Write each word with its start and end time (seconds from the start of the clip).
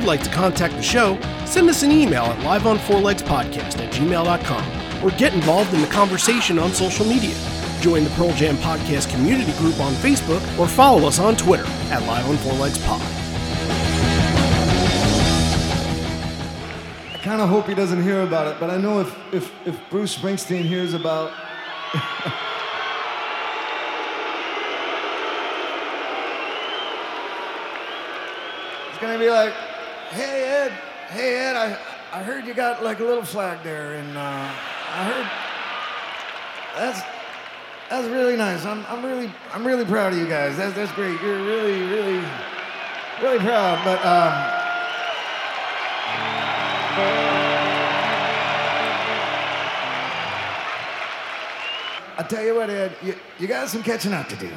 you'd 0.00 0.06
like 0.06 0.22
to 0.22 0.30
contact 0.30 0.74
the 0.76 0.82
show, 0.82 1.20
send 1.44 1.68
us 1.68 1.82
an 1.82 1.92
email 1.92 2.24
at 2.24 2.38
liveonfourlegspodcast 2.38 3.78
at 3.78 3.92
gmail.com 3.92 5.04
or 5.04 5.10
get 5.18 5.34
involved 5.34 5.74
in 5.74 5.80
the 5.82 5.86
conversation 5.88 6.58
on 6.58 6.72
social 6.72 7.04
media. 7.04 7.36
Join 7.80 8.04
the 8.04 8.10
Pearl 8.10 8.32
Jam 8.32 8.56
Podcast 8.56 9.10
community 9.10 9.52
group 9.58 9.78
on 9.78 9.92
Facebook 9.94 10.40
or 10.58 10.66
follow 10.66 11.06
us 11.06 11.18
on 11.18 11.36
Twitter 11.36 11.66
at 11.90 12.02
Live 12.06 12.28
on 12.28 12.36
Four 12.38 12.54
Legs 12.54 12.78
Pod. 12.78 13.02
I 17.12 17.18
kind 17.22 17.42
of 17.42 17.50
hope 17.50 17.66
he 17.68 17.74
doesn't 17.74 18.02
hear 18.02 18.22
about 18.22 18.46
it, 18.48 18.58
but 18.58 18.70
I 18.70 18.78
know 18.78 19.00
if, 19.00 19.34
if, 19.34 19.52
if 19.66 19.78
Bruce 19.90 20.16
Springsteen 20.16 20.62
hears 20.62 20.94
about. 20.94 21.30
He's 28.90 28.98
gonna 28.98 29.18
be 29.18 29.30
like, 29.30 29.52
hey 30.10 30.44
Ed, 30.44 30.72
hey 31.10 31.36
Ed, 31.36 31.56
I, 31.56 31.78
I 32.12 32.22
heard 32.22 32.44
you 32.44 32.54
got 32.54 32.82
like 32.82 33.00
a 33.00 33.04
little 33.04 33.24
flag 33.24 33.62
there, 33.62 33.94
and 33.94 34.16
uh, 34.16 34.20
I 34.20 35.04
heard 35.04 35.30
that's 36.76 37.00
that's 37.88 38.08
really 38.08 38.36
nice. 38.36 38.64
I'm, 38.64 38.84
I'm 38.88 39.04
really 39.04 39.30
I'm 39.52 39.66
really 39.66 39.84
proud 39.84 40.12
of 40.12 40.18
you 40.18 40.26
guys. 40.26 40.56
That's 40.56 40.74
that's 40.74 40.92
great. 40.92 41.20
You're 41.22 41.44
really 41.44 41.82
really 41.82 42.24
really 43.22 43.38
proud. 43.38 43.84
But 43.84 44.04
um, 44.04 44.60
I 52.18 52.22
tell 52.28 52.44
you 52.44 52.54
what, 52.54 52.68
Ed, 52.68 52.96
you, 53.02 53.14
you 53.38 53.46
got 53.46 53.68
some 53.68 53.82
catching 53.82 54.12
up 54.12 54.28
to 54.28 54.36
do. 54.36 54.50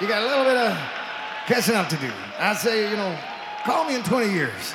You 0.00 0.06
got 0.06 0.22
a 0.22 0.26
little 0.26 0.44
bit 0.44 0.56
of 0.56 0.78
catching 1.46 1.74
up 1.74 1.88
to 1.88 1.96
do. 1.96 2.10
I 2.38 2.54
say, 2.54 2.88
you 2.88 2.96
know, 2.96 3.18
call 3.64 3.84
me 3.84 3.96
in 3.96 4.02
20 4.02 4.32
years. 4.32 4.74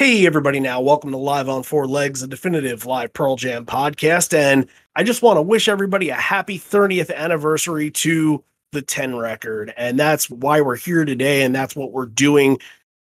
Hey, 0.00 0.24
everybody, 0.24 0.60
now 0.60 0.80
welcome 0.80 1.10
to 1.10 1.18
Live 1.18 1.50
on 1.50 1.62
Four 1.62 1.86
Legs, 1.86 2.22
a 2.22 2.26
definitive 2.26 2.86
live 2.86 3.12
Pearl 3.12 3.36
Jam 3.36 3.66
podcast. 3.66 4.32
And 4.32 4.66
I 4.96 5.02
just 5.02 5.20
want 5.20 5.36
to 5.36 5.42
wish 5.42 5.68
everybody 5.68 6.08
a 6.08 6.14
happy 6.14 6.58
30th 6.58 7.14
anniversary 7.14 7.90
to 7.90 8.42
the 8.72 8.80
10 8.80 9.16
record. 9.16 9.74
And 9.76 10.00
that's 10.00 10.30
why 10.30 10.62
we're 10.62 10.76
here 10.76 11.04
today. 11.04 11.42
And 11.42 11.54
that's 11.54 11.76
what 11.76 11.92
we're 11.92 12.06
doing 12.06 12.58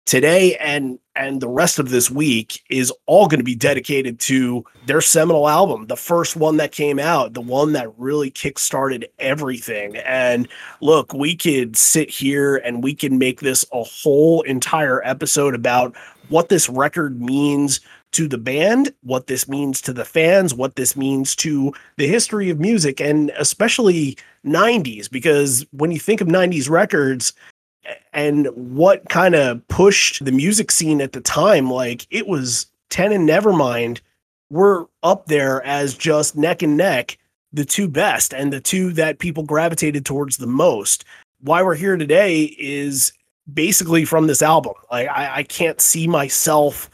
today. 0.08 0.56
And 0.56 0.98
and 1.16 1.42
the 1.42 1.50
rest 1.50 1.78
of 1.80 1.90
this 1.90 2.10
week 2.10 2.64
is 2.70 2.92
all 3.06 3.28
going 3.28 3.40
to 3.40 3.44
be 3.44 3.56
dedicated 3.56 4.20
to 4.22 4.64
their 4.86 5.02
seminal 5.02 5.50
album, 5.50 5.88
the 5.88 5.98
first 5.98 6.36
one 6.36 6.58
that 6.58 6.72
came 6.72 7.00
out, 7.00 7.34
the 7.34 7.42
one 7.42 7.74
that 7.74 7.92
really 7.98 8.32
kickstarted 8.32 9.06
everything. 9.20 9.98
And 9.98 10.48
look, 10.80 11.14
we 11.14 11.36
could 11.36 11.76
sit 11.76 12.10
here 12.10 12.58
and 12.58 12.84
we 12.84 12.94
can 12.94 13.18
make 13.18 13.42
this 13.42 13.66
a 13.74 13.84
whole 13.84 14.42
entire 14.44 15.04
episode 15.04 15.56
about 15.56 15.96
what 16.30 16.50
this 16.50 16.70
record 16.70 17.22
means 17.22 17.80
to 18.12 18.28
the 18.28 18.38
band, 18.38 18.94
what 19.04 19.28
this 19.28 19.48
means 19.48 19.82
to 19.82 19.94
the 19.94 20.06
fans, 20.06 20.54
what 20.54 20.76
this 20.76 20.96
means 20.96 21.36
to 21.36 21.74
the 21.98 22.08
history 22.08 22.50
of 22.50 22.60
music, 22.60 23.00
and 23.00 23.32
especially 23.38 24.18
90s, 24.46 25.10
because 25.10 25.66
when 25.72 25.92
you 25.92 26.00
think 26.00 26.22
of 26.22 26.28
90s 26.28 26.70
records 26.70 27.34
and 28.14 28.48
what 28.56 29.08
kind 29.10 29.36
of 29.36 29.66
pushed 29.68 30.24
the 30.24 30.32
music 30.32 30.72
scene 30.72 31.02
at 31.02 31.12
the 31.12 31.22
time, 31.22 31.70
like 31.70 32.08
it 32.10 32.28
was 32.28 32.68
10 32.90 33.12
and 33.12 33.28
Nevermind 33.28 34.00
were 34.50 34.88
up 35.04 35.28
there 35.28 35.62
as 35.64 35.94
just 35.94 36.36
neck 36.36 36.62
and 36.62 36.78
neck, 36.78 37.18
the 37.54 37.66
two 37.66 37.88
best 37.88 38.34
and 38.34 38.52
the 38.52 38.62
two 38.62 38.94
that 38.94 39.20
people 39.20 39.44
gravitated 39.44 40.06
towards 40.06 40.38
the 40.38 40.48
most. 40.48 41.06
Why 41.42 41.62
we're 41.62 41.76
here 41.76 41.98
today 41.98 42.44
is 42.58 43.12
basically 43.54 44.06
from 44.06 44.28
this 44.28 44.42
album. 44.42 44.74
Like 44.92 45.08
I, 45.10 45.38
I 45.38 45.44
can't 45.44 45.82
see 45.82 46.08
myself 46.08 46.90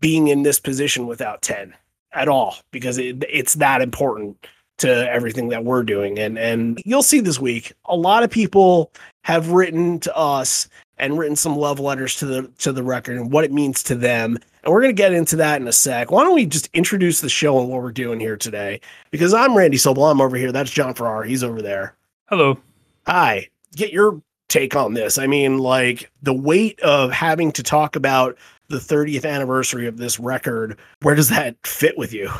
being 0.00 0.28
in 0.28 0.42
this 0.42 0.58
position 0.58 1.06
without 1.06 1.42
10 1.42 1.74
at 2.12 2.28
all 2.28 2.56
because 2.70 2.98
it, 2.98 3.24
it's 3.28 3.54
that 3.54 3.82
important 3.82 4.46
to 4.78 5.10
everything 5.10 5.50
that 5.50 5.64
we're 5.64 5.82
doing. 5.82 6.18
And 6.18 6.38
and 6.38 6.80
you'll 6.84 7.02
see 7.02 7.20
this 7.20 7.38
week 7.38 7.72
a 7.84 7.96
lot 7.96 8.22
of 8.22 8.30
people 8.30 8.92
have 9.24 9.50
written 9.50 10.00
to 10.00 10.16
us 10.16 10.68
and 10.96 11.18
written 11.18 11.36
some 11.36 11.56
love 11.56 11.78
letters 11.78 12.16
to 12.16 12.26
the 12.26 12.50
to 12.58 12.72
the 12.72 12.82
record 12.82 13.18
and 13.18 13.30
what 13.30 13.44
it 13.44 13.52
means 13.52 13.82
to 13.84 13.94
them. 13.94 14.38
And 14.64 14.72
we're 14.72 14.80
going 14.80 14.94
to 14.94 15.02
get 15.02 15.12
into 15.12 15.36
that 15.36 15.60
in 15.60 15.68
a 15.68 15.72
sec. 15.72 16.10
Why 16.10 16.24
don't 16.24 16.34
we 16.34 16.46
just 16.46 16.68
introduce 16.74 17.20
the 17.20 17.28
show 17.28 17.60
and 17.60 17.68
what 17.68 17.82
we're 17.82 17.92
doing 17.92 18.20
here 18.20 18.36
today? 18.36 18.80
Because 19.10 19.32
i'm 19.32 19.56
randy 19.56 19.76
sobel. 19.76 20.10
I'm 20.10 20.20
over 20.20 20.36
here. 20.36 20.52
That's 20.52 20.70
john 20.70 20.94
farrar. 20.94 21.24
He's 21.24 21.44
over 21.44 21.62
there. 21.62 21.94
Hello. 22.28 22.58
hi. 23.06 23.48
Get 23.76 23.92
your 23.92 24.20
take 24.50 24.76
on 24.76 24.94
this 24.94 25.18
i 25.18 25.26
mean 25.26 25.58
like 25.58 26.12
the 26.22 26.34
weight 26.34 26.80
of 26.80 27.12
having 27.12 27.52
to 27.52 27.62
talk 27.62 27.96
about 27.96 28.36
the 28.68 28.78
30th 28.78 29.24
anniversary 29.28 29.86
of 29.88 29.98
this 29.98 30.20
record 30.20 30.78
where 31.02 31.16
does 31.16 31.30
that 31.30 31.56
fit 31.66 31.98
with 31.98 32.12
you 32.12 32.30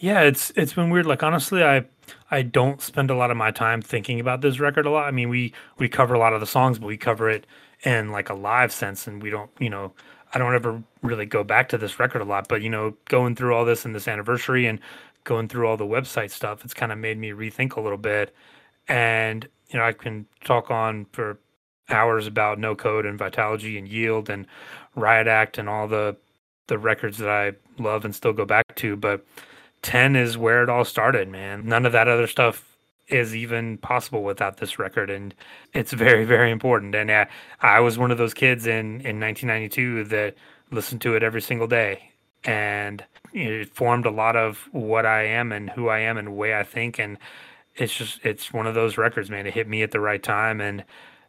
Yeah, 0.00 0.22
it's 0.22 0.50
it's 0.56 0.72
been 0.72 0.90
weird. 0.90 1.06
Like 1.06 1.22
honestly, 1.22 1.62
I 1.64 1.84
I 2.30 2.42
don't 2.42 2.80
spend 2.82 3.10
a 3.10 3.16
lot 3.16 3.30
of 3.30 3.36
my 3.36 3.50
time 3.50 3.80
thinking 3.82 4.20
about 4.20 4.40
this 4.40 4.58
record 4.60 4.86
a 4.86 4.90
lot. 4.90 5.06
I 5.06 5.10
mean, 5.12 5.28
we 5.28 5.52
we 5.78 5.88
cover 5.88 6.14
a 6.14 6.18
lot 6.18 6.32
of 6.32 6.40
the 6.40 6.46
songs, 6.46 6.78
but 6.78 6.86
we 6.86 6.96
cover 6.96 7.30
it 7.30 7.46
in 7.84 8.10
like 8.10 8.28
a 8.30 8.34
live 8.34 8.72
sense, 8.72 9.06
and 9.06 9.22
we 9.22 9.30
don't, 9.30 9.50
you 9.60 9.70
know, 9.70 9.92
I 10.34 10.38
don't 10.38 10.54
ever 10.54 10.82
really 11.02 11.26
go 11.26 11.44
back 11.44 11.68
to 11.70 11.78
this 11.78 11.98
record 12.00 12.22
a 12.22 12.26
lot. 12.26 12.48
But 12.48 12.62
you 12.62 12.70
know, 12.70 12.96
going 13.06 13.36
through 13.36 13.54
all 13.54 13.64
this 13.64 13.84
and 13.84 13.94
this 13.94 14.08
anniversary 14.08 14.66
and 14.66 14.80
going 15.24 15.48
through 15.48 15.68
all 15.68 15.76
the 15.76 15.86
website 15.86 16.30
stuff, 16.30 16.64
it's 16.64 16.74
kind 16.74 16.92
of 16.92 16.98
made 16.98 17.18
me 17.18 17.30
rethink 17.30 17.76
a 17.76 17.82
little 17.82 17.98
bit. 17.98 18.34
And 18.88 19.48
you 19.70 19.78
know, 19.78 19.86
I 19.86 19.92
can 19.92 20.26
talk 20.44 20.70
on 20.70 21.06
for 21.12 21.38
hours 21.88 22.26
about 22.26 22.58
No 22.58 22.74
Code 22.74 23.06
and 23.06 23.18
Vitalogy 23.18 23.78
and 23.78 23.88
Yield 23.88 24.30
and 24.30 24.46
Riot 24.94 25.26
Act 25.26 25.58
and 25.58 25.68
all 25.68 25.88
the 25.88 26.16
the 26.66 26.78
records 26.78 27.18
that 27.18 27.28
I 27.28 27.52
love 27.82 28.06
and 28.06 28.14
still 28.14 28.32
go 28.32 28.46
back 28.46 28.74
to, 28.76 28.96
but 28.96 29.26
10 29.82 30.16
is 30.16 30.38
where 30.38 30.62
it 30.62 30.70
all 30.70 30.84
started, 30.86 31.28
man. 31.28 31.66
None 31.66 31.84
of 31.84 31.92
that 31.92 32.08
other 32.08 32.26
stuff 32.26 32.74
is 33.08 33.36
even 33.36 33.76
possible 33.78 34.22
without 34.22 34.56
this 34.56 34.78
record 34.78 35.10
and 35.10 35.34
it's 35.74 35.92
very 35.92 36.24
very 36.24 36.50
important 36.50 36.94
and 36.94 37.10
uh, 37.10 37.26
I 37.60 37.80
was 37.80 37.98
one 37.98 38.10
of 38.10 38.18
those 38.18 38.32
kids 38.32 38.66
in 38.66 39.02
in 39.02 39.20
1992 39.20 40.04
that 40.04 40.34
listened 40.70 41.02
to 41.02 41.14
it 41.14 41.22
every 41.22 41.42
single 41.42 41.66
day 41.66 42.12
and 42.44 43.04
it 43.34 43.68
formed 43.74 44.06
a 44.06 44.10
lot 44.10 44.36
of 44.36 44.68
what 44.72 45.04
I 45.04 45.24
am 45.24 45.52
and 45.52 45.68
who 45.70 45.88
I 45.88 45.98
am 45.98 46.16
and 46.16 46.34
way 46.34 46.58
I 46.58 46.62
think 46.62 46.98
and 46.98 47.18
it's 47.74 47.94
just 47.94 48.24
it's 48.24 48.52
one 48.54 48.66
of 48.66 48.74
those 48.74 48.96
records 48.96 49.28
man 49.28 49.46
it 49.46 49.52
hit 49.52 49.68
me 49.68 49.82
at 49.82 49.90
the 49.90 50.00
right 50.00 50.22
time 50.22 50.60
and 50.62 50.82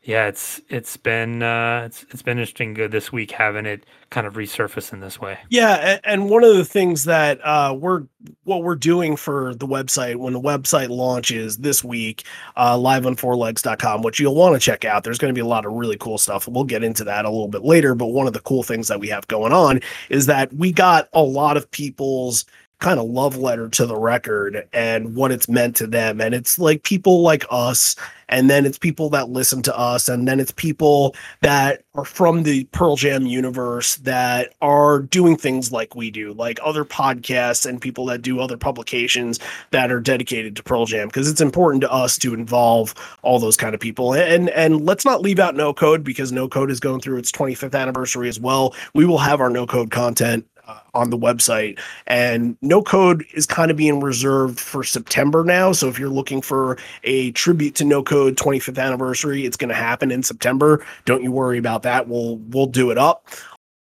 yeah, 0.05 0.27
it's 0.27 0.61
it's 0.69 0.97
been 0.97 1.41
uh, 1.41 1.81
it's 1.87 2.03
it's 2.11 2.21
been 2.21 2.37
interesting 2.37 2.75
good 2.75 2.91
this 2.91 3.11
week 3.11 3.31
having 3.31 3.65
it 3.65 3.87
kind 4.11 4.27
of 4.27 4.35
resurface 4.35 4.93
in 4.93 4.99
this 4.99 5.19
way. 5.19 5.39
Yeah, 5.49 5.99
and 6.03 6.29
one 6.29 6.43
of 6.43 6.55
the 6.55 6.63
things 6.63 7.05
that 7.05 7.39
uh, 7.43 7.75
we're 7.75 8.03
what 8.43 8.61
we're 8.61 8.75
doing 8.75 9.15
for 9.15 9.55
the 9.55 9.65
website 9.65 10.17
when 10.17 10.33
the 10.33 10.39
website 10.39 10.89
launches 10.89 11.57
this 11.57 11.83
week, 11.83 12.23
uh, 12.55 12.77
live 12.77 13.07
on 13.07 13.15
fourlegs.com, 13.15 14.03
which 14.03 14.19
you'll 14.19 14.35
want 14.35 14.53
to 14.53 14.59
check 14.59 14.85
out. 14.85 15.03
There's 15.03 15.17
going 15.17 15.33
to 15.33 15.37
be 15.37 15.41
a 15.41 15.45
lot 15.45 15.65
of 15.65 15.73
really 15.73 15.97
cool 15.97 16.19
stuff. 16.19 16.47
We'll 16.47 16.65
get 16.65 16.83
into 16.83 17.03
that 17.05 17.25
a 17.25 17.29
little 17.29 17.47
bit 17.47 17.63
later. 17.63 17.95
But 17.95 18.07
one 18.07 18.27
of 18.27 18.33
the 18.33 18.41
cool 18.41 18.61
things 18.61 18.87
that 18.89 18.99
we 18.99 19.07
have 19.07 19.27
going 19.27 19.53
on 19.53 19.79
is 20.09 20.27
that 20.27 20.53
we 20.53 20.71
got 20.71 21.09
a 21.13 21.23
lot 21.23 21.57
of 21.57 21.69
people's 21.71 22.45
kind 22.79 22.99
of 22.99 23.07
love 23.07 23.37
letter 23.37 23.69
to 23.69 23.85
the 23.85 23.95
record 23.95 24.67
and 24.73 25.15
what 25.15 25.31
it's 25.31 25.47
meant 25.47 25.75
to 25.77 25.87
them. 25.87 26.19
And 26.19 26.33
it's 26.33 26.59
like 26.59 26.83
people 26.83 27.21
like 27.21 27.45
us, 27.49 27.95
and 28.27 28.49
then 28.49 28.65
it's 28.65 28.77
people 28.77 29.09
that 29.11 29.29
listen 29.29 29.61
to 29.63 29.77
us, 29.77 30.09
and 30.09 30.27
then 30.27 30.39
it's 30.39 30.51
people 30.51 31.15
that 31.41 31.83
are 31.93 32.05
from 32.05 32.43
the 32.43 32.65
Pearl 32.65 32.95
Jam 32.95 33.25
universe 33.25 33.95
that 33.97 34.53
are 34.61 34.99
doing 34.99 35.37
things 35.37 35.71
like 35.71 35.95
we 35.95 36.11
do, 36.11 36.33
like 36.33 36.59
other 36.63 36.83
podcasts 36.83 37.65
and 37.65 37.81
people 37.81 38.05
that 38.07 38.21
do 38.21 38.39
other 38.39 38.57
publications 38.57 39.39
that 39.71 39.91
are 39.91 40.01
dedicated 40.01 40.55
to 40.55 40.63
Pearl 40.63 40.85
Jam, 40.85 41.07
because 41.07 41.29
it's 41.29 41.41
important 41.41 41.81
to 41.81 41.91
us 41.91 42.17
to 42.17 42.33
involve 42.33 42.95
all 43.21 43.39
those 43.39 43.57
kind 43.57 43.73
of 43.75 43.79
people. 43.79 44.13
And 44.13 44.49
and 44.49 44.85
let's 44.85 45.05
not 45.05 45.21
leave 45.21 45.39
out 45.39 45.55
No 45.55 45.73
Code 45.73 46.03
because 46.03 46.31
No 46.31 46.47
Code 46.47 46.71
is 46.71 46.79
going 46.79 47.01
through 47.01 47.17
its 47.17 47.31
25th 47.31 47.79
anniversary 47.79 48.27
as 48.27 48.39
well. 48.39 48.73
We 48.93 49.05
will 49.05 49.19
have 49.19 49.39
our 49.39 49.49
No 49.49 49.65
Code 49.67 49.91
content 49.91 50.45
uh, 50.67 50.79
on 50.93 51.09
the 51.09 51.17
website. 51.17 51.79
And 52.07 52.57
no 52.61 52.81
code 52.81 53.25
is 53.33 53.45
kind 53.45 53.71
of 53.71 53.77
being 53.77 53.99
reserved 53.99 54.59
for 54.59 54.83
September 54.83 55.43
now. 55.43 55.71
So 55.71 55.87
if 55.87 55.99
you're 55.99 56.09
looking 56.09 56.41
for 56.41 56.77
a 57.03 57.31
tribute 57.31 57.75
to 57.75 57.85
no 57.85 58.03
code 58.03 58.35
25th 58.35 58.81
anniversary, 58.81 59.45
it's 59.45 59.57
going 59.57 59.69
to 59.69 59.75
happen 59.75 60.11
in 60.11 60.23
September. 60.23 60.85
Don't 61.05 61.23
you 61.23 61.31
worry 61.31 61.57
about 61.57 61.83
that. 61.83 62.07
We'll 62.07 62.37
we'll 62.37 62.67
do 62.67 62.91
it 62.91 62.97
up. 62.97 63.27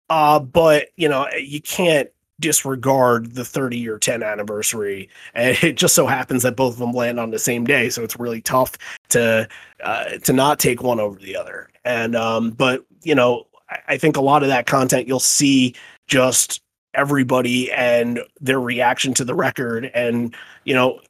Uh, 0.09 0.41
but 0.41 0.89
you 0.97 1.09
know 1.09 1.29
you 1.39 1.61
can't 1.61 2.11
disregard 2.41 3.35
the 3.35 3.45
30 3.45 3.77
year 3.77 3.99
10 3.99 4.23
anniversary 4.23 5.11
and 5.35 5.57
it 5.63 5.77
just 5.77 5.95
so 5.95 6.07
happens 6.07 6.43
that 6.43 6.57
both 6.57 6.73
of 6.73 6.79
them 6.79 6.93
land 6.93 7.21
on 7.21 7.31
the 7.31 7.39
same 7.39 7.65
day 7.65 7.91
so 7.91 8.03
it's 8.03 8.19
really 8.19 8.41
tough 8.41 8.79
to 9.11 9.47
uh, 9.85 10.05
to 10.25 10.33
not 10.33 10.59
take 10.59 10.83
one 10.83 10.99
over 10.99 11.19
the 11.19 11.37
other 11.37 11.69
and 11.85 12.17
um 12.17 12.51
but 12.51 12.83
you 13.03 13.15
know 13.15 13.47
I 13.87 13.99
think 13.99 14.17
a 14.17 14.21
lot 14.21 14.43
of 14.43 14.49
that 14.49 14.67
content 14.67 15.07
you'll 15.07 15.21
see 15.21 15.75
just 16.09 16.61
everybody 16.95 17.71
and 17.73 18.21
their 18.41 18.61
reaction 18.61 19.15
to 19.15 19.25
the 19.25 19.35
record. 19.35 19.91
And, 19.95 20.35
you 20.65 20.75
know, 20.75 21.01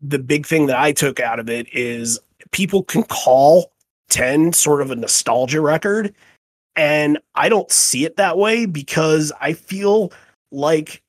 the 0.00 0.18
big 0.18 0.46
thing 0.46 0.66
that 0.66 0.78
I 0.78 0.92
took 0.92 1.20
out 1.20 1.38
of 1.38 1.48
it 1.48 1.72
is 1.72 2.18
people 2.50 2.82
can 2.82 3.04
call 3.04 3.70
10 4.10 4.52
sort 4.52 4.82
of 4.82 4.90
a 4.90 4.96
nostalgia 4.96 5.60
record. 5.60 6.14
And 6.74 7.18
I 7.34 7.48
don't 7.48 7.70
see 7.70 8.04
it 8.04 8.16
that 8.16 8.38
way 8.38 8.66
because 8.66 9.32
I 9.40 9.52
feel 9.52 10.12
like 10.50 11.02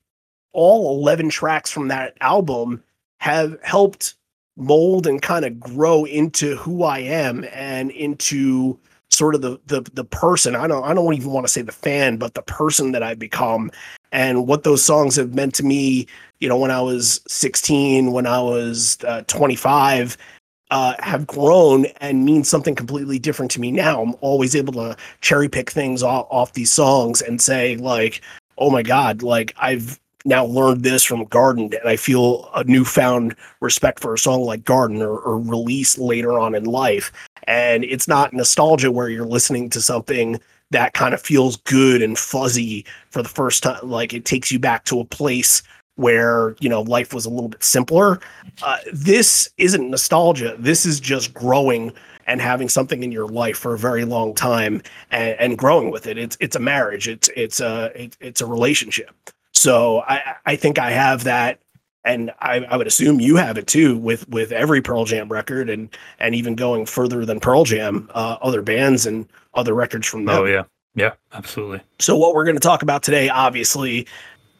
all 0.52 0.98
11 0.98 1.30
tracks 1.30 1.70
from 1.70 1.88
that 1.88 2.16
album 2.20 2.82
have 3.20 3.58
helped 3.62 4.14
mold 4.56 5.06
and 5.06 5.20
kind 5.20 5.44
of 5.44 5.58
grow 5.58 6.04
into 6.04 6.56
who 6.56 6.84
I 6.84 7.00
am 7.00 7.44
and 7.52 7.90
into 7.90 8.78
sort 9.14 9.34
of 9.34 9.42
the 9.42 9.58
the 9.66 9.82
the 9.94 10.04
person 10.04 10.54
I 10.54 10.66
don't 10.66 10.84
I 10.84 10.94
don't 10.94 11.14
even 11.14 11.32
want 11.32 11.46
to 11.46 11.52
say 11.52 11.62
the 11.62 11.72
fan 11.72 12.16
but 12.16 12.34
the 12.34 12.42
person 12.42 12.92
that 12.92 13.02
I've 13.02 13.18
become 13.18 13.70
and 14.12 14.46
what 14.46 14.64
those 14.64 14.84
songs 14.84 15.16
have 15.16 15.34
meant 15.34 15.54
to 15.56 15.62
me 15.64 16.06
you 16.40 16.48
know 16.48 16.58
when 16.58 16.70
I 16.70 16.80
was 16.80 17.20
16 17.28 18.12
when 18.12 18.26
I 18.26 18.40
was 18.40 18.98
uh, 19.06 19.22
25 19.22 20.16
uh, 20.70 20.94
have 20.98 21.26
grown 21.26 21.86
and 22.00 22.24
mean 22.24 22.42
something 22.42 22.74
completely 22.74 23.18
different 23.18 23.50
to 23.52 23.60
me 23.60 23.70
now 23.70 24.02
I'm 24.02 24.14
always 24.20 24.56
able 24.56 24.72
to 24.74 24.96
cherry 25.20 25.48
pick 25.48 25.70
things 25.70 26.02
off, 26.02 26.26
off 26.30 26.52
these 26.52 26.72
songs 26.72 27.22
and 27.22 27.40
say 27.40 27.76
like 27.76 28.20
oh 28.58 28.70
my 28.70 28.82
god 28.82 29.22
like 29.22 29.54
I've 29.58 29.98
now 30.24 30.44
learned 30.44 30.82
this 30.82 31.04
from 31.04 31.24
Garden, 31.26 31.70
and 31.78 31.88
I 31.88 31.96
feel 31.96 32.50
a 32.54 32.64
newfound 32.64 33.36
respect 33.60 34.00
for 34.00 34.14
a 34.14 34.18
song 34.18 34.42
like 34.42 34.64
Garden 34.64 35.02
or, 35.02 35.18
or 35.18 35.38
release 35.38 35.98
later 35.98 36.38
on 36.38 36.54
in 36.54 36.64
life. 36.64 37.12
And 37.46 37.84
it's 37.84 38.08
not 38.08 38.32
nostalgia 38.32 38.90
where 38.90 39.08
you're 39.08 39.26
listening 39.26 39.70
to 39.70 39.80
something 39.80 40.40
that 40.70 40.94
kind 40.94 41.14
of 41.14 41.20
feels 41.20 41.56
good 41.58 42.02
and 42.02 42.18
fuzzy 42.18 42.84
for 43.10 43.22
the 43.22 43.28
first 43.28 43.62
time. 43.62 43.78
Like 43.82 44.12
it 44.12 44.24
takes 44.24 44.50
you 44.50 44.58
back 44.58 44.84
to 44.86 45.00
a 45.00 45.04
place 45.04 45.62
where 45.96 46.56
you 46.58 46.68
know 46.68 46.82
life 46.82 47.14
was 47.14 47.24
a 47.24 47.30
little 47.30 47.48
bit 47.48 47.62
simpler. 47.62 48.20
Uh, 48.62 48.78
this 48.92 49.48
isn't 49.58 49.90
nostalgia. 49.90 50.56
This 50.58 50.84
is 50.84 50.98
just 51.00 51.32
growing 51.32 51.92
and 52.26 52.40
having 52.40 52.68
something 52.68 53.02
in 53.02 53.12
your 53.12 53.28
life 53.28 53.58
for 53.58 53.74
a 53.74 53.78
very 53.78 54.04
long 54.04 54.34
time 54.34 54.82
and, 55.10 55.38
and 55.38 55.58
growing 55.58 55.90
with 55.90 56.06
it. 56.06 56.18
It's 56.18 56.36
it's 56.40 56.56
a 56.56 56.60
marriage. 56.60 57.08
It's 57.08 57.28
it's 57.36 57.60
a 57.60 57.92
it, 57.94 58.16
it's 58.20 58.40
a 58.40 58.46
relationship. 58.46 59.14
So 59.52 60.00
I, 60.00 60.34
I 60.44 60.56
think 60.56 60.78
I 60.78 60.90
have 60.90 61.24
that, 61.24 61.60
and 62.04 62.30
I, 62.40 62.60
I 62.68 62.76
would 62.76 62.86
assume 62.86 63.20
you 63.20 63.36
have 63.36 63.56
it 63.58 63.66
too 63.66 63.96
with 63.96 64.28
with 64.28 64.52
every 64.52 64.82
Pearl 64.82 65.04
Jam 65.04 65.30
record, 65.30 65.70
and 65.70 65.88
and 66.18 66.34
even 66.34 66.54
going 66.54 66.86
further 66.86 67.24
than 67.24 67.40
Pearl 67.40 67.64
Jam, 67.64 68.10
uh, 68.14 68.36
other 68.42 68.62
bands 68.62 69.06
and 69.06 69.26
other 69.54 69.74
records 69.74 70.06
from 70.06 70.24
them. 70.24 70.36
Oh 70.36 70.44
yeah, 70.44 70.64
yeah, 70.94 71.12
absolutely. 71.32 71.80
So 71.98 72.16
what 72.16 72.34
we're 72.34 72.44
going 72.44 72.56
to 72.56 72.60
talk 72.60 72.82
about 72.82 73.02
today, 73.02 73.28
obviously, 73.28 74.06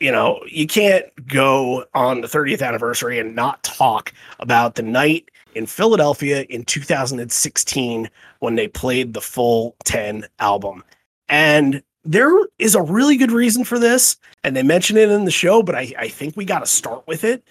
you 0.00 0.10
know, 0.10 0.40
you 0.46 0.66
can't 0.66 1.06
go 1.26 1.84
on 1.94 2.20
the 2.20 2.28
30th 2.28 2.66
anniversary 2.66 3.18
and 3.18 3.34
not 3.34 3.62
talk 3.62 4.12
about 4.40 4.74
the 4.74 4.82
night 4.82 5.30
in 5.54 5.66
Philadelphia 5.66 6.42
in 6.48 6.64
2016 6.64 8.10
when 8.40 8.54
they 8.56 8.68
played 8.68 9.14
the 9.14 9.20
full 9.20 9.76
10 9.84 10.26
album. 10.40 10.82
And 11.28 11.82
there 12.04 12.30
is 12.58 12.74
a 12.74 12.82
really 12.82 13.16
good 13.16 13.32
reason 13.32 13.64
for 13.64 13.78
this, 13.78 14.16
and 14.42 14.54
they 14.54 14.62
mention 14.62 14.96
it 14.96 15.10
in 15.10 15.24
the 15.24 15.30
show, 15.30 15.62
but 15.62 15.74
I, 15.74 15.92
I 15.98 16.08
think 16.08 16.36
we 16.36 16.44
got 16.44 16.60
to 16.60 16.66
start 16.66 17.06
with 17.06 17.24
it. 17.24 17.44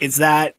Is 0.00 0.16
that 0.16 0.56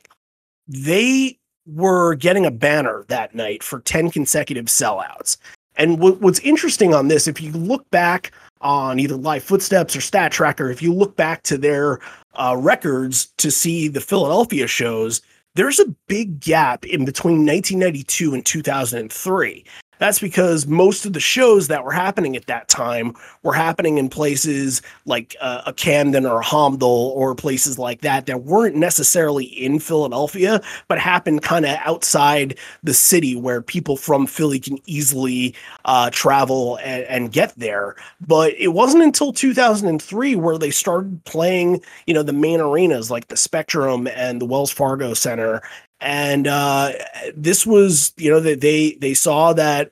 they 0.67 1.37
were 1.65 2.15
getting 2.15 2.45
a 2.45 2.51
banner 2.51 3.05
that 3.07 3.35
night 3.35 3.63
for 3.63 3.79
10 3.81 4.11
consecutive 4.11 4.65
sellouts. 4.65 5.37
And 5.75 5.97
w- 5.97 6.15
what's 6.15 6.39
interesting 6.39 6.93
on 6.93 7.07
this, 7.07 7.27
if 7.27 7.41
you 7.41 7.51
look 7.51 7.89
back 7.91 8.31
on 8.61 8.99
either 8.99 9.15
Live 9.15 9.43
Footsteps 9.43 9.95
or 9.95 10.01
Stat 10.01 10.31
Tracker, 10.31 10.69
if 10.69 10.81
you 10.81 10.93
look 10.93 11.15
back 11.15 11.43
to 11.43 11.57
their 11.57 11.99
uh, 12.35 12.55
records 12.57 13.27
to 13.37 13.51
see 13.51 13.87
the 13.87 14.01
Philadelphia 14.01 14.67
shows, 14.67 15.21
there's 15.55 15.79
a 15.79 15.93
big 16.07 16.39
gap 16.39 16.85
in 16.85 17.05
between 17.05 17.45
1992 17.45 18.33
and 18.33 18.45
2003. 18.45 19.65
That's 20.01 20.19
because 20.19 20.65
most 20.65 21.05
of 21.05 21.13
the 21.13 21.19
shows 21.19 21.67
that 21.67 21.83
were 21.83 21.91
happening 21.91 22.35
at 22.35 22.47
that 22.47 22.67
time 22.67 23.13
were 23.43 23.53
happening 23.53 23.99
in 23.99 24.09
places 24.09 24.81
like 25.05 25.35
uh, 25.39 25.61
a 25.67 25.73
Camden 25.73 26.25
or 26.25 26.41
a 26.41 26.43
Holmdel 26.43 26.81
or 26.81 27.35
places 27.35 27.77
like 27.77 28.01
that 28.01 28.25
that 28.25 28.41
weren't 28.41 28.75
necessarily 28.75 29.45
in 29.45 29.77
Philadelphia, 29.77 30.59
but 30.87 30.97
happened 30.97 31.43
kind 31.43 31.65
of 31.65 31.77
outside 31.85 32.57
the 32.81 32.95
city 32.95 33.35
where 33.35 33.61
people 33.61 33.95
from 33.95 34.25
Philly 34.25 34.59
can 34.59 34.79
easily 34.87 35.53
uh, 35.85 36.09
travel 36.09 36.77
and, 36.77 37.03
and 37.03 37.31
get 37.31 37.53
there. 37.55 37.95
But 38.25 38.55
it 38.57 38.69
wasn't 38.69 39.03
until 39.03 39.31
2003 39.31 40.35
where 40.35 40.57
they 40.57 40.71
started 40.71 41.23
playing, 41.25 41.79
you 42.07 42.15
know, 42.15 42.23
the 42.23 42.33
main 42.33 42.59
arenas 42.59 43.11
like 43.11 43.27
the 43.27 43.37
Spectrum 43.37 44.07
and 44.07 44.41
the 44.41 44.45
Wells 44.45 44.71
Fargo 44.71 45.13
Center 45.13 45.61
and 46.01 46.47
uh, 46.47 46.91
this 47.35 47.65
was 47.65 48.13
you 48.17 48.29
know 48.29 48.39
they 48.39 48.93
they 48.93 49.13
saw 49.13 49.53
that 49.53 49.91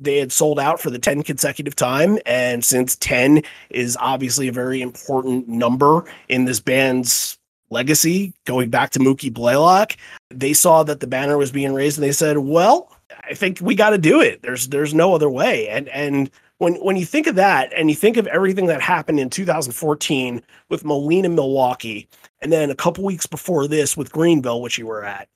they 0.00 0.16
had 0.16 0.32
sold 0.32 0.58
out 0.58 0.80
for 0.80 0.88
the 0.88 0.98
10 0.98 1.22
consecutive 1.22 1.76
time. 1.76 2.18
And 2.24 2.64
since 2.64 2.96
10 2.96 3.42
is 3.68 3.98
obviously 4.00 4.48
a 4.48 4.52
very 4.52 4.80
important 4.80 5.46
number 5.46 6.10
in 6.30 6.46
this 6.46 6.58
band's 6.58 7.36
legacy 7.68 8.32
going 8.46 8.70
back 8.70 8.88
to 8.88 8.98
Mookie 8.98 9.30
Blaylock 9.30 9.94
they 10.30 10.54
saw 10.54 10.82
that 10.84 11.00
the 11.00 11.06
banner 11.06 11.36
was 11.36 11.52
being 11.52 11.74
raised 11.74 11.98
and 11.98 12.02
they 12.02 12.12
said 12.12 12.38
well 12.38 12.90
I 13.28 13.34
think 13.34 13.60
we 13.60 13.74
got 13.74 13.90
to 13.90 13.98
do 13.98 14.20
it. 14.20 14.42
There's 14.42 14.68
there's 14.68 14.94
no 14.94 15.14
other 15.14 15.28
way. 15.28 15.68
And 15.68 15.88
and 15.88 16.30
when 16.58 16.74
when 16.76 16.96
you 16.96 17.06
think 17.06 17.26
of 17.26 17.36
that 17.36 17.72
and 17.72 17.88
you 17.88 17.96
think 17.96 18.16
of 18.16 18.26
everything 18.26 18.66
that 18.66 18.80
happened 18.80 19.18
in 19.18 19.30
2014 19.30 20.42
with 20.68 20.84
Moline 20.84 21.34
Milwaukee 21.34 22.08
and 22.40 22.52
then 22.52 22.70
a 22.70 22.74
couple 22.74 23.04
weeks 23.04 23.26
before 23.26 23.66
this 23.66 23.96
with 23.96 24.12
Greenville, 24.12 24.60
which 24.60 24.78
you 24.78 24.86
were 24.86 25.04
at. 25.04 25.28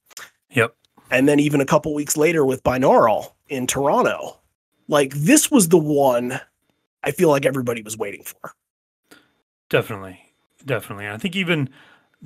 Yep. 0.50 0.74
And 1.10 1.28
then 1.28 1.40
even 1.40 1.60
a 1.60 1.66
couple 1.66 1.94
weeks 1.94 2.16
later 2.16 2.44
with 2.44 2.62
binaural 2.62 3.32
in 3.48 3.66
Toronto. 3.66 4.38
Like 4.88 5.14
this 5.14 5.50
was 5.50 5.68
the 5.68 5.78
one 5.78 6.40
I 7.02 7.10
feel 7.12 7.28
like 7.28 7.46
everybody 7.46 7.82
was 7.82 7.96
waiting 7.96 8.24
for. 8.24 8.52
Definitely. 9.68 10.20
Definitely. 10.64 11.08
I 11.08 11.16
think 11.18 11.34
even 11.34 11.70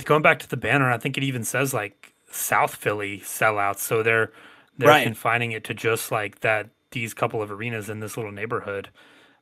going 0.05 0.23
back 0.23 0.39
to 0.41 0.49
the 0.49 0.57
banner, 0.57 0.91
I 0.91 0.99
think 0.99 1.17
it 1.17 1.23
even 1.23 1.45
says 1.45 1.73
like 1.73 2.15
South 2.31 2.75
Philly 2.75 3.21
sellouts. 3.21 3.79
So 3.79 4.03
they're 4.03 4.33
they're 4.79 4.89
right. 4.89 5.05
confining 5.05 5.53
it 5.53 5.65
to 5.65 5.75
just 5.75 6.11
like 6.11 6.41
that 6.41 6.69
these 7.01 7.15
couple 7.15 7.43
of 7.43 7.51
arenas 7.53 7.89
in 7.91 8.01
this 8.01 8.17
little 8.17 8.33
neighborhood. 8.33 8.89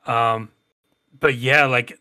Um 0.07 0.51
but 1.19 1.37
yeah, 1.37 1.67
like 1.67 1.99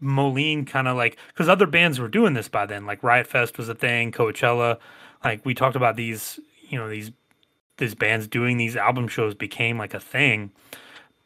Moline 0.00 0.64
kind 0.64 0.88
of 0.88 0.96
like 0.96 1.16
because 1.28 1.48
other 1.48 1.66
bands 1.66 1.98
were 1.98 2.08
doing 2.08 2.34
this 2.34 2.48
by 2.48 2.66
then, 2.66 2.86
like 2.86 3.02
Riot 3.02 3.26
Fest 3.26 3.58
was 3.58 3.68
a 3.68 3.74
thing, 3.74 4.12
Coachella. 4.12 4.78
Like 5.24 5.44
we 5.44 5.54
talked 5.54 5.76
about 5.76 5.96
these, 5.96 6.38
you 6.68 6.78
know, 6.78 6.88
these 6.88 7.10
these 7.78 7.94
bands 7.94 8.28
doing 8.28 8.56
these 8.56 8.76
album 8.76 9.08
shows 9.08 9.34
became 9.34 9.78
like 9.78 9.94
a 9.94 10.00
thing, 10.00 10.52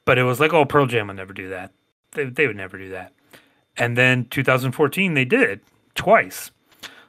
but 0.05 0.19
it 0.19 0.23
was 0.23 0.39
like, 0.39 0.53
oh, 0.53 0.65
Pearl 0.65 0.87
Jam 0.87 1.09
would 1.09 1.17
never 1.17 1.33
do 1.33 1.49
that. 1.49 1.73
They 2.13 2.25
they 2.25 2.47
would 2.47 2.57
never 2.57 2.79
do 2.79 2.91
that. 2.91 3.13
And 3.77 3.99
then 3.99 4.27
2014 4.27 5.15
they 5.15 5.25
did 5.25 5.61
twice. 5.95 6.51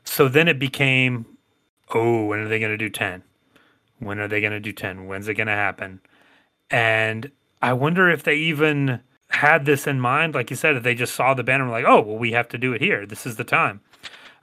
So 0.04 0.28
then 0.28 0.48
it 0.48 0.60
became, 0.60 1.26
oh, 1.94 2.26
when 2.26 2.40
are 2.40 2.48
they 2.48 2.60
going 2.60 2.72
to 2.72 2.78
do 2.78 2.90
10? 2.90 3.24
When 4.00 4.20
are 4.20 4.28
they 4.28 4.40
going 4.40 4.54
to 4.54 4.60
do 4.60 4.72
10? 4.72 5.08
When's 5.08 5.28
it 5.28 5.34
going 5.34 5.48
to 5.48 5.54
happen? 5.54 6.00
And 6.70 7.32
I 7.62 7.74
wonder 7.74 8.10
if 8.10 8.24
they 8.24 8.36
even 8.36 9.00
had 9.30 9.66
this 9.66 9.88
in 9.88 10.00
mind, 10.00 10.34
like 10.34 10.50
you 10.50 10.56
said, 10.56 10.76
if 10.76 10.84
they 10.84 10.96
just 10.96 11.16
saw 11.16 11.34
the 11.34 11.44
banner 11.44 11.64
and 11.64 11.72
were 11.72 11.78
like, 11.78 11.88
oh, 11.88 12.02
well, 12.02 12.18
we 12.18 12.32
have 12.32 12.48
to 12.50 12.58
do 12.58 12.74
it 12.74 12.82
here. 12.82 13.06
This 13.06 13.26
is 13.26 13.36
the 13.36 13.44
time. 13.44 13.82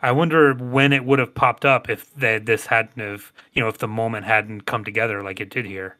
I 0.02 0.11
wonder 0.11 0.55
when 0.55 0.93
it 0.93 1.05
would 1.05 1.21
have 1.21 1.35
popped 1.35 1.64
up 1.64 1.88
if 1.88 2.12
they, 2.14 2.38
this 2.38 2.67
hadn't 2.67 2.99
have, 2.99 3.33
you 3.52 3.62
know, 3.62 3.69
if 3.69 3.79
the 3.79 3.88
moment 3.88 4.26
hadn't 4.26 4.62
come 4.62 4.85
together 4.85 5.23
like 5.23 5.41
it 5.41 5.50
did 5.50 5.64
here. 5.64 5.97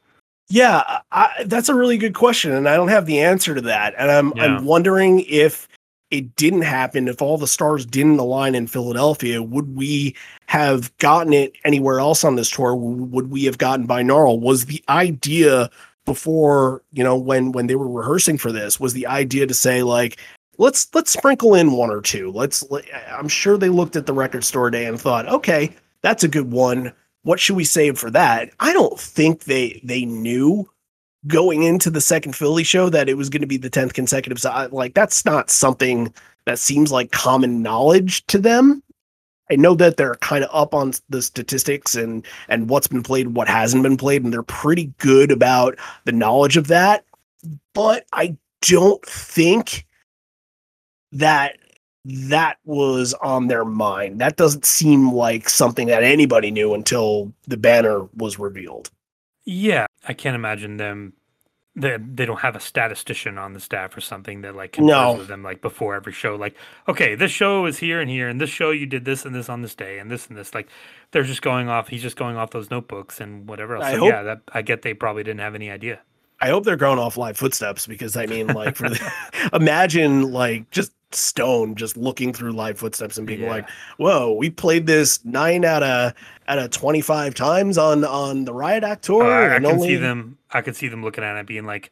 Yeah, 0.49 1.01
I, 1.13 1.45
that's 1.47 1.69
a 1.69 1.75
really 1.75 1.97
good 1.97 2.15
question, 2.15 2.51
and 2.51 2.69
I 2.69 2.77
don't 2.77 2.89
have 2.89 3.07
the 3.07 3.21
answer 3.21 3.55
to 3.55 3.61
that. 3.63 3.95
And 3.97 4.11
I'm 4.11 4.33
Yeah. 4.37 4.45
I'm 4.45 4.65
wondering 4.65 5.21
if 5.21 5.69
it 6.11 6.37
didn't 6.37 6.63
happen, 6.63 7.09
if 7.09 7.23
all 7.23 7.39
the 7.39 7.47
stars 7.47 7.87
didn't 7.87 8.19
align 8.19 8.55
in 8.55 8.67
Philadelphia, 8.67 9.43
would 9.43 9.75
we 9.75 10.15
have 10.47 10.95
gotten 10.99 11.33
it 11.33 11.55
anywhere 11.65 12.01
else 12.01 12.23
on 12.23 12.37
this 12.37 12.51
tour? 12.51 12.75
Would 12.75 13.31
we 13.31 13.45
have 13.45 13.57
gotten 13.57 13.87
binaural? 13.87 14.39
Was 14.39 14.67
the 14.67 14.85
idea 14.91 15.71
before 16.05 16.83
you 16.93 17.05
know 17.05 17.17
when 17.17 17.53
when 17.53 17.67
they 17.67 17.77
were 17.77 17.89
rehearsing 17.89 18.39
for 18.39 18.53
this? 18.53 18.81
Was 18.81 18.93
the 18.95 19.07
idea 19.07 19.47
to 19.47 19.55
say 19.55 19.83
like 19.83 20.19
let's 20.59 20.89
let's 20.95 21.13
sprinkle 21.13 21.55
in 21.55 21.73
one 21.73 21.91
or 21.91 22.01
two? 22.01 22.31
Let's. 22.31 22.69
let- 22.71 22.85
I'm 23.11 23.29
sure 23.29 23.57
they 23.57 23.69
looked 23.69 23.97
at 23.97 24.07
the 24.07 24.13
record 24.13 24.45
store 24.45 24.71
day 24.71 24.87
and 24.87 25.01
thought, 25.01 25.29
okay, 25.29 25.75
that's 26.03 26.25
a 26.25 26.29
good 26.29 26.51
one 26.51 26.93
what 27.23 27.41
should 27.41 27.57
we 27.57 27.65
save 27.65 27.99
for 27.99 28.11
that? 28.11 28.51
I 28.61 28.73
don't 28.73 28.99
think 28.99 29.45
they 29.45 29.81
they 29.85 30.05
knew 30.05 30.69
going 31.27 31.63
into 31.63 31.91
the 31.91 32.01
second 32.01 32.35
Philly 32.35 32.65
show 32.65 32.89
that 32.89 33.09
it 33.09 33.17
was 33.17 33.31
going 33.31 33.43
to 33.43 33.47
be 33.47 33.57
the 33.57 33.71
10th 33.71 33.93
consecutive 33.95 34.41
si- 34.41 34.49
like 34.73 34.95
that's 34.95 35.25
not 35.25 35.51
something 35.51 36.13
that 36.47 36.59
seems 36.59 36.91
like 36.91 37.13
common 37.13 37.63
knowledge 37.63 38.27
to 38.27 38.39
them. 38.39 38.83
I 39.53 39.57
know 39.57 39.75
that 39.75 39.99
they're 39.99 40.15
kind 40.17 40.43
of 40.43 40.51
up 40.51 40.73
on 40.73 40.95
the 41.11 41.21
statistics 41.21 41.95
and 41.95 42.27
and 42.49 42.71
what's 42.71 42.87
been 42.87 43.03
played, 43.03 43.29
what 43.29 43.49
hasn't 43.49 43.83
been 43.83 43.99
played, 43.99 44.25
and 44.25 44.33
they're 44.33 44.43
pretty 44.43 44.95
good 44.97 45.31
about 45.31 45.79
the 46.07 46.13
knowledge 46.13 46.57
of 46.57 46.69
that. 46.69 47.05
But 47.75 48.07
I 48.15 48.39
don't 48.63 49.05
think 49.05 49.87
that 51.13 51.59
that 52.07 52.57
was 52.65 53.13
on 53.15 53.49
their 53.49 53.67
mind. 53.67 54.23
That 54.23 54.37
doesn't 54.37 54.65
seem 54.65 55.13
like 55.13 55.51
something 55.51 55.87
that 55.89 56.03
anybody 56.03 56.51
knew 56.51 56.73
until 56.73 57.31
the 57.47 57.59
banner 57.59 58.09
was 58.17 58.39
revealed. 58.39 58.91
Yeah, 59.45 59.85
I 60.09 60.15
can't 60.15 60.35
imagine 60.35 60.79
them. 60.79 61.13
They, 61.75 61.97
they 61.97 62.27
don't 62.27 62.41
have 62.41 62.55
a 62.55 62.61
statistician 62.61 63.39
on 63.39 63.55
the 63.55 63.61
staff 63.61 63.97
or 63.97 64.03
something 64.03 64.43
that 64.43 64.55
like 64.55 64.79
No. 64.79 65.15
with 65.15 65.29
them 65.29 65.43
like 65.43 65.63
before 65.63 65.95
every 65.95 66.13
show. 66.13 66.37
Like, 66.37 66.55
okay, 66.87 67.15
this 67.15 67.31
show 67.31 67.65
is 67.65 67.79
here 67.79 67.99
and 67.99 68.11
here, 68.11 68.29
and 68.29 68.39
this 68.39 68.51
show 68.51 68.71
you 68.73 68.85
did 68.85 69.07
this 69.07 69.25
and 69.25 69.35
this 69.35 69.49
on 69.49 69.63
this 69.63 69.75
day, 69.75 69.99
and 69.99 70.11
this 70.11 70.27
and 70.27 70.37
this. 70.37 70.55
Like, 70.55 70.69
they're 71.13 71.23
just 71.23 71.41
going 71.41 71.71
off. 71.71 71.89
He's 71.89 72.03
just 72.03 72.17
going 72.17 72.37
off 72.37 72.51
those 72.51 72.71
notebooks 72.71 73.21
and 73.21 73.49
whatever 73.49 73.77
else. 73.77 73.87
I 73.87 73.93
so 73.95 73.99
hope- 74.01 74.09
yeah, 74.11 74.23
that 74.23 74.41
I 74.53 74.61
get 74.61 74.83
they 74.83 74.93
probably 74.93 75.23
didn't 75.25 75.41
have 75.41 75.55
any 75.55 75.71
idea. 75.71 76.01
I 76.43 76.49
hope 76.49 76.65
they're 76.65 76.77
going 76.77 76.99
off 76.99 77.17
live 77.17 77.37
footsteps 77.39 77.87
because 77.87 78.17
I 78.19 78.27
mean, 78.27 78.49
like, 78.49 78.77
for 78.77 78.91
the, 78.91 79.13
imagine 79.55 80.31
like 80.33 80.71
just 80.71 80.93
Stone 81.15 81.75
just 81.75 81.97
looking 81.99 82.33
through 82.33 82.53
live 82.53 82.79
footsteps 82.79 83.19
and 83.19 83.27
being 83.27 83.43
Yeah. 83.43 83.51
like, 83.51 83.69
"Whoa, 83.99 84.33
we 84.33 84.49
played 84.49 84.87
this 84.87 85.23
nine 85.27 85.63
out 85.63 85.83
of 85.83 86.15
out 86.49 86.59
of 86.59 86.71
twenty 86.71 87.03
five 87.03 87.35
times 87.35 87.77
on 87.77 88.03
on 88.05 88.47
the 88.47 88.53
Riot 88.55 88.83
Act 88.83 89.05
tour." 89.05 89.23
Uh, 89.25 89.57
I, 89.57 89.59
can 89.59 89.67
only- 89.67 89.89
see 89.89 89.97
them. 89.97 90.39
I 90.53 90.61
could 90.63 90.77
see 90.77 90.89
them 90.89 91.03
looking 91.03 91.25
at 91.25 91.37
it, 91.37 91.47
being 91.47 91.65
like, 91.67 91.91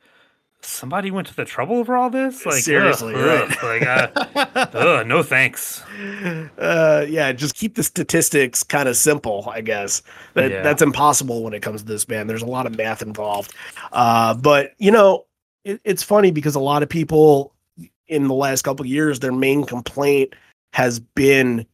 "Somebody 0.60 1.10
went 1.10 1.26
to 1.28 1.36
the 1.36 1.44
trouble 1.44 1.76
over 1.78 1.96
all 1.96 2.10
this." 2.10 2.44
Like, 2.44 2.62
Seriously, 2.62 3.14
ugh, 3.16 3.50
right? 3.62 3.80
like, 3.80 3.82
uh, 4.36 4.66
ugh, 4.74 5.06
no 5.06 5.22
thanks. 5.22 5.82
uh 6.58 7.04
yeah 7.08 7.32
just 7.32 7.54
keep 7.54 7.74
the 7.74 7.82
statistics 7.82 8.62
kind 8.62 8.88
of 8.88 8.96
simple 8.96 9.46
i 9.52 9.60
guess 9.60 10.02
that 10.34 10.50
Yeah. 10.50 10.62
that's 10.62 10.80
impossible 10.82 11.42
when 11.42 11.52
it 11.54 11.60
comes 11.60 11.82
to 11.82 11.86
this 11.86 12.04
band 12.06 12.28
there's 12.30 12.42
a 12.42 12.46
lot 12.46 12.66
of 12.66 12.76
math 12.76 13.02
involved 13.02 13.52
uh 13.92 14.34
but 14.34 14.72
you 14.78 14.90
know 14.90 15.26
it, 15.64 15.80
it's 15.84 16.02
funny 16.02 16.30
because 16.30 16.54
a 16.54 16.60
lot 16.60 16.82
of 16.82 16.88
people 16.88 17.52
in 18.08 18.28
the 18.28 18.34
last 18.34 18.62
couple 18.62 18.82
of 18.84 18.90
years 18.90 19.20
their 19.20 19.32
main 19.32 19.64
complaint 19.64 20.34
has 20.72 21.00
been 21.00 21.66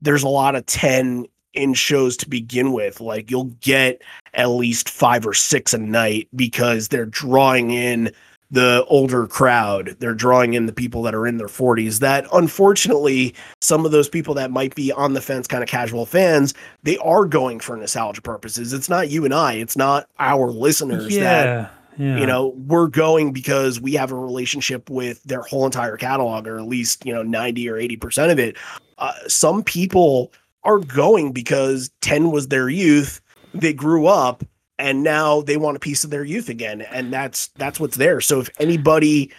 there's 0.00 0.22
a 0.22 0.28
lot 0.28 0.54
of 0.54 0.64
10 0.66 1.26
in 1.54 1.74
shows 1.74 2.16
to 2.18 2.28
begin 2.28 2.72
with 2.72 3.00
like 3.00 3.30
you'll 3.30 3.52
get 3.60 4.02
at 4.34 4.46
least 4.46 4.88
five 4.88 5.26
or 5.26 5.34
six 5.34 5.74
a 5.74 5.78
night 5.78 6.28
because 6.34 6.88
they're 6.88 7.06
drawing 7.06 7.70
in 7.70 8.12
the 8.52 8.84
older 8.86 9.26
crowd. 9.26 9.96
They're 9.98 10.14
drawing 10.14 10.52
in 10.52 10.66
the 10.66 10.74
people 10.74 11.02
that 11.02 11.14
are 11.14 11.26
in 11.26 11.38
their 11.38 11.48
40s 11.48 12.00
that 12.00 12.26
unfortunately 12.32 13.34
some 13.62 13.86
of 13.86 13.92
those 13.92 14.10
people 14.10 14.34
that 14.34 14.50
might 14.50 14.74
be 14.74 14.92
on 14.92 15.14
the 15.14 15.22
fence 15.22 15.48
kind 15.48 15.62
of 15.62 15.68
casual 15.70 16.04
fans 16.04 16.52
they 16.82 16.98
are 16.98 17.24
going 17.24 17.60
for 17.60 17.76
nostalgia 17.76 18.20
purposes. 18.20 18.72
It's 18.72 18.90
not 18.90 19.08
you 19.08 19.24
and 19.24 19.32
i. 19.34 19.54
It's 19.54 19.76
not 19.76 20.06
our 20.18 20.50
listeners 20.50 21.16
that 21.16 21.46
Yeah, 21.46 21.68
yeah. 21.98 22.18
you 22.18 22.26
know 22.26 22.48
we're 22.66 22.88
going 22.88 23.32
because 23.32 23.80
we 23.80 23.94
have 23.94 24.12
a 24.12 24.16
relationship 24.16 24.90
with 24.90 25.22
their 25.24 25.42
whole 25.42 25.64
entire 25.64 25.96
catalog 25.96 26.46
or 26.46 26.58
at 26.58 26.66
least 26.66 27.06
you 27.06 27.14
know 27.14 27.22
90 27.22 27.70
or 27.70 27.78
80 27.78 27.96
percent 27.96 28.32
of 28.32 28.38
it. 28.38 28.56
Uh, 28.98 29.14
some 29.26 29.64
people 29.64 30.30
are 30.64 30.78
going 30.78 31.32
because 31.32 31.90
10 32.00 32.30
was 32.30 32.48
their 32.48 32.68
youth 32.68 33.20
they 33.54 33.72
grew 33.72 34.06
up 34.06 34.44
and 34.78 35.02
now 35.02 35.42
they 35.42 35.56
want 35.56 35.76
a 35.76 35.80
piece 35.80 36.04
of 36.04 36.10
their 36.10 36.24
youth 36.24 36.48
again 36.48 36.82
and 36.82 37.12
that's 37.12 37.48
that's 37.56 37.78
what's 37.80 37.96
there 37.96 38.20
so 38.20 38.40
if 38.40 38.50
anybody 38.58 39.32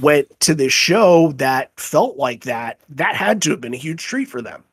went 0.00 0.28
to 0.40 0.54
this 0.54 0.72
show 0.72 1.32
that 1.32 1.72
felt 1.78 2.16
like 2.16 2.44
that 2.44 2.80
that 2.88 3.14
had 3.16 3.40
to 3.42 3.50
have 3.50 3.60
been 3.60 3.74
a 3.74 3.78
huge 3.78 4.02
treat 4.02 4.28
for 4.28 4.42
them 4.42 4.64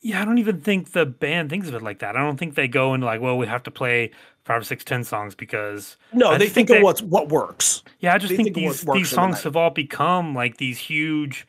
Yeah, 0.00 0.22
I 0.22 0.24
don't 0.24 0.38
even 0.38 0.60
think 0.60 0.92
the 0.92 1.06
band 1.06 1.50
thinks 1.50 1.68
of 1.68 1.74
it 1.74 1.82
like 1.82 1.98
that. 2.00 2.16
I 2.16 2.20
don't 2.20 2.36
think 2.36 2.54
they 2.54 2.68
go 2.68 2.94
into 2.94 3.06
like, 3.06 3.20
well, 3.20 3.36
we 3.36 3.46
have 3.46 3.64
to 3.64 3.70
play 3.70 4.12
five 4.44 4.60
or 4.60 4.64
six, 4.64 4.84
ten 4.84 5.02
songs 5.04 5.34
because 5.34 5.96
no 6.12 6.34
I 6.34 6.38
they 6.38 6.48
think, 6.48 6.68
think 6.68 6.70
of 6.70 6.80
what's 6.80 7.02
what 7.02 7.28
works 7.28 7.82
yeah, 8.00 8.14
I 8.14 8.18
just 8.18 8.34
They 8.34 8.36
think, 8.36 8.54
think 8.54 8.56
these 8.56 8.84
these 8.92 9.10
the 9.10 9.16
songs 9.16 9.42
have 9.42 9.56
all 9.56 9.70
become 9.70 10.34
like 10.34 10.58
these 10.58 10.78
huge 10.78 11.46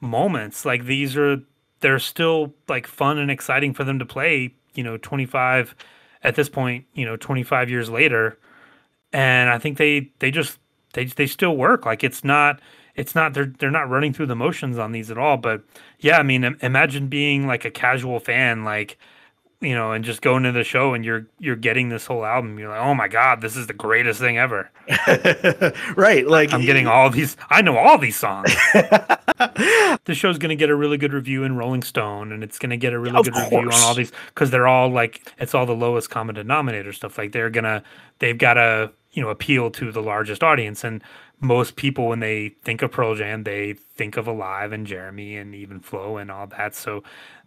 moments. 0.00 0.64
Like 0.64 0.86
these 0.86 1.16
are 1.16 1.42
they're 1.82 1.98
still 1.98 2.54
like 2.68 2.86
fun 2.86 3.18
and 3.18 3.30
exciting 3.30 3.74
for 3.74 3.84
them 3.84 3.98
to 3.98 4.06
play, 4.06 4.54
you 4.74 4.82
know, 4.82 4.96
25 4.96 5.74
at 6.22 6.34
this 6.34 6.48
point, 6.48 6.86
you 6.94 7.04
know, 7.04 7.16
25 7.16 7.68
years 7.68 7.90
later. 7.90 8.38
And 9.12 9.50
I 9.50 9.58
think 9.58 9.76
they 9.76 10.10
they 10.20 10.30
just 10.30 10.58
they 10.94 11.04
they 11.04 11.26
still 11.26 11.56
work. 11.56 11.84
Like 11.84 12.02
it's 12.02 12.24
not 12.24 12.60
it's 12.94 13.14
not 13.14 13.34
they're 13.34 13.52
they're 13.58 13.70
not 13.70 13.90
running 13.90 14.14
through 14.14 14.26
the 14.26 14.34
motions 14.34 14.78
on 14.78 14.92
these 14.92 15.10
at 15.10 15.18
all. 15.18 15.36
But 15.36 15.62
yeah, 16.00 16.18
I 16.18 16.22
mean, 16.22 16.56
imagine 16.62 17.08
being 17.08 17.46
like 17.46 17.66
a 17.66 17.70
casual 17.70 18.20
fan, 18.20 18.64
like 18.64 18.98
you 19.62 19.74
know, 19.76 19.92
and 19.92 20.04
just 20.04 20.22
going 20.22 20.42
to 20.42 20.52
the 20.52 20.64
show 20.64 20.92
and 20.92 21.04
you're 21.04 21.26
you're 21.38 21.56
getting 21.56 21.88
this 21.88 22.06
whole 22.06 22.24
album. 22.24 22.58
You're 22.58 22.68
like, 22.68 22.80
oh 22.80 22.94
my 22.94 23.08
god, 23.08 23.40
this 23.40 23.56
is 23.56 23.68
the 23.68 23.72
greatest 23.72 24.20
thing 24.20 24.36
ever. 24.36 24.70
right 25.96 26.26
like 26.26 26.52
I'm 26.52 26.62
getting 26.62 26.88
all 26.88 27.08
these. 27.10 27.36
I 27.48 27.62
know 27.62 27.76
all 27.78 27.96
these 27.96 28.16
songs. 28.16 28.52
the 30.04 30.14
show's 30.14 30.38
going 30.38 30.50
to 30.50 30.56
get 30.56 30.68
a 30.68 30.74
really 30.74 30.98
good 30.98 31.12
review 31.12 31.44
in 31.44 31.56
Rolling 31.56 31.82
Stone, 31.84 32.32
and 32.32 32.42
it's 32.42 32.58
going 32.58 32.70
to 32.70 32.76
get 32.76 32.92
a 32.92 32.98
really 32.98 33.16
Of 33.16 33.24
good 33.24 33.36
review 33.36 33.70
on 33.70 33.80
all 33.82 33.94
these 33.94 34.12
because 34.28 34.50
they're 34.50 34.66
all 34.66 34.90
like 34.90 35.32
it's 35.38 35.54
all 35.54 35.64
the 35.64 35.76
lowest 35.76 36.10
common 36.10 36.34
denominator 36.34 36.92
stuff. 36.92 37.16
Like 37.16 37.30
they're 37.30 37.50
gonna 37.50 37.84
they've 38.18 38.38
got 38.38 38.54
to 38.54 38.90
you 39.12 39.22
know 39.22 39.30
appeal 39.30 39.70
to 39.70 39.92
the 39.92 40.02
largest 40.02 40.42
audience, 40.42 40.82
and 40.82 41.02
most 41.40 41.74
people 41.76 42.06
when 42.08 42.20
they 42.20 42.50
think 42.64 42.82
of 42.82 42.92
Pearl 42.92 43.14
Jam, 43.14 43.42
they 43.42 43.74
think 43.96 44.16
of 44.16 44.26
Alive 44.26 44.72
and 44.72 44.86
Jeremy 44.86 45.36
and 45.36 45.54
even 45.54 45.80
Flow 45.80 46.16
and 46.16 46.30
all 46.30 46.46
that. 46.46 46.74
So 46.74 47.02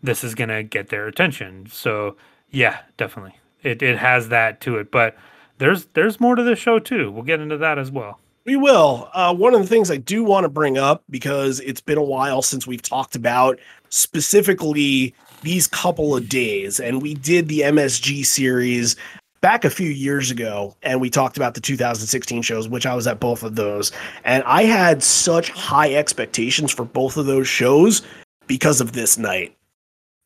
this 0.05 0.23
is 0.23 0.35
going 0.35 0.49
to 0.49 0.63
get 0.63 0.89
their 0.89 1.07
attention. 1.07 1.67
So 1.71 2.15
yeah, 2.49 2.79
definitely, 2.97 3.39
it 3.63 3.81
it 3.81 3.97
has 3.97 4.29
that 4.29 4.61
to 4.61 4.77
it, 4.77 4.91
but. 4.91 5.15
There's 5.57 5.85
there's 5.93 6.19
more 6.19 6.35
to 6.35 6.43
this 6.43 6.59
show 6.59 6.79
too. 6.79 7.09
We'll 7.09 7.23
get 7.23 7.39
into 7.39 7.55
that 7.55 7.79
as 7.79 7.89
well. 7.89 8.19
We 8.45 8.55
will. 8.57 9.09
Uh, 9.13 9.33
one 9.33 9.55
of 9.55 9.61
the 9.61 9.67
things 9.67 9.89
I 9.89 9.97
do 9.97 10.23
want 10.23 10.43
to 10.43 10.49
bring 10.49 10.77
up 10.77 11.03
because 11.09 11.59
it's 11.61 11.81
been 11.81 11.97
a 11.97 12.03
while 12.03 12.43
since 12.43 12.67
we've 12.67 12.81
talked 12.81 13.15
about 13.15 13.59
specifically 13.89 15.15
these 15.41 15.65
couple 15.65 16.15
of 16.15 16.29
days, 16.29 16.79
and 16.79 17.01
we 17.01 17.15
did 17.15 17.47
the 17.47 17.61
MSG 17.61 18.23
series 18.23 18.95
back 19.41 19.65
a 19.65 19.69
few 19.71 19.89
years 19.89 20.29
ago, 20.29 20.75
and 20.83 21.01
we 21.01 21.09
talked 21.09 21.37
about 21.37 21.55
the 21.55 21.61
2016 21.61 22.43
shows, 22.43 22.69
which 22.69 22.85
I 22.85 22.93
was 22.93 23.07
at 23.07 23.19
both 23.19 23.41
of 23.41 23.55
those, 23.55 23.91
and 24.23 24.43
I 24.43 24.63
had 24.63 25.01
such 25.01 25.49
high 25.49 25.95
expectations 25.95 26.71
for 26.71 26.85
both 26.85 27.17
of 27.17 27.25
those 27.25 27.47
shows 27.47 28.03
because 28.45 28.79
of 28.79 28.91
this 28.91 29.17
night, 29.17 29.55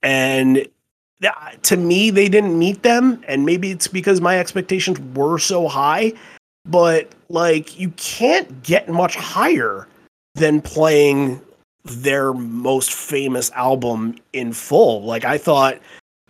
and 0.03 0.67
to 1.63 1.77
me 1.77 2.09
they 2.09 2.29
didn't 2.29 2.57
meet 2.57 2.83
them, 2.83 3.23
and 3.27 3.45
maybe 3.45 3.71
it's 3.71 3.87
because 3.87 4.21
my 4.21 4.39
expectations 4.39 4.99
were 5.15 5.37
so 5.37 5.67
high 5.67 6.13
but 6.65 7.13
like 7.29 7.79
you 7.79 7.89
can't 7.91 8.63
get 8.63 8.89
much 8.89 9.15
higher 9.15 9.87
than 10.35 10.61
playing 10.61 11.41
their 11.83 12.33
most 12.33 12.93
famous 12.93 13.51
album 13.51 14.15
in 14.33 14.53
full. 14.53 15.03
Like 15.03 15.25
I 15.25 15.37
thought, 15.37 15.79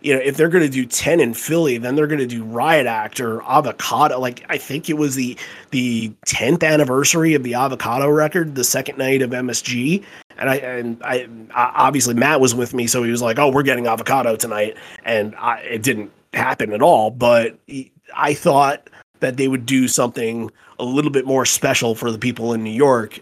you 0.00 0.14
know, 0.14 0.20
if 0.20 0.36
they're 0.36 0.48
going 0.48 0.64
to 0.64 0.70
do 0.70 0.86
10 0.86 1.20
in 1.20 1.34
Philly, 1.34 1.76
then 1.76 1.94
they're 1.94 2.06
going 2.06 2.20
to 2.20 2.26
do 2.26 2.42
Riot 2.42 2.86
Act 2.86 3.20
or 3.20 3.42
Avocado. 3.42 4.18
Like 4.18 4.44
I 4.48 4.56
think 4.56 4.88
it 4.88 4.94
was 4.94 5.14
the 5.14 5.36
the 5.70 6.10
10th 6.26 6.64
anniversary 6.66 7.34
of 7.34 7.42
the 7.42 7.54
Avocado 7.54 8.08
record, 8.08 8.54
the 8.54 8.64
second 8.64 8.98
night 8.98 9.22
of 9.22 9.30
MSG. 9.30 10.02
And 10.40 10.50
I 10.50 10.56
and 10.56 11.02
I 11.04 11.28
I- 11.54 11.72
obviously 11.76 12.14
Matt 12.14 12.40
was 12.40 12.54
with 12.54 12.74
me, 12.74 12.86
so 12.86 13.02
he 13.04 13.10
was 13.10 13.22
like, 13.22 13.38
"Oh, 13.38 13.50
we're 13.50 13.62
getting 13.62 13.86
Avocado 13.86 14.34
tonight," 14.36 14.76
and 15.04 15.34
I, 15.36 15.58
it 15.60 15.82
didn't 15.82 16.10
happen 16.32 16.72
at 16.72 16.82
all. 16.82 17.10
But 17.10 17.58
he- 17.66 17.92
I 18.16 18.34
thought 18.34 18.90
that 19.20 19.36
they 19.36 19.46
would 19.48 19.66
do 19.66 19.86
something 19.86 20.50
a 20.78 20.84
little 20.84 21.10
bit 21.10 21.26
more 21.26 21.44
special 21.44 21.94
for 21.94 22.10
the 22.10 22.18
people 22.18 22.52
in 22.54 22.64
New 22.64 22.70
York. 22.72 23.20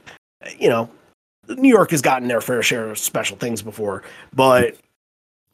You 0.58 0.68
know, 0.68 0.88
New 1.48 1.68
York 1.68 1.90
has 1.90 2.00
gotten 2.00 2.28
their 2.28 2.40
fair 2.40 2.62
share 2.62 2.88
of 2.88 2.98
special 2.98 3.36
things 3.36 3.62
before, 3.62 4.02
but 4.32 4.76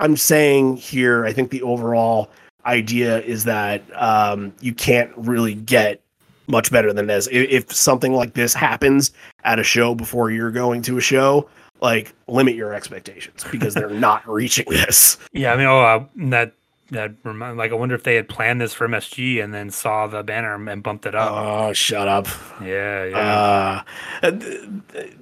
I'm 0.00 0.16
saying 0.16 0.76
here, 0.76 1.24
I 1.24 1.32
think 1.32 1.50
the 1.50 1.62
overall 1.62 2.28
idea 2.66 3.20
is 3.22 3.44
that 3.44 3.82
um, 3.94 4.52
you 4.60 4.74
can't 4.74 5.10
really 5.16 5.54
get 5.54 6.00
much 6.46 6.70
better 6.70 6.92
than 6.92 7.06
this. 7.06 7.26
If, 7.28 7.50
if 7.50 7.74
something 7.74 8.12
like 8.12 8.34
this 8.34 8.54
happens 8.54 9.12
at 9.44 9.58
a 9.58 9.64
show 9.64 9.94
before 9.94 10.30
you're 10.30 10.50
going 10.50 10.82
to 10.82 10.98
a 10.98 11.00
show, 11.00 11.48
like 11.80 12.14
limit 12.28 12.54
your 12.54 12.74
expectations 12.74 13.44
because 13.50 13.74
they're 13.74 13.88
not 14.08 14.26
reaching 14.28 14.66
this. 14.68 15.18
Yeah, 15.32 15.52
I 15.52 15.56
mean, 15.56 15.66
oh, 15.66 15.80
uh, 15.80 16.04
that 16.28 16.52
that 16.90 17.12
remind 17.22 17.56
like 17.56 17.72
I 17.72 17.74
wonder 17.74 17.94
if 17.94 18.02
they 18.02 18.14
had 18.14 18.28
planned 18.28 18.60
this 18.60 18.74
for 18.74 18.86
MSG 18.88 19.42
and 19.42 19.52
then 19.54 19.70
saw 19.70 20.06
the 20.06 20.22
banner 20.22 20.54
and 20.54 20.82
bumped 20.82 21.06
it 21.06 21.14
up. 21.14 21.32
Oh, 21.32 21.72
shut 21.72 22.08
up. 22.08 22.26
yeah, 22.62 23.04
yeah. 23.04 23.82
Uh, 24.22 24.30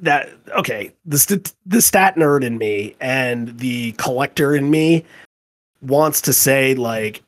that 0.01 0.31
okay. 0.59 0.93
The 1.05 1.19
st- 1.19 1.53
the 1.67 1.83
stat 1.83 2.17
nerd 2.17 2.45
in 2.45 2.59
me 2.59 2.95
and 3.01 3.59
the 3.59 3.93
collector 3.93 4.55
in 4.55 4.71
me 4.71 5.05
wants 5.81 6.21
to 6.23 6.33
say 6.33 6.75
like, 6.75 7.23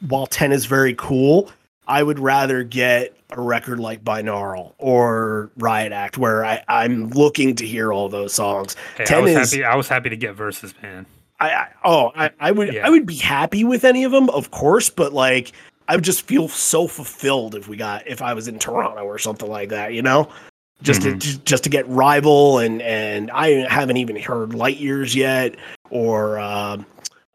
while 0.00 0.26
ten 0.26 0.52
is 0.52 0.66
very 0.66 0.94
cool, 0.94 1.50
I 1.86 2.02
would 2.02 2.18
rather 2.18 2.62
get 2.64 3.16
a 3.30 3.40
record 3.40 3.80
like 3.80 4.04
Binaural 4.04 4.74
or 4.78 5.50
Riot 5.58 5.92
Act, 5.92 6.16
where 6.18 6.44
I, 6.44 6.62
I'm 6.68 7.08
looking 7.10 7.54
to 7.56 7.66
hear 7.66 7.92
all 7.92 8.08
those 8.08 8.32
songs. 8.32 8.76
Hey, 8.96 9.04
I 9.04 9.06
10 9.06 9.22
was 9.22 9.32
is 9.32 9.50
happy. 9.52 9.64
I 9.64 9.74
was 9.74 9.88
happy 9.88 10.08
to 10.10 10.16
get 10.16 10.34
versus 10.34 10.74
man. 10.82 11.06
I, 11.40 11.50
I 11.50 11.68
oh 11.84 12.12
I, 12.14 12.30
I 12.40 12.52
would 12.52 12.72
Yeah. 12.72 12.86
I 12.86 12.90
would 12.90 13.06
be 13.06 13.16
happy 13.16 13.64
with 13.64 13.84
any 13.84 14.04
of 14.04 14.12
them, 14.12 14.30
of 14.30 14.50
course, 14.52 14.88
but 14.88 15.12
like 15.12 15.52
I 15.88 15.96
would 15.96 16.04
just 16.04 16.22
feel 16.22 16.48
so 16.48 16.86
fulfilled 16.86 17.54
if 17.56 17.66
we 17.68 17.76
got 17.76 18.06
if 18.06 18.22
I 18.22 18.34
was 18.34 18.46
in 18.48 18.58
Toronto 18.58 19.02
or 19.04 19.18
something 19.18 19.50
like 19.50 19.68
that, 19.70 19.92
you 19.94 20.00
know, 20.00 20.28
just 20.82 21.00
Mhm. 21.02 21.04
to 21.04 21.16
just, 21.16 21.44
just 21.44 21.64
to 21.64 21.70
get 21.70 21.88
rival 21.88 22.58
and 22.60 22.80
and 22.82 23.30
I 23.32 23.68
haven't 23.68 23.96
even 23.96 24.16
heard 24.16 24.54
Light 24.54 24.76
Years 24.78 25.14
yet 25.14 25.56
or 25.90 26.38
um 26.38 26.86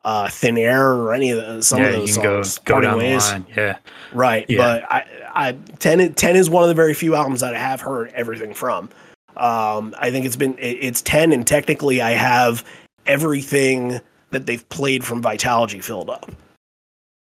uh, 0.06 0.30
Thin 0.30 0.58
Air 0.58 0.92
or 0.94 1.14
any 1.14 1.32
of 1.32 1.38
the, 1.38 1.62
some 1.62 1.80
yeah, 1.80 1.88
of 1.88 1.94
those 1.94 2.18
go 2.18 2.42
songs. 2.42 2.58
go 2.60 2.74
Parting 2.76 2.90
down 2.92 2.98
Ways. 3.00 3.26
the 3.28 3.32
line. 3.34 3.46
Yeah, 3.56 3.78
Right. 4.14 4.46
Yeah. 4.50 4.58
But 4.58 4.84
I, 4.92 5.06
I 5.34 5.52
10, 5.80 6.14
10 6.14 6.36
is 6.36 6.50
one 6.50 6.64
of 6.64 6.70
the 6.70 6.76
very 6.76 6.94
few 6.94 7.16
albums 7.16 7.42
that 7.42 7.54
I 7.56 7.60
have 7.60 7.82
heard 7.82 8.10
everything 8.16 8.54
from. 8.54 8.90
Um, 9.38 9.94
I 9.98 10.10
think 10.12 10.26
it's 10.26 10.36
been, 10.36 10.58
it- 10.58 10.78
it's 10.82 11.02
10 11.02 11.32
and 11.34 11.46
technically 11.46 12.02
I 12.02 12.12
have 12.12 12.64
everything 13.06 14.00
that 14.32 14.46
they've 14.46 14.68
played 14.70 15.04
from 15.04 15.22
Vitalogy 15.22 15.84
filled 15.84 16.10
up. 16.10 16.32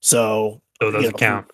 So 0.01 0.61
so 0.81 0.89
it 0.89 0.93
doesn't 0.93 1.03
you 1.05 1.11
know, 1.11 1.17
count. 1.19 1.51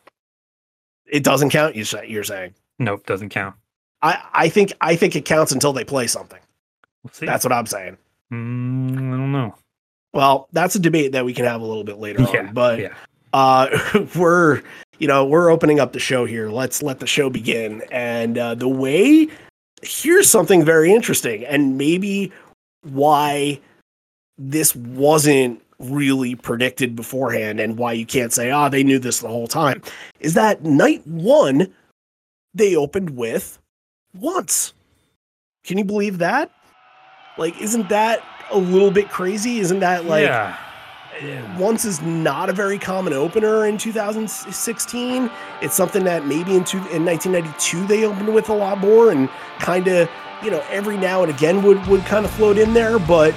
it 1.07 1.23
doesn't 1.25 1.51
count. 1.51 1.77
You 1.77 1.85
say, 1.85 2.07
you're 2.09 2.25
saying, 2.25 2.55
Nope, 2.79 3.05
doesn't 3.07 3.29
count. 3.31 3.57
I, 4.03 4.23
I 4.33 4.49
think, 4.49 4.73
I 4.81 4.95
think 4.97 5.17
it 5.17 5.25
counts 5.25 5.53
until 5.53 5.73
they 5.73 5.85
play 5.85 6.07
something. 6.07 6.39
We'll 7.03 7.13
see. 7.13 7.27
That's 7.27 7.45
what 7.45 7.53
I'm 7.53 7.67
saying. 7.67 7.97
Mm, 8.33 8.93
I 8.93 9.01
don't 9.01 9.33
know. 9.33 9.55
Well, 10.13 10.49
that's 10.53 10.75
a 10.75 10.79
debate 10.79 11.13
that 11.13 11.25
we 11.25 11.35
can 11.35 11.45
have 11.45 11.61
a 11.61 11.65
little 11.67 11.85
bit 11.85 11.99
later 11.99 12.23
Yeah, 12.33 12.47
on, 12.49 12.55
but 12.55 12.79
yeah. 12.81 12.95
uh 13.33 13.69
we're 14.17 14.63
you 14.99 15.07
know 15.07 15.25
we're 15.25 15.51
opening 15.51 15.81
up 15.81 15.93
the 15.93 15.99
show 16.01 16.25
here. 16.25 16.49
Let's 16.51 16.83
let 16.83 16.99
the 17.01 17.07
show 17.07 17.31
begin. 17.31 17.83
And 17.93 18.39
uh 18.39 18.55
the 18.55 18.69
way 18.69 19.29
here's 19.83 20.29
something 20.29 20.65
very 20.65 20.93
interesting 20.93 21.45
and 21.45 21.79
maybe 21.79 22.33
why 22.83 23.61
this 24.39 24.75
wasn't 24.75 25.63
really 25.79 26.35
predicted 26.35 26.97
beforehand 26.97 27.61
and 27.61 27.77
why 27.79 27.93
you 27.93 28.05
can't 28.05 28.33
say 28.33 28.51
ah 28.51 28.69
they 28.69 28.83
knew 28.83 28.99
this 28.99 29.21
the 29.21 29.29
whole 29.29 29.47
time 29.47 29.81
is 30.19 30.35
that 30.35 30.65
night 30.65 31.07
one 31.07 31.73
they 32.55 32.75
opened 32.75 33.11
with 33.11 33.59
once. 34.19 34.73
Can 35.65 35.79
you 35.79 35.85
believe 35.85 36.19
that? 36.19 36.51
Like 37.37 37.61
isn't 37.61 37.89
that 37.91 38.21
a 38.51 38.59
little 38.59 38.91
bit 38.91 39.09
crazy 39.09 39.59
isn't 39.61 39.81
that 39.81 40.05
like 40.07 40.25
yeah, 40.25 40.57
Yeah. 41.23 41.59
once 41.59 41.85
is 41.85 42.01
not 42.03 42.49
a 42.49 42.53
very 42.53 42.79
common 42.79 43.13
opener 43.13 43.67
in 43.67 43.77
2016. 43.79 45.31
It's 45.61 45.75
something 45.75 46.05
that 46.05 46.27
maybe 46.27 46.57
in, 46.57 46.65
two, 46.65 46.79
in 46.89 47.05
1992 47.05 47.87
they 47.87 48.05
opened 48.05 48.33
with 48.35 48.49
a 48.49 48.55
lot 48.55 48.79
more 48.79 49.11
and 49.11 49.29
kind 49.59 49.87
of, 49.89 50.09
you 50.43 50.51
know, 50.51 50.63
every 50.71 50.97
now 50.97 51.23
and 51.23 51.31
again 51.31 51.63
would, 51.63 51.85
would 51.87 52.05
kind 52.07 52.25
of 52.25 52.31
float 52.31 52.59
in 52.59 52.73
there. 52.73 52.99
But 52.99 53.35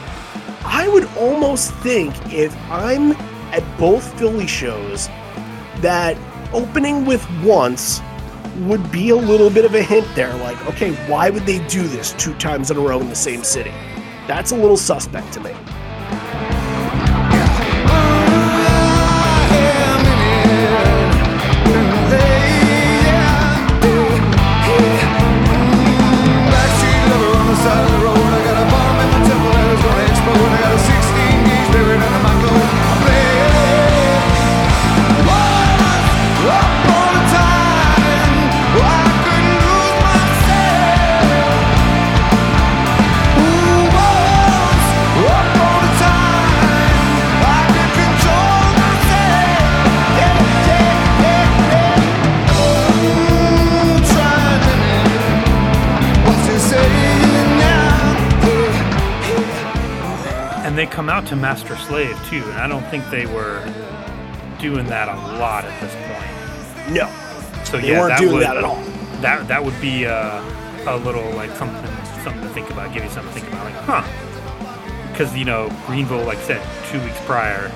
I 0.63 0.87
would 0.87 1.05
almost 1.17 1.73
think 1.75 2.13
if 2.31 2.55
I'm 2.69 3.13
at 3.51 3.63
both 3.77 4.17
Philly 4.17 4.47
shows 4.47 5.07
that 5.77 6.15
opening 6.53 7.05
with 7.05 7.25
once 7.43 8.01
would 8.59 8.91
be 8.91 9.09
a 9.09 9.15
little 9.15 9.49
bit 9.49 9.65
of 9.65 9.73
a 9.75 9.81
hint 9.81 10.07
there. 10.15 10.33
Like, 10.35 10.63
okay, 10.67 10.93
why 11.09 11.29
would 11.29 11.45
they 11.45 11.65
do 11.67 11.87
this 11.87 12.13
two 12.13 12.33
times 12.35 12.69
in 12.69 12.77
a 12.77 12.79
row 12.79 12.99
in 12.99 13.09
the 13.09 13.15
same 13.15 13.43
city? 13.43 13.71
That's 14.31 14.53
a 14.53 14.55
little 14.55 14.77
suspect 14.77 15.33
to 15.33 15.41
me. 15.41 15.51
They 60.81 60.87
come 60.87 61.09
out 61.09 61.27
to 61.27 61.35
Master 61.35 61.75
Slave 61.75 62.17
too, 62.27 62.41
and 62.41 62.53
I 62.53 62.67
don't 62.67 62.83
think 62.87 63.07
they 63.11 63.27
were 63.27 63.63
doing 64.59 64.87
that 64.87 65.09
a 65.09 65.37
lot 65.37 65.63
at 65.63 65.79
this 65.79 65.93
point. 66.09 66.91
No, 66.91 67.05
So 67.65 67.77
they 67.77 67.91
yeah, 67.91 67.99
weren't 67.99 68.09
that 68.09 68.19
doing 68.19 68.33
would, 68.33 68.41
that 68.41 68.57
at 68.57 68.63
all. 68.63 68.81
That 69.21 69.47
that 69.47 69.63
would 69.63 69.79
be 69.79 70.07
uh, 70.07 70.41
a 70.87 70.97
little 70.97 71.29
like 71.33 71.51
something 71.51 71.85
something 72.23 72.41
to 72.41 72.49
think 72.49 72.71
about, 72.71 72.91
give 72.95 73.03
you 73.03 73.11
something 73.11 73.31
to 73.31 73.39
think 73.39 73.53
about, 73.53 73.65
like 73.65 73.75
huh? 73.85 75.11
Because 75.11 75.37
you 75.37 75.45
know 75.45 75.69
Greenville, 75.85 76.23
like 76.23 76.39
I 76.39 76.57
said, 76.57 76.89
two 76.89 76.99
weeks 77.05 77.19
prior, 77.25 77.67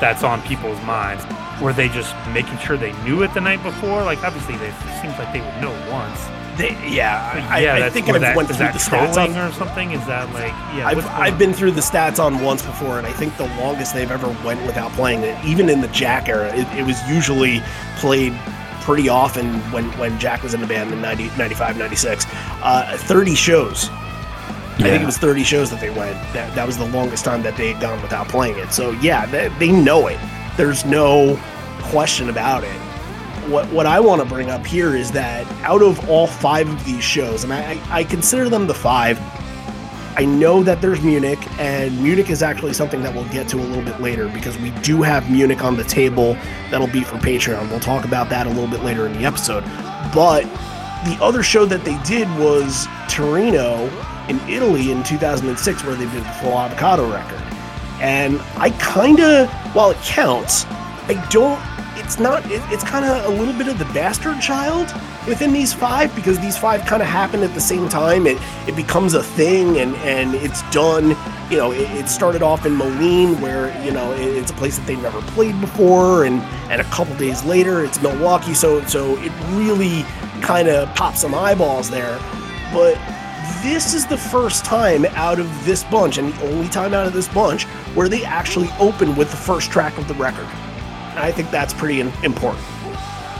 that's 0.00 0.24
on 0.24 0.42
people's 0.42 0.82
minds. 0.82 1.24
Were 1.62 1.72
they 1.72 1.88
just 1.90 2.16
making 2.34 2.58
sure 2.58 2.76
they 2.76 2.92
knew 3.04 3.22
it 3.22 3.32
the 3.34 3.40
night 3.40 3.62
before? 3.62 4.02
Like 4.02 4.24
obviously, 4.24 4.56
they 4.56 4.66
it 4.66 5.00
seems 5.00 5.16
like 5.16 5.32
they 5.32 5.42
would 5.42 5.60
know 5.62 5.70
once. 5.92 6.26
They, 6.60 6.90
yeah, 6.90 7.48
I, 7.50 7.60
yeah, 7.60 7.74
I 7.74 7.80
that's 7.80 7.94
think 7.94 8.08
I've 8.08 8.20
that, 8.20 8.36
went 8.36 8.48
through 8.48 8.58
that 8.58 8.74
the 8.74 8.78
stats 8.78 9.16
on. 9.16 9.36
or 9.36 9.52
something? 9.52 9.92
Is 9.92 10.06
that 10.06 10.32
like 10.34 10.52
yeah? 10.76 10.86
I've, 10.86 11.06
I've 11.06 11.38
been 11.38 11.54
through 11.54 11.70
the 11.72 11.80
stats 11.80 12.22
on 12.22 12.42
once 12.42 12.62
before, 12.62 12.98
and 12.98 13.06
I 13.06 13.12
think 13.12 13.36
the 13.36 13.48
longest 13.58 13.94
they've 13.94 14.10
ever 14.10 14.28
went 14.44 14.64
without 14.66 14.92
playing 14.92 15.22
it, 15.22 15.42
even 15.44 15.68
in 15.68 15.80
the 15.80 15.88
Jack 15.88 16.28
era, 16.28 16.54
it, 16.54 16.66
it 16.78 16.84
was 16.84 17.00
usually 17.08 17.62
played 17.96 18.34
pretty 18.82 19.08
often 19.08 19.54
when, 19.72 19.84
when 19.98 20.18
Jack 20.18 20.42
was 20.42 20.54
in 20.54 20.60
the 20.60 20.66
band 20.66 20.92
in 20.92 21.00
90, 21.00 21.28
95, 21.38 21.78
96. 21.78 22.26
Uh, 22.28 22.96
30 22.98 23.34
shows. 23.34 23.88
I 23.88 24.84
think 24.84 25.02
it 25.02 25.06
was 25.06 25.18
30 25.18 25.44
shows 25.44 25.70
that 25.70 25.80
they 25.80 25.90
went. 25.90 26.14
That, 26.32 26.54
that 26.54 26.66
was 26.66 26.78
the 26.78 26.86
longest 26.86 27.24
time 27.24 27.42
that 27.42 27.56
they 27.56 27.72
had 27.72 27.82
gone 27.82 28.00
without 28.00 28.28
playing 28.28 28.58
it. 28.58 28.72
So, 28.72 28.92
yeah, 28.92 29.26
they, 29.26 29.48
they 29.58 29.70
know 29.70 30.06
it. 30.06 30.18
There's 30.56 30.86
no 30.86 31.38
question 31.82 32.30
about 32.30 32.64
it. 32.64 32.79
What, 33.50 33.66
what 33.72 33.84
I 33.84 33.98
want 33.98 34.22
to 34.22 34.28
bring 34.28 34.48
up 34.48 34.64
here 34.64 34.94
is 34.94 35.10
that 35.10 35.44
out 35.64 35.82
of 35.82 36.08
all 36.08 36.28
five 36.28 36.68
of 36.68 36.84
these 36.84 37.02
shows, 37.02 37.42
and 37.42 37.52
I, 37.52 37.80
I 37.90 38.04
consider 38.04 38.48
them 38.48 38.68
the 38.68 38.74
five, 38.74 39.18
I 40.16 40.24
know 40.24 40.62
that 40.62 40.80
there's 40.80 41.00
Munich, 41.02 41.38
and 41.58 42.00
Munich 42.00 42.30
is 42.30 42.44
actually 42.44 42.74
something 42.74 43.02
that 43.02 43.12
we'll 43.12 43.28
get 43.30 43.48
to 43.48 43.56
a 43.56 43.64
little 43.64 43.82
bit 43.82 44.00
later 44.00 44.28
because 44.28 44.56
we 44.58 44.70
do 44.82 45.02
have 45.02 45.28
Munich 45.28 45.64
on 45.64 45.76
the 45.76 45.82
table 45.82 46.34
that'll 46.70 46.86
be 46.86 47.02
for 47.02 47.16
Patreon. 47.16 47.68
We'll 47.70 47.80
talk 47.80 48.04
about 48.04 48.28
that 48.30 48.46
a 48.46 48.50
little 48.50 48.68
bit 48.68 48.84
later 48.84 49.06
in 49.06 49.14
the 49.14 49.24
episode. 49.24 49.64
But 50.14 50.42
the 51.04 51.18
other 51.20 51.42
show 51.42 51.64
that 51.64 51.84
they 51.84 51.98
did 52.04 52.28
was 52.38 52.86
Torino 53.08 53.88
in 54.28 54.38
Italy 54.48 54.92
in 54.92 55.02
2006, 55.02 55.82
where 55.82 55.96
they 55.96 56.04
did 56.04 56.22
the 56.22 56.32
full 56.34 56.56
avocado 56.56 57.10
record. 57.10 57.42
And 58.00 58.40
I 58.56 58.70
kind 58.78 59.18
of, 59.18 59.50
while 59.74 59.90
it 59.90 59.98
counts, 60.02 60.66
I 60.66 61.26
don't. 61.30 61.58
It's 62.10 62.18
not. 62.18 62.44
It, 62.50 62.60
it's 62.72 62.82
kind 62.82 63.04
of 63.04 63.26
a 63.26 63.28
little 63.28 63.54
bit 63.54 63.68
of 63.68 63.78
the 63.78 63.84
bastard 63.94 64.40
child 64.40 64.92
within 65.28 65.52
these 65.52 65.72
five 65.72 66.12
because 66.16 66.40
these 66.40 66.58
five 66.58 66.84
kind 66.84 67.00
of 67.00 67.06
happen 67.06 67.44
at 67.44 67.54
the 67.54 67.60
same 67.60 67.88
time. 67.88 68.26
It 68.26 68.36
it 68.66 68.74
becomes 68.74 69.14
a 69.14 69.22
thing 69.22 69.78
and 69.78 69.94
and 69.98 70.34
it's 70.34 70.68
done. 70.72 71.10
You 71.52 71.58
know, 71.58 71.70
it, 71.70 71.88
it 71.92 72.08
started 72.08 72.42
off 72.42 72.66
in 72.66 72.74
Moline 72.74 73.40
where 73.40 73.72
you 73.84 73.92
know 73.92 74.12
it, 74.14 74.26
it's 74.26 74.50
a 74.50 74.54
place 74.54 74.76
that 74.76 74.88
they've 74.88 75.00
never 75.00 75.20
played 75.22 75.60
before, 75.60 76.24
and 76.24 76.40
and 76.68 76.80
a 76.80 76.84
couple 76.86 77.14
days 77.14 77.44
later 77.44 77.84
it's 77.84 78.02
Milwaukee. 78.02 78.54
So 78.54 78.84
so 78.86 79.16
it 79.18 79.30
really 79.52 80.02
kind 80.42 80.66
of 80.66 80.92
pops 80.96 81.20
some 81.20 81.32
eyeballs 81.32 81.90
there. 81.90 82.18
But 82.72 82.96
this 83.62 83.94
is 83.94 84.04
the 84.04 84.18
first 84.18 84.64
time 84.64 85.04
out 85.10 85.38
of 85.38 85.64
this 85.64 85.84
bunch, 85.84 86.18
and 86.18 86.34
the 86.34 86.48
only 86.48 86.68
time 86.70 86.92
out 86.92 87.06
of 87.06 87.12
this 87.12 87.28
bunch, 87.28 87.66
where 87.94 88.08
they 88.08 88.24
actually 88.24 88.68
open 88.80 89.14
with 89.14 89.30
the 89.30 89.36
first 89.36 89.70
track 89.70 89.96
of 89.96 90.08
the 90.08 90.14
record. 90.14 90.48
I 91.16 91.32
think 91.32 91.50
that's 91.50 91.74
pretty 91.74 92.00
important. 92.00 92.64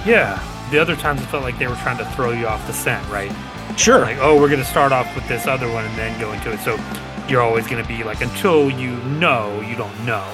Yeah. 0.06 0.42
The 0.70 0.78
other 0.78 0.96
times 0.96 1.20
it 1.20 1.26
felt 1.26 1.42
like 1.42 1.58
they 1.58 1.66
were 1.66 1.76
trying 1.76 1.98
to 1.98 2.04
throw 2.12 2.30
you 2.30 2.46
off 2.46 2.66
the 2.66 2.72
scent, 2.72 3.06
right? 3.08 3.32
Sure. 3.76 4.00
Like, 4.00 4.18
oh, 4.20 4.40
we're 4.40 4.48
going 4.48 4.60
to 4.60 4.66
start 4.66 4.92
off 4.92 5.14
with 5.14 5.26
this 5.28 5.46
other 5.46 5.70
one 5.70 5.84
and 5.84 5.98
then 5.98 6.18
go 6.20 6.32
into 6.32 6.52
it. 6.52 6.60
So 6.60 6.78
you're 7.28 7.42
always 7.42 7.66
going 7.66 7.82
to 7.82 7.88
be 7.88 8.04
like, 8.04 8.20
until 8.20 8.70
you 8.70 8.96
know, 8.96 9.60
you 9.60 9.76
don't 9.76 10.04
know. 10.04 10.26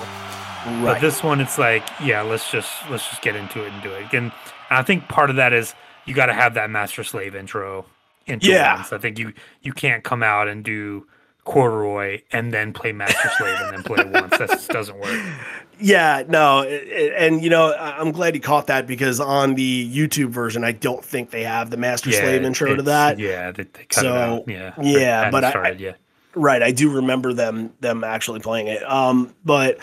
Right. 0.66 0.82
But 0.84 1.00
this 1.00 1.22
one, 1.22 1.40
it's 1.40 1.58
like, 1.58 1.86
yeah, 2.02 2.22
let's 2.22 2.50
just 2.50 2.70
let's 2.90 3.08
just 3.08 3.22
get 3.22 3.36
into 3.36 3.64
it 3.64 3.72
and 3.72 3.82
do 3.82 3.92
it. 3.92 4.12
And 4.12 4.32
I 4.68 4.82
think 4.82 5.08
part 5.08 5.30
of 5.30 5.36
that 5.36 5.52
is 5.52 5.74
you 6.06 6.14
got 6.14 6.26
to 6.26 6.34
have 6.34 6.54
that 6.54 6.70
master 6.70 7.04
slave 7.04 7.36
intro. 7.36 7.86
Into 8.26 8.48
yeah. 8.48 8.76
Once. 8.76 8.92
I 8.92 8.98
think 8.98 9.18
you 9.20 9.32
you 9.62 9.72
can't 9.72 10.02
come 10.02 10.24
out 10.24 10.48
and 10.48 10.64
do 10.64 11.06
corduroy 11.46 12.20
and 12.32 12.52
then 12.52 12.74
play 12.74 12.92
master 12.92 13.30
slave 13.38 13.56
and 13.60 13.76
then 13.76 13.82
play 13.82 14.04
once. 14.04 14.36
That 14.36 14.50
just 14.50 14.68
doesn't 14.68 14.98
work. 14.98 15.22
Yeah, 15.78 16.22
no, 16.26 16.62
and 16.62 17.44
you 17.44 17.50
know, 17.50 17.74
I'm 17.78 18.10
glad 18.10 18.34
you 18.34 18.40
caught 18.40 18.68
that 18.68 18.86
because 18.86 19.20
on 19.20 19.56
the 19.56 19.94
YouTube 19.94 20.30
version, 20.30 20.64
I 20.64 20.72
don't 20.72 21.04
think 21.04 21.32
they 21.32 21.42
have 21.42 21.68
the 21.68 21.76
master 21.76 22.08
yeah, 22.08 22.20
slave 22.20 22.44
intro 22.44 22.74
to 22.76 22.82
that. 22.84 23.18
Yeah, 23.18 23.52
they, 23.52 23.64
they 23.64 23.84
cut 23.84 24.00
so. 24.00 24.44
Yeah, 24.46 24.72
yeah, 24.80 25.30
but 25.30 25.46
started, 25.50 25.76
I, 25.76 25.84
yeah. 25.84 25.92
right, 26.34 26.62
I 26.62 26.70
do 26.70 26.90
remember 26.90 27.34
them 27.34 27.74
them 27.80 28.04
actually 28.04 28.40
playing 28.40 28.68
it. 28.68 28.90
Um, 28.90 29.34
but 29.44 29.76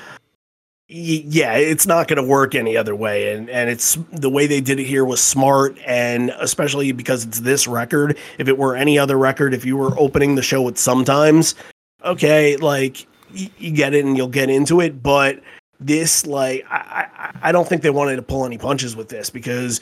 yeah, 0.87 1.53
it's 1.55 1.87
not 1.87 2.07
going 2.07 2.17
to 2.17 2.27
work 2.27 2.55
any 2.55 2.75
other 2.75 2.95
way. 2.95 3.33
And 3.33 3.49
and 3.49 3.69
it's 3.69 3.97
the 4.11 4.29
way 4.29 4.47
they 4.47 4.61
did 4.61 4.79
it 4.79 4.85
here 4.85 5.05
was 5.05 5.21
smart, 5.21 5.77
and 5.85 6.31
especially 6.39 6.91
because 6.91 7.25
it's 7.25 7.39
this 7.39 7.67
record. 7.67 8.17
If 8.37 8.47
it 8.47 8.57
were 8.57 8.75
any 8.75 8.99
other 8.99 9.17
record, 9.17 9.53
if 9.53 9.65
you 9.65 9.77
were 9.77 9.97
opening 9.97 10.35
the 10.35 10.41
show 10.41 10.61
with 10.61 10.77
sometimes, 10.77 11.55
okay, 12.03 12.57
like 12.57 13.07
y- 13.33 13.49
you 13.57 13.71
get 13.71 13.93
it 13.93 14.05
and 14.05 14.17
you'll 14.17 14.27
get 14.27 14.49
into 14.49 14.81
it. 14.81 15.01
But 15.01 15.41
this, 15.79 16.25
like, 16.25 16.65
I, 16.69 17.07
I 17.17 17.49
I 17.49 17.51
don't 17.51 17.67
think 17.67 17.81
they 17.81 17.89
wanted 17.89 18.17
to 18.17 18.21
pull 18.21 18.45
any 18.45 18.57
punches 18.57 18.95
with 18.95 19.07
this 19.07 19.29
because 19.29 19.79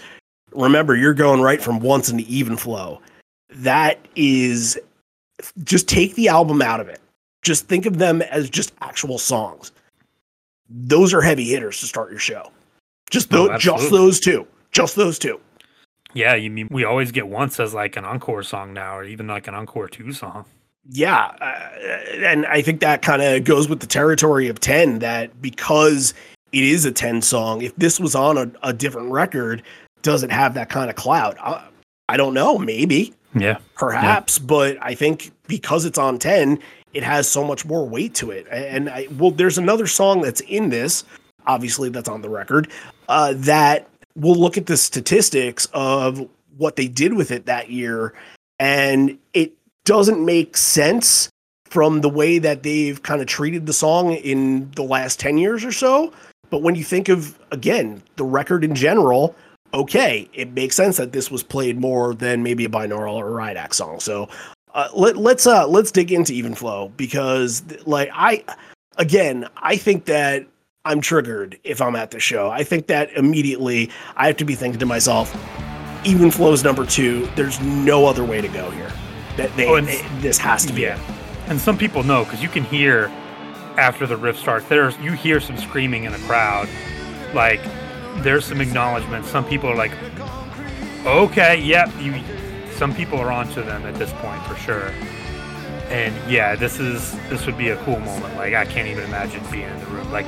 remember, 0.53 0.95
you're 0.95 1.13
going 1.15 1.41
right 1.41 1.61
from 1.61 1.79
once 1.79 2.09
into 2.09 2.25
even 2.25 2.57
flow. 2.57 3.01
That 3.49 3.99
is 4.15 4.79
just 5.63 5.89
take 5.89 6.13
the 6.13 6.27
album 6.27 6.61
out 6.61 6.79
of 6.79 6.87
it. 6.87 7.01
Just 7.41 7.67
think 7.67 7.87
of 7.87 7.97
them 7.97 8.21
as 8.21 8.51
just 8.51 8.71
actual 8.81 9.17
songs 9.17 9.71
those 10.71 11.13
are 11.13 11.21
heavy 11.21 11.45
hitters 11.45 11.79
to 11.81 11.85
start 11.85 12.09
your 12.09 12.19
show. 12.19 12.51
Just 13.09 13.33
oh, 13.33 13.57
just 13.57 13.91
those 13.91 14.19
two. 14.19 14.47
Just 14.71 14.95
those 14.95 15.19
two. 15.19 15.39
Yeah, 16.13 16.35
you 16.35 16.49
mean 16.49 16.67
we 16.71 16.83
always 16.83 17.11
get 17.11 17.27
once 17.27 17.59
as 17.59 17.73
like 17.73 17.97
an 17.97 18.05
encore 18.05 18.43
song 18.43 18.73
now, 18.73 18.97
or 18.97 19.03
even 19.03 19.27
like 19.27 19.47
an 19.47 19.55
encore 19.55 19.87
two 19.87 20.13
song. 20.13 20.45
Yeah, 20.89 21.31
uh, 21.39 21.69
and 22.15 22.45
I 22.47 22.61
think 22.61 22.79
that 22.79 23.01
kind 23.01 23.21
of 23.21 23.43
goes 23.43 23.69
with 23.69 23.81
the 23.81 23.87
territory 23.87 24.47
of 24.47 24.59
ten. 24.59 24.99
That 24.99 25.41
because 25.41 26.13
it 26.51 26.63
is 26.63 26.85
a 26.85 26.91
ten 26.91 27.21
song, 27.21 27.61
if 27.61 27.75
this 27.75 27.99
was 27.99 28.15
on 28.15 28.37
a, 28.37 28.51
a 28.63 28.73
different 28.73 29.11
record, 29.11 29.63
does 30.01 30.23
it 30.23 30.31
have 30.31 30.53
that 30.55 30.69
kind 30.69 30.89
of 30.89 30.95
clout? 30.95 31.37
Uh, 31.41 31.61
I 32.09 32.17
don't 32.17 32.33
know. 32.33 32.57
Maybe. 32.57 33.13
Yeah. 33.33 33.59
Perhaps, 33.75 34.39
yeah. 34.39 34.45
but 34.45 34.77
I 34.81 34.93
think 34.95 35.31
because 35.47 35.85
it's 35.85 35.97
on 35.97 36.19
ten, 36.19 36.59
it 36.93 37.03
has 37.03 37.27
so 37.29 37.43
much 37.43 37.65
more 37.65 37.87
weight 37.87 38.13
to 38.15 38.31
it. 38.31 38.47
And 38.51 38.89
I 38.89 39.07
well, 39.17 39.31
there's 39.31 39.57
another 39.57 39.87
song 39.87 40.21
that's 40.21 40.41
in 40.41 40.69
this, 40.69 41.03
obviously 41.47 41.89
that's 41.89 42.09
on 42.09 42.21
the 42.21 42.29
record, 42.29 42.69
uh, 43.09 43.33
that 43.37 43.87
we'll 44.15 44.35
look 44.35 44.57
at 44.57 44.65
the 44.65 44.77
statistics 44.77 45.67
of 45.73 46.27
what 46.57 46.75
they 46.75 46.87
did 46.87 47.13
with 47.13 47.31
it 47.31 47.45
that 47.45 47.69
year, 47.69 48.13
and 48.59 49.17
it 49.33 49.53
doesn't 49.85 50.23
make 50.23 50.57
sense 50.57 51.29
from 51.65 52.01
the 52.01 52.09
way 52.09 52.37
that 52.37 52.63
they've 52.63 53.01
kind 53.01 53.21
of 53.21 53.27
treated 53.27 53.65
the 53.65 53.73
song 53.73 54.13
in 54.13 54.69
the 54.71 54.83
last 54.83 55.19
10 55.19 55.37
years 55.37 55.63
or 55.63 55.71
so. 55.71 56.11
But 56.49 56.61
when 56.61 56.75
you 56.75 56.83
think 56.83 57.07
of, 57.07 57.39
again, 57.51 58.03
the 58.17 58.25
record 58.25 58.65
in 58.65 58.75
general, 58.75 59.33
okay, 59.73 60.29
it 60.33 60.51
makes 60.51 60.75
sense 60.75 60.97
that 60.97 61.13
this 61.13 61.31
was 61.31 61.43
played 61.43 61.79
more 61.79 62.13
than 62.13 62.43
maybe 62.43 62.65
a 62.65 62.69
binaural 62.69 63.13
or 63.13 63.39
Act 63.39 63.73
song. 63.73 64.01
So 64.01 64.27
uh, 64.73 64.89
let, 64.93 65.17
let's 65.17 65.45
uh 65.45 65.67
let's 65.67 65.91
dig 65.91 66.11
into 66.11 66.33
even 66.33 66.55
flow 66.55 66.91
because 66.97 67.63
like 67.85 68.09
I 68.13 68.43
again 68.97 69.47
I 69.57 69.75
think 69.77 70.05
that 70.05 70.45
I'm 70.85 71.01
triggered 71.01 71.59
if 71.63 71.81
I'm 71.81 71.95
at 71.95 72.11
the 72.11 72.19
show. 72.19 72.49
I 72.49 72.63
think 72.63 72.87
that 72.87 73.11
immediately 73.13 73.89
I 74.15 74.27
have 74.27 74.37
to 74.37 74.45
be 74.45 74.55
thinking 74.55 74.79
to 74.79 74.85
myself, 74.85 75.35
even 76.03 76.31
flows 76.31 76.63
number 76.63 76.85
two. 76.85 77.27
There's 77.35 77.59
no 77.61 78.05
other 78.05 78.23
way 78.23 78.41
to 78.41 78.47
go 78.47 78.71
here. 78.71 78.91
That 79.37 79.55
they, 79.55 79.67
oh, 79.67 79.79
they 79.79 80.01
this 80.19 80.37
has 80.39 80.65
to 80.65 80.73
be 80.73 80.81
yeah. 80.81 80.97
it. 80.97 81.15
And 81.47 81.59
some 81.59 81.77
people 81.77 82.03
know 82.03 82.23
because 82.23 82.41
you 82.41 82.49
can 82.49 82.63
hear 82.63 83.07
after 83.77 84.07
the 84.07 84.17
riff 84.17 84.37
starts. 84.37 84.67
There's 84.67 84.97
you 84.99 85.11
hear 85.11 85.39
some 85.39 85.57
screaming 85.57 86.05
in 86.05 86.13
the 86.13 86.17
crowd, 86.19 86.67
like 87.33 87.61
there's 88.17 88.45
some 88.45 88.61
acknowledgement. 88.61 89.25
Some 89.25 89.45
people 89.45 89.69
are 89.69 89.75
like, 89.75 89.91
okay, 91.05 91.59
yep, 91.61 91.89
you 91.99 92.13
some 92.81 92.95
people 92.95 93.19
are 93.19 93.31
onto 93.31 93.61
them 93.61 93.85
at 93.85 93.93
this 93.93 94.11
point 94.13 94.43
for 94.47 94.55
sure. 94.55 94.87
And 95.91 96.15
yeah, 96.27 96.55
this 96.55 96.79
is 96.79 97.11
this 97.29 97.45
would 97.45 97.55
be 97.55 97.69
a 97.69 97.77
cool 97.83 97.99
moment. 97.99 98.35
Like 98.37 98.55
I 98.55 98.65
can't 98.65 98.87
even 98.87 99.03
imagine 99.03 99.43
being 99.51 99.69
in 99.69 99.79
the 99.81 99.85
room. 99.85 100.11
Like 100.11 100.25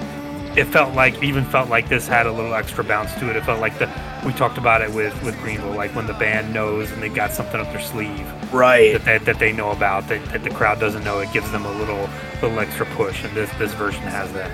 it 0.55 0.65
felt 0.65 0.93
like 0.93 1.23
even 1.23 1.45
felt 1.45 1.67
like 1.69 1.89
this 1.89 2.07
had 2.07 2.27
a 2.27 2.31
little 2.31 2.53
extra 2.53 2.83
bounce 2.83 3.11
to 3.15 3.27
it. 3.31 3.35
It 3.35 3.43
felt 3.43 3.59
like 3.59 3.79
the 3.79 3.89
we 4.23 4.33
talked 4.33 4.59
about 4.59 4.83
it 4.83 4.93
with 4.93 5.19
with 5.23 5.35
Greenville, 5.41 5.73
like 5.73 5.95
when 5.95 6.05
the 6.05 6.13
band 6.13 6.53
knows 6.53 6.91
and 6.91 7.01
they 7.01 7.09
got 7.09 7.31
something 7.31 7.59
up 7.59 7.71
their 7.71 7.81
sleeve, 7.81 8.23
right? 8.53 8.93
That 8.93 9.05
that, 9.05 9.25
that 9.25 9.39
they 9.39 9.51
know 9.51 9.71
about 9.71 10.07
that, 10.09 10.23
that 10.25 10.43
the 10.43 10.51
crowd 10.51 10.79
doesn't 10.79 11.03
know. 11.03 11.21
It 11.21 11.33
gives 11.33 11.51
them 11.51 11.65
a 11.65 11.71
little 11.71 12.07
little 12.39 12.59
extra 12.59 12.85
push, 12.97 13.23
and 13.23 13.35
this 13.35 13.49
this 13.57 13.73
version 13.73 14.03
has 14.03 14.31
that. 14.33 14.51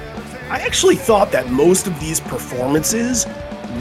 I 0.50 0.62
actually 0.62 0.96
thought 0.96 1.34
that 1.34 1.52
most 1.52 1.86
of 1.86 2.00
these 2.00 2.22
performances 2.22 3.28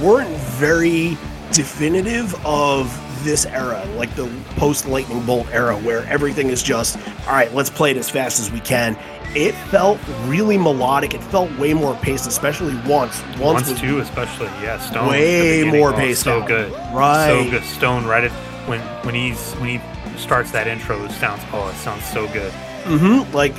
weren't 0.02 0.36
very 0.58 1.16
definitive 1.52 2.34
of 2.44 2.92
this 3.24 3.46
era, 3.46 3.84
like 3.96 4.14
the 4.14 4.30
post 4.56 4.86
Lightning 4.86 5.24
Bolt 5.24 5.46
era, 5.50 5.76
where 5.76 6.04
everything 6.04 6.48
is 6.48 6.62
just, 6.62 6.98
all 7.26 7.32
right, 7.32 7.52
let's 7.54 7.70
play 7.70 7.90
it 7.90 7.96
as 7.96 8.08
fast 8.08 8.40
as 8.40 8.50
we 8.50 8.60
can. 8.60 8.96
It 9.34 9.54
felt 9.70 10.00
really 10.24 10.56
melodic. 10.56 11.12
It 11.12 11.22
felt 11.24 11.50
way 11.58 11.74
more 11.74 11.94
paced, 11.96 12.26
especially 12.26 12.74
once. 12.88 13.22
Once, 13.38 13.68
once 13.68 13.80
too, 13.80 13.98
especially 13.98 14.46
yeah. 14.62 14.78
Stone 14.78 15.08
way 15.08 15.64
more 15.64 15.92
paced. 15.92 16.22
So 16.22 16.40
out. 16.40 16.48
good, 16.48 16.72
right? 16.94 17.26
So 17.26 17.50
good. 17.50 17.62
Stone 17.64 18.06
right 18.06 18.24
at 18.24 18.30
when 18.66 18.80
when 19.04 19.14
he's 19.14 19.52
when 19.54 19.68
he 19.78 20.18
starts 20.18 20.50
that 20.52 20.66
intro, 20.66 21.04
it 21.04 21.10
sounds 21.12 21.42
oh, 21.52 21.68
it 21.68 21.76
sounds 21.76 22.04
so 22.06 22.26
good. 22.28 22.52
Mm-hmm. 22.84 23.34
Like 23.34 23.54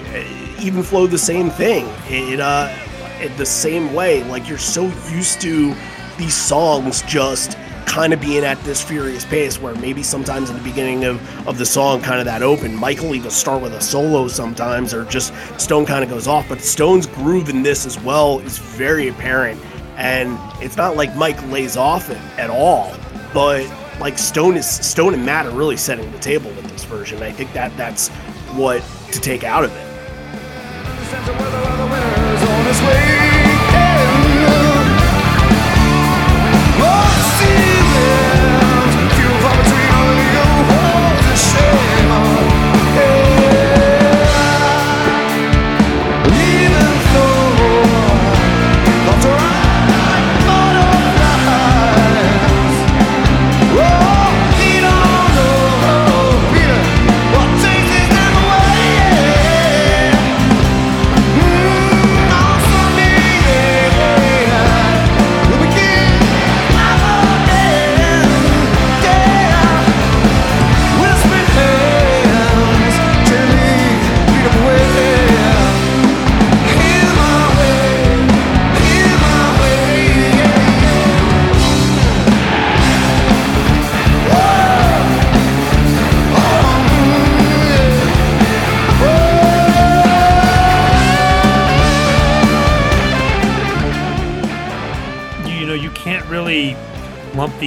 even 0.59 0.81
flow 0.81 1.05
the 1.05 1.19
same 1.19 1.51
thing. 1.51 1.87
It 2.07 2.39
uh, 2.39 2.75
it, 3.19 3.37
the 3.37 3.45
same 3.45 3.93
way. 3.93 4.23
Like 4.23 4.49
you're 4.49 4.57
so 4.57 4.85
used 5.11 5.39
to 5.41 5.75
these 6.17 6.35
songs 6.35 7.03
just 7.03 7.57
kind 7.89 8.13
of 8.13 8.21
being 8.21 8.43
at 8.43 8.63
this 8.63 8.81
furious 8.83 9.25
pace 9.25 9.59
where 9.59 9.73
maybe 9.75 10.03
sometimes 10.03 10.51
in 10.51 10.55
the 10.55 10.63
beginning 10.63 11.05
of, 11.05 11.47
of 11.47 11.57
the 11.57 11.65
song, 11.65 11.99
kind 11.99 12.19
of 12.19 12.25
that 12.25 12.43
open, 12.43 12.75
Michael 12.75 13.15
even 13.15 13.31
start 13.31 13.63
with 13.63 13.73
a 13.73 13.81
solo 13.81 14.27
sometimes, 14.27 14.93
or 14.93 15.05
just 15.05 15.33
Stone 15.59 15.87
kind 15.87 16.03
of 16.03 16.09
goes 16.09 16.27
off. 16.27 16.47
But 16.47 16.61
Stone's 16.61 17.07
groove 17.07 17.49
in 17.49 17.63
this 17.63 17.87
as 17.87 17.99
well 17.99 18.39
is 18.39 18.59
very 18.59 19.07
apparent. 19.07 19.59
And 19.97 20.37
it's 20.63 20.77
not 20.77 20.95
like 20.95 21.15
Mike 21.15 21.43
lays 21.47 21.75
off 21.77 22.11
it 22.11 22.21
at 22.37 22.51
all, 22.51 22.95
but 23.33 23.67
like 23.99 24.19
Stone 24.19 24.55
is 24.55 24.69
Stone 24.69 25.15
and 25.15 25.25
Matt 25.25 25.47
are 25.47 25.51
really 25.51 25.75
setting 25.75 26.09
the 26.11 26.19
table 26.19 26.51
with 26.51 26.69
this 26.69 26.83
version. 26.85 27.23
I 27.23 27.31
think 27.31 27.51
that 27.53 27.75
that's 27.75 28.09
what 28.55 28.83
to 29.11 29.19
take 29.19 29.43
out 29.43 29.63
of 29.63 29.75
it. 29.75 31.48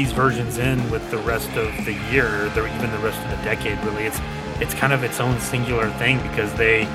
These 0.02 0.12
versions 0.12 0.58
in 0.58 0.90
with 0.90 1.08
the 1.12 1.18
rest 1.18 1.50
of 1.50 1.84
the 1.84 1.92
year, 2.10 2.46
or 2.56 2.66
even 2.66 2.90
the 2.90 2.98
rest 2.98 3.22
of 3.22 3.30
the 3.30 3.44
decade. 3.44 3.78
Really, 3.84 4.04
it's 4.04 4.18
it's 4.60 4.74
kind 4.74 4.92
of 4.92 5.04
its 5.04 5.20
own 5.20 5.38
singular 5.38 5.90
thing 5.92 6.20
because 6.28 6.52
they 6.54 6.88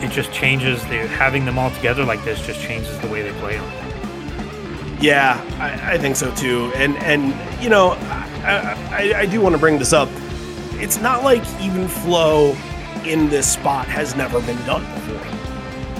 it 0.00 0.10
just 0.10 0.30
changes. 0.30 0.82
They, 0.88 1.06
having 1.06 1.46
them 1.46 1.58
all 1.58 1.70
together 1.70 2.04
like 2.04 2.22
this 2.24 2.44
just 2.46 2.60
changes 2.60 2.98
the 3.00 3.08
way 3.08 3.22
they 3.22 3.32
play 3.40 3.56
them. 3.56 4.98
Yeah, 5.00 5.42
I, 5.58 5.94
I 5.94 5.98
think 5.98 6.16
so 6.16 6.34
too. 6.34 6.70
And 6.74 6.98
and 6.98 7.34
you 7.62 7.70
know, 7.70 7.92
I, 7.92 8.76
I, 8.90 9.20
I 9.20 9.26
do 9.26 9.40
want 9.40 9.54
to 9.54 9.58
bring 9.58 9.78
this 9.78 9.94
up. 9.94 10.10
It's 10.74 11.00
not 11.00 11.24
like 11.24 11.42
even 11.62 11.88
flow 11.88 12.54
in 13.06 13.30
this 13.30 13.50
spot 13.50 13.86
has 13.86 14.14
never 14.16 14.40
been 14.42 14.62
done 14.66 14.84
before. 14.94 15.26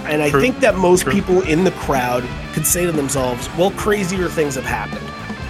And 0.06 0.22
I 0.22 0.28
True. 0.28 0.42
think 0.42 0.60
that 0.60 0.74
most 0.74 1.04
True. 1.04 1.12
people 1.12 1.40
in 1.42 1.64
the 1.64 1.70
crowd 1.72 2.22
could 2.52 2.66
say 2.66 2.84
to 2.84 2.92
themselves, 2.92 3.48
well, 3.56 3.70
crazier 3.72 4.28
things 4.28 4.56
have 4.56 4.64
happened. 4.64 5.06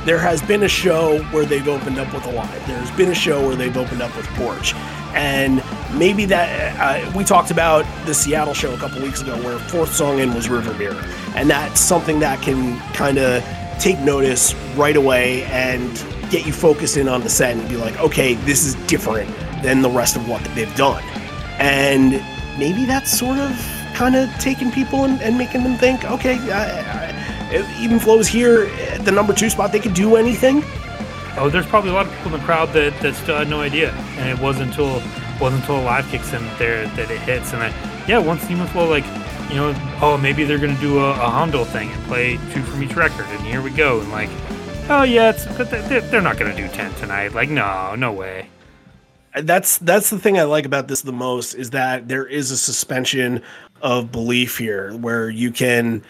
There 0.09 0.19
has 0.19 0.41
been 0.41 0.63
a 0.63 0.69
show 0.69 1.19
where 1.25 1.45
they've 1.45 1.69
opened 1.69 1.99
up 1.99 2.11
with 2.15 2.25
a 2.25 2.31
Alive. 2.31 2.67
There's 2.67 2.91
been 2.93 3.11
a 3.11 3.15
show 3.15 3.47
where 3.47 3.55
they've 3.55 3.77
opened 3.77 4.01
up 4.01 4.17
with 4.17 4.25
Porch. 4.29 4.75
And 5.13 5.63
maybe 5.93 6.25
that, 6.25 6.81
uh, 6.81 7.13
we 7.15 7.25
talked 7.25 7.51
about 7.51 7.85
the 8.07 8.15
Seattle 8.15 8.55
show 8.55 8.73
a 8.73 8.79
couple 8.79 9.03
weeks 9.03 9.21
ago 9.21 9.37
where 9.43 9.59
fourth 9.59 9.93
song 9.93 10.19
in 10.19 10.33
was 10.33 10.49
Rearview 10.49 10.79
Mirror. 10.79 11.05
And 11.35 11.51
that's 11.51 11.79
something 11.79 12.21
that 12.21 12.41
can 12.41 12.81
kind 12.95 13.19
of 13.19 13.45
take 13.79 13.99
notice 13.99 14.55
right 14.77 14.97
away 14.97 15.45
and 15.45 15.93
get 16.31 16.47
you 16.47 16.55
focused 16.55 16.97
in 16.97 17.07
on 17.07 17.21
the 17.21 17.29
set 17.29 17.55
and 17.55 17.69
be 17.69 17.77
like, 17.77 18.01
okay, 18.01 18.33
this 18.33 18.65
is 18.65 18.77
different 18.87 19.29
than 19.63 19.83
the 19.83 19.91
rest 19.91 20.17
of 20.17 20.27
what 20.27 20.43
they've 20.55 20.75
done. 20.75 21.05
And 21.59 22.13
maybe 22.59 22.87
that's 22.87 23.11
sort 23.11 23.37
of 23.37 23.51
kind 23.93 24.17
of 24.17 24.31
taking 24.39 24.73
people 24.73 25.05
and, 25.05 25.21
and 25.21 25.37
making 25.37 25.65
them 25.65 25.77
think, 25.77 26.11
okay, 26.11 26.39
I, 26.51 27.11
I, 27.53 27.79
even 27.79 27.99
flows 27.99 28.27
here 28.27 28.71
the 29.09 29.15
number 29.15 29.33
two 29.33 29.49
spot, 29.49 29.73
they 29.73 29.81
could 29.81 29.95
do 29.95 30.17
anything. 30.17 30.63
Oh, 31.39 31.49
there's 31.51 31.65
probably 31.65 31.91
a 31.91 31.95
lot 31.95 32.05
of 32.05 32.13
people 32.17 32.35
in 32.35 32.41
the 32.41 32.45
crowd 32.45 32.73
that, 32.75 33.01
that 33.01 33.15
still 33.15 33.39
had 33.39 33.49
no 33.49 33.63
idea, 33.63 33.91
and 34.19 34.29
it 34.29 34.39
wasn't 34.43 34.69
until 34.69 35.03
wasn't 35.41 35.63
until 35.63 35.81
a 35.81 35.83
live 35.83 36.07
kicks 36.09 36.33
in 36.35 36.45
there 36.59 36.87
that 36.89 37.11
it 37.11 37.21
hits. 37.21 37.55
And 37.55 37.63
I, 37.63 37.69
yeah, 38.07 38.19
once 38.19 38.47
Demon 38.47 38.67
Flow 38.67 38.87
like, 38.87 39.07
you 39.49 39.57
know, 39.57 39.75
oh 40.03 40.19
maybe 40.21 40.45
they're 40.45 40.59
gonna 40.59 40.79
do 40.79 40.99
a, 40.99 41.11
a 41.13 41.31
Hondo 41.31 41.65
thing 41.65 41.91
and 41.91 42.05
play 42.05 42.35
two 42.53 42.63
from 42.63 42.83
each 42.83 42.97
record, 42.97 43.25
and 43.27 43.41
here 43.47 43.63
we 43.63 43.71
go, 43.71 44.01
and 44.01 44.11
like, 44.11 44.29
oh 44.91 45.05
yeah, 45.05 45.31
it's 45.31 45.47
they're 46.11 46.21
not 46.21 46.37
gonna 46.37 46.55
do 46.55 46.69
ten 46.69 46.93
tonight. 46.97 47.33
Like, 47.33 47.49
no, 47.49 47.95
no 47.95 48.13
way. 48.13 48.51
that's 49.43 49.79
that's 49.79 50.11
the 50.11 50.19
thing 50.19 50.39
I 50.39 50.43
like 50.43 50.67
about 50.67 50.89
this 50.89 51.01
the 51.01 51.13
most 51.13 51.55
is 51.55 51.71
that 51.71 52.09
there 52.09 52.27
is 52.27 52.51
a 52.51 52.59
suspension 52.59 53.43
of 53.81 54.13
belief 54.13 54.59
here 54.59 54.93
where 54.97 55.31
you 55.31 55.51
can 55.51 56.03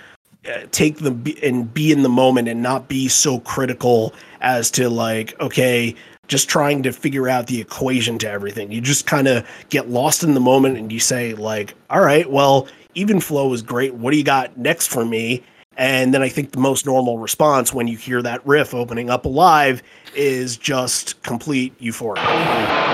take 0.71 0.99
the 0.99 1.39
and 1.43 1.73
be 1.73 1.93
in 1.93 2.03
the 2.03 2.09
moment 2.09 2.49
and 2.49 2.63
not 2.63 2.89
be 2.89 3.09
so 3.09 3.41
critical 3.41 4.15
as 4.41 4.71
to 4.73 4.89
like 4.89 5.39
okay 5.41 5.95
just 6.27 6.49
trying 6.49 6.83
to 6.83 6.93
figure 6.93 7.27
out 7.27 7.47
the 7.47 7.59
equation 7.59 8.19
to 8.19 8.29
everything. 8.29 8.71
You 8.71 8.83
just 8.83 9.07
kind 9.07 9.27
of 9.27 9.49
get 9.71 9.89
lost 9.89 10.23
in 10.23 10.35
the 10.35 10.41
moment 10.41 10.77
and 10.77 10.93
you 10.93 11.01
say 11.01 11.35
like 11.35 11.75
all 11.91 12.01
right 12.01 12.31
well 12.31 12.69
even 12.95 13.21
flow 13.21 13.53
is 13.53 13.63
great. 13.63 13.95
What 13.95 14.11
do 14.11 14.17
you 14.17 14.25
got 14.25 14.57
next 14.57 14.89
for 14.89 15.05
me? 15.05 15.43
And 15.77 16.13
then 16.13 16.23
I 16.23 16.29
think 16.29 16.51
the 16.51 16.59
most 16.59 16.87
normal 16.87 17.19
response 17.19 17.73
when 17.73 17.87
you 17.87 17.97
hear 17.97 18.21
that 18.23 18.45
riff 18.45 18.75
opening 18.75 19.11
up 19.11 19.25
alive 19.25 19.83
is 20.17 20.57
just 20.57 21.23
complete 21.23 21.73
euphoria. 21.79 22.88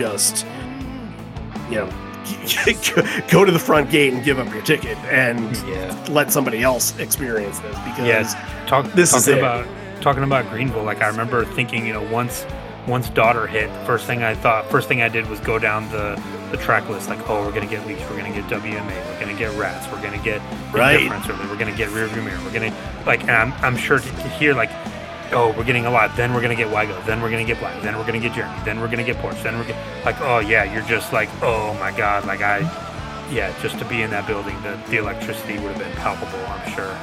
Just 0.00 0.46
you 1.68 1.76
know 1.76 1.90
go 3.30 3.44
to 3.44 3.52
the 3.52 3.58
front 3.58 3.90
gate 3.90 4.14
and 4.14 4.24
give 4.24 4.38
up 4.38 4.50
your 4.52 4.62
ticket 4.62 4.96
and 5.10 5.54
Yeah. 5.68 5.94
let 6.08 6.32
somebody 6.32 6.62
else 6.62 6.96
experience 6.98 7.58
this 7.58 7.76
because 7.80 8.06
Yes, 8.06 8.34
talk, 8.66 8.86
this 8.92 9.12
is 9.14 9.24
talking 9.26 9.36
it. 9.36 9.38
about 9.40 9.66
talking 10.00 10.22
about 10.22 10.48
Greenville. 10.48 10.84
Like 10.84 11.02
I 11.02 11.08
remember 11.08 11.44
thinking, 11.44 11.86
you 11.86 11.92
know, 11.92 12.02
once 12.10 12.46
once 12.86 13.10
daughter 13.10 13.46
hit, 13.46 13.68
first 13.86 14.06
thing 14.06 14.22
I 14.22 14.34
thought, 14.34 14.70
first 14.70 14.88
thing 14.88 15.02
I 15.02 15.08
did 15.10 15.28
was 15.28 15.38
go 15.40 15.58
down 15.58 15.90
the 15.92 16.18
the 16.50 16.56
track 16.56 16.88
list. 16.88 17.10
Like, 17.10 17.28
oh, 17.28 17.44
we're 17.44 17.52
gonna 17.52 17.66
get 17.66 17.86
Leash, 17.86 18.00
we're 18.08 18.16
gonna 18.16 18.32
get 18.34 18.44
WMA, 18.48 19.06
we're 19.12 19.20
gonna 19.20 19.38
get 19.38 19.52
Rats, 19.58 19.86
we're 19.92 20.00
gonna 20.02 20.16
get 20.22 20.40
Right. 20.72 21.02
Indifference 21.02 21.28
early, 21.28 21.46
we're 21.50 21.58
gonna 21.58 21.76
get 21.76 21.90
Rearview 21.90 22.24
Mirror, 22.24 22.40
we're 22.44 22.52
gonna 22.54 22.74
like, 23.04 23.20
and 23.22 23.32
I'm 23.32 23.52
I'm 23.62 23.76
sure 23.76 23.98
to, 23.98 24.08
to 24.08 24.28
hear 24.30 24.54
like. 24.54 24.70
Oh, 25.32 25.54
we're 25.56 25.64
getting 25.64 25.86
alive. 25.86 26.16
Then 26.16 26.34
we're 26.34 26.40
gonna 26.42 26.56
get 26.56 26.68
Why 26.70 26.86
Go. 26.86 27.00
Then 27.02 27.20
we're 27.22 27.30
gonna 27.30 27.44
get 27.44 27.60
Black. 27.60 27.80
Then 27.82 27.96
we're 27.96 28.06
gonna 28.06 28.18
get 28.20 28.32
Jeremy. 28.34 28.58
Then 28.64 28.80
we're 28.80 28.88
gonna 28.88 29.04
get 29.04 29.16
Porch. 29.18 29.40
Then 29.42 29.56
we're 29.58 29.64
gonna, 29.68 29.82
like, 30.04 30.20
oh 30.20 30.40
yeah, 30.40 30.64
you're 30.72 30.82
just 30.84 31.12
like, 31.12 31.28
oh 31.42 31.74
my 31.74 31.92
god, 31.96 32.26
like 32.26 32.40
I, 32.42 32.58
yeah, 33.30 33.54
just 33.62 33.78
to 33.78 33.84
be 33.84 34.02
in 34.02 34.10
that 34.10 34.26
building, 34.26 34.60
the 34.62 34.78
the 34.88 34.96
electricity 34.98 35.54
would 35.60 35.72
have 35.76 35.78
been 35.78 35.92
palpable. 35.96 36.38
I'm 36.46 36.72
sure. 36.72 36.96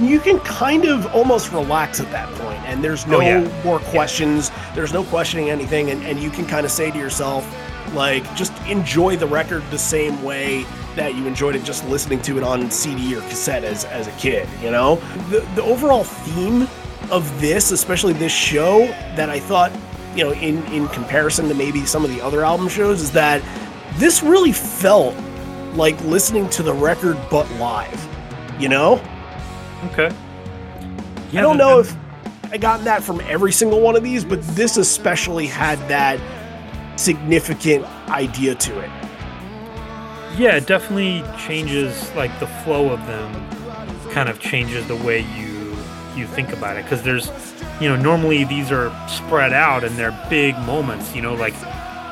you 0.00 0.20
can 0.20 0.38
kind 0.40 0.84
of 0.84 1.06
almost 1.14 1.52
relax 1.52 1.98
at 2.00 2.10
that 2.12 2.28
point 2.34 2.60
and 2.68 2.84
there's 2.84 3.04
oh, 3.06 3.10
no 3.10 3.16
Oh, 3.18 3.20
yeah. 3.20 3.62
more 3.64 3.80
questions 3.80 4.50
there's 4.74 4.92
no 4.92 5.02
questioning 5.04 5.50
anything 5.50 5.90
and, 5.90 6.02
and 6.04 6.20
you 6.20 6.30
can 6.30 6.46
kind 6.46 6.64
of 6.64 6.70
say 6.70 6.90
to 6.92 6.96
yourself 6.98 7.44
like 7.94 8.22
just 8.36 8.52
enjoy 8.68 9.16
the 9.16 9.26
record 9.26 9.62
the 9.70 9.78
same 9.78 10.22
way 10.22 10.64
that 10.94 11.16
you 11.16 11.26
enjoyed 11.26 11.56
it 11.56 11.64
just 11.64 11.84
listening 11.88 12.22
to 12.22 12.36
it 12.38 12.44
on 12.44 12.70
cd 12.70 13.16
or 13.16 13.20
cassette 13.22 13.64
as, 13.64 13.84
as 13.86 14.06
a 14.06 14.12
kid 14.12 14.48
you 14.62 14.70
know 14.70 14.96
the, 15.30 15.40
the 15.56 15.62
overall 15.64 16.04
theme 16.04 16.68
of 17.10 17.40
this 17.40 17.70
especially 17.70 18.12
this 18.12 18.32
show 18.32 18.86
that 19.16 19.30
i 19.30 19.38
thought 19.38 19.72
you 20.14 20.24
know 20.24 20.32
in 20.32 20.62
in 20.72 20.88
comparison 20.88 21.48
to 21.48 21.54
maybe 21.54 21.84
some 21.84 22.04
of 22.04 22.10
the 22.10 22.20
other 22.20 22.44
album 22.44 22.68
shows 22.68 23.00
is 23.02 23.12
that 23.12 23.42
this 23.96 24.22
really 24.22 24.52
felt 24.52 25.14
like 25.74 26.00
listening 26.04 26.48
to 26.50 26.62
the 26.62 26.72
record 26.72 27.18
but 27.30 27.50
live 27.52 28.08
you 28.60 28.68
know 28.68 29.00
Okay. 29.84 30.10
I 31.32 31.40
don't 31.40 31.56
know 31.56 31.80
if 31.80 31.94
I 32.50 32.56
got 32.56 32.82
that 32.84 33.02
from 33.02 33.20
every 33.22 33.52
single 33.52 33.80
one 33.80 33.96
of 33.96 34.02
these, 34.02 34.24
but 34.24 34.42
this 34.48 34.76
especially 34.76 35.46
had 35.46 35.78
that 35.88 36.18
significant 36.98 37.84
idea 38.08 38.54
to 38.56 38.80
it. 38.80 38.90
Yeah, 40.36 40.56
it 40.56 40.66
definitely 40.66 41.22
changes 41.38 42.12
like 42.14 42.38
the 42.40 42.46
flow 42.46 42.90
of 42.90 43.04
them. 43.06 44.10
Kind 44.10 44.28
of 44.28 44.40
changes 44.40 44.86
the 44.88 44.96
way 44.96 45.20
you 45.20 45.47
you 46.18 46.26
think 46.26 46.52
about 46.52 46.76
it 46.76 46.84
because 46.84 47.02
there's, 47.02 47.30
you 47.80 47.88
know, 47.88 47.96
normally 47.96 48.44
these 48.44 48.70
are 48.72 48.92
spread 49.08 49.52
out 49.52 49.84
and 49.84 49.96
they're 49.96 50.18
big 50.28 50.58
moments. 50.58 51.14
You 51.14 51.22
know, 51.22 51.34
like 51.34 51.54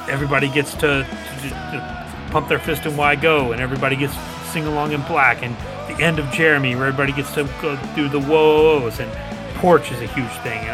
everybody 0.09 0.49
gets 0.49 0.73
to, 0.75 1.05
to, 1.05 1.49
to 1.49 2.29
pump 2.31 2.49
their 2.49 2.59
fist 2.59 2.87
and 2.87 2.97
why 2.97 3.17
go, 3.17 3.53
and 3.53 3.61
everybody 3.61 3.97
gets 3.97 4.15
sing 4.53 4.67
along 4.67 4.93
in 4.93 5.03
black, 5.03 5.43
and 5.43 5.57
the 5.89 6.03
end 6.03 6.19
of 6.19 6.31
Jeremy 6.31 6.75
where 6.75 6.87
everybody 6.87 7.13
gets 7.13 7.33
to 7.35 7.45
go 7.61 7.77
through 7.95 8.09
the 8.09 8.21
woes 8.21 9.01
and 9.01 9.11
Porch 9.57 9.91
is 9.93 10.01
a 10.01 10.07
huge 10.07 10.33
thing. 10.43 10.67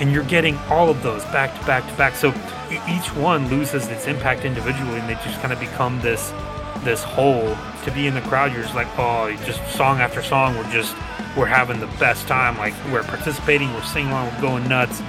And 0.00 0.10
you're 0.12 0.24
getting 0.24 0.56
all 0.70 0.88
of 0.88 1.02
those 1.02 1.24
back 1.26 1.58
to 1.58 1.66
back 1.66 1.88
to 1.88 1.96
back. 1.96 2.14
So 2.14 2.30
each 2.88 3.14
one 3.14 3.48
loses 3.48 3.86
its 3.88 4.06
impact 4.06 4.44
individually, 4.44 4.98
and 4.98 5.08
they 5.08 5.14
just 5.14 5.40
kind 5.40 5.52
of 5.52 5.60
become 5.60 6.00
this 6.00 6.32
this 6.82 7.02
whole. 7.02 7.56
To 7.84 7.90
be 7.90 8.06
in 8.06 8.14
the 8.14 8.22
crowd, 8.22 8.52
you're 8.52 8.62
just 8.62 8.74
like, 8.74 8.88
oh, 8.98 9.30
just 9.44 9.60
song 9.76 9.98
after 9.98 10.22
song, 10.22 10.56
we're 10.56 10.70
just 10.72 10.96
we're 11.36 11.46
having 11.46 11.80
the 11.80 11.86
best 11.98 12.26
time. 12.28 12.56
Like 12.58 12.74
we're 12.92 13.02
participating, 13.02 13.72
we're 13.74 13.82
singing 13.82 14.10
along, 14.10 14.34
we're 14.34 14.40
going 14.40 14.68
nuts. 14.68 15.02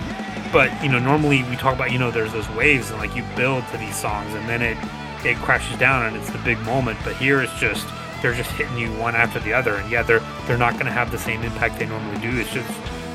But 0.52 0.72
you 0.84 0.90
know, 0.90 1.00
normally 1.00 1.44
we 1.44 1.56
talk 1.56 1.76
about 1.76 1.92
you 1.92 2.00
know 2.00 2.12
there's 2.12 2.34
those 2.34 2.50
waves 2.52 2.92
and 2.92 3.00
like 3.00 3.16
you 3.16 3.24
build 3.36 3.68
to 3.72 3.78
these 3.78 3.96
songs, 3.96 4.34
and 4.34 4.48
then 4.48 4.62
it 4.62 4.78
it 5.26 5.38
crashes 5.38 5.78
down 5.78 6.06
and 6.06 6.16
it's 6.16 6.30
the 6.30 6.38
big 6.40 6.60
moment. 6.62 7.00
But 7.04 7.16
here 7.18 7.42
it's 7.42 7.58
just 7.60 7.88
they're 8.22 8.34
just 8.34 8.52
hitting 8.52 8.78
you 8.78 8.90
one 8.94 9.16
after 9.16 9.40
the 9.40 9.54
other, 9.54 9.76
and 9.76 9.90
yeah, 9.92 10.04
they're 10.04 10.24
they're 10.48 10.58
not 10.58 10.74
going 10.74 10.86
to 10.86 10.92
have 10.92 11.12
the 11.12 11.18
same 11.18 11.44
impact 11.44 11.80
they 11.80 11.86
normally 11.86 12.20
do. 12.20 12.40
It's 12.40 12.52
just 12.52 12.70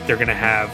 they're 0.06 0.16
going 0.16 0.28
to 0.28 0.34
have 0.34 0.70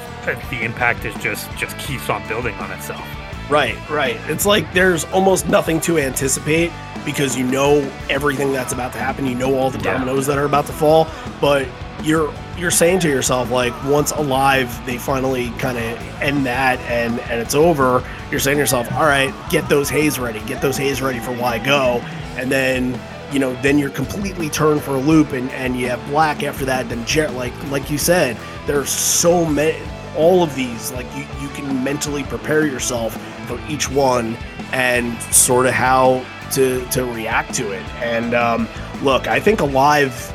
the 0.50 0.62
impact 0.62 1.04
is 1.04 1.14
just 1.22 1.50
just 1.56 1.78
keeps 1.78 2.08
on 2.10 2.26
building 2.28 2.54
on 2.56 2.70
itself. 2.72 3.06
Right, 3.48 3.76
right. 3.88 4.16
It's 4.28 4.44
like 4.44 4.72
there's 4.72 5.04
almost 5.06 5.48
nothing 5.48 5.80
to 5.82 5.98
anticipate 5.98 6.72
because 7.04 7.36
you 7.36 7.44
know 7.44 7.78
everything 8.10 8.52
that's 8.52 8.72
about 8.72 8.92
to 8.92 8.98
happen. 8.98 9.26
You 9.26 9.36
know 9.36 9.54
all 9.56 9.70
the 9.70 9.78
dominoes 9.78 10.26
yeah. 10.26 10.34
that 10.34 10.40
are 10.40 10.46
about 10.46 10.66
to 10.66 10.72
fall, 10.72 11.06
but 11.40 11.68
you're 12.02 12.32
you're 12.58 12.70
saying 12.70 13.00
to 13.00 13.08
yourself 13.08 13.50
like 13.50 13.72
once 13.84 14.10
alive 14.12 14.84
they 14.86 14.98
finally 14.98 15.50
kind 15.58 15.78
of 15.78 15.98
end 16.20 16.44
that 16.44 16.78
and 16.80 17.20
and 17.20 17.40
it's 17.40 17.54
over 17.54 18.04
you're 18.30 18.40
saying 18.40 18.56
to 18.56 18.60
yourself 18.60 18.90
all 18.92 19.04
right 19.04 19.32
get 19.50 19.66
those 19.68 19.88
haze 19.88 20.18
ready 20.18 20.40
get 20.40 20.60
those 20.60 20.76
haze 20.76 21.00
ready 21.00 21.18
for 21.18 21.32
why 21.32 21.58
go 21.58 22.00
and 22.36 22.50
then 22.50 22.98
you 23.32 23.38
know 23.38 23.54
then 23.62 23.78
you're 23.78 23.90
completely 23.90 24.48
turned 24.50 24.82
for 24.82 24.92
a 24.92 25.00
loop 25.00 25.32
and 25.32 25.50
and 25.52 25.78
you 25.78 25.88
have 25.88 26.04
black 26.08 26.42
after 26.42 26.64
that 26.64 26.88
then 26.88 27.04
jet 27.06 27.32
like 27.34 27.52
like 27.70 27.90
you 27.90 27.98
said 27.98 28.36
there's 28.66 28.90
so 28.90 29.44
many 29.44 29.78
all 30.16 30.42
of 30.42 30.54
these 30.54 30.92
like 30.92 31.06
you 31.16 31.26
you 31.40 31.48
can 31.48 31.82
mentally 31.82 32.24
prepare 32.24 32.66
yourself 32.66 33.16
for 33.46 33.60
each 33.68 33.90
one 33.90 34.36
and 34.72 35.20
sort 35.32 35.66
of 35.66 35.72
how 35.72 36.24
to 36.52 36.84
to 36.90 37.04
react 37.04 37.54
to 37.54 37.72
it. 37.72 37.82
And 38.02 38.34
um, 38.34 38.68
look 39.02 39.26
i 39.28 39.38
think 39.38 39.60
alive 39.60 40.32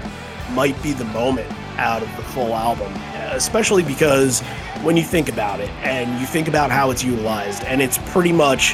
might 0.52 0.82
be 0.84 0.93
the 0.93 1.06
moment 1.06 1.52
out 1.78 2.02
of 2.04 2.15
the 2.15 2.21
full 2.21 2.54
album 2.54 2.91
especially 3.32 3.82
because 3.82 4.41
when 4.84 4.95
you 4.95 5.04
think 5.04 5.30
about 5.30 5.60
it 5.60 5.69
and 5.82 6.19
you 6.19 6.28
think 6.28 6.47
about 6.47 6.69
how 6.69 6.91
it's 6.91 7.04
utilized 7.04 7.63
and 7.63 7.82
it's 7.82 7.97
pretty 8.12 8.32
much 8.32 8.74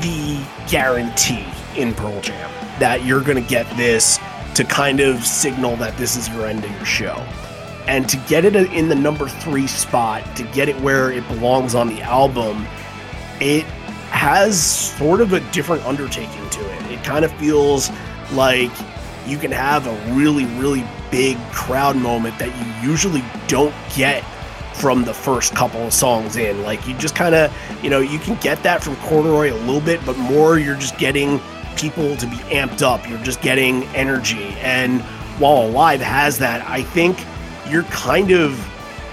the 0.00 0.40
guarantee 0.68 1.44
in 1.76 1.92
pearl 1.94 2.20
jam 2.20 2.50
that 2.78 3.04
you're 3.04 3.22
going 3.22 3.42
to 3.42 3.48
get 3.48 3.66
this 3.76 4.18
to 4.54 4.64
kind 4.64 5.00
of 5.00 5.24
signal 5.24 5.76
that 5.76 5.96
this 5.96 6.16
is 6.16 6.28
your 6.28 6.46
end 6.46 6.64
of 6.64 6.70
your 6.72 6.84
show. 6.84 7.14
And 7.86 8.08
to 8.08 8.16
get 8.28 8.44
it 8.44 8.54
in 8.56 8.88
the 8.88 8.94
number 8.94 9.28
three 9.28 9.66
spot, 9.66 10.24
to 10.36 10.42
get 10.42 10.68
it 10.68 10.78
where 10.80 11.10
it 11.10 11.26
belongs 11.28 11.74
on 11.74 11.88
the 11.88 12.02
album, 12.02 12.66
it 13.40 13.64
has 14.10 14.60
sort 14.96 15.20
of 15.20 15.32
a 15.32 15.40
different 15.52 15.84
undertaking 15.84 16.50
to 16.50 16.60
it. 16.60 16.92
It 16.92 17.04
kind 17.04 17.24
of 17.24 17.32
feels 17.32 17.90
like 18.32 18.70
you 19.26 19.38
can 19.38 19.52
have 19.52 19.86
a 19.86 20.14
really, 20.14 20.46
really 20.58 20.84
big 21.10 21.36
crowd 21.52 21.96
moment 21.96 22.38
that 22.38 22.48
you 22.48 22.90
usually 22.90 23.22
don't 23.46 23.74
get 23.94 24.24
from 24.74 25.04
the 25.04 25.12
first 25.12 25.54
couple 25.54 25.80
of 25.80 25.92
songs 25.92 26.36
in. 26.36 26.62
Like 26.62 26.86
you 26.86 26.94
just 26.94 27.14
kind 27.14 27.34
of, 27.34 27.54
you 27.82 27.90
know, 27.90 28.00
you 28.00 28.18
can 28.18 28.36
get 28.40 28.62
that 28.62 28.82
from 28.82 28.96
Corduroy 28.96 29.52
a 29.52 29.58
little 29.66 29.80
bit, 29.80 30.04
but 30.06 30.16
more 30.16 30.58
you're 30.58 30.76
just 30.76 30.96
getting 30.98 31.40
people 31.76 32.16
to 32.16 32.26
be 32.26 32.36
amped 32.36 32.82
up. 32.82 33.08
You're 33.08 33.22
just 33.22 33.40
getting 33.40 33.84
energy. 33.88 34.54
And 34.60 35.02
while 35.38 35.66
Alive 35.66 36.00
has 36.00 36.38
that, 36.38 36.66
I 36.66 36.82
think 36.82 37.18
you're 37.68 37.84
kind 37.84 38.30
of 38.30 38.58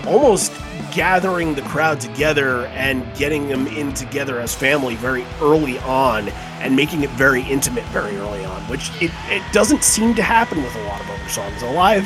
almost 0.07 0.51
gathering 0.93 1.55
the 1.55 1.61
crowd 1.63 1.99
together 1.99 2.65
and 2.67 3.03
getting 3.17 3.47
them 3.47 3.67
in 3.67 3.93
together 3.93 4.39
as 4.39 4.55
family 4.55 4.95
very 4.95 5.25
early 5.41 5.77
on 5.79 6.29
and 6.59 6.75
making 6.75 7.03
it 7.03 7.09
very 7.11 7.43
intimate 7.43 7.83
very 7.85 8.15
early 8.17 8.45
on, 8.45 8.61
which 8.63 8.89
it, 9.01 9.11
it 9.27 9.43
doesn't 9.53 9.83
seem 9.83 10.15
to 10.15 10.23
happen 10.23 10.61
with 10.63 10.75
a 10.75 10.83
lot 10.83 11.01
of 11.01 11.09
other 11.09 11.29
songs. 11.29 11.61
Alive 11.61 12.03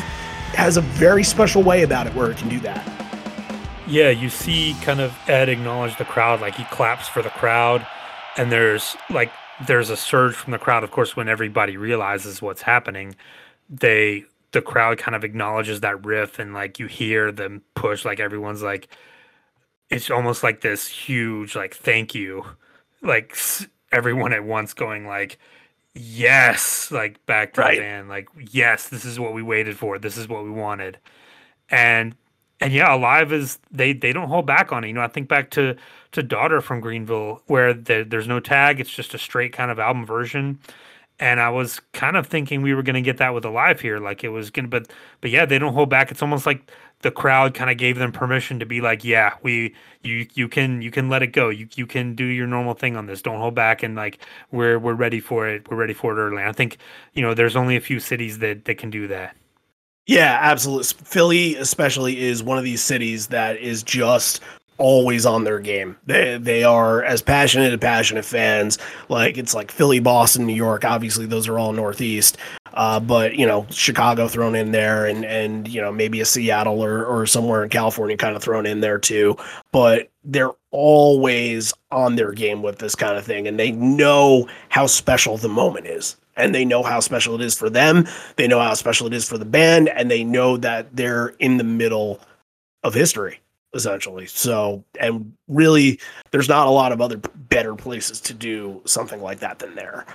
has 0.53 0.77
a 0.77 0.81
very 0.81 1.23
special 1.23 1.63
way 1.63 1.83
about 1.83 2.07
it 2.07 2.13
where 2.15 2.31
it 2.31 2.37
can 2.37 2.49
do 2.49 2.59
that. 2.59 2.85
Yeah, 3.87 4.09
you 4.09 4.29
see 4.29 4.75
kind 4.81 4.99
of 4.99 5.17
Ed 5.27 5.49
acknowledge 5.49 5.97
the 5.97 6.05
crowd, 6.05 6.41
like 6.41 6.55
he 6.55 6.63
claps 6.65 7.07
for 7.07 7.21
the 7.21 7.29
crowd, 7.29 7.85
and 8.37 8.51
there's 8.51 8.95
like 9.09 9.31
there's 9.65 9.89
a 9.89 9.97
surge 9.97 10.35
from 10.35 10.51
the 10.51 10.59
crowd. 10.59 10.83
Of 10.83 10.91
course, 10.91 11.15
when 11.15 11.27
everybody 11.27 11.75
realizes 11.75 12.41
what's 12.41 12.61
happening, 12.61 13.15
they 13.69 14.25
the 14.51 14.61
crowd 14.61 14.97
kind 14.97 15.15
of 15.15 15.23
acknowledges 15.23 15.81
that 15.81 16.05
riff 16.05 16.39
and 16.39 16.53
like 16.53 16.79
you 16.79 16.87
hear 16.87 17.31
them 17.31 17.61
push 17.75 18.05
like 18.05 18.19
everyone's 18.19 18.63
like 18.63 18.87
it's 19.89 20.09
almost 20.09 20.43
like 20.43 20.61
this 20.61 20.87
huge 20.87 21.55
like 21.55 21.75
thank 21.75 22.13
you 22.15 22.45
like 23.01 23.35
everyone 23.91 24.33
at 24.33 24.43
once 24.43 24.73
going 24.73 25.07
like 25.07 25.37
yes 25.95 26.91
like 26.91 27.23
back 27.25 27.53
to 27.53 27.61
right. 27.61 27.75
the 27.75 27.81
band 27.81 28.09
like 28.09 28.29
yes 28.51 28.89
this 28.89 29.05
is 29.05 29.19
what 29.19 29.33
we 29.33 29.41
waited 29.41 29.77
for. 29.77 29.97
This 29.97 30.17
is 30.17 30.27
what 30.27 30.43
we 30.43 30.51
wanted. 30.51 30.97
And 31.69 32.15
and 32.59 32.73
yeah 32.73 32.93
alive 32.93 33.31
is 33.33 33.59
they 33.71 33.93
they 33.93 34.13
don't 34.13 34.27
hold 34.27 34.45
back 34.45 34.71
on 34.71 34.83
it. 34.83 34.87
You 34.87 34.93
know 34.93 35.01
i 35.01 35.07
think 35.07 35.27
back 35.27 35.49
to 35.51 35.75
to 36.11 36.23
daughter 36.23 36.61
from 36.61 36.81
greenville 36.81 37.41
where 37.47 37.73
there, 37.73 38.03
there's 38.03 38.27
no 38.27 38.39
tag 38.39 38.79
it's 38.79 38.89
just 38.89 39.13
a 39.13 39.17
straight 39.17 39.53
kind 39.53 39.71
of 39.71 39.79
album 39.79 40.05
version 40.05 40.59
and 41.19 41.39
I 41.39 41.49
was 41.49 41.81
kind 41.93 42.15
of 42.15 42.27
thinking 42.27 42.61
we 42.61 42.73
were 42.73 42.83
going 42.83 42.95
to 42.95 43.01
get 43.01 43.17
that 43.17 43.33
with 43.33 43.45
Alive 43.45 43.81
here, 43.81 43.99
like 43.99 44.23
it 44.23 44.29
was 44.29 44.49
going 44.49 44.65
to, 44.65 44.69
but 44.69 44.91
but 45.21 45.29
yeah, 45.31 45.45
they 45.45 45.59
don't 45.59 45.73
hold 45.73 45.89
back. 45.89 46.11
It's 46.11 46.21
almost 46.21 46.45
like 46.45 46.71
the 47.01 47.11
crowd 47.11 47.53
kind 47.53 47.69
of 47.69 47.77
gave 47.77 47.97
them 47.97 48.11
permission 48.11 48.59
to 48.59 48.65
be 48.65 48.81
like, 48.81 49.03
yeah, 49.03 49.35
we 49.41 49.75
you 50.03 50.27
you 50.33 50.47
can 50.47 50.81
you 50.81 50.91
can 50.91 51.09
let 51.09 51.21
it 51.21 51.27
go. 51.27 51.49
You 51.49 51.67
you 51.75 51.85
can 51.85 52.15
do 52.15 52.25
your 52.25 52.47
normal 52.47 52.73
thing 52.73 52.95
on 52.95 53.05
this. 53.05 53.21
Don't 53.21 53.39
hold 53.39 53.55
back, 53.55 53.83
and 53.83 53.95
like 53.95 54.19
we're 54.51 54.79
we're 54.79 54.93
ready 54.93 55.19
for 55.19 55.47
it. 55.47 55.69
We're 55.69 55.77
ready 55.77 55.93
for 55.93 56.17
it 56.17 56.21
early. 56.21 56.43
I 56.43 56.51
think 56.51 56.77
you 57.13 57.21
know 57.21 57.33
there's 57.33 57.55
only 57.55 57.75
a 57.75 57.81
few 57.81 57.99
cities 57.99 58.39
that 58.39 58.65
that 58.65 58.77
can 58.77 58.89
do 58.89 59.07
that. 59.07 59.35
Yeah, 60.07 60.39
absolutely. 60.41 60.85
Philly, 61.05 61.55
especially, 61.55 62.19
is 62.19 62.41
one 62.41 62.57
of 62.57 62.63
these 62.63 62.83
cities 62.83 63.27
that 63.27 63.57
is 63.57 63.83
just 63.83 64.41
always 64.79 65.25
on 65.25 65.43
their 65.43 65.59
game. 65.59 65.97
They 66.05 66.37
they 66.37 66.63
are 66.63 67.03
as 67.03 67.21
passionate 67.21 67.71
and 67.71 67.81
passionate 67.81 68.25
fans. 68.25 68.79
Like 69.09 69.37
it's 69.37 69.53
like 69.53 69.71
Philly, 69.71 69.99
Boston, 69.99 70.47
New 70.47 70.55
York. 70.55 70.83
Obviously, 70.83 71.27
those 71.27 71.47
are 71.47 71.59
all 71.59 71.73
Northeast. 71.73 72.37
Uh, 72.73 72.99
but 72.99 73.35
you 73.35 73.45
know, 73.45 73.67
Chicago 73.69 74.27
thrown 74.27 74.55
in 74.55 74.71
there, 74.71 75.05
and 75.05 75.23
and 75.25 75.67
you 75.67 75.81
know 75.81 75.91
maybe 75.91 76.21
a 76.21 76.25
Seattle 76.25 76.83
or 76.83 77.05
or 77.05 77.25
somewhere 77.25 77.63
in 77.63 77.69
California 77.69 78.17
kind 78.17 78.35
of 78.35 78.41
thrown 78.41 78.65
in 78.65 78.79
there 78.79 78.97
too. 78.97 79.37
But 79.71 80.09
they're 80.23 80.51
always 80.71 81.73
on 81.91 82.15
their 82.15 82.31
game 82.31 82.61
with 82.61 82.79
this 82.79 82.95
kind 82.95 83.17
of 83.17 83.25
thing, 83.25 83.47
and 83.47 83.59
they 83.59 83.71
know 83.71 84.47
how 84.69 84.87
special 84.87 85.37
the 85.37 85.49
moment 85.49 85.87
is. 85.87 86.15
And 86.35 86.55
they 86.55 86.63
know 86.63 86.83
how 86.83 87.01
special 87.01 87.35
it 87.35 87.41
is 87.41 87.57
for 87.57 87.69
them. 87.69 88.07
They 88.37 88.47
know 88.47 88.61
how 88.61 88.73
special 88.73 89.07
it 89.07 89.13
is 89.13 89.27
for 89.27 89.37
the 89.37 89.43
band, 89.43 89.89
and 89.89 90.09
they 90.09 90.23
know 90.23 90.55
that 90.55 90.95
they're 90.95 91.29
in 91.39 91.57
the 91.57 91.65
middle 91.65 92.21
of 92.81 92.93
history 92.93 93.41
essentially. 93.73 94.25
So, 94.25 94.83
and 94.99 95.33
really, 95.47 95.99
there's 96.31 96.49
not 96.49 96.67
a 96.67 96.71
lot 96.71 96.91
of 96.91 97.01
other 97.01 97.17
better 97.17 97.75
places 97.75 98.21
to 98.21 98.33
do 98.33 98.81
something 98.85 99.21
like 99.21 99.39
that 99.39 99.59
than 99.59 99.75
there. 99.75 100.05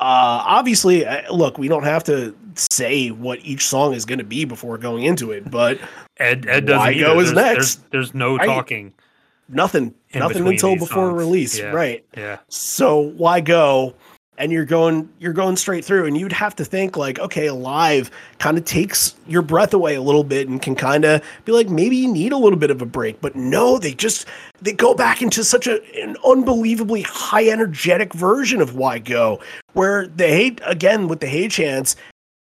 Uh, 0.00 0.42
obviously, 0.44 1.04
look, 1.30 1.58
we 1.58 1.68
don't 1.68 1.84
have 1.84 2.02
to 2.04 2.36
say 2.56 3.10
what 3.10 3.38
each 3.44 3.66
song 3.66 3.94
is 3.94 4.04
going 4.04 4.18
to 4.18 4.24
be 4.24 4.44
before 4.44 4.76
going 4.76 5.04
into 5.04 5.30
it, 5.30 5.48
but 5.48 5.78
Ed, 6.16 6.46
Ed 6.48 6.66
doesn't 6.66 6.78
why 6.78 6.98
go 6.98 7.20
is 7.20 7.32
next. 7.32 7.76
There's, 7.76 7.76
there's 7.90 8.14
no 8.14 8.36
talking. 8.36 8.92
I, 8.98 9.02
nothing, 9.48 9.94
nothing 10.12 10.46
until 10.46 10.74
before 10.74 11.08
songs. 11.08 11.18
release, 11.18 11.58
yeah. 11.58 11.70
right? 11.70 12.04
Yeah. 12.16 12.38
So 12.48 12.98
why 12.98 13.40
go? 13.40 13.94
And 14.38 14.50
you're 14.50 14.64
going 14.64 15.08
you're 15.18 15.32
going 15.32 15.56
straight 15.56 15.84
through 15.84 16.06
and 16.06 16.16
you'd 16.16 16.32
have 16.32 16.56
to 16.56 16.64
think 16.64 16.96
like 16.96 17.18
okay 17.18 17.46
alive 17.46 18.10
kind 18.38 18.56
of 18.56 18.64
takes 18.64 19.14
your 19.26 19.42
breath 19.42 19.74
away 19.74 19.94
a 19.94 20.00
little 20.00 20.24
bit 20.24 20.48
and 20.48 20.62
can 20.62 20.74
kind 20.74 21.04
of 21.04 21.22
be 21.44 21.52
like 21.52 21.68
maybe 21.68 21.96
you 21.96 22.10
need 22.10 22.32
a 22.32 22.36
little 22.36 22.58
bit 22.58 22.70
of 22.70 22.80
a 22.80 22.86
break 22.86 23.20
but 23.20 23.36
no 23.36 23.78
they 23.78 23.92
just 23.92 24.26
they 24.62 24.72
go 24.72 24.94
back 24.94 25.20
into 25.20 25.44
such 25.44 25.66
a, 25.66 25.82
an 26.02 26.16
unbelievably 26.24 27.02
high 27.02 27.48
energetic 27.48 28.14
version 28.14 28.60
of 28.60 28.74
why 28.74 28.98
go 28.98 29.38
where 29.74 30.06
the 30.06 30.26
hate 30.26 30.60
again 30.64 31.08
with 31.08 31.20
the 31.20 31.26
hey 31.26 31.46
chance 31.46 31.94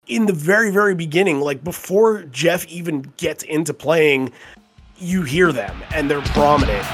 in 0.07 0.27
the 0.27 0.33
very 0.33 0.71
very 0.71 0.95
beginning 0.95 1.41
like 1.41 1.65
before 1.65 2.23
jeff 2.25 2.67
even 2.69 3.03
gets 3.17 3.43
into 3.45 3.75
playing 3.75 4.31
you 4.99 5.23
hear 5.23 5.51
them 5.51 5.83
and 5.93 6.09
they're 6.09 6.23
prominent 6.23 6.87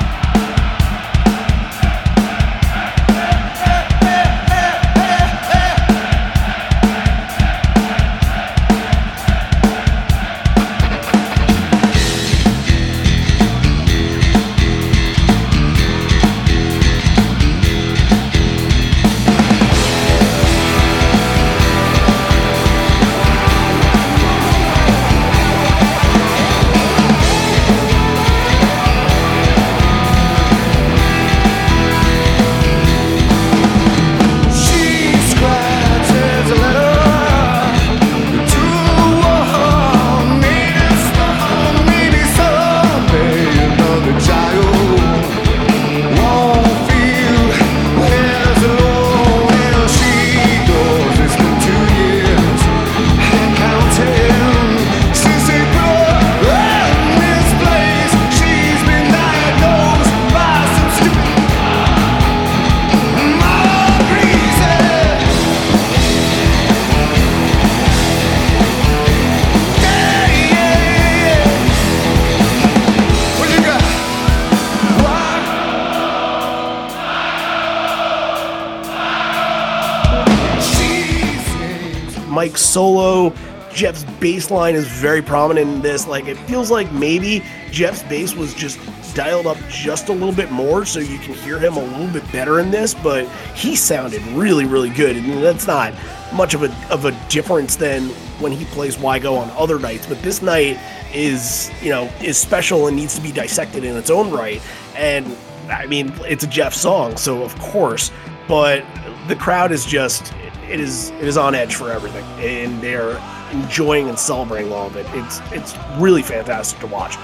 Solo. 82.59 83.33
Jeff's 83.73 84.05
bass 84.19 84.51
line 84.51 84.75
is 84.75 84.89
very 84.89 85.23
prominent 85.23 85.71
in 85.71 85.83
this. 85.83 86.07
Like, 86.07 86.27
it 86.27 86.37
feels 86.37 86.71
like 86.71 86.91
maybe 86.93 87.45
Jeff's 87.71 88.03
bass 88.05 88.35
was 88.35 88.55
just 88.55 88.79
dialed 89.15 89.47
up 89.47 89.57
just 89.69 90.09
a 90.09 90.13
little 90.13 90.35
bit 90.35 90.51
more 90.51 90.85
so 90.85 91.01
you 91.01 91.19
can 91.19 91.35
hear 91.35 91.59
him 91.59 91.77
a 91.77 91.83
little 91.83 92.09
bit 92.09 92.31
better 92.33 92.61
in 92.61 92.71
this, 92.71 92.95
but 92.95 93.29
he 93.55 93.77
sounded 93.77 94.23
really, 94.29 94.65
really 94.65 94.91
good. 94.91 95.17
And 95.17 95.43
that's 95.43 95.67
not 95.67 95.93
much 96.33 96.55
of 96.55 96.63
a, 96.63 96.93
of 96.93 97.05
a 97.05 97.13
difference 97.29 97.77
than 97.77 98.09
when 98.41 98.53
he 98.53 98.65
plays 98.67 98.99
Why 98.99 99.19
Go 99.19 99.37
on 99.37 99.51
other 99.51 99.79
nights. 99.79 100.07
But 100.07 100.23
this 100.23 100.43
night 100.43 100.79
is, 101.15 101.71
you 101.83 101.91
know, 101.91 102.11
is 102.23 102.37
special 102.37 102.87
and 102.87 102.97
needs 102.97 103.17
to 103.17 103.23
be 103.23 103.33
dissected 103.33 103.85
in 103.85 103.97
its 103.97 104.11
own 104.11 104.31
right. 104.31 104.61
And 104.97 105.37
I 105.71 105.87
mean, 105.87 106.13
it's 106.21 106.45
a 106.45 106.49
Jeff 106.49 106.75
song, 106.75 107.17
so 107.17 107.43
of 107.43 107.59
course, 107.59 108.11
but 108.47 108.85
the 109.27 109.37
crowd 109.37 109.73
is 109.73 109.85
just 109.85 110.33
it 110.71 110.81
is 110.81 111.11
it 111.11 111.25
is 111.25 111.37
on 111.37 111.55
edge 111.55 111.75
for 111.75 111.91
everything, 111.91 112.25
and 112.39 112.81
they're 112.81 113.21
enjoying 113.53 114.09
and 114.09 114.19
celebrating 114.19 114.73
all 114.73 114.87
of 114.87 114.97
it. 114.97 115.07
It's 115.11 115.41
it's 115.53 115.75
really 115.99 116.23
fantastic 116.23 116.81
to 116.81 116.87
watch. 116.87 117.17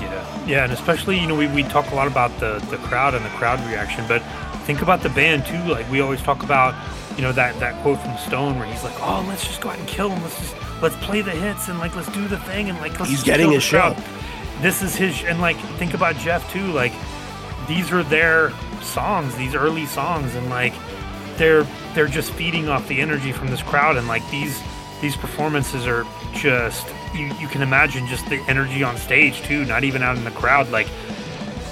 Yeah, 0.00 0.46
yeah, 0.46 0.64
and 0.64 0.72
especially 0.72 1.18
you 1.18 1.26
know 1.26 1.36
we, 1.36 1.46
we 1.48 1.62
talk 1.64 1.90
a 1.90 1.94
lot 1.94 2.06
about 2.06 2.38
the 2.40 2.58
the 2.70 2.78
crowd 2.78 3.14
and 3.14 3.24
the 3.24 3.30
crowd 3.30 3.60
reaction, 3.68 4.04
but 4.08 4.22
think 4.64 4.82
about 4.82 5.02
the 5.02 5.10
band 5.10 5.46
too. 5.46 5.62
Like 5.64 5.90
we 5.90 6.00
always 6.00 6.22
talk 6.22 6.42
about, 6.42 6.74
you 7.16 7.22
know 7.22 7.32
that 7.32 7.58
that 7.60 7.80
quote 7.82 8.00
from 8.00 8.16
Stone 8.18 8.58
where 8.58 8.66
he's 8.66 8.84
like, 8.84 8.94
"Oh, 9.00 9.24
let's 9.28 9.44
just 9.44 9.60
go 9.60 9.70
out 9.70 9.78
and 9.78 9.88
kill 9.88 10.10
him. 10.10 10.22
Let's 10.22 10.38
just 10.38 10.54
let's 10.82 10.96
play 10.96 11.22
the 11.22 11.30
hits 11.30 11.68
and 11.68 11.78
like 11.78 11.94
let's 11.96 12.12
do 12.12 12.26
the 12.28 12.38
thing 12.40 12.68
and 12.68 12.78
like 12.78 12.98
let's 12.98 13.10
he's 13.10 13.22
getting 13.22 13.50
his 13.50 13.62
show. 13.62 13.96
This 14.60 14.82
is 14.82 14.94
his 14.94 15.24
and 15.24 15.40
like 15.40 15.56
think 15.78 15.94
about 15.94 16.16
Jeff 16.16 16.50
too. 16.52 16.66
Like 16.72 16.92
these 17.66 17.92
are 17.92 18.02
their 18.02 18.52
songs, 18.82 19.34
these 19.36 19.54
early 19.54 19.86
songs, 19.86 20.34
and 20.34 20.48
like 20.50 20.74
they're 21.36 21.64
they're 21.94 22.08
just 22.08 22.32
feeding 22.32 22.68
off 22.68 22.86
the 22.88 23.00
energy 23.00 23.32
from 23.32 23.48
this 23.48 23.62
crowd, 23.62 23.96
and 23.96 24.08
like 24.08 24.28
these 24.30 24.62
these 25.00 25.16
performances 25.16 25.86
are 25.86 26.06
just 26.32 26.86
you, 27.14 27.26
you 27.40 27.48
can 27.48 27.62
imagine 27.62 28.06
just 28.06 28.26
the 28.28 28.42
energy 28.48 28.82
on 28.82 28.96
stage 28.96 29.42
too, 29.42 29.64
not 29.64 29.84
even 29.84 30.02
out 30.02 30.16
in 30.16 30.24
the 30.24 30.30
crowd, 30.30 30.70
like 30.70 30.88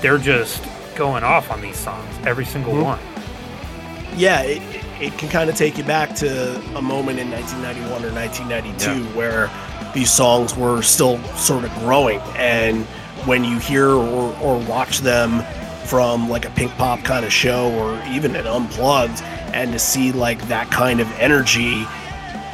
they're 0.01 0.19
just 0.19 0.65
going 0.95 1.25
off 1.25 1.51
on 1.51 1.61
these 1.61 1.77
songs, 1.77 2.15
every 2.25 2.45
single 2.45 2.75
mm-hmm. 2.75 2.83
one. 2.83 4.19
Yeah, 4.19 4.43
it, 4.43 4.63
it 5.01 5.19
can 5.19 5.29
kind 5.31 5.49
of 5.49 5.57
take 5.57 5.79
you 5.79 5.85
back 5.85 6.15
to 6.17 6.57
a 6.77 6.83
moment 6.83 7.19
in 7.19 7.31
1991 7.31 8.05
or 8.05 8.15
1992 8.15 8.91
yeah. 8.91 9.17
where 9.17 9.51
these 9.95 10.11
songs 10.11 10.55
were 10.57 10.83
still 10.83 11.23
sort 11.35 11.65
of 11.65 11.75
growing, 11.77 12.21
and 12.37 12.85
when 13.27 13.45
you 13.45 13.59
hear 13.59 13.89
or, 13.89 14.37
or 14.41 14.59
watch 14.67 14.99
them 14.99 15.43
from 15.85 16.29
like 16.29 16.45
a 16.45 16.51
Pinkpop 16.51 17.05
kind 17.05 17.25
of 17.25 17.33
show 17.33 17.73
or 17.75 18.03
even 18.09 18.37
an 18.37 18.47
unplugged 18.47 19.23
and 19.53 19.73
to 19.73 19.79
see 19.79 20.13
like 20.13 20.41
that 20.49 20.71
kind 20.71 21.01
of 21.01 21.11
energy 21.19 21.87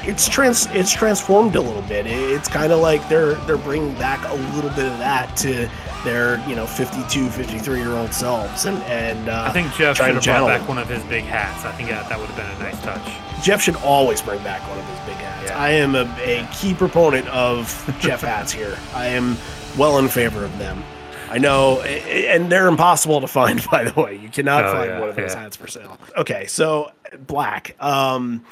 it's 0.08 0.28
trans 0.28 0.66
it's 0.66 0.92
transformed 0.92 1.54
a 1.54 1.60
little 1.60 1.82
bit. 1.82 2.06
It's 2.06 2.48
kind 2.48 2.72
of 2.72 2.80
like 2.80 3.06
they're 3.08 3.34
they're 3.34 3.58
bringing 3.58 3.94
back 3.94 4.26
a 4.28 4.34
little 4.54 4.70
bit 4.70 4.86
of 4.86 4.98
that 4.98 5.36
to 5.38 5.68
their 6.04 6.38
you 6.48 6.56
know 6.56 6.66
52 6.66 7.28
53 7.28 7.78
year 7.78 7.92
old 7.92 8.14
selves 8.14 8.66
and 8.66 8.78
and 8.84 9.28
uh, 9.28 9.46
i 9.48 9.52
think 9.52 9.72
jeff 9.74 9.96
should 9.96 10.14
have 10.14 10.22
brought 10.22 10.46
back 10.46 10.68
one 10.68 10.78
of 10.78 10.88
his 10.88 11.02
big 11.04 11.24
hats. 11.24 11.64
I 11.64 11.72
think 11.72 11.88
that, 11.88 12.08
that 12.08 12.18
would 12.18 12.28
have 12.28 12.36
been 12.36 12.46
a 12.46 12.70
nice 12.70 12.80
touch. 12.82 13.44
Jeff 13.44 13.60
should 13.60 13.74
always 13.76 14.22
bring 14.22 14.40
back 14.44 14.66
one 14.68 14.78
of 14.78 14.84
his 14.84 14.98
big 15.00 15.16
hats. 15.16 15.50
Yeah. 15.50 15.58
i 15.58 15.70
am 15.70 15.96
a, 15.96 16.04
a 16.20 16.48
key 16.52 16.72
proponent 16.72 17.26
of 17.28 17.66
jeff 18.00 18.20
hats 18.20 18.52
here. 18.52 18.78
I 18.94 19.08
am 19.08 19.36
well 19.76 19.98
in 19.98 20.08
favor 20.08 20.44
of 20.44 20.56
them 20.58 20.84
I 21.30 21.38
know, 21.38 21.80
and 21.82 22.50
they're 22.50 22.68
impossible 22.68 23.20
to 23.20 23.26
find. 23.26 23.64
By 23.70 23.84
the 23.84 24.00
way, 24.00 24.16
you 24.16 24.28
cannot 24.28 24.64
oh, 24.64 24.72
find 24.72 24.90
yeah, 24.90 25.00
one 25.00 25.08
of 25.10 25.16
those 25.16 25.34
yeah. 25.34 25.40
hats 25.40 25.56
for 25.56 25.66
sale. 25.66 25.98
Okay, 26.16 26.46
so 26.46 26.90
black. 27.26 27.76
Um, 27.80 28.44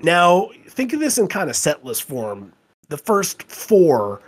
now 0.00 0.50
think 0.68 0.92
of 0.92 1.00
this 1.00 1.18
in 1.18 1.28
kind 1.28 1.50
of 1.50 1.56
set 1.56 1.84
list 1.84 2.04
form. 2.04 2.52
The 2.88 2.98
first 2.98 3.42
four 3.44 4.20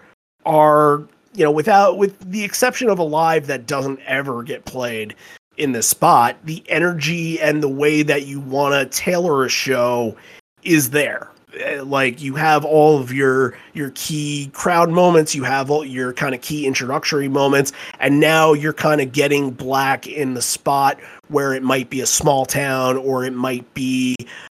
are, 0.46 1.06
you 1.34 1.44
know, 1.44 1.50
without 1.50 1.98
with 1.98 2.18
the 2.30 2.42
exception 2.42 2.88
of 2.88 2.98
a 2.98 3.04
live 3.04 3.46
that 3.46 3.66
doesn't 3.66 4.00
ever 4.06 4.42
get 4.42 4.64
played 4.64 5.14
in 5.56 5.72
the 5.72 5.82
spot, 5.82 6.36
the 6.44 6.62
energy 6.68 7.40
and 7.40 7.62
the 7.62 7.68
way 7.68 8.02
that 8.02 8.26
you 8.26 8.40
want 8.40 8.74
to 8.74 8.98
tailor 8.98 9.44
a 9.44 9.48
show 9.48 10.16
is 10.62 10.90
there. 10.90 11.30
Uh, 11.66 11.84
like 11.84 12.20
you 12.20 12.34
have 12.34 12.64
all 12.64 12.98
of 12.98 13.12
your 13.12 13.56
your 13.72 13.90
key 13.94 14.50
crowd 14.52 14.90
moments 14.90 15.34
you 15.34 15.42
have 15.44 15.70
all 15.70 15.84
your 15.84 16.12
kind 16.12 16.34
of 16.34 16.40
key 16.40 16.66
introductory 16.66 17.28
moments 17.28 17.72
and 18.00 18.20
now 18.20 18.52
you're 18.52 18.72
kind 18.72 19.00
of 19.00 19.12
getting 19.12 19.50
black 19.50 20.06
in 20.06 20.34
the 20.34 20.42
spot 20.42 20.98
where 21.28 21.54
it 21.54 21.62
might 21.62 21.90
be 21.90 22.00
a 22.00 22.06
small 22.06 22.44
town 22.44 22.96
or 22.98 23.24
it 23.24 23.32
might 23.32 23.72
be 23.74 24.14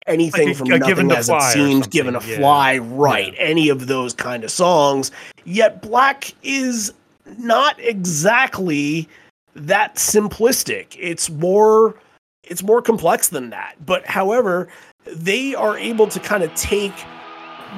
anything 0.07 0.47
like 0.47 0.55
a, 0.55 0.59
from 0.59 0.71
a 0.71 0.79
nothing 0.79 1.11
as 1.11 1.29
it 1.29 1.41
seems 1.41 1.87
given 1.87 2.15
a 2.15 2.23
yeah. 2.25 2.37
fly 2.37 2.77
right 2.77 3.33
yeah. 3.33 3.39
any 3.39 3.69
of 3.69 3.87
those 3.87 4.13
kind 4.13 4.43
of 4.43 4.51
songs 4.51 5.11
yet 5.45 5.81
black 5.81 6.33
is 6.43 6.93
not 7.37 7.79
exactly 7.79 9.07
that 9.55 9.95
simplistic 9.95 10.95
it's 10.99 11.29
more 11.29 11.95
it's 12.43 12.61
more 12.61 12.81
complex 12.81 13.29
than 13.29 13.49
that 13.49 13.75
but 13.85 14.05
however 14.05 14.67
they 15.05 15.55
are 15.55 15.77
able 15.77 16.07
to 16.07 16.19
kind 16.19 16.43
of 16.43 16.53
take 16.55 16.93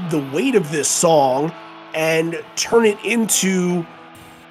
the 0.10 0.20
weight 0.34 0.56
of 0.56 0.72
this 0.72 0.88
song 0.88 1.52
and 1.94 2.44
turn 2.56 2.86
it 2.86 2.98
into 3.06 3.86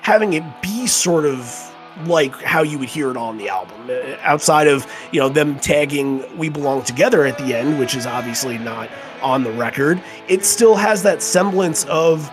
having 0.00 0.32
it 0.32 0.44
be 0.62 0.86
sort 0.86 1.24
of 1.24 1.72
like 2.06 2.34
how 2.42 2.62
you 2.62 2.78
would 2.78 2.88
hear 2.88 3.10
it 3.10 3.16
on 3.16 3.36
the 3.36 3.48
album. 3.48 3.76
Uh, 3.88 4.16
outside 4.22 4.66
of 4.66 4.86
you 5.12 5.20
know 5.20 5.28
them 5.28 5.58
tagging 5.60 6.24
we 6.38 6.48
belong 6.48 6.82
together 6.82 7.26
at 7.26 7.36
the 7.38 7.54
end 7.54 7.78
which 7.78 7.94
is 7.94 8.06
obviously 8.06 8.56
not 8.58 8.88
on 9.20 9.44
the 9.44 9.52
record 9.52 10.02
it 10.28 10.44
still 10.44 10.74
has 10.74 11.02
that 11.02 11.22
semblance 11.22 11.84
of 11.84 12.30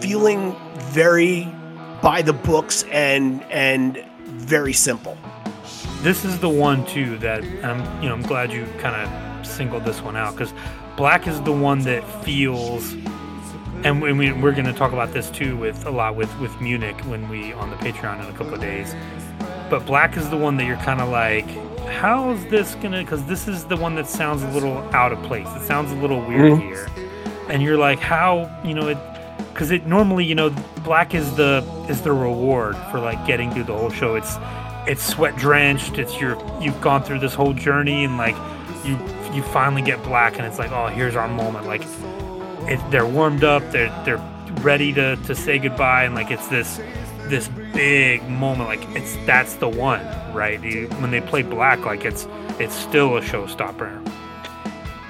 feeling 0.00 0.56
very 0.76 1.44
by 2.02 2.20
the 2.20 2.32
books 2.32 2.84
and 2.90 3.42
and 3.44 4.04
very 4.24 4.72
simple. 4.72 5.16
This 6.02 6.24
is 6.24 6.38
the 6.38 6.48
one 6.48 6.84
too 6.86 7.16
that 7.18 7.42
i'm 7.64 8.02
you 8.02 8.08
know 8.08 8.14
i'm 8.14 8.22
glad 8.22 8.52
you 8.52 8.66
kind 8.78 8.96
of 8.96 9.25
singled 9.46 9.84
this 9.84 10.00
one 10.02 10.16
out 10.16 10.34
because 10.34 10.52
Black 10.96 11.26
is 11.26 11.40
the 11.42 11.52
one 11.52 11.80
that 11.80 12.02
feels, 12.24 12.94
and 13.84 14.00
we, 14.00 14.32
we're 14.32 14.52
going 14.52 14.64
to 14.64 14.72
talk 14.72 14.92
about 14.92 15.12
this 15.12 15.30
too 15.30 15.56
with 15.56 15.86
a 15.86 15.90
lot 15.90 16.16
with 16.16 16.34
with 16.38 16.58
Munich 16.60 16.98
when 17.02 17.28
we 17.28 17.52
on 17.52 17.70
the 17.70 17.76
Patreon 17.76 18.24
in 18.24 18.34
a 18.34 18.36
couple 18.36 18.54
of 18.54 18.60
days. 18.60 18.94
But 19.68 19.84
Black 19.84 20.16
is 20.16 20.30
the 20.30 20.36
one 20.36 20.56
that 20.58 20.64
you're 20.64 20.76
kind 20.76 21.00
of 21.00 21.08
like, 21.08 21.46
how 21.88 22.30
is 22.30 22.44
this 22.46 22.74
gonna? 22.76 23.00
Because 23.02 23.24
this 23.26 23.48
is 23.48 23.64
the 23.64 23.76
one 23.76 23.94
that 23.96 24.06
sounds 24.06 24.42
a 24.42 24.50
little 24.50 24.78
out 24.94 25.12
of 25.12 25.22
place. 25.24 25.48
It 25.56 25.66
sounds 25.66 25.90
a 25.92 25.96
little 25.96 26.20
weird 26.20 26.52
mm-hmm. 26.52 26.68
here, 26.68 26.88
and 27.48 27.62
you're 27.62 27.76
like, 27.76 27.98
how 27.98 28.50
you 28.64 28.74
know 28.74 28.88
it? 28.88 28.98
Because 29.52 29.70
it 29.70 29.86
normally, 29.86 30.24
you 30.24 30.34
know, 30.34 30.50
Black 30.84 31.14
is 31.14 31.34
the 31.36 31.64
is 31.88 32.02
the 32.02 32.12
reward 32.12 32.76
for 32.90 33.00
like 33.00 33.26
getting 33.26 33.50
through 33.50 33.64
the 33.64 33.76
whole 33.76 33.90
show. 33.90 34.14
It's 34.14 34.36
it's 34.86 35.04
sweat 35.04 35.36
drenched. 35.36 35.98
It's 35.98 36.20
your 36.20 36.36
you've 36.60 36.80
gone 36.80 37.02
through 37.02 37.18
this 37.20 37.34
whole 37.34 37.52
journey 37.52 38.04
and 38.04 38.16
like 38.16 38.36
you 38.84 38.96
you 39.34 39.42
finally 39.42 39.82
get 39.82 40.02
black 40.02 40.36
and 40.36 40.46
it's 40.46 40.58
like 40.58 40.72
oh 40.72 40.86
here's 40.88 41.16
our 41.16 41.28
moment. 41.28 41.66
Like 41.66 41.82
it, 42.68 42.80
they're 42.90 43.06
warmed 43.06 43.44
up 43.44 43.62
they're 43.72 43.88
they're 44.04 44.22
ready 44.62 44.92
to 44.92 45.16
to 45.16 45.34
say 45.34 45.58
goodbye 45.58 46.04
and 46.04 46.14
like 46.14 46.30
it's 46.30 46.48
this 46.48 46.80
this 47.28 47.48
big 47.48 48.22
moment 48.28 48.68
like 48.68 48.96
it's 48.96 49.16
that's 49.26 49.54
the 49.56 49.68
one 49.68 50.04
right? 50.34 50.62
You, 50.62 50.88
when 51.00 51.10
they 51.10 51.20
play 51.20 51.42
black 51.42 51.84
like 51.84 52.04
it's 52.04 52.28
it's 52.58 52.74
still 52.74 53.16
a 53.16 53.20
showstopper. 53.20 54.04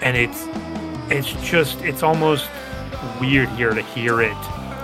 And 0.02 0.16
it's 0.16 0.46
it's 1.10 1.32
just 1.48 1.80
it's 1.82 2.02
almost 2.02 2.48
weird 3.20 3.48
here 3.50 3.70
to 3.70 3.82
hear 3.82 4.20
it 4.20 4.36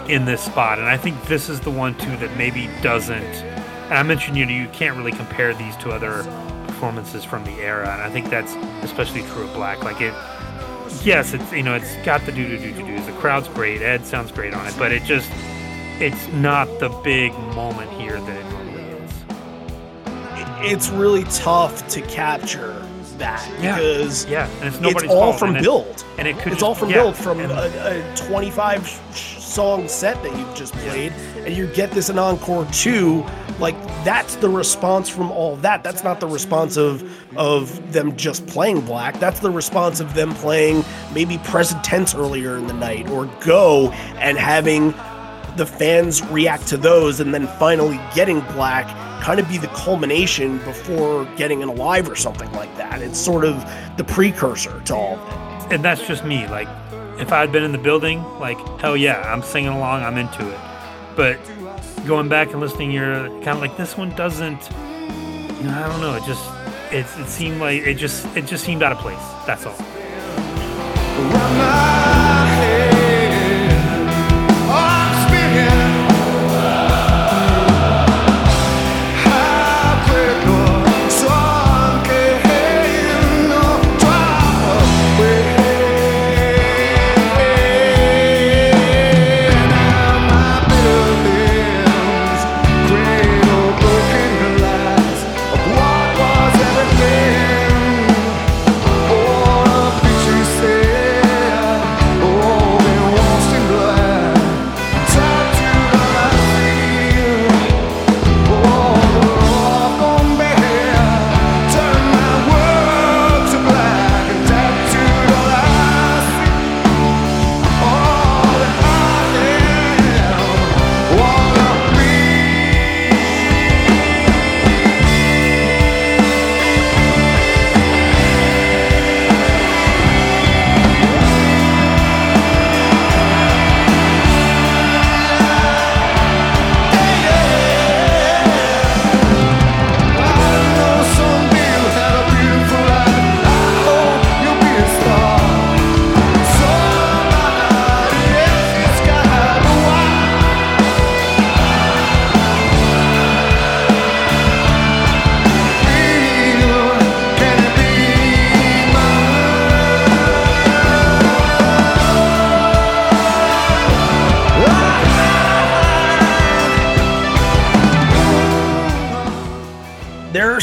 in 0.09 0.25
this 0.25 0.43
spot. 0.43 0.79
And 0.79 0.89
i 0.89 0.97
think 0.97 1.23
this 1.25 1.49
is 1.49 1.61
the 1.61 1.71
one 1.71 1.95
too 1.97 2.17
that 2.17 2.37
maybe 2.37 2.69
doesn't 2.83 3.53
and 3.93 3.95
i 3.95 4.03
mentioned 4.03 4.37
you 4.37 4.47
know 4.47 4.53
you 4.53 4.69
can't 4.69 4.97
really 4.97 5.13
compare 5.13 5.55
these 5.55 5.77
to 5.77 5.91
other 5.91 6.23
performances 6.83 7.25
from 7.25 7.45
the 7.45 7.53
era, 7.61 7.89
and 7.93 8.03
I 8.03 8.11
think 8.11 8.29
that's 8.29 8.57
especially 8.85 9.23
true 9.23 9.45
of 9.45 9.55
Black. 9.55 9.85
Like 9.85 10.01
it, 10.01 10.13
yes, 11.05 11.33
it's 11.33 11.53
you 11.53 11.63
know 11.63 11.77
it's 11.77 11.95
got 11.99 12.27
the 12.27 12.33
do 12.33 12.49
do 12.49 12.59
do 12.59 12.73
do 12.73 12.85
do's. 12.85 13.07
The 13.07 13.13
crowd's 13.13 13.47
great. 13.47 13.83
Ed 13.83 14.05
sounds 14.05 14.33
great 14.33 14.53
on 14.53 14.67
it, 14.67 14.75
but 14.77 14.91
it 14.91 15.05
just 15.05 15.31
it's 16.01 16.27
not 16.33 16.67
the 16.81 16.89
big 17.05 17.33
moment 17.55 17.89
here 17.93 18.21
that 18.21 18.37
it 18.37 18.51
normally 18.51 18.83
is. 18.83 20.73
It's 20.73 20.89
really 20.89 21.23
tough 21.31 21.87
to 21.91 22.03
capture 22.03 22.85
that 23.19 23.49
yeah. 23.61 23.77
because 23.77 24.27
yeah, 24.27 24.49
and 24.61 24.75
it's, 24.75 25.03
it's 25.03 25.05
all 25.05 25.31
fault. 25.31 25.39
from 25.39 25.55
and 25.55 25.63
build, 25.63 25.87
it, 25.87 26.05
and 26.19 26.27
it 26.27 26.37
could 26.39 26.53
it's 26.53 26.63
just, 26.63 26.65
all 26.65 26.75
from 26.75 26.91
yeah, 26.91 26.97
build 26.97 27.15
from 27.15 27.39
a, 27.39 27.45
a 27.45 28.17
25 28.17 28.89
song 29.53 29.87
set 29.87 30.23
that 30.23 30.37
you've 30.39 30.55
just 30.55 30.73
played, 30.75 31.13
and 31.45 31.55
you 31.55 31.67
get 31.69 31.91
this 31.91 32.09
an 32.09 32.19
encore 32.19 32.67
too. 32.67 33.25
like 33.59 33.77
that's 34.05 34.37
the 34.37 34.49
response 34.49 35.09
from 35.09 35.31
all 35.31 35.57
that. 35.57 35.85
That's 35.85 36.03
not 36.03 36.21
the 36.21 36.27
response 36.27 36.77
of 36.77 37.03
of 37.37 37.93
them 37.93 38.17
just 38.17 38.47
playing 38.47 38.81
black. 38.81 39.21
That's 39.21 39.41
the 39.41 39.51
response 39.51 40.01
of 40.01 40.15
them 40.15 40.35
playing 40.35 40.85
maybe 41.13 41.39
present 41.39 41.85
tense 41.85 42.15
earlier 42.15 42.57
in 42.57 42.67
the 42.67 42.73
night 42.73 43.09
or 43.11 43.27
go 43.45 43.91
and 44.17 44.39
having 44.39 44.95
the 45.57 45.67
fans 45.67 46.23
react 46.29 46.67
to 46.69 46.77
those 46.79 47.21
and 47.21 47.35
then 47.35 47.47
finally 47.59 48.01
getting 48.15 48.41
black 48.53 48.87
kind 49.23 49.39
of 49.39 49.49
be 49.49 49.59
the 49.59 49.69
culmination 49.69 50.59
before 50.59 51.25
getting 51.37 51.63
an 51.63 51.69
alive 51.69 52.09
or 52.09 52.17
something 52.17 52.51
like 52.53 52.75
that. 52.77 53.01
It's 53.03 53.19
sort 53.19 53.45
of 53.45 53.55
the 53.97 54.05
precursor 54.05 54.81
to 54.87 54.97
all 54.97 55.17
of 55.17 55.67
it. 55.67 55.75
And 55.75 55.85
that's 55.85 56.07
just 56.07 56.25
me 56.25 56.49
like 56.49 56.69
if 57.19 57.33
I 57.33 57.41
had 57.41 57.53
been 57.53 57.63
in 57.63 57.73
the 57.73 57.79
building, 57.79 58.23
like 58.39 58.59
hell 58.81 58.97
yeah, 58.97 59.21
I'm 59.33 59.43
singing 59.43 59.71
along, 59.71 60.03
I'm 60.03 60.17
into 60.17 60.49
it. 60.49 60.61
But 61.17 61.39
going 62.07 62.29
back 62.29 62.53
and 62.53 62.61
listening, 62.61 62.91
you're 62.91 63.29
kind 63.43 63.49
of 63.49 63.61
like 63.61 63.77
this 63.77 63.97
one 63.97 64.11
doesn't. 64.11 64.71
You 64.71 65.69
know, 65.69 65.75
I 65.75 65.89
don't 65.89 66.01
know. 66.01 66.15
It 66.17 66.25
just 66.25 66.51
it, 66.93 67.07
it 67.21 67.29
seemed 67.29 67.61
like 67.61 67.83
it 67.83 67.95
just 67.95 68.25
it 68.37 68.47
just 68.47 68.65
seemed 68.65 68.83
out 68.83 68.93
of 68.93 68.99
place. 68.99 69.19
That's 69.47 69.67
all. 69.67 69.77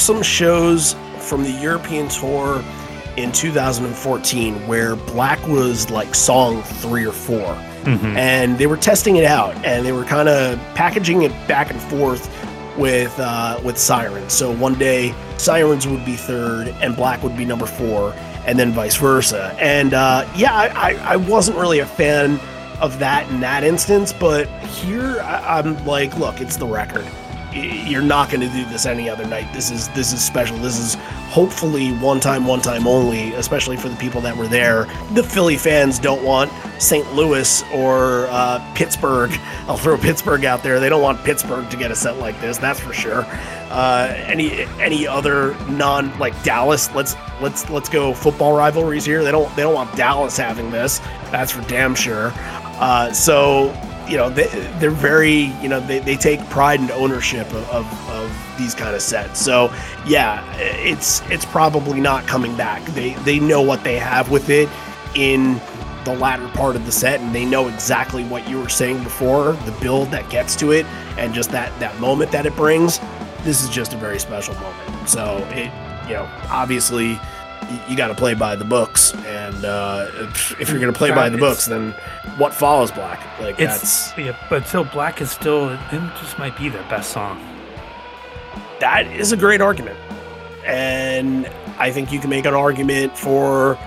Some 0.10 0.24
shows 0.24 0.96
from 1.20 1.44
the 1.44 1.52
European 1.52 2.08
tour 2.08 2.64
in 3.16 3.32
2014 3.32 4.56
where 4.66 4.96
Black 4.96 5.40
was 5.48 5.92
like 5.92 6.16
song 6.16 6.64
three 6.64 7.06
or 7.06 7.12
4 7.12 7.40
and 8.18 8.58
they 8.58 8.66
were 8.66 8.76
testing 8.76 9.18
it 9.18 9.24
out 9.24 9.54
and 9.64 9.86
they 9.86 9.92
were 9.92 10.04
kind 10.04 10.28
of 10.28 10.58
packaging 10.74 11.22
it 11.22 11.30
back 11.48 11.70
and 11.70 11.80
forth 11.80 12.28
with 12.76 13.14
uh, 13.20 13.60
with 13.64 13.78
Sirens. 13.78 14.34
So 14.34 14.52
one 14.52 14.74
day 14.80 15.14
Sirens 15.38 15.88
would 15.88 16.04
be 16.06 16.16
third 16.16 16.70
and 16.82 16.96
Black 16.96 17.22
would 17.22 17.38
be 17.38 17.46
number 17.46 17.68
four, 17.68 18.14
and 18.48 18.58
then 18.58 18.72
vice 18.72 18.96
versa. 18.96 19.56
And 19.60 19.94
uh, 19.94 20.28
yeah, 20.36 20.56
I, 20.56 20.70
I, 20.70 21.14
I 21.14 21.16
wasn't 21.18 21.56
really 21.60 21.80
a 21.80 21.86
fan 21.86 22.40
of 22.82 22.98
that 22.98 23.30
in 23.30 23.42
that 23.42 23.64
instance, 23.64 24.12
but 24.12 24.48
here 24.62 25.22
I, 25.22 25.60
I'm 25.60 25.86
like, 25.86 26.18
look, 26.18 26.42
it's 26.42 26.58
the 26.58 26.66
record 26.66 27.06
you're 27.54 28.02
not 28.02 28.30
going 28.30 28.42
to 28.42 28.50
do 28.50 28.66
this 28.66 28.86
any 28.86 29.10
other 29.10 29.26
night. 29.26 29.52
This 29.54 29.72
is 29.72 29.88
this 29.90 30.14
is 30.14 30.24
special. 30.24 30.58
This 30.58 30.78
is 30.78 30.96
hopefully 31.30 31.92
one 31.94 32.20
time, 32.20 32.46
one 32.46 32.62
time 32.62 32.88
only, 32.88 33.34
especially 33.34 33.78
for 33.78 33.90
the 33.90 33.96
people 33.96 34.22
that 34.22 34.36
were 34.36 34.48
there. 34.48 34.86
The 35.14 35.24
Philly 35.24 35.58
fans 35.58 36.00
don't 36.00 36.24
want 36.24 36.52
St. 36.80 37.12
Louis 37.14 37.64
or 37.74 38.28
uh, 38.30 38.64
Pittsburgh. 38.76 39.32
I'll 39.68 39.78
throw 39.78 39.98
Pittsburgh 39.98 40.46
out 40.46 40.64
there. 40.64 40.80
They 40.80 40.90
don't 40.90 41.02
want 41.02 41.24
Pittsburgh 41.24 41.70
to 41.70 41.78
get 41.78 41.92
a 41.92 41.96
set 41.96 42.18
like 42.18 42.40
this. 42.42 42.58
That's 42.58 42.80
for 42.80 42.94
sure. 42.94 43.26
Uh, 43.70 44.14
any 44.26 44.64
any 44.80 45.08
other 45.08 45.54
non 45.70 46.18
like 46.18 46.42
Dallas? 46.44 46.94
Let's 46.94 47.16
let's 47.42 47.70
let's 47.70 47.90
go 47.90 48.14
football 48.14 48.56
rivalries 48.56 49.06
here. 49.06 49.24
They 49.24 49.32
don't 49.32 49.54
they 49.56 49.62
don't 49.62 49.76
want 49.76 49.96
Dallas 49.96 50.38
having 50.38 50.72
this. 50.72 51.00
That's 51.32 51.52
for 51.52 51.62
damn 51.64 51.96
sure. 51.96 52.32
Uh, 52.82 53.12
so 53.12 53.74
you 54.10 54.18
know 54.18 54.30
they, 54.30 54.48
they're 54.80 54.90
very 54.90 55.54
you 55.62 55.70
know 55.70 55.80
they, 55.80 56.00
they 56.00 56.16
take 56.16 56.40
pride 56.50 56.80
and 56.80 56.92
ownership 56.92 57.48
of, 57.48 57.70
of, 57.70 58.10
of 58.10 58.56
these 58.58 58.74
kind 58.74 58.96
of 58.96 59.02
sets. 59.02 59.40
So 59.40 59.74
yeah 60.06 60.44
it's 60.58 61.22
it's 61.30 61.46
probably 61.46 62.02
not 62.02 62.26
coming 62.28 62.56
back. 62.58 62.84
They 62.88 63.14
they 63.26 63.40
know 63.40 63.62
what 63.62 63.84
they 63.84 63.98
have 63.98 64.32
with 64.32 64.50
it 64.50 64.70
in 65.16 65.62
the 66.06 66.16
latter 66.16 66.48
part 66.50 66.76
of 66.76 66.86
the 66.86 66.92
set 66.92 67.20
and 67.20 67.36
they 67.36 67.46
know 67.46 67.68
exactly 67.68 68.24
what 68.24 68.48
you 68.48 68.60
were 68.60 68.70
saying 68.70 69.04
before 69.04 69.54
the 69.66 69.76
build 69.82 70.10
that 70.10 70.30
gets 70.30 70.56
to 70.56 70.72
it 70.72 70.86
and 71.18 71.34
just 71.34 71.52
that 71.52 71.78
that 71.80 71.98
moment 72.00 72.32
that 72.32 72.46
it 72.46 72.56
brings. 72.56 73.00
This 73.44 73.64
is 73.64 73.70
just 73.70 73.94
a 73.94 73.98
very 73.98 74.20
special 74.20 74.56
moment. 74.56 75.10
So 75.10 75.38
it 75.52 75.72
you 76.08 76.16
know 76.16 76.30
obviously 76.50 77.20
you 77.88 77.96
got 77.96 78.08
to 78.08 78.16
play 78.16 78.34
by 78.34 78.56
the 78.56 78.66
books 78.66 79.14
and 79.14 79.66
uh, 79.66 80.08
if, 80.60 80.70
you're 80.70 80.80
going 80.80 80.92
to 80.92 80.98
play 80.98 81.12
by 81.12 81.30
the 81.30 81.38
books 81.38 81.66
then 81.66 81.92
what 82.38 82.54
follows 82.54 82.92
black 82.92 83.20
like 83.40 83.58
that's 83.58 84.18
yeah, 84.18 84.36
but 84.50 84.66
still, 84.68 84.84
Black 84.86 85.22
is 85.22 85.32
still 85.32 85.70
it 85.70 85.80
just 86.20 86.38
might 86.40 86.58
be 86.58 86.70
their 86.70 86.84
best 86.84 87.12
song. 87.12 87.40
that 88.80 89.08
is 89.08 89.32
a 89.32 89.38
great 89.38 89.62
argument. 89.62 89.98
And 90.66 91.48
I 91.78 91.92
think 91.92 92.12
you 92.12 92.20
can 92.20 92.30
make 92.30 92.46
an 92.46 92.54
argument 92.54 93.18
for 93.18 93.78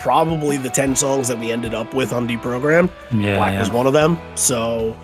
probably 0.00 0.56
the 0.56 0.68
10 0.68 0.94
songs 0.94 1.28
that 1.28 1.38
we 1.38 1.50
ended 1.50 1.74
up 1.74 1.94
with 1.94 2.12
on 2.12 2.28
Deprogram. 2.28 2.90
Yeah, 3.10 3.36
Black 3.36 3.52
yeah. 3.54 3.60
was 3.60 3.70
one 3.70 3.86
of 3.86 3.92
them. 3.92 4.18
So 4.34 4.96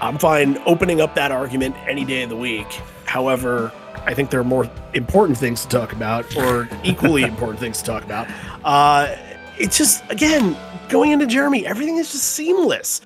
I'm 0.00 0.18
fine 0.18 0.58
opening 0.64 1.00
up 1.00 1.14
that 1.16 1.32
argument 1.32 1.76
any 1.86 2.04
day 2.04 2.22
of 2.22 2.30
the 2.30 2.36
week. 2.36 2.68
However, 3.04 3.72
I 4.04 4.14
think 4.14 4.30
there 4.30 4.40
are 4.40 4.44
more 4.44 4.70
important 4.94 5.38
things 5.38 5.62
to 5.62 5.68
talk 5.68 5.92
about, 5.92 6.36
or 6.36 6.68
equally 6.84 7.22
important 7.34 7.60
things 7.60 7.78
to 7.78 7.84
talk 7.84 8.04
about. 8.04 8.28
Uh, 8.64 9.14
it's 9.58 9.76
just, 9.76 10.02
again, 10.10 10.56
going 10.88 11.10
into 11.12 11.26
Jeremy, 11.26 11.66
everything 11.66 11.98
is 11.98 12.12
just 12.12 12.24
seamless. 12.24 13.00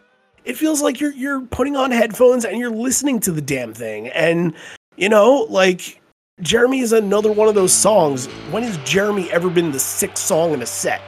It 0.44 0.56
feels 0.56 0.82
like 0.82 1.00
you're 1.00 1.12
you're 1.12 1.42
putting 1.42 1.76
on 1.76 1.92
headphones 1.92 2.44
and 2.44 2.58
you're 2.58 2.70
listening 2.70 3.20
to 3.20 3.30
the 3.32 3.40
damn 3.40 3.72
thing. 3.72 4.08
And 4.08 4.54
you 4.96 5.08
know, 5.08 5.46
like 5.48 6.00
Jeremy 6.40 6.80
is 6.80 6.92
another 6.92 7.30
one 7.30 7.46
of 7.48 7.54
those 7.54 7.72
songs. 7.72 8.26
When 8.50 8.64
has 8.64 8.76
Jeremy 8.78 9.30
ever 9.30 9.48
been 9.48 9.70
the 9.70 9.78
sixth 9.78 10.24
song 10.24 10.52
in 10.52 10.60
a 10.62 10.66
set? 10.66 11.00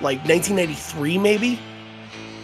Like 0.00 0.18
1993, 0.18 1.18
maybe. 1.18 1.58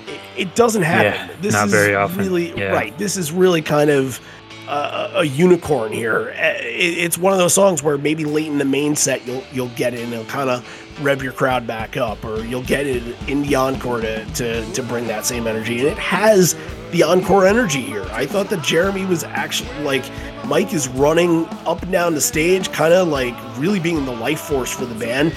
It, 0.08 0.20
it 0.36 0.54
doesn't 0.56 0.82
happen. 0.82 1.28
Yeah, 1.28 1.36
this 1.40 1.52
not 1.52 1.66
is 1.66 1.72
very 1.72 1.94
often. 1.94 2.18
really 2.18 2.52
Yeah. 2.58 2.72
right. 2.72 2.96
This 2.98 3.16
is 3.16 3.30
really 3.30 3.62
kind 3.62 3.90
of 3.90 4.20
a 4.68 5.24
unicorn 5.24 5.92
here. 5.92 6.34
Uh, 6.36 6.62
It, 6.62 6.98
it's 6.98 7.18
one 7.18 7.32
of 7.32 7.38
those 7.38 7.54
songs 7.54 7.82
where 7.82 7.98
maybe 7.98 8.24
late 8.24 8.46
in 8.46 8.58
the 8.58 8.64
main 8.64 8.96
set 8.96 9.26
you'll 9.26 9.42
you'll 9.52 9.74
get 9.76 9.94
it 9.94 10.00
and 10.00 10.12
it'll 10.12 10.24
kind 10.26 10.50
of 10.50 10.64
rev 11.02 11.22
your 11.22 11.32
crowd 11.32 11.66
back 11.66 11.96
up, 11.96 12.24
or 12.24 12.44
you'll 12.44 12.62
get 12.62 12.86
it 12.86 13.02
in 13.28 13.42
the 13.42 13.54
encore 13.54 14.00
to, 14.00 14.24
to 14.34 14.64
to 14.72 14.82
bring 14.82 15.06
that 15.06 15.24
same 15.24 15.46
energy. 15.46 15.78
And 15.78 15.88
it 15.88 15.98
has 15.98 16.56
the 16.90 17.02
encore 17.02 17.46
energy 17.46 17.82
here. 17.82 18.06
I 18.12 18.26
thought 18.26 18.48
that 18.50 18.62
Jeremy 18.62 19.04
was 19.06 19.24
actually 19.24 19.72
like 19.82 20.04
Mike 20.44 20.72
is 20.72 20.88
running 20.88 21.46
up 21.66 21.82
and 21.82 21.92
down 21.92 22.14
the 22.14 22.20
stage, 22.20 22.72
kind 22.72 22.94
of 22.94 23.08
like 23.08 23.34
really 23.58 23.80
being 23.80 24.04
the 24.04 24.12
life 24.12 24.40
force 24.40 24.72
for 24.72 24.86
the 24.86 24.94
band. 24.94 25.34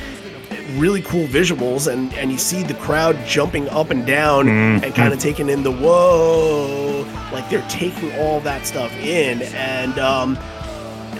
Really 0.78 1.02
cool 1.02 1.28
visuals, 1.28 1.92
and 1.92 2.14
and 2.14 2.32
you 2.32 2.38
see 2.38 2.64
the 2.64 2.74
crowd 2.76 3.18
jumping 3.26 3.68
up 3.70 3.90
and 3.90 4.06
down 4.06 4.48
and 4.48 4.96
kind 4.96 5.14
of 5.14 5.20
taking 5.20 5.50
in 5.50 5.64
the 5.64 5.72
whoa, 5.72 7.06
like 7.34 7.50
they're 7.50 7.68
taking 7.68 8.12
all 8.20 8.40
that 8.42 8.66
stuff 8.66 8.92
in, 8.94 9.42
and 9.42 10.00
um, 10.00 10.38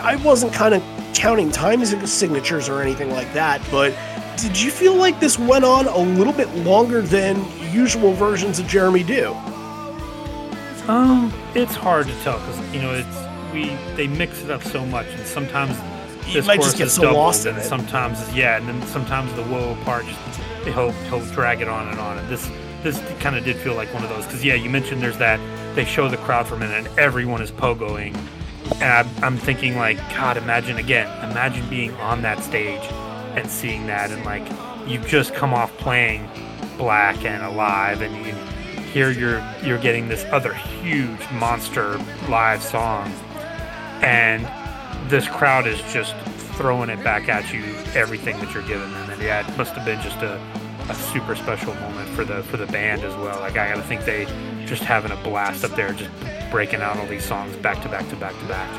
I 0.02 0.16
wasn't 0.24 0.54
kind 0.54 0.74
of 0.74 0.84
counting 1.14 1.52
time 1.52 1.86
signatures 1.86 2.70
or 2.70 2.82
anything 2.82 3.12
like 3.12 3.34
that, 3.34 3.62
but 3.70 3.94
did 4.38 4.60
you 4.60 4.72
feel 4.72 4.96
like 4.96 5.20
this 5.20 5.38
went 5.38 5.66
on 5.66 5.88
a 5.88 5.98
little 5.98 6.34
bit 6.34 6.50
longer 6.56 7.02
than 7.02 7.46
usual 7.72 8.14
versions 8.14 8.58
of 8.58 8.68
Jeremy 8.68 9.04
do? 9.04 9.34
Um, 10.88 11.32
it's 11.54 11.76
hard 11.76 12.08
to 12.08 12.14
tell 12.24 12.40
because 12.40 12.74
you 12.74 12.82
know 12.82 12.94
it's 12.94 13.54
we 13.54 13.76
they 13.96 14.08
mix 14.08 14.42
it 14.44 14.50
up 14.50 14.64
so 14.64 14.86
much, 14.86 15.08
and 15.08 15.26
sometimes 15.28 15.78
you 16.28 16.44
might 16.44 16.62
just 16.62 16.78
get 16.78 16.90
so 16.90 17.14
lost 17.14 17.46
in 17.46 17.56
it. 17.56 17.64
sometimes 17.64 18.34
yeah, 18.34 18.58
and 18.58 18.68
then 18.68 18.82
sometimes 18.88 19.34
the 19.34 19.44
whoa 19.44 19.76
part 19.84 20.06
just 20.06 20.40
he'll 20.64 20.92
he'll 20.92 21.26
drag 21.34 21.62
it 21.62 21.68
on 21.68 21.88
and 21.88 22.00
on. 22.00 22.18
And 22.18 22.30
this 22.30 22.50
this 22.84 23.00
kind 23.20 23.36
of 23.36 23.44
did 23.44 23.58
feel 23.58 23.76
like 23.76 23.94
one 23.94 24.04
of 24.04 24.10
those 24.10 24.26
because 24.26 24.44
yeah, 24.44 24.56
you 24.56 24.70
mentioned 24.70 25.02
there's 25.02 25.18
that 25.18 25.40
they 25.76 25.86
show 25.86 26.08
the 26.10 26.18
crowd 26.18 26.48
for 26.48 26.56
a 26.56 26.60
minute 26.60 26.86
and 26.86 27.00
everyone 27.00 27.42
is 27.42 27.52
pogoing, 27.52 28.16
and 28.76 28.84
I'm, 28.84 29.24
I'm 29.24 29.38
thinking 29.38 29.78
like 29.78 29.98
God, 30.16 30.38
imagine 30.38 30.78
again, 30.78 31.08
imagine 31.30 31.68
being 31.70 31.94
on 31.96 32.22
that 32.24 32.44
stage 32.44 32.82
and 33.36 33.50
seeing 33.50 33.88
that 33.88 34.12
and 34.12 34.24
like 34.26 34.44
you've 34.88 35.08
just 35.08 35.34
come 35.34 35.54
off 35.54 35.76
playing 35.78 36.30
Black 36.78 37.24
and 37.24 37.44
Alive 37.44 38.02
and 38.02 38.26
you 38.26 38.34
here 38.92 39.12
you're 39.12 39.42
you're 39.64 39.78
getting 39.78 40.10
this 40.10 40.26
other 40.32 40.54
huge 40.54 41.20
monster 41.32 41.98
live 42.28 42.62
song 42.62 43.08
and 44.02 44.46
this 45.12 45.28
crowd 45.28 45.68
is 45.68 45.80
just 45.94 46.16
throwing 46.56 46.90
it 46.90 47.04
back 47.04 47.28
at 47.28 47.54
you 47.54 47.62
everything 47.94 48.40
that 48.40 48.54
you're 48.54 48.66
giving 48.66 48.90
them. 48.92 49.10
And 49.10 49.22
yeah 49.22 49.46
it 49.46 49.58
must 49.58 49.74
have 49.74 49.86
been 49.86 50.02
just 50.02 50.18
a, 50.20 50.42
a 50.90 50.96
super 50.96 51.36
special 51.36 51.74
moment 51.76 52.08
for 52.10 52.24
the 52.24 52.44
for 52.44 52.56
the 52.56 52.66
band 52.68 53.04
as 53.04 53.14
well. 53.18 53.40
Like 53.42 53.58
i 53.58 53.68
gotta 53.70 53.84
think 53.84 54.06
they 54.06 54.26
just 54.66 54.84
having 54.84 55.12
a 55.12 55.18
blast 55.18 55.66
up 55.66 55.72
there 55.72 55.92
just 55.92 56.10
breaking 56.50 56.82
out 56.82 56.96
all 56.98 57.06
these 57.08 57.26
songs 57.26 57.56
back 57.58 57.84
to 57.84 57.90
back 57.90 58.08
to 58.10 58.16
back 58.16 58.40
to 58.40 58.46
back 58.48 58.70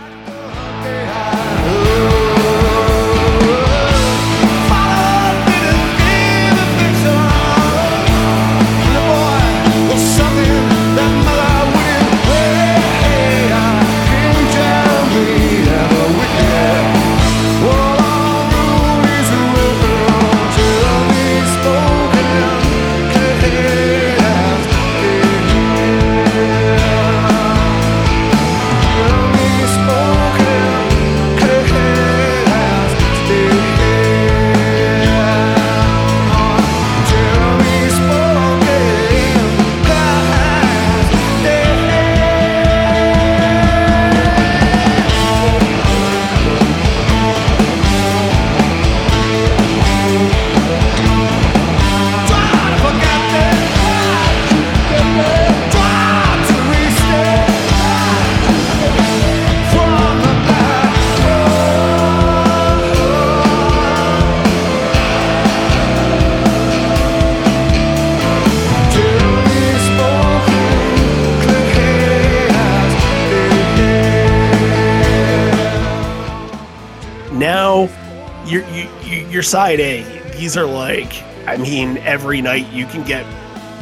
your 79.43 79.49
side 79.49 79.81
A. 79.81 80.05
These 80.37 80.57
are 80.57 80.67
like, 80.67 81.21
I 81.49 81.57
mean, 81.57 81.97
every 81.99 82.41
night 82.41 82.73
you 82.73 82.87
can 82.87 83.03
get 83.03 83.27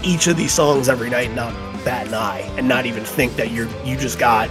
each 0.02 0.26
of 0.26 0.38
these 0.38 0.54
songs 0.54 0.88
every 0.88 1.10
night, 1.10 1.34
not 1.34 1.52
bat 1.84 2.08
an 2.08 2.14
eye, 2.14 2.50
and 2.56 2.66
not 2.66 2.86
even 2.86 3.04
think 3.04 3.36
that 3.36 3.50
you're 3.50 3.68
you 3.84 3.94
just 3.94 4.18
got 4.18 4.48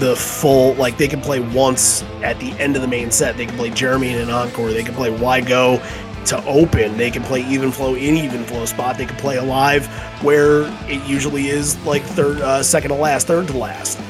the 0.00 0.16
full 0.16 0.74
like 0.74 0.96
they 0.96 1.06
can 1.06 1.20
play 1.20 1.38
once 1.38 2.02
at 2.24 2.40
the 2.40 2.50
end 2.58 2.74
of 2.74 2.82
the 2.82 2.88
main 2.88 3.12
set. 3.12 3.36
They 3.36 3.46
can 3.46 3.56
play 3.56 3.70
Jeremy 3.70 4.10
in 4.14 4.18
an 4.18 4.30
encore. 4.30 4.72
They 4.72 4.82
can 4.82 4.96
play 4.96 5.16
Why 5.16 5.40
Go 5.40 5.80
to 6.24 6.44
open. 6.44 6.96
They 6.96 7.12
can 7.12 7.22
play 7.22 7.46
even 7.46 7.70
flow 7.70 7.94
in 7.94 8.16
even 8.16 8.42
flow 8.42 8.64
spot. 8.64 8.98
They 8.98 9.06
can 9.06 9.18
play 9.18 9.36
alive 9.36 9.86
where 10.24 10.62
it 10.90 11.06
usually 11.08 11.50
is 11.50 11.80
like 11.86 12.02
third, 12.02 12.40
uh, 12.40 12.64
second 12.64 12.90
to 12.90 12.96
last, 12.96 13.28
third 13.28 13.46
to 13.46 13.56
last 13.56 14.01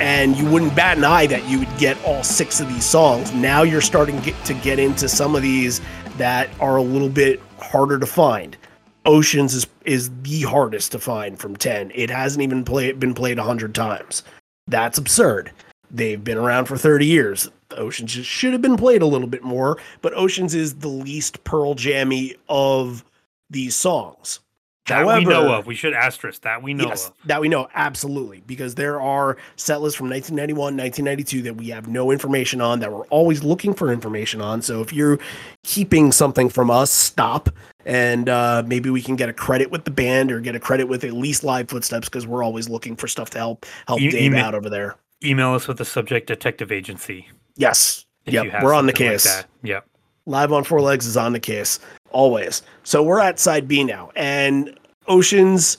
and 0.00 0.36
you 0.36 0.48
wouldn't 0.50 0.74
bat 0.76 0.96
an 0.96 1.04
eye 1.04 1.26
that 1.26 1.48
you 1.48 1.58
would 1.58 1.78
get 1.78 2.02
all 2.04 2.22
six 2.22 2.60
of 2.60 2.68
these 2.68 2.84
songs. 2.84 3.32
Now 3.32 3.62
you're 3.62 3.80
starting 3.80 4.20
get, 4.20 4.42
to 4.44 4.54
get 4.54 4.78
into 4.78 5.08
some 5.08 5.34
of 5.34 5.42
these 5.42 5.80
that 6.16 6.50
are 6.60 6.76
a 6.76 6.82
little 6.82 7.08
bit 7.08 7.40
harder 7.60 7.98
to 7.98 8.06
find. 8.06 8.56
Oceans 9.04 9.54
is 9.54 9.66
is 9.84 10.10
the 10.22 10.42
hardest 10.42 10.92
to 10.92 10.98
find 10.98 11.38
from 11.38 11.56
ten. 11.56 11.90
It 11.94 12.10
hasn't 12.10 12.42
even 12.42 12.64
play, 12.64 12.92
been 12.92 13.14
played 13.14 13.38
a 13.38 13.42
hundred 13.42 13.74
times. 13.74 14.22
That's 14.66 14.98
absurd. 14.98 15.52
They've 15.90 16.22
been 16.22 16.36
around 16.36 16.66
for 16.66 16.76
thirty 16.76 17.06
years. 17.06 17.48
Oceans 17.70 18.10
should 18.10 18.52
have 18.52 18.62
been 18.62 18.76
played 18.76 19.02
a 19.02 19.06
little 19.06 19.28
bit 19.28 19.42
more, 19.42 19.78
but 20.02 20.14
Oceans 20.14 20.54
is 20.54 20.74
the 20.76 20.88
least 20.88 21.42
Pearl 21.44 21.74
Jammy 21.74 22.36
of 22.48 23.04
these 23.48 23.74
songs. 23.74 24.40
That 24.88 25.06
we 25.06 25.24
know 25.24 25.52
of 25.54 25.66
we 25.66 25.74
should 25.74 25.92
asterisk 25.94 26.42
that 26.42 26.62
we 26.62 26.74
know 26.74 26.84
yes, 26.86 27.08
of 27.08 27.14
that 27.26 27.40
we 27.40 27.48
know 27.48 27.68
absolutely 27.74 28.42
because 28.46 28.74
there 28.74 29.00
are 29.00 29.36
set 29.56 29.80
lists 29.80 29.96
from 29.96 30.08
1991, 30.10 30.76
1992 30.76 31.42
that 31.42 31.54
we 31.56 31.68
have 31.68 31.88
no 31.88 32.10
information 32.10 32.60
on 32.60 32.80
that 32.80 32.92
we're 32.92 33.06
always 33.06 33.42
looking 33.44 33.72
for 33.74 33.92
information 33.92 34.40
on. 34.40 34.60
So 34.62 34.80
if 34.80 34.92
you're 34.92 35.18
keeping 35.64 36.12
something 36.12 36.48
from 36.48 36.70
us, 36.70 36.90
stop 36.90 37.48
and 37.86 38.28
uh, 38.28 38.62
maybe 38.66 38.90
we 38.90 39.00
can 39.00 39.16
get 39.16 39.28
a 39.28 39.32
credit 39.32 39.70
with 39.70 39.84
the 39.84 39.90
band 39.90 40.30
or 40.32 40.40
get 40.40 40.54
a 40.54 40.60
credit 40.60 40.84
with 40.88 41.04
at 41.04 41.12
least 41.12 41.44
Live 41.44 41.68
Footsteps 41.68 42.08
because 42.08 42.26
we're 42.26 42.42
always 42.42 42.68
looking 42.68 42.96
for 42.96 43.08
stuff 43.08 43.30
to 43.30 43.38
help 43.38 43.64
help 43.86 44.00
E- 44.00 44.10
Dave 44.10 44.22
email- 44.32 44.44
out 44.44 44.54
over 44.54 44.68
there. 44.68 44.96
email 45.24 45.54
us 45.54 45.66
with 45.68 45.78
the 45.78 45.84
subject 45.84 46.26
detective 46.26 46.70
agency 46.72 47.28
Yes, 47.56 48.04
yep, 48.26 48.62
we're 48.62 48.74
on 48.74 48.86
the 48.86 48.90
like 48.92 48.96
case. 48.96 49.24
that. 49.24 49.46
yep 49.62 49.84
Live 50.26 50.52
on 50.52 50.62
Four 50.62 50.82
Legs 50.82 51.06
is 51.06 51.16
on 51.16 51.32
the 51.32 51.40
case 51.40 51.80
always. 52.10 52.62
So 52.84 53.02
we're 53.02 53.18
at 53.20 53.38
side 53.38 53.66
B 53.66 53.82
now, 53.84 54.10
and 54.14 54.77
Oceans, 55.08 55.78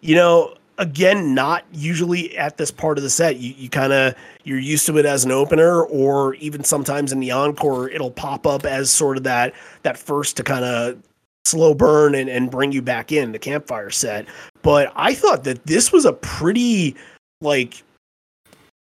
you 0.00 0.14
know, 0.14 0.54
again, 0.78 1.34
not 1.34 1.64
usually 1.72 2.36
at 2.36 2.56
this 2.56 2.70
part 2.70 2.98
of 2.98 3.04
the 3.04 3.10
set. 3.10 3.36
You 3.36 3.54
you 3.56 3.68
kind 3.68 3.92
of 3.92 4.14
you're 4.44 4.58
used 4.58 4.86
to 4.86 4.98
it 4.98 5.06
as 5.06 5.24
an 5.24 5.30
opener, 5.30 5.84
or 5.84 6.34
even 6.34 6.64
sometimes 6.64 7.12
in 7.12 7.20
the 7.20 7.30
encore, 7.30 7.88
it'll 7.88 8.10
pop 8.10 8.46
up 8.46 8.64
as 8.64 8.90
sort 8.90 9.16
of 9.16 9.22
that 9.24 9.54
that 9.82 9.96
first 9.96 10.36
to 10.38 10.42
kind 10.42 10.64
of 10.64 10.98
slow 11.44 11.74
burn 11.74 12.14
and, 12.14 12.30
and 12.30 12.50
bring 12.50 12.72
you 12.72 12.82
back 12.82 13.12
in 13.12 13.32
the 13.32 13.38
campfire 13.38 13.90
set. 13.90 14.26
But 14.62 14.92
I 14.96 15.14
thought 15.14 15.44
that 15.44 15.64
this 15.66 15.92
was 15.92 16.04
a 16.04 16.12
pretty 16.12 16.96
like 17.40 17.82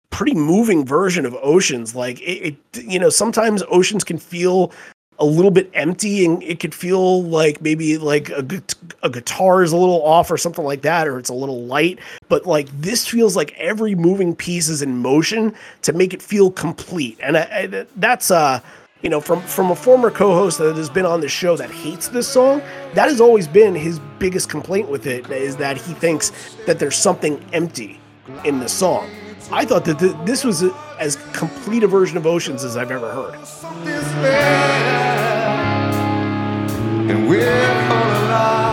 pretty 0.09 0.33
moving 0.33 0.85
version 0.85 1.25
of 1.25 1.35
oceans 1.41 1.93
like 1.93 2.19
it, 2.21 2.57
it 2.73 2.83
you 2.83 2.97
know 2.97 3.09
sometimes 3.09 3.61
oceans 3.69 4.03
can 4.03 4.17
feel 4.17 4.71
a 5.19 5.25
little 5.25 5.51
bit 5.51 5.69
empty 5.73 6.25
and 6.25 6.43
it 6.43 6.59
could 6.59 6.75
feel 6.75 7.23
like 7.23 7.61
maybe 7.61 7.97
like 7.97 8.29
a, 8.29 8.45
a 9.01 9.09
guitar 9.09 9.63
is 9.63 9.71
a 9.71 9.77
little 9.77 10.03
off 10.03 10.29
or 10.29 10.37
something 10.37 10.63
like 10.63 10.81
that 10.83 11.07
or 11.07 11.17
it's 11.17 11.29
a 11.29 11.33
little 11.33 11.63
light 11.63 11.97
but 12.29 12.45
like 12.45 12.69
this 12.79 13.07
feels 13.07 13.35
like 13.35 13.53
every 13.57 13.95
moving 13.95 14.35
piece 14.35 14.69
is 14.69 14.81
in 14.81 14.97
motion 14.97 15.53
to 15.81 15.93
make 15.93 16.13
it 16.13 16.21
feel 16.21 16.51
complete. 16.51 17.17
And 17.21 17.37
I, 17.37 17.41
I, 17.41 17.85
that's 17.95 18.31
uh 18.31 18.59
you 19.01 19.09
know 19.09 19.21
from 19.21 19.41
from 19.43 19.71
a 19.71 19.75
former 19.75 20.09
co-host 20.09 20.57
that 20.57 20.75
has 20.75 20.89
been 20.89 21.05
on 21.05 21.21
the 21.21 21.29
show 21.29 21.55
that 21.55 21.69
hates 21.69 22.07
this 22.07 22.27
song 22.27 22.61
that 22.95 23.07
has 23.07 23.21
always 23.21 23.47
been 23.47 23.75
his 23.75 23.99
biggest 24.17 24.49
complaint 24.49 24.89
with 24.89 25.05
it 25.05 25.29
is 25.29 25.55
that 25.57 25.77
he 25.77 25.93
thinks 25.93 26.55
that 26.65 26.79
there's 26.79 26.95
something 26.95 27.43
empty 27.53 27.99
in 28.43 28.59
the 28.59 28.67
song 28.67 29.09
i 29.51 29.63
thought 29.65 29.85
that 29.85 29.99
th- 29.99 30.15
this 30.25 30.43
was 30.43 30.63
a, 30.63 30.71
as 30.99 31.15
complete 31.33 31.83
a 31.83 31.87
version 31.87 32.17
of 32.17 32.25
oceans 32.25 32.63
as 32.63 32.75
i've 32.77 32.91
ever 32.91 33.11
heard. 33.11 33.35
And 37.09 37.29
we're 37.29 37.49
all 37.89 38.25
alive 38.25 38.66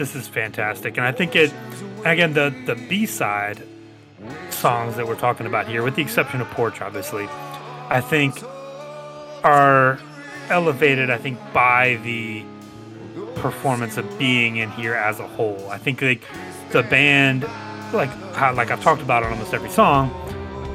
this 0.00 0.16
is 0.16 0.26
fantastic, 0.26 0.96
and 0.96 1.06
I 1.06 1.12
think 1.12 1.36
it. 1.36 1.52
Again, 2.06 2.32
the 2.32 2.54
the 2.64 2.74
B 2.88 3.04
side 3.04 3.62
songs 4.48 4.96
that 4.96 5.06
we're 5.06 5.14
talking 5.14 5.46
about 5.46 5.68
here, 5.68 5.82
with 5.82 5.94
the 5.94 6.02
exception 6.02 6.40
of 6.40 6.48
Porch, 6.50 6.80
obviously, 6.80 7.28
I 7.90 8.00
think 8.00 8.34
are 9.44 9.98
elevated. 10.48 11.10
I 11.10 11.18
think 11.18 11.38
by 11.52 11.96
the 12.02 12.42
performance 13.36 13.98
of 13.98 14.18
being 14.18 14.56
in 14.56 14.70
here 14.70 14.94
as 14.94 15.20
a 15.20 15.26
whole. 15.26 15.68
I 15.70 15.76
think 15.76 16.00
like 16.00 16.22
the 16.70 16.82
band, 16.82 17.42
like 17.92 18.10
how 18.32 18.54
like 18.54 18.70
I've 18.70 18.82
talked 18.82 19.02
about 19.02 19.22
on 19.22 19.32
almost 19.32 19.52
every 19.52 19.70
song, 19.70 20.08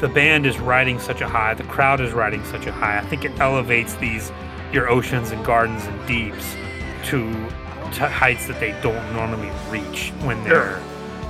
the 0.02 0.08
band 0.08 0.46
is 0.46 0.60
riding 0.60 1.00
such 1.00 1.22
a 1.22 1.28
high. 1.28 1.56
The 1.56 1.64
crowd 1.64 2.00
is 2.00 2.14
riding 2.14 2.46
such 2.46 2.68
a 2.68 2.72
high. 2.72 3.00
I 3.00 3.06
think 3.06 3.26
it 3.26 3.40
elevates 3.40 3.96
these 3.96 4.32
your 4.72 4.88
oceans 4.88 5.32
and 5.32 5.44
gardens 5.44 5.84
and 5.86 6.08
deeps 6.08 6.56
to, 7.06 7.32
heights 7.94 8.48
that 8.48 8.60
they 8.60 8.72
don't 8.82 9.14
normally 9.14 9.52
reach 9.70 10.12
when 10.24 10.44
they're 10.44 10.80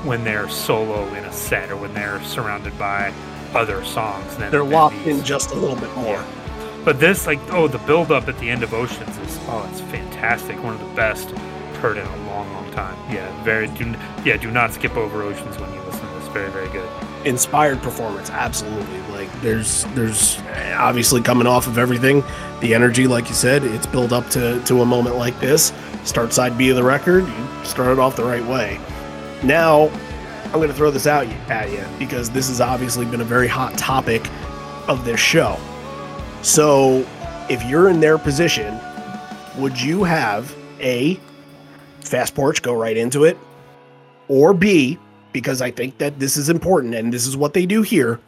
when 0.03 0.23
they're 0.23 0.47
solo 0.49 1.11
in 1.15 1.25
a 1.25 1.33
set 1.33 1.71
or 1.71 1.77
when 1.77 1.93
they're 1.93 2.21
surrounded 2.23 2.77
by 2.77 3.11
other 3.55 3.83
songs. 3.83 4.35
Than, 4.37 4.51
they're 4.51 4.61
than 4.61 4.69
locked 4.71 4.97
these. 4.97 5.19
in 5.19 5.23
just 5.23 5.51
a 5.51 5.55
little 5.55 5.75
bit 5.75 5.93
more. 5.95 6.13
Yeah. 6.13 6.81
But 6.83 6.99
this, 6.99 7.25
like, 7.25 7.39
oh, 7.51 7.67
the 7.67 7.79
build 7.79 8.11
up 8.11 8.27
at 8.27 8.37
the 8.37 8.49
end 8.49 8.61
of 8.61 8.73
Oceans 8.73 9.17
is 9.17 9.39
oh, 9.47 9.67
it's 9.71 9.81
fantastic. 9.81 10.61
One 10.63 10.75
of 10.75 10.79
the 10.79 10.95
best 10.95 11.31
heard 11.77 11.97
in 11.97 12.05
a 12.05 12.17
long, 12.27 12.51
long 12.53 12.71
time. 12.71 12.95
Yeah, 13.11 13.43
very. 13.43 13.67
Do 13.67 13.95
yeah, 14.23 14.37
do 14.37 14.51
not 14.51 14.71
skip 14.73 14.95
over 14.95 15.23
Oceans 15.23 15.57
when 15.57 15.73
you 15.73 15.81
listen 15.81 16.07
to 16.07 16.13
this. 16.19 16.27
Very, 16.29 16.51
very 16.51 16.69
good. 16.69 16.87
Inspired 17.25 17.81
performance, 17.81 18.29
absolutely. 18.29 18.99
Like, 19.13 19.31
there's, 19.41 19.85
there's 19.95 20.37
obviously 20.77 21.21
coming 21.21 21.47
off 21.47 21.65
of 21.65 21.79
everything, 21.79 22.23
the 22.59 22.75
energy, 22.75 23.07
like 23.07 23.29
you 23.29 23.33
said, 23.33 23.63
it's 23.63 23.87
built 23.87 24.11
up 24.11 24.29
to 24.31 24.61
to 24.65 24.81
a 24.81 24.85
moment 24.85 25.15
like 25.15 25.39
this. 25.39 25.71
Start 26.05 26.31
side 26.31 26.55
B 26.57 26.69
of 26.69 26.75
the 26.75 26.83
record, 26.83 27.27
you 27.27 27.65
started 27.65 27.99
off 27.99 28.15
the 28.15 28.23
right 28.23 28.45
way. 28.45 28.79
Now, 29.43 29.89
I'm 30.45 30.53
going 30.53 30.67
to 30.67 30.73
throw 30.73 30.91
this 30.91 31.07
out 31.07 31.25
at 31.49 31.71
you 31.71 31.83
because 31.97 32.29
this 32.29 32.47
has 32.47 32.61
obviously 32.61 33.05
been 33.05 33.21
a 33.21 33.25
very 33.25 33.47
hot 33.47 33.75
topic 33.77 34.25
of 34.87 35.03
this 35.03 35.19
show. 35.19 35.59
So, 36.43 37.05
if 37.49 37.63
you're 37.65 37.89
in 37.89 37.99
their 37.99 38.19
position, 38.19 38.79
would 39.57 39.81
you 39.81 40.03
have 40.03 40.55
A, 40.79 41.19
fast 42.01 42.35
porch, 42.35 42.61
go 42.61 42.73
right 42.73 42.95
into 42.95 43.23
it, 43.23 43.37
or 44.27 44.53
B, 44.53 44.99
because 45.33 45.59
I 45.59 45.71
think 45.71 45.97
that 45.97 46.19
this 46.19 46.37
is 46.37 46.49
important 46.49 46.93
and 46.93 47.11
this 47.11 47.25
is 47.25 47.35
what 47.35 47.53
they 47.53 47.65
do 47.65 47.81
here, 47.81 48.19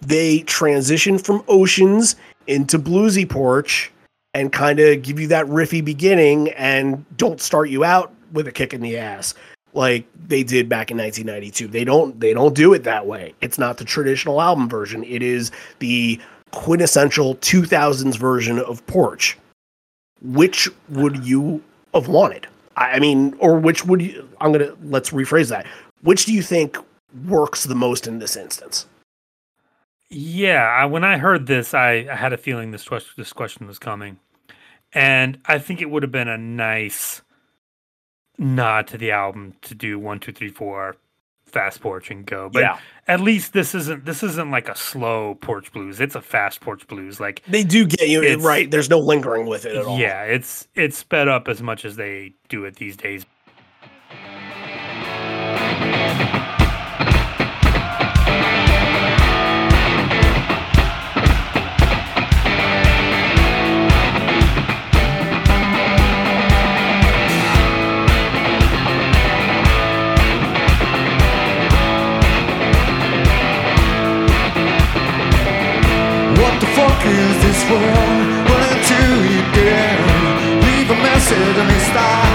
they 0.00 0.40
transition 0.40 1.18
from 1.18 1.42
oceans 1.48 2.16
into 2.46 2.78
bluesy 2.78 3.28
porch 3.28 3.90
and 4.36 4.52
kind 4.52 4.78
of 4.80 5.00
give 5.02 5.18
you 5.18 5.26
that 5.28 5.46
riffy 5.46 5.82
beginning 5.82 6.50
and 6.50 7.04
don't 7.16 7.40
start 7.40 7.70
you 7.70 7.84
out 7.84 8.12
with 8.32 8.46
a 8.46 8.52
kick 8.52 8.74
in 8.74 8.82
the 8.82 8.98
ass 8.98 9.32
like 9.72 10.06
they 10.28 10.42
did 10.42 10.68
back 10.68 10.90
in 10.90 10.98
1992. 10.98 11.68
They 11.68 11.84
don't 11.84 12.20
they 12.20 12.34
don't 12.34 12.54
do 12.54 12.74
it 12.74 12.84
that 12.84 13.06
way. 13.06 13.34
It's 13.40 13.58
not 13.58 13.78
the 13.78 13.84
traditional 13.84 14.42
album 14.42 14.68
version. 14.68 15.02
It 15.04 15.22
is 15.22 15.52
the 15.78 16.20
quintessential 16.52 17.36
2000s 17.36 18.18
version 18.18 18.58
of 18.58 18.86
Porch. 18.86 19.38
Which 20.20 20.68
would 20.90 21.24
you 21.24 21.62
have 21.94 22.08
wanted? 22.08 22.46
I 22.76 22.98
mean, 22.98 23.34
or 23.38 23.58
which 23.58 23.86
would 23.86 24.02
you? 24.02 24.28
I'm 24.42 24.52
gonna 24.52 24.74
let's 24.84 25.10
rephrase 25.10 25.48
that. 25.48 25.66
Which 26.02 26.26
do 26.26 26.34
you 26.34 26.42
think 26.42 26.76
works 27.26 27.64
the 27.64 27.74
most 27.74 28.06
in 28.06 28.18
this 28.18 28.36
instance? 28.36 28.86
Yeah, 30.08 30.84
when 30.84 31.04
I 31.04 31.18
heard 31.18 31.46
this, 31.46 31.74
I, 31.74 32.06
I 32.10 32.14
had 32.14 32.32
a 32.32 32.36
feeling 32.36 32.70
this 32.70 32.86
question 32.86 33.12
this 33.16 33.32
question 33.32 33.66
was 33.66 33.78
coming, 33.78 34.18
and 34.92 35.38
I 35.46 35.58
think 35.58 35.80
it 35.80 35.90
would 35.90 36.02
have 36.02 36.12
been 36.12 36.28
a 36.28 36.38
nice 36.38 37.22
nod 38.38 38.86
to 38.88 38.98
the 38.98 39.10
album 39.10 39.54
to 39.62 39.74
do 39.74 39.98
one, 39.98 40.20
two, 40.20 40.32
three, 40.32 40.50
four, 40.50 40.96
fast 41.46 41.80
porch 41.80 42.10
and 42.10 42.26
go. 42.26 42.50
But 42.52 42.60
yeah. 42.60 42.78
at 43.08 43.20
least 43.20 43.52
this 43.52 43.74
isn't 43.74 44.04
this 44.04 44.22
isn't 44.22 44.50
like 44.50 44.68
a 44.68 44.76
slow 44.76 45.36
porch 45.36 45.72
blues. 45.72 46.00
It's 46.00 46.14
a 46.14 46.20
fast 46.20 46.60
porch 46.60 46.86
blues. 46.86 47.20
Like 47.20 47.42
they 47.48 47.64
do 47.64 47.86
get 47.86 48.08
you 48.08 48.36
right. 48.38 48.70
There's 48.70 48.90
no 48.90 48.98
lingering 48.98 49.46
with 49.46 49.64
it 49.64 49.76
at 49.76 49.86
all. 49.86 49.98
Yeah, 49.98 50.22
it's 50.24 50.68
it's 50.74 50.98
sped 50.98 51.28
up 51.28 51.48
as 51.48 51.62
much 51.62 51.84
as 51.84 51.96
they 51.96 52.34
do 52.48 52.64
it 52.64 52.76
these 52.76 52.96
days. 52.96 53.24
Is 77.06 77.36
this 77.44 77.60
world 77.70 78.18
running 78.50 78.80
to 78.90 79.00
you 79.32 79.42
down? 79.54 80.62
Leave 80.66 80.88
a 80.90 80.98
message 80.98 81.56
on 81.62 81.66
this 81.68 81.86
star. 81.92 82.26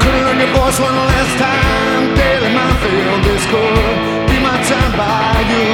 Couldn't 0.00 0.24
learn 0.26 0.38
your 0.38 0.52
voice 0.54 0.78
one 0.78 0.94
last 0.94 1.34
time. 1.38 2.02
Daily 2.14 2.50
my 2.54 2.70
field 2.82 3.20
this 3.26 3.44
could 3.52 3.96
be 4.30 4.36
my 4.38 4.56
time 4.70 4.92
by 4.96 5.34
you. 5.52 5.66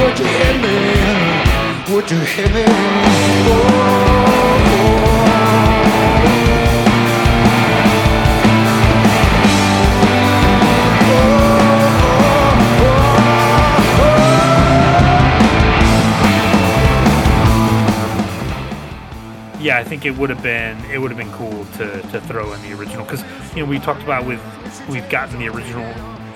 Would 0.00 0.16
you 0.18 0.28
hit 0.38 0.56
me? 0.64 0.76
Would 1.94 2.10
you 2.10 2.20
hit 2.20 2.50
me? 2.54 2.64
Oh, 3.46 3.64
oh. 4.76 5.23
Yeah, 19.64 19.78
I 19.78 19.84
think 19.84 20.04
it 20.04 20.16
would 20.18 20.28
have 20.28 20.42
been 20.42 20.78
it 20.90 20.98
would 20.98 21.10
have 21.10 21.16
been 21.16 21.32
cool 21.32 21.64
to 21.78 22.02
to 22.02 22.20
throw 22.20 22.52
in 22.52 22.60
the 22.62 22.74
original 22.74 23.02
because 23.04 23.24
you 23.56 23.64
know 23.64 23.68
we 23.68 23.78
talked 23.78 24.02
about 24.02 24.26
with 24.26 24.40
we've 24.88 25.08
gotten 25.08 25.38
the 25.38 25.48
original 25.48 25.86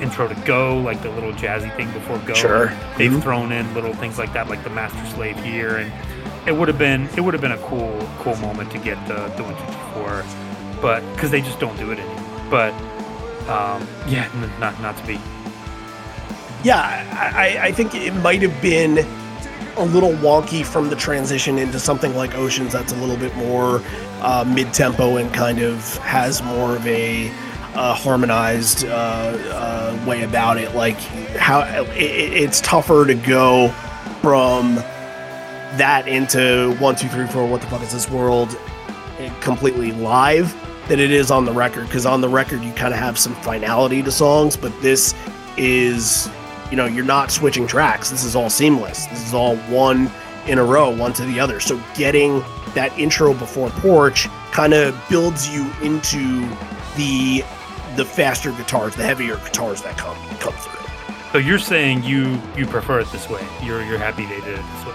intro 0.01 0.27
to 0.27 0.35
Go 0.47 0.79
like 0.79 1.03
the 1.03 1.11
little 1.11 1.33
jazzy 1.33 1.75
thing 1.77 1.91
before 1.93 2.19
Go. 2.21 2.33
Sure. 2.33 2.67
They've 2.97 3.11
mm-hmm. 3.11 3.21
thrown 3.21 3.53
in 3.53 3.73
little 3.75 3.93
things 3.93 4.19
like 4.19 4.33
that 4.33 4.49
like 4.49 4.65
the 4.65 4.71
Master 4.71 5.05
Slave 5.15 5.39
here 5.45 5.77
and 5.77 5.93
it 6.49 6.53
would 6.53 6.69
have 6.69 6.79
been 6.79 7.07
it 7.17 7.21
would 7.21 7.35
have 7.35 7.43
been 7.43 7.53
a 7.53 7.59
cool 7.59 7.99
cool 8.21 8.37
moment 8.37 8.71
to 8.71 8.79
get 8.79 8.97
the 9.07 9.29
the 9.37 9.43
one 9.43 9.55
two 9.55 9.73
three 9.73 9.93
four, 9.93 10.25
but 10.81 11.01
because 11.13 11.31
they 11.31 11.43
just 11.43 11.61
don't 11.61 11.77
do 11.77 11.93
it 11.93 11.99
anymore. 11.99 12.47
But 12.51 12.73
um, 13.51 13.87
yeah, 14.09 14.27
not 14.59 14.81
not 14.81 14.97
to 14.97 15.07
be. 15.07 15.21
Yeah, 16.65 16.81
I, 17.37 17.69
I 17.69 17.73
think 17.73 17.95
it 17.95 18.13
might 18.15 18.43
have 18.43 18.61
been 18.61 19.07
a 19.79 19.85
little 19.85 20.13
wonky 20.13 20.65
from 20.65 20.91
the 20.91 20.97
transition 20.97 21.59
into 21.59 21.79
something 21.79 22.15
like 22.15 22.35
Oceans 22.35 22.73
that's 22.73 22.93
a 22.93 22.97
little 22.97 23.17
bit 23.17 23.35
more 23.37 23.83
uh, 24.21 24.45
mid 24.47 24.73
tempo 24.75 25.17
and 25.17 25.33
kind 25.33 25.61
of 25.61 25.97
has 25.99 26.43
more 26.43 26.77
of 26.77 26.87
a 26.87 27.29
uh, 27.75 27.95
harmonized 27.95 28.85
uh, 28.85 30.05
way 30.07 30.25
about 30.25 30.59
it. 30.59 30.75
Like 30.75 30.97
how 31.37 31.61
it, 31.61 31.89
it's 31.97 32.61
tougher 32.61 33.07
to 33.07 33.15
go 33.15 33.69
from 34.21 34.77
that 35.77 36.09
into 36.09 36.75
one, 36.79 36.97
two, 36.97 37.09
three, 37.09 37.27
four. 37.27 37.47
What 37.47 37.61
the 37.61 37.69
fuck 37.69 37.83
is 37.83 37.93
this 37.93 38.11
world? 38.11 38.59
Completely 39.41 39.93
live 39.93 40.55
than 40.89 40.99
it 40.99 41.11
is 41.11 41.31
on 41.31 41.45
the 41.45 41.53
record 41.53 41.87
because 41.87 42.07
on 42.07 42.21
the 42.21 42.29
record 42.29 42.63
you 42.63 42.73
kind 42.73 42.95
of 42.95 42.99
have 42.99 43.19
some 43.19 43.35
finality 43.37 44.03
to 44.03 44.11
songs, 44.11 44.57
but 44.57 44.73
this 44.81 45.15
is 45.57 46.31
you 46.71 46.77
know, 46.77 46.87
you're 46.87 47.05
not 47.05 47.31
switching 47.31 47.67
tracks. 47.67 48.11
This 48.11 48.25
is 48.25 48.37
all 48.37 48.51
seamless. 48.51 49.07
This 49.07 49.27
is 49.27 49.35
all 49.35 49.57
one 49.57 50.11
in 50.47 50.59
a 50.59 50.65
row, 50.65 50.91
one 50.91 51.13
to 51.15 51.25
the 51.25 51.39
other. 51.41 51.61
So 51.61 51.81
getting 51.95 52.41
that 52.75 52.97
intro 52.99 53.35
before 53.35 53.71
Porch 53.71 54.29
kind 54.53 54.75
of 54.75 54.99
builds 55.09 55.49
you 55.49 55.71
into 55.83 56.49
the 56.97 57.45
the 57.97 58.05
faster 58.05 58.53
guitars, 58.53 58.95
the 58.95 59.03
heavier 59.03 59.37
guitars 59.37 59.83
that 59.83 59.97
come 59.97 60.17
come 60.39 60.55
through. 60.55 60.79
So 61.33 61.39
you're 61.39 61.59
saying 61.59 62.05
you 62.05 62.41
you 62.57 62.67
prefer 62.67 63.01
it 63.01 63.11
this 63.13 63.29
way. 63.29 63.47
You're 63.63 63.83
you're 63.85 63.99
happy 63.99 64.25
they 64.25 64.41
did 64.41 64.59
it 64.59 64.65
this 64.75 64.87
way. 64.87 64.95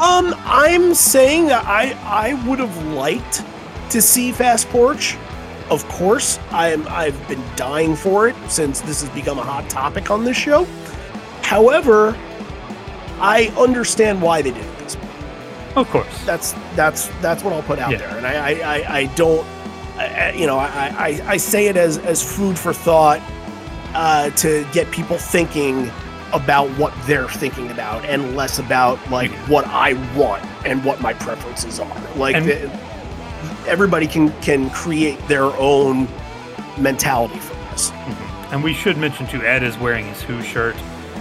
Um, 0.00 0.34
I'm 0.44 0.94
saying 0.94 1.46
that 1.46 1.64
I 1.66 1.92
I 2.04 2.34
would 2.48 2.58
have 2.58 2.86
liked 2.92 3.44
to 3.90 4.00
see 4.00 4.32
Fast 4.32 4.68
Porch. 4.68 5.16
Of 5.70 5.86
course, 5.88 6.38
I'm 6.50 6.86
I've 6.88 7.28
been 7.28 7.42
dying 7.56 7.96
for 7.96 8.28
it 8.28 8.36
since 8.48 8.80
this 8.80 9.00
has 9.00 9.10
become 9.10 9.38
a 9.38 9.42
hot 9.42 9.68
topic 9.70 10.10
on 10.10 10.24
this 10.24 10.36
show. 10.36 10.66
However, 11.42 12.16
I 13.20 13.52
understand 13.58 14.22
why 14.22 14.42
they 14.42 14.50
did 14.50 14.64
it 14.64 14.78
this 14.78 14.96
way. 14.96 15.08
Of 15.76 15.88
course, 15.90 16.24
that's 16.24 16.52
that's 16.74 17.08
that's 17.20 17.42
what 17.42 17.52
I'll 17.52 17.62
put 17.62 17.78
out 17.78 17.92
yeah. 17.92 17.98
there, 17.98 18.16
and 18.16 18.26
I 18.26 18.54
I, 18.60 18.98
I 18.98 19.06
don't, 19.14 19.46
I, 19.96 20.32
you 20.32 20.46
know, 20.46 20.58
I, 20.58 20.94
I 20.98 21.22
I 21.32 21.36
say 21.36 21.66
it 21.66 21.76
as 21.76 21.98
as 21.98 22.22
food 22.22 22.58
for 22.58 22.72
thought 22.72 23.20
uh, 23.94 24.30
to 24.30 24.66
get 24.72 24.90
people 24.90 25.18
thinking 25.18 25.90
about 26.32 26.68
what 26.78 26.94
they're 27.06 27.28
thinking 27.28 27.70
about 27.70 28.04
and 28.06 28.36
less 28.36 28.58
about 28.58 28.98
like 29.10 29.30
what 29.48 29.66
I 29.66 29.94
want 30.16 30.44
and 30.66 30.84
what 30.84 31.00
my 31.00 31.14
preferences 31.14 31.78
are. 31.78 32.16
Like 32.16 32.42
the, 32.44 32.70
everybody 33.66 34.06
can 34.06 34.30
can 34.40 34.70
create 34.70 35.18
their 35.28 35.44
own 35.44 36.08
mentality 36.78 37.38
from 37.38 37.56
this. 37.70 37.90
Mm-hmm. 37.90 38.54
And 38.54 38.62
we 38.62 38.74
should 38.74 38.98
mention 38.98 39.26
too, 39.26 39.42
Ed 39.42 39.62
is 39.62 39.78
wearing 39.78 40.06
his 40.06 40.22
Who 40.22 40.42
shirt, 40.42 40.76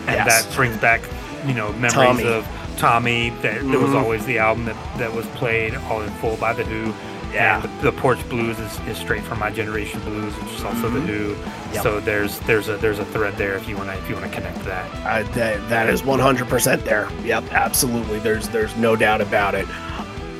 and 0.07 0.15
Yes. 0.15 0.45
that 0.45 0.55
brings 0.55 0.77
back 0.77 1.01
you 1.45 1.53
know 1.53 1.71
memories 1.73 1.93
Tommy. 1.93 2.27
of 2.27 2.47
Tommy. 2.77 3.29
That 3.41 3.61
there 3.67 3.79
was 3.79 3.93
always 3.95 4.25
the 4.25 4.37
album 4.39 4.65
that, 4.65 4.97
that 4.97 5.13
was 5.13 5.25
played 5.27 5.75
all 5.75 6.01
in 6.01 6.09
full 6.13 6.37
by 6.37 6.53
the 6.53 6.63
Who. 6.63 6.93
Yeah. 7.33 7.61
And 7.63 7.79
the, 7.79 7.91
the 7.91 7.97
Porch 7.97 8.19
Blues 8.27 8.59
is, 8.59 8.77
is 8.87 8.97
straight 8.97 9.23
from 9.23 9.39
My 9.39 9.49
Generation 9.51 10.01
Blues, 10.01 10.33
which 10.33 10.53
is 10.53 10.63
also 10.65 10.89
the 10.89 10.99
Who. 10.99 11.33
Mm-hmm. 11.33 11.73
Yep. 11.75 11.83
So 11.83 11.99
there's 12.01 12.39
there's 12.41 12.67
a 12.67 12.75
there's 12.77 12.99
a 12.99 13.05
thread 13.05 13.35
there 13.37 13.55
if 13.55 13.69
you 13.69 13.77
want 13.77 13.89
to 13.89 13.97
if 13.97 14.09
you 14.09 14.15
want 14.15 14.29
to 14.29 14.33
connect 14.37 14.59
that. 14.65 14.85
Uh, 15.05 15.23
that, 15.33 15.69
that 15.69 15.89
is 15.89 16.01
100% 16.01 16.83
there. 16.83 17.07
Yep, 17.23 17.45
absolutely. 17.53 18.19
There's 18.19 18.49
there's 18.49 18.75
no 18.75 18.95
doubt 18.97 19.21
about 19.21 19.55
it. 19.55 19.65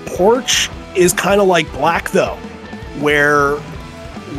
Porch 0.05 0.69
is 0.95 1.13
kind 1.13 1.39
of 1.39 1.47
like 1.47 1.71
Black 1.71 2.11
though, 2.11 2.35
where 2.99 3.55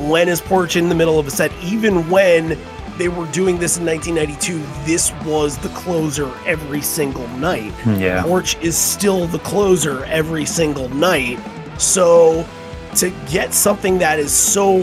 when 0.09 0.29
is 0.29 0.41
Porch 0.43 0.77
in 0.77 0.89
the 0.91 0.95
middle 0.95 1.19
of 1.19 1.27
a 1.27 1.31
set? 1.31 1.51
Even 1.63 2.09
when 2.11 2.59
they 3.03 3.09
were 3.09 3.27
doing 3.33 3.59
this 3.59 3.79
in 3.79 3.85
1992, 3.85 4.63
this 4.85 5.13
was 5.25 5.59
the 5.59 5.69
closer 5.71 6.33
every 6.47 6.81
single 6.81 7.27
night. 7.31 7.73
Hmm, 7.83 7.97
yeah. 7.97 8.23
Porch 8.23 8.57
is 8.59 8.79
still 8.79 9.27
the 9.27 9.41
closer 9.41 10.05
every 10.05 10.45
single 10.45 10.89
night. 10.91 11.41
So 11.81 12.47
to 12.95 13.11
get 13.29 13.55
something 13.55 13.99
that 13.99 14.21
is 14.21 14.33
so 14.33 14.83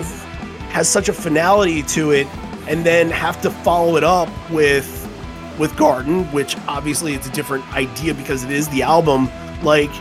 has 0.70 0.90
such 0.90 1.08
a 1.08 1.14
finality 1.14 1.82
to 1.84 2.12
it 2.12 2.28
and 2.68 2.86
then 2.86 3.10
have 3.10 3.42
to 3.44 3.50
follow 3.50 3.96
it 3.96 4.04
up 4.04 4.28
with 4.52 4.98
with 5.58 5.74
Garden, 5.78 6.26
which 6.34 6.58
obviously 6.68 7.14
it's 7.14 7.28
a 7.28 7.32
different 7.32 7.66
idea 7.74 8.14
because 8.14 8.44
it 8.44 8.52
is 8.52 8.68
the 8.68 8.84
album, 8.84 9.30
like 9.64 9.92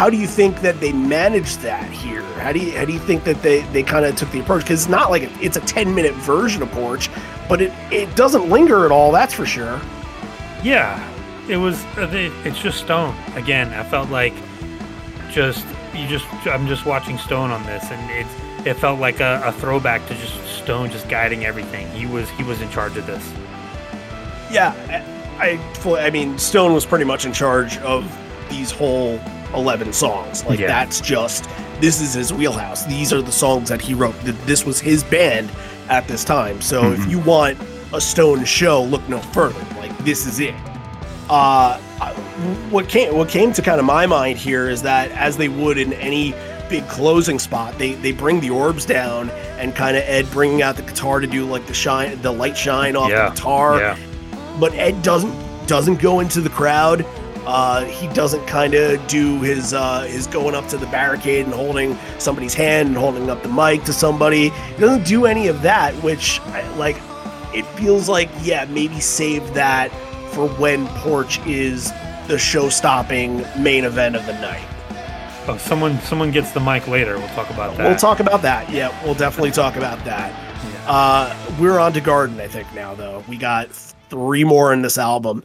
how 0.00 0.08
do 0.08 0.16
you 0.16 0.26
think 0.26 0.62
that 0.62 0.80
they 0.80 0.92
managed 0.92 1.60
that 1.60 1.84
here? 1.90 2.22
How 2.40 2.52
do 2.52 2.58
you 2.58 2.72
how 2.72 2.86
do 2.86 2.92
you 2.94 2.98
think 2.98 3.22
that 3.24 3.42
they 3.42 3.60
they 3.74 3.82
kind 3.82 4.06
of 4.06 4.16
took 4.16 4.30
the 4.30 4.40
approach? 4.40 4.62
Because 4.62 4.80
it's 4.80 4.88
not 4.90 5.10
like 5.10 5.24
it's 5.42 5.58
a 5.58 5.60
ten 5.60 5.94
minute 5.94 6.14
version 6.14 6.62
of 6.62 6.70
Porch, 6.70 7.10
but 7.50 7.60
it 7.60 7.70
it 7.92 8.16
doesn't 8.16 8.48
linger 8.48 8.86
at 8.86 8.92
all. 8.92 9.12
That's 9.12 9.34
for 9.34 9.44
sure. 9.44 9.78
Yeah, 10.62 11.06
it 11.50 11.58
was. 11.58 11.84
uh, 11.98 12.08
It, 12.12 12.32
it's 12.46 12.58
just 12.58 12.78
Stone 12.78 13.14
again. 13.34 13.74
I 13.74 13.82
felt 13.82 14.08
like 14.08 14.32
just 15.30 15.66
you 15.94 16.06
just. 16.08 16.24
I'm 16.46 16.66
just 16.66 16.86
watching 16.86 17.18
Stone 17.18 17.50
on 17.50 17.62
this, 17.66 17.84
and 17.90 18.10
it's 18.10 18.66
it 18.66 18.78
felt 18.80 19.00
like 19.00 19.20
a, 19.20 19.42
a 19.44 19.52
throwback 19.52 20.06
to 20.08 20.14
just 20.14 20.42
Stone 20.46 20.92
just 20.92 21.10
guiding 21.10 21.44
everything. 21.44 21.86
He 21.90 22.06
was 22.06 22.30
he 22.30 22.42
was 22.42 22.62
in 22.62 22.70
charge 22.70 22.96
of 22.96 23.06
this. 23.06 23.30
Yeah, 24.50 24.72
I, 25.38 25.46
I 25.50 25.56
fully. 25.74 26.00
I 26.00 26.08
mean, 26.08 26.38
Stone 26.38 26.72
was 26.72 26.86
pretty 26.86 27.04
much 27.04 27.26
in 27.26 27.34
charge 27.34 27.76
of 27.80 28.10
these 28.48 28.70
whole 28.70 29.20
eleven 29.54 29.92
songs. 29.92 30.44
Like 30.44 30.58
Yeah. 30.58 30.66
that's 30.68 31.00
just 31.00 31.48
this 31.80 32.00
is 32.00 32.14
his 32.14 32.32
wheelhouse. 32.32 32.84
These 32.86 33.12
are 33.12 33.22
the 33.22 33.32
songs 33.32 33.68
that 33.68 33.80
he 33.80 33.94
wrote. 33.94 34.14
This 34.46 34.64
was 34.64 34.80
his 34.80 35.02
band 35.04 35.50
at 35.88 36.06
this 36.06 36.24
time. 36.24 36.60
So 36.60 36.92
if 36.92 37.06
you 37.10 37.18
want 37.20 37.58
a 37.92 38.00
Stone 38.00 38.44
show, 38.44 38.82
look 38.82 39.06
no 39.08 39.18
further. 39.18 39.60
Like 39.78 39.96
this 40.04 40.26
is 40.26 40.40
it. 40.40 40.54
Uh, 41.28 41.78
what 42.70 42.88
came 42.88 43.14
what 43.16 43.28
came 43.28 43.52
to 43.52 43.62
kind 43.62 43.78
of 43.78 43.86
my 43.86 44.06
mind 44.06 44.38
here 44.38 44.68
is 44.68 44.82
that 44.82 45.10
as 45.12 45.36
they 45.36 45.48
would 45.48 45.78
in 45.78 45.92
any 45.94 46.34
big 46.68 46.86
closing 46.88 47.38
spot, 47.38 47.76
they 47.78 47.94
they 47.94 48.12
bring 48.12 48.40
the 48.40 48.50
orbs 48.50 48.84
down 48.86 49.30
and 49.58 49.74
kind 49.74 49.96
of 49.96 50.02
Ed 50.04 50.30
bringing 50.30 50.62
out 50.62 50.76
the 50.76 50.82
guitar 50.82 51.20
to 51.20 51.26
do 51.26 51.44
like 51.44 51.66
the 51.66 51.74
shine, 51.74 52.20
the 52.22 52.30
light 52.32 52.56
shine 52.56 52.96
off 52.96 53.10
yeah, 53.10 53.28
the 53.28 53.34
guitar 53.34 53.78
Yeah, 53.78 53.98
but 54.58 54.72
Ed 54.74 55.02
doesn't 55.02 55.34
doesn't 55.66 56.00
go 56.00 56.20
into 56.20 56.40
the 56.40 56.50
crowd. 56.50 57.04
Uh, 57.46 57.84
he 57.84 58.06
doesn't 58.08 58.46
kind 58.46 58.74
of 58.74 59.04
do 59.06 59.40
his 59.40 59.72
uh, 59.72 60.02
his 60.02 60.26
going 60.26 60.54
up 60.54 60.68
to 60.68 60.76
the 60.76 60.86
barricade 60.86 61.44
and 61.46 61.54
holding 61.54 61.98
somebody's 62.18 62.54
hand 62.54 62.88
and 62.88 62.96
holding 62.96 63.30
up 63.30 63.42
the 63.42 63.48
mic 63.48 63.82
to 63.84 63.92
somebody. 63.92 64.50
He 64.50 64.80
doesn't 64.80 65.06
do 65.06 65.26
any 65.26 65.48
of 65.48 65.62
that, 65.62 65.94
which 66.02 66.40
like 66.76 66.96
it 67.54 67.64
feels 67.76 68.08
like 68.08 68.28
yeah 68.42 68.64
maybe 68.66 69.00
save 69.00 69.54
that 69.54 69.90
for 70.32 70.48
when 70.48 70.86
Porch 70.88 71.44
is 71.46 71.92
the 72.28 72.38
show-stopping 72.38 73.44
main 73.58 73.84
event 73.84 74.14
of 74.14 74.24
the 74.26 74.34
night. 74.34 74.66
Oh, 75.48 75.56
someone 75.58 75.98
someone 76.02 76.30
gets 76.30 76.52
the 76.52 76.60
mic 76.60 76.86
later. 76.86 77.18
We'll 77.18 77.28
talk 77.28 77.50
about 77.50 77.76
that. 77.76 77.88
We'll 77.88 77.96
talk 77.96 78.20
about 78.20 78.42
that. 78.42 78.70
Yeah, 78.70 78.96
we'll 79.04 79.14
definitely 79.14 79.50
talk 79.50 79.76
about 79.76 80.04
that. 80.04 80.32
Uh, 80.86 81.34
we're 81.58 81.78
on 81.78 81.92
to 81.94 82.00
Garden, 82.00 82.40
I 82.40 82.48
think, 82.48 82.72
now, 82.74 82.94
though. 82.94 83.24
We 83.28 83.36
got 83.36 83.70
three 83.70 84.44
more 84.44 84.72
in 84.72 84.82
this 84.82 84.98
album. 84.98 85.42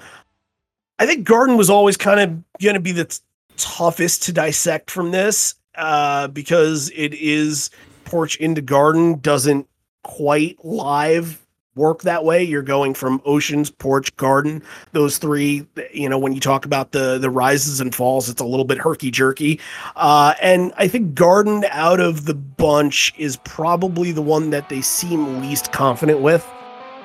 I 0.97 1.05
think 1.05 1.25
Garden 1.25 1.57
was 1.57 1.69
always 1.69 1.97
kind 1.97 2.19
of 2.19 2.59
going 2.61 2.75
to 2.75 2.79
be 2.79 2.91
the 2.91 3.05
t- 3.05 3.19
toughest 3.57 4.23
to 4.23 4.33
dissect 4.33 4.89
from 4.89 5.11
this 5.11 5.55
uh, 5.75 6.27
because 6.29 6.89
it 6.95 7.13
is 7.13 7.69
Porch 8.05 8.37
into 8.37 8.61
Garden 8.61 9.19
doesn't 9.19 9.67
quite 10.03 10.63
live 10.63 11.41
work 11.75 12.03
that 12.03 12.23
way. 12.23 12.43
You're 12.43 12.61
going 12.61 12.93
from 12.93 13.21
Oceans, 13.25 13.69
Porch, 13.69 14.15
Garden, 14.15 14.63
those 14.93 15.17
three. 15.17 15.67
You 15.93 16.09
know, 16.09 16.17
when 16.17 16.33
you 16.33 16.39
talk 16.39 16.65
about 16.65 16.91
the 16.91 17.17
the 17.17 17.29
rises 17.29 17.81
and 17.81 17.93
falls, 17.93 18.29
it's 18.29 18.41
a 18.41 18.45
little 18.45 18.65
bit 18.65 18.77
herky 18.77 19.11
jerky. 19.11 19.59
Uh, 19.95 20.33
and 20.41 20.73
I 20.77 20.87
think 20.87 21.15
Garden 21.15 21.65
out 21.69 21.99
of 21.99 22.25
the 22.25 22.35
bunch 22.35 23.13
is 23.17 23.37
probably 23.37 24.11
the 24.11 24.21
one 24.21 24.49
that 24.51 24.69
they 24.69 24.81
seem 24.81 25.41
least 25.41 25.71
confident 25.71 26.21
with. 26.21 26.49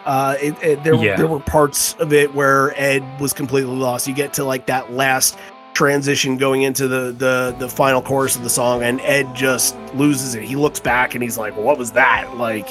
Uh, 0.05 0.37
it, 0.41 0.55
it, 0.63 0.85
there, 0.85 0.95
Yeah. 0.95 1.17
there 1.17 1.27
were 1.27 1.41
parts 1.41 1.95
of 1.95 2.13
it 2.13 2.35
where 2.35 2.73
Ed 2.81 3.03
was 3.21 3.33
completely 3.33 3.75
lost. 3.77 4.09
You 4.09 4.15
get 4.15 4.33
to 4.35 4.45
like 4.45 4.67
that 4.67 4.93
last 4.93 5.37
transition 5.75 6.37
going 6.37 6.63
into 6.63 6.89
the 6.89 7.13
the 7.13 7.55
the 7.59 7.69
final 7.69 8.03
chorus 8.03 8.35
of 8.37 8.43
the 8.43 8.51
song, 8.51 8.83
and 8.83 9.01
Ed 9.03 9.35
just 9.35 9.77
loses 9.95 10.35
it. 10.35 10.43
He 10.43 10.57
looks 10.57 10.81
back 10.81 11.15
and 11.15 11.23
he's 11.23 11.39
like, 11.39 11.57
"What 11.57 11.79
was 11.79 11.93
that?" 11.93 12.37
Like, 12.37 12.69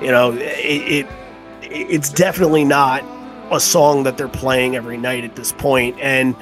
you 0.00 0.10
know, 0.10 0.32
it, 0.32 1.06
it 1.06 1.06
it's 1.62 2.10
definitely 2.10 2.64
not 2.64 3.02
a 3.50 3.60
song 3.60 4.02
that 4.04 4.16
they're 4.18 4.28
playing 4.28 4.76
every 4.76 4.96
night 4.96 5.24
at 5.24 5.36
this 5.36 5.52
point. 5.52 5.94
point, 5.96 6.00
and 6.00 6.34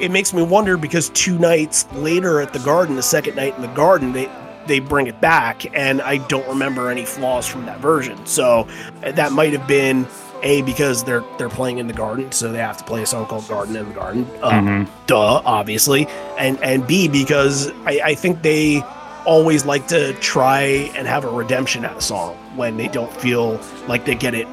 it 0.00 0.10
makes 0.10 0.32
me 0.34 0.42
wonder 0.42 0.76
because 0.76 1.10
two 1.10 1.38
nights 1.38 1.86
later 1.94 2.40
at 2.40 2.52
the 2.52 2.58
Garden, 2.60 2.96
the 2.96 3.02
second 3.02 3.36
night 3.36 3.54
in 3.54 3.62
the 3.62 3.68
Garden, 3.68 4.12
they 4.12 4.26
they 4.66 4.80
bring 4.80 5.06
it 5.06 5.20
back, 5.20 5.64
and 5.76 6.00
I 6.02 6.18
don't 6.18 6.46
remember 6.48 6.90
any 6.90 7.04
flaws 7.04 7.46
from 7.46 7.66
that 7.66 7.80
version. 7.80 8.24
So 8.26 8.66
uh, 9.04 9.12
that 9.12 9.32
might 9.32 9.52
have 9.52 9.66
been 9.68 10.06
a 10.42 10.62
because 10.62 11.02
they're 11.04 11.24
they're 11.38 11.48
playing 11.48 11.78
in 11.78 11.86
the 11.86 11.92
Garden, 11.94 12.30
so 12.32 12.52
they 12.52 12.58
have 12.58 12.76
to 12.78 12.84
play 12.84 13.02
a 13.02 13.06
song 13.06 13.26
called 13.26 13.48
Garden 13.48 13.74
in 13.76 13.88
the 13.88 13.94
Garden. 13.94 14.26
Uh, 14.42 14.50
Mhm. 14.50 14.88
Duh, 15.06 15.40
obviously, 15.44 16.06
and 16.38 16.58
and 16.62 16.86
B 16.86 17.08
because 17.08 17.70
I, 17.86 18.00
I 18.04 18.14
think 18.14 18.42
they 18.42 18.82
always 19.24 19.64
like 19.64 19.88
to 19.88 20.12
try 20.14 20.60
and 20.96 21.06
have 21.08 21.24
a 21.24 21.28
redemption 21.30 21.84
at 21.84 21.96
a 21.96 22.00
song 22.00 22.34
when 22.54 22.76
they 22.76 22.86
don't 22.88 23.12
feel 23.20 23.58
like 23.88 24.04
they 24.04 24.14
get 24.14 24.34
it 24.34 24.46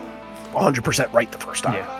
100% 0.53 1.13
right 1.13 1.31
the 1.31 1.37
first 1.37 1.63
time. 1.63 1.75
Yeah. 1.75 1.99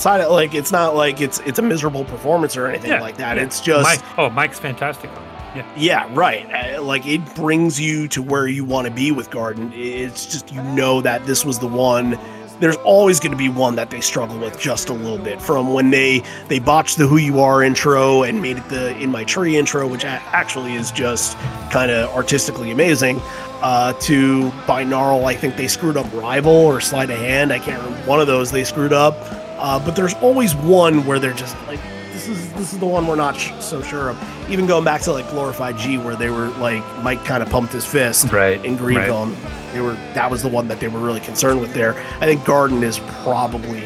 Outside 0.00 0.22
of 0.22 0.32
like, 0.32 0.54
it's 0.54 0.72
not 0.72 0.96
like 0.96 1.20
it's 1.20 1.40
it's 1.40 1.58
a 1.58 1.62
miserable 1.62 2.06
performance 2.06 2.56
or 2.56 2.66
anything 2.66 2.90
Yeah, 2.90 3.02
like 3.02 3.18
that. 3.18 3.36
yeah. 3.36 3.42
It's 3.42 3.60
just 3.60 3.82
Mike. 3.82 4.18
Oh, 4.18 4.30
Mike's 4.30 4.58
fantastic. 4.58 5.10
Yeah. 5.54 5.66
Yeah, 5.76 6.08
right. 6.14 6.74
Uh, 6.74 6.82
like 6.82 7.06
it 7.06 7.20
brings 7.34 7.78
you 7.78 8.08
to 8.08 8.22
where 8.22 8.48
you 8.48 8.64
want 8.64 8.86
to 8.88 8.90
be 8.94 9.12
with 9.12 9.28
Garden. 9.30 9.70
It's 9.74 10.24
just 10.24 10.50
you 10.54 10.62
know 10.62 11.02
that 11.02 11.26
this 11.26 11.44
was 11.44 11.58
the 11.58 11.66
one. 11.66 12.18
There's 12.60 12.76
always 12.76 13.20
going 13.20 13.32
to 13.32 13.36
be 13.36 13.50
one 13.50 13.74
that 13.76 13.90
they 13.90 14.00
struggle 14.00 14.38
with 14.38 14.58
just 14.58 14.88
a 14.88 14.94
little 14.94 15.18
bit. 15.18 15.38
From 15.42 15.74
when 15.74 15.90
they 15.90 16.22
they 16.48 16.60
botched 16.60 16.96
the 16.96 17.06
Who 17.06 17.18
You 17.18 17.40
Are 17.40 17.62
intro 17.62 18.22
and 18.22 18.40
made 18.40 18.56
it 18.56 18.66
the 18.70 18.96
In 18.96 19.10
My 19.10 19.24
Tree 19.24 19.58
intro, 19.58 19.86
which 19.86 20.04
a- 20.04 20.22
actually 20.32 20.76
is 20.76 20.90
just 20.92 21.36
kind 21.70 21.90
of 21.90 22.08
artistically 22.16 22.70
amazing. 22.70 23.20
Uh, 23.60 23.92
to 24.00 24.44
binaural, 24.66 25.24
I 25.26 25.34
think 25.34 25.58
they 25.58 25.68
screwed 25.68 25.98
up 25.98 26.10
Rival 26.14 26.50
or 26.54 26.80
Sleight 26.80 27.10
of 27.10 27.18
Hand. 27.18 27.52
I 27.52 27.58
can't 27.58 27.82
remember 27.82 28.08
one 28.08 28.18
of 28.18 28.26
those 28.26 28.50
they 28.50 28.64
screwed 28.64 28.94
up. 28.94 29.14
Uh, 29.60 29.84
but 29.84 29.94
there's 29.96 30.14
always 30.14 30.54
one 30.54 31.04
where 31.06 31.18
they're 31.18 31.32
just 31.34 31.56
like, 31.66 31.80
this 32.12 32.28
is 32.28 32.52
this 32.54 32.72
is 32.72 32.78
the 32.78 32.86
one 32.86 33.06
we're 33.06 33.14
not 33.16 33.36
sh- 33.36 33.52
so 33.60 33.80
sure 33.82 34.10
of. 34.10 34.50
Even 34.50 34.66
going 34.66 34.84
back 34.84 35.00
to 35.02 35.12
like 35.12 35.28
Glorified 35.30 35.76
G, 35.78 35.96
where 35.96 36.16
they 36.16 36.28
were 36.30 36.48
like 36.58 36.82
Mike 37.02 37.24
kind 37.24 37.42
of 37.42 37.48
pumped 37.50 37.72
his 37.72 37.86
fist 37.86 38.32
Right, 38.32 38.62
in 38.64 38.76
Green 38.76 38.98
right. 38.98 39.06
Film. 39.06 39.36
They 39.72 39.80
were 39.80 39.92
that 40.14 40.30
was 40.30 40.42
the 40.42 40.48
one 40.48 40.66
that 40.68 40.80
they 40.80 40.88
were 40.88 40.98
really 40.98 41.20
concerned 41.20 41.60
with 41.60 41.72
there. 41.72 41.94
I 42.20 42.26
think 42.26 42.44
Garden 42.44 42.82
is 42.82 42.98
probably 43.22 43.80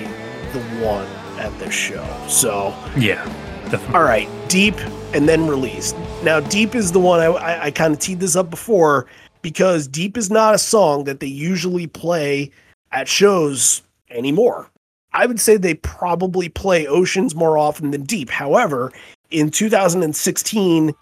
the 0.52 0.60
one 0.80 1.06
at 1.38 1.56
this 1.58 1.74
show. 1.74 2.04
So 2.28 2.74
Yeah, 2.96 3.22
definitely. 3.70 3.94
all 3.94 4.02
right, 4.04 4.28
Deep 4.48 4.78
and 5.12 5.28
then 5.28 5.46
Release. 5.46 5.92
Now, 6.22 6.40
Deep 6.40 6.74
is 6.74 6.90
the 6.92 6.98
one 7.00 7.20
I, 7.20 7.26
I, 7.26 7.64
I 7.66 7.70
kind 7.70 7.92
of 7.92 8.00
teed 8.00 8.18
this 8.20 8.34
up 8.36 8.48
before 8.50 9.06
because 9.42 9.86
Deep 9.86 10.16
is 10.16 10.30
not 10.30 10.54
a 10.54 10.58
song 10.58 11.04
that 11.04 11.20
they 11.20 11.26
usually 11.26 11.86
play 11.86 12.50
at 12.90 13.06
shows 13.06 13.82
anymore. 14.10 14.70
I 15.14 15.26
would 15.26 15.40
say 15.40 15.56
they 15.56 15.74
probably 15.74 16.48
play 16.48 16.86
Oceans 16.86 17.34
more 17.34 17.56
often 17.56 17.92
than 17.92 18.02
Deep. 18.02 18.28
However, 18.28 18.92
in 19.30 19.50
2016, 19.50 20.92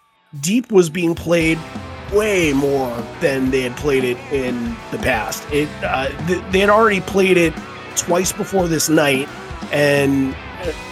Deep 0.40 0.70
was 0.70 0.90
being 0.90 1.14
played 1.14 1.58
way 2.12 2.52
more 2.52 2.94
than 3.20 3.50
they 3.50 3.62
had 3.62 3.76
played 3.76 4.04
it 4.04 4.18
in 4.30 4.76
the 4.90 4.98
past. 4.98 5.42
It 5.50 5.68
uh, 5.82 6.08
th- 6.26 6.42
they 6.52 6.60
had 6.60 6.68
already 6.68 7.00
played 7.00 7.38
it 7.38 7.54
twice 7.96 8.32
before 8.32 8.68
this 8.68 8.88
night, 8.90 9.28
and 9.72 10.36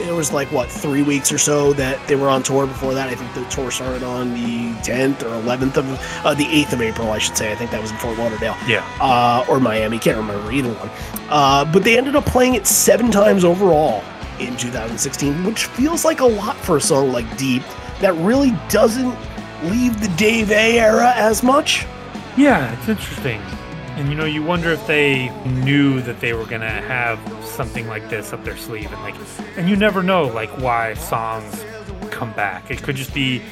it 0.00 0.12
was 0.14 0.32
like 0.32 0.50
what 0.52 0.70
three 0.70 1.02
weeks 1.02 1.30
or 1.32 1.38
so 1.38 1.72
that 1.74 2.06
they 2.08 2.16
were 2.16 2.28
on 2.28 2.42
tour 2.42 2.66
before 2.66 2.94
that. 2.94 3.08
I 3.08 3.14
think 3.14 3.32
the 3.34 3.44
tour 3.54 3.70
started 3.70 4.02
on 4.02 4.32
the 4.34 4.72
10th 4.82 5.22
or 5.22 5.40
11th 5.42 5.76
of 5.76 6.24
uh, 6.24 6.34
the 6.34 6.44
8th 6.44 6.72
of 6.74 6.82
April, 6.82 7.10
I 7.10 7.18
should 7.18 7.36
say. 7.36 7.52
I 7.52 7.54
think 7.54 7.70
that 7.70 7.80
was 7.80 7.90
in 7.90 7.96
Fort 7.98 8.18
Lauderdale 8.18 8.56
Yeah, 8.66 8.84
uh, 9.00 9.44
or 9.48 9.60
Miami. 9.60 9.98
Can't 9.98 10.16
remember 10.16 10.50
either 10.52 10.72
one. 10.72 10.90
Uh, 11.28 11.64
but 11.72 11.84
they 11.84 11.96
ended 11.96 12.16
up 12.16 12.26
playing 12.26 12.54
it 12.54 12.66
seven 12.66 13.10
times 13.10 13.44
overall 13.44 14.02
in 14.38 14.56
2016, 14.56 15.44
which 15.44 15.64
feels 15.66 16.04
like 16.04 16.20
a 16.20 16.26
lot 16.26 16.56
for 16.56 16.76
a 16.78 16.80
song 16.80 17.12
like 17.12 17.36
Deep 17.36 17.62
that 18.00 18.14
really 18.14 18.52
doesn't 18.68 19.14
leave 19.64 20.00
the 20.00 20.08
Dave 20.16 20.50
A 20.50 20.78
era 20.78 21.12
as 21.16 21.42
much. 21.42 21.86
yeah, 22.36 22.72
it's 22.78 22.88
interesting. 22.88 23.40
And 24.00 24.08
you 24.08 24.14
know, 24.14 24.24
you 24.24 24.42
wonder 24.42 24.70
if 24.70 24.86
they 24.86 25.28
knew 25.44 26.00
that 26.02 26.20
they 26.20 26.32
were 26.32 26.46
gonna 26.46 26.70
have 26.70 27.18
something 27.44 27.86
like 27.86 28.08
this 28.08 28.32
up 28.32 28.42
their 28.44 28.56
sleeve, 28.56 28.90
and 28.90 29.02
like, 29.02 29.14
and 29.58 29.68
you 29.68 29.76
never 29.76 30.02
know 30.02 30.24
like 30.24 30.48
why 30.58 30.94
songs 30.94 31.64
come 32.10 32.32
back. 32.32 32.70
It 32.70 32.82
could 32.82 32.96
just 32.96 33.12
be 33.12 33.42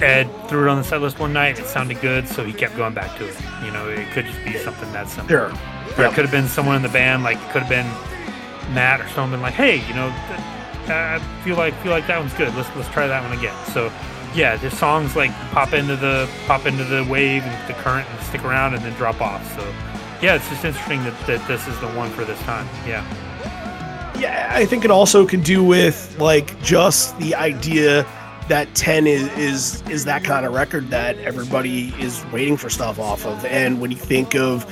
Ed 0.00 0.30
threw 0.48 0.68
it 0.68 0.70
on 0.70 0.78
the 0.78 0.84
set 0.84 1.00
list 1.00 1.18
one 1.18 1.32
night, 1.32 1.56
and 1.56 1.66
it 1.66 1.68
sounded 1.68 2.00
good, 2.00 2.28
so 2.28 2.44
he 2.44 2.52
kept 2.52 2.76
going 2.76 2.94
back 2.94 3.18
to 3.18 3.26
it. 3.26 3.34
You 3.64 3.72
know, 3.72 3.88
it 3.88 4.08
could 4.12 4.26
just 4.26 4.44
be 4.44 4.56
something 4.58 4.92
that 4.92 5.08
simple. 5.08 5.28
Sure. 5.28 5.50
Or 5.98 6.04
it 6.04 6.12
could 6.12 6.24
have 6.24 6.30
been 6.30 6.46
someone 6.46 6.76
in 6.76 6.82
the 6.82 6.88
band, 6.88 7.24
like 7.24 7.36
it 7.36 7.50
could 7.50 7.62
have 7.62 7.68
been 7.68 7.86
Matt 8.72 9.00
or 9.00 9.08
someone 9.08 9.40
like, 9.40 9.54
"Hey, 9.54 9.84
you 9.88 9.94
know, 9.94 10.06
uh, 10.88 11.18
I 11.18 11.42
feel 11.42 11.56
like 11.56 11.74
feel 11.82 11.90
like 11.90 12.06
that 12.06 12.20
one's 12.20 12.34
good. 12.34 12.54
Let's 12.54 12.68
let's 12.76 12.88
try 12.90 13.08
that 13.08 13.28
one 13.28 13.36
again." 13.36 13.56
So, 13.72 13.90
yeah, 14.32 14.54
the 14.56 14.70
songs 14.70 15.16
like 15.16 15.32
pop 15.50 15.72
into 15.72 15.96
the 15.96 16.28
pop 16.46 16.66
into 16.66 16.84
the 16.84 17.04
wave 17.10 17.42
and 17.42 17.68
the 17.68 17.74
current 17.82 18.08
and 18.08 18.20
stick 18.26 18.44
around 18.44 18.74
and 18.74 18.84
then 18.84 18.94
drop 18.94 19.20
off. 19.20 19.42
So, 19.56 19.64
yeah, 20.22 20.34
it's 20.34 20.48
just 20.48 20.64
interesting 20.64 21.02
that, 21.04 21.26
that 21.26 21.46
this 21.46 21.66
is 21.68 21.78
the 21.80 21.88
one 21.88 22.10
for 22.10 22.24
this 22.24 22.40
time. 22.42 22.66
Yeah, 22.86 23.04
Yeah, 24.18 24.50
I 24.52 24.64
think 24.66 24.84
it 24.84 24.90
also 24.90 25.24
can 25.26 25.42
do 25.42 25.62
with 25.62 26.16
like 26.18 26.60
just 26.60 27.16
the 27.20 27.36
idea 27.36 28.04
that 28.48 28.74
10 28.74 29.06
is 29.06 29.28
is 29.38 29.82
is 29.88 30.04
that 30.06 30.24
kind 30.24 30.44
of 30.44 30.54
record 30.54 30.88
that 30.90 31.16
everybody 31.18 31.94
is 32.00 32.24
waiting 32.32 32.56
for 32.56 32.68
stuff 32.68 32.98
off 32.98 33.24
of. 33.26 33.44
And 33.44 33.80
when 33.80 33.90
you 33.90 33.96
think 33.96 34.34
of 34.34 34.66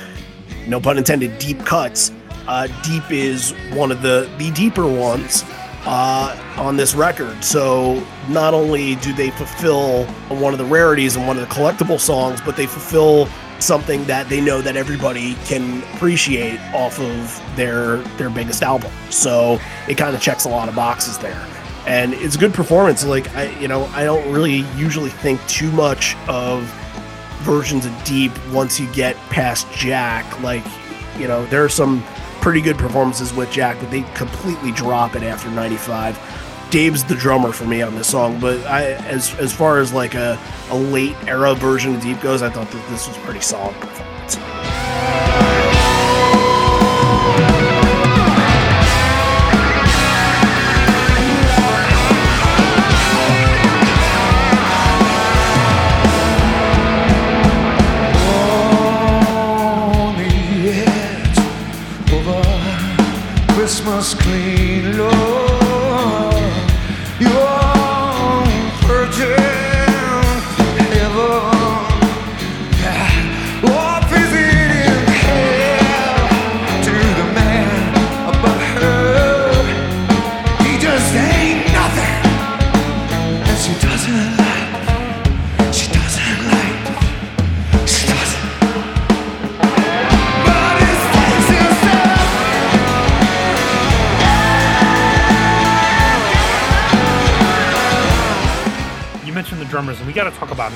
no 0.67 0.81
pun 0.81 0.97
intended 0.97 1.39
deep 1.39 1.59
cuts, 1.59 2.11
uh, 2.47 2.67
deep 2.83 3.09
is 3.09 3.51
one 3.71 3.91
of 3.91 4.01
the 4.01 4.29
the 4.37 4.51
deeper 4.51 4.85
ones 4.85 5.45
uh, 5.85 6.35
on 6.57 6.75
this 6.75 6.93
record. 6.93 7.41
So 7.41 8.05
not 8.27 8.53
only 8.53 8.95
do 8.95 9.13
they 9.13 9.29
fulfill 9.31 10.05
one 10.27 10.53
of 10.53 10.59
the 10.59 10.65
rarities 10.65 11.15
and 11.15 11.25
one 11.25 11.37
of 11.37 11.47
the 11.47 11.55
collectible 11.55 11.99
songs, 11.99 12.41
but 12.41 12.57
they 12.57 12.67
fulfill 12.67 13.29
something 13.59 14.03
that 14.05 14.29
they 14.29 14.41
know 14.41 14.61
that 14.61 14.75
everybody 14.75 15.35
can 15.45 15.81
appreciate 15.93 16.59
off 16.73 16.99
of 16.99 17.55
their 17.55 17.97
their 18.17 18.29
biggest 18.29 18.63
album. 18.63 18.91
So 19.09 19.59
it 19.87 19.95
kind 19.95 20.15
of 20.15 20.21
checks 20.21 20.45
a 20.45 20.49
lot 20.49 20.69
of 20.69 20.75
boxes 20.75 21.17
there. 21.17 21.45
And 21.87 22.13
it's 22.13 22.35
a 22.35 22.39
good 22.39 22.53
performance. 22.53 23.05
Like 23.05 23.33
I 23.35 23.49
you 23.59 23.67
know, 23.67 23.85
I 23.87 24.03
don't 24.03 24.31
really 24.31 24.65
usually 24.75 25.09
think 25.09 25.45
too 25.47 25.71
much 25.71 26.15
of 26.27 26.63
versions 27.39 27.85
of 27.85 28.03
Deep 28.03 28.31
once 28.49 28.79
you 28.79 28.91
get 28.93 29.15
past 29.29 29.71
Jack. 29.71 30.41
Like, 30.41 30.65
you 31.17 31.27
know, 31.27 31.45
there 31.47 31.63
are 31.63 31.69
some 31.69 32.03
pretty 32.41 32.61
good 32.61 32.77
performances 32.77 33.33
with 33.33 33.51
Jack, 33.51 33.77
but 33.79 33.89
they 33.91 34.01
completely 34.13 34.71
drop 34.71 35.15
it 35.15 35.23
after 35.23 35.49
95. 35.49 36.17
Dave's 36.69 37.03
the 37.03 37.15
drummer 37.15 37.51
for 37.51 37.65
me 37.65 37.81
on 37.81 37.95
this 37.95 38.09
song, 38.09 38.39
but 38.39 38.59
I 38.65 38.93
as 38.93 39.33
as 39.35 39.53
far 39.53 39.79
as 39.79 39.93
like 39.93 40.15
a, 40.15 40.39
a 40.69 40.77
late 40.77 41.15
era 41.27 41.55
version 41.55 41.95
of 41.95 42.01
Deep 42.01 42.19
goes, 42.21 42.41
I 42.41 42.49
thought 42.49 42.69
that 42.71 42.89
this 42.89 43.07
was 43.07 43.17
pretty 43.19 43.41
solid 43.41 43.75
performance. 43.75 45.46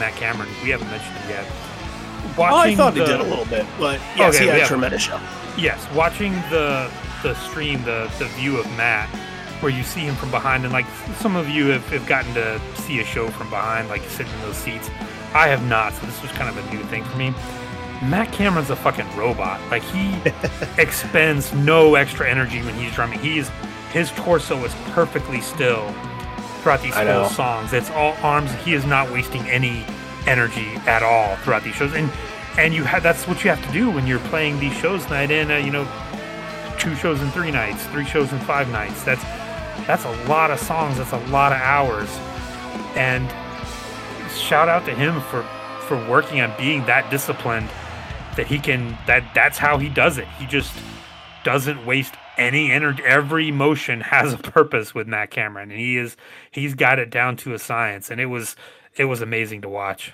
Matt 0.02 0.16
Cameron. 0.16 0.49
We 0.64 0.72
haven't 0.72 0.89
mentioned 0.89 1.16
him 1.20 1.30
yet. 1.30 1.45
Oh, 2.38 2.41
I 2.43 2.52
Watching 2.52 2.78
thought 2.78 2.93
he 2.93 2.99
the- 2.99 3.06
did 3.06 3.20
a 3.20 3.24
little 3.24 3.45
bit, 3.45 3.66
but 3.80 3.99
yes, 4.18 4.36
Okay, 4.36 4.43
he 4.45 4.49
had 4.49 4.58
yeah. 4.60 4.66
a 4.66 4.68
tremendous 4.68 5.02
show. 5.04 5.20
Yes, 5.58 5.88
watching 5.93 6.34
the 6.49 6.89
the 7.24 7.36
stream, 7.36 7.84
the 7.84 8.12
the 8.20 8.26
view 8.39 8.58
of 8.58 8.66
Matt, 8.78 9.08
where 9.62 9.72
you 9.72 9.84
see 9.84 10.02
him 10.02 10.16
from 10.16 10.32
behind, 10.32 10.64
and 10.64 10.74
like 10.74 10.88
some 11.20 11.36
of 11.36 11.47
you 11.49 11.68
have, 11.68 11.88
have 11.89 12.06
gotten 12.08 12.34
to 12.34 12.60
see 12.76 12.99
a 12.99 13.06
show 13.06 13.30
from 13.30 13.49
behind, 13.52 13.89
like 13.89 14.02
sitting 14.10 14.34
in 14.34 14.41
those 14.41 14.58
seats. 14.58 14.89
I 15.34 15.47
have 15.47 15.64
not, 15.68 15.93
so 15.93 16.06
this 16.08 16.22
was 16.22 16.32
kind 16.32 16.49
of 16.49 16.58
a 16.58 16.74
new 16.76 16.84
thing 16.86 17.04
for 17.06 17.18
me. 17.18 17.34
Matt 18.02 18.32
Cameron's 18.34 18.70
a 18.72 18.76
fucking 18.76 19.06
robot. 19.16 19.62
Like 19.70 19.84
he 19.84 20.16
expends 20.82 21.54
no 21.54 21.93
extra 21.95 22.28
energy 22.30 22.62
when 22.64 22.74
he's 22.76 22.91
drumming. 22.93 23.20
He 23.20 23.38
is 23.38 23.52
his 23.93 24.10
torso 24.12 24.58
is 24.66 24.74
perfectly 24.93 25.41
still 25.41 25.93
throughout 26.62 26.82
these 26.82 26.95
whole 26.95 27.30
songs. 27.30 27.74
It's 27.74 27.89
all 27.91 28.16
arms. 28.22 28.51
He 28.64 28.74
is 28.74 28.86
not 28.86 29.12
wasting 29.12 29.41
any 29.49 29.86
energy 30.28 30.68
at 30.88 31.03
all 31.03 31.36
throughout 31.38 31.64
these 31.64 31.76
shows. 31.76 31.93
And 31.93 32.12
and 32.57 32.74
you 32.74 32.84
have 32.84 33.03
that's 33.03 33.28
what 33.28 33.43
you 33.43 33.49
have 33.49 33.66
to 33.66 33.72
do 33.74 33.89
when 33.89 34.05
you're 34.07 34.20
playing 34.20 34.59
these 34.59 34.74
shows 34.74 35.07
night 35.09 35.32
in. 35.32 35.51
Uh, 35.51 35.57
you 35.57 35.72
know, 35.72 35.88
two 36.80 36.95
shows 36.95 37.22
in 37.22 37.30
three 37.32 37.51
nights, 37.51 37.86
three 37.88 38.05
shows 38.05 38.32
in 38.32 38.39
five 38.39 38.70
nights. 38.70 39.03
That's 39.03 39.24
that's 39.88 40.05
a 40.05 40.12
lot 40.28 40.51
of 40.51 40.59
songs. 40.59 40.97
That's 40.97 41.14
a 41.14 41.26
lot 41.32 41.51
of 41.51 41.59
hours. 41.59 42.09
And 42.95 43.30
shout 44.32 44.70
out 44.70 44.86
to 44.86 44.93
him 44.93 45.22
for 45.22 45.43
for 45.88 45.97
working 46.09 46.41
on 46.41 46.53
being 46.57 46.86
that 46.86 47.09
disciplined 47.09 47.70
that 48.36 48.47
he 48.47 48.59
can 48.59 48.97
that 49.07 49.24
that's 49.34 49.57
how 49.57 49.78
he 49.78 49.89
does 49.89 50.18
it. 50.18 50.28
He 50.39 50.45
just 50.45 50.74
doesn't 51.43 51.86
waste 51.86 52.14
any 52.38 52.72
energy. 52.72 53.04
Every 53.04 53.52
motion 53.52 54.02
has 54.02 54.34
a 54.34 54.38
purpose 54.38 54.94
with 54.94 55.08
Matt 55.08 55.32
Cameron, 55.32 55.72
and 55.72 55.80
he 55.80 55.98
is 55.98 56.18
he's 56.52 56.74
got 56.74 57.00
it 57.00 57.10
down 57.10 57.38
to 57.38 57.54
a 57.54 57.60
science. 57.60 58.10
And 58.10 58.22
it 58.22 58.28
was 58.28 58.56
it 58.96 59.06
was 59.06 59.22
amazing 59.22 59.62
to 59.62 59.70
watch. 59.70 60.14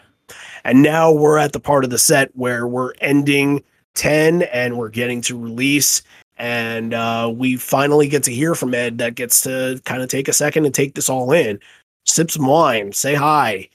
And 0.63 0.81
now 0.81 1.11
we're 1.11 1.37
at 1.37 1.53
the 1.53 1.59
part 1.59 1.83
of 1.83 1.89
the 1.89 1.97
set 1.97 2.35
where 2.35 2.67
we're 2.67 2.93
ending 2.99 3.63
10 3.95 4.43
and 4.43 4.77
we're 4.77 4.89
getting 4.89 5.21
to 5.21 5.39
release. 5.39 6.01
And 6.37 6.93
uh, 6.93 7.31
we 7.35 7.55
finally 7.55 8.07
get 8.07 8.23
to 8.23 8.33
hear 8.33 8.53
from 8.53 8.73
Ed 8.73 8.97
that 8.99 9.15
gets 9.15 9.41
to 9.41 9.81
kind 9.85 10.03
of 10.03 10.09
take 10.09 10.27
a 10.27 10.33
second 10.33 10.65
and 10.65 10.75
take 10.75 10.95
this 10.95 11.09
all 11.09 11.31
in. 11.31 11.59
Sip 12.05 12.29
some 12.29 12.45
wine, 12.45 12.91
say 12.93 13.15
hi. 13.15 13.69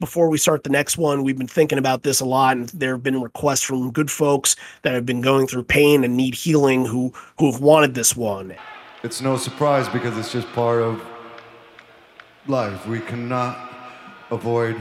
Before 0.00 0.28
we 0.28 0.38
start 0.38 0.62
the 0.62 0.70
next 0.70 0.96
one, 0.96 1.24
we've 1.24 1.36
been 1.36 1.48
thinking 1.48 1.76
about 1.76 2.04
this 2.04 2.20
a 2.20 2.24
lot, 2.24 2.56
and 2.56 2.68
there 2.68 2.92
have 2.92 3.02
been 3.02 3.20
requests 3.20 3.62
from 3.62 3.90
good 3.90 4.12
folks 4.12 4.54
that 4.82 4.94
have 4.94 5.04
been 5.04 5.20
going 5.20 5.48
through 5.48 5.64
pain 5.64 6.04
and 6.04 6.16
need 6.16 6.36
healing 6.36 6.84
who 6.84 7.12
who 7.40 7.50
have 7.50 7.60
wanted 7.60 7.94
this 7.94 8.14
one. 8.14 8.54
It's 9.02 9.20
no 9.20 9.36
surprise 9.36 9.88
because 9.88 10.16
it's 10.16 10.30
just 10.30 10.46
part 10.52 10.82
of 10.82 11.04
life. 12.46 12.86
We 12.86 13.00
cannot 13.00 13.58
avoid 14.30 14.80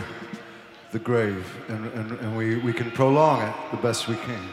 the 0.92 1.00
grave, 1.00 1.52
and, 1.68 1.88
and, 1.94 2.12
and 2.20 2.38
we, 2.38 2.58
we 2.58 2.72
can 2.72 2.92
prolong 2.92 3.42
it 3.42 3.56
the 3.72 3.78
best 3.78 4.08
we 4.08 4.18
can. 4.18 4.48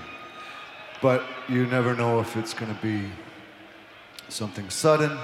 But 1.03 1.25
you 1.47 1.67
never 1.67 1.95
know 1.95 2.21
if 2.21 2.39
it's 2.39 2.55
going 2.55 2.75
to 2.75 2.83
be 2.83 3.11
something 4.31 4.71
sudden, 4.71 5.19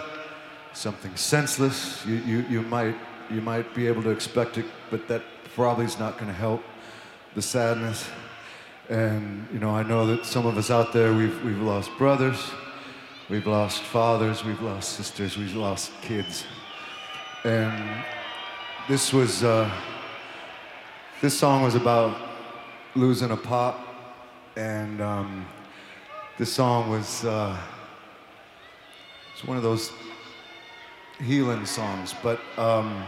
something 0.74 1.16
senseless. 1.16 2.04
You, 2.04 2.16
you, 2.16 2.38
you, 2.50 2.62
might, 2.62 2.94
you 3.30 3.40
might 3.40 3.74
be 3.74 3.86
able 3.86 4.02
to 4.02 4.10
expect 4.10 4.58
it, 4.58 4.66
but 4.90 5.08
that 5.08 5.22
probably 5.54 5.84
is 5.84 5.98
not 5.98 6.14
going 6.18 6.28
to 6.28 6.36
help 6.36 6.62
the 7.34 7.42
sadness. 7.42 8.08
And, 8.88 9.46
you 9.52 9.58
know, 9.58 9.70
I 9.70 9.82
know 9.82 10.06
that 10.06 10.26
some 10.26 10.46
of 10.46 10.56
us 10.58 10.70
out 10.70 10.92
there, 10.92 11.12
we've, 11.12 11.44
we've 11.44 11.60
lost 11.60 11.90
brothers, 11.96 12.50
we've 13.28 13.46
lost 13.46 13.82
fathers, 13.82 14.44
we've 14.44 14.60
lost 14.60 14.96
sisters, 14.96 15.36
we've 15.36 15.54
lost 15.54 15.92
kids. 16.02 16.44
And 17.44 18.04
this 18.88 19.12
was, 19.12 19.44
uh, 19.44 19.70
this 21.20 21.38
song 21.38 21.62
was 21.62 21.74
about 21.74 22.16
losing 22.94 23.30
a 23.30 23.36
pop. 23.36 23.86
And 24.56 25.00
um, 25.00 25.46
this 26.36 26.52
song 26.52 26.90
was, 26.90 27.24
uh, 27.24 27.56
it's 29.32 29.44
one 29.44 29.56
of 29.56 29.62
those 29.62 29.92
healing 31.20 31.64
songs. 31.64 32.14
But 32.22 32.40
um, 32.56 33.04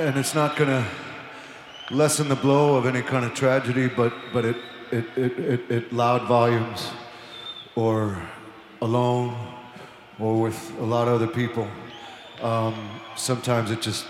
and 0.00 0.16
it's 0.16 0.34
not 0.34 0.56
going 0.56 0.70
to 0.70 0.86
lessen 1.90 2.28
the 2.28 2.36
blow 2.36 2.76
of 2.76 2.86
any 2.86 3.02
kind 3.02 3.22
of 3.22 3.34
tragedy, 3.34 3.86
but, 3.86 4.14
but 4.32 4.46
it, 4.46 4.56
it, 4.90 5.04
it, 5.14 5.38
it, 5.38 5.70
it 5.70 5.92
loud 5.92 6.26
volumes 6.26 6.88
or 7.74 8.20
alone 8.80 9.36
or 10.18 10.40
with 10.40 10.72
a 10.78 10.84
lot 10.84 11.06
of 11.06 11.14
other 11.14 11.26
people. 11.26 11.68
Um, 12.40 12.74
sometimes 13.14 13.70
it 13.70 13.82
just 13.82 14.06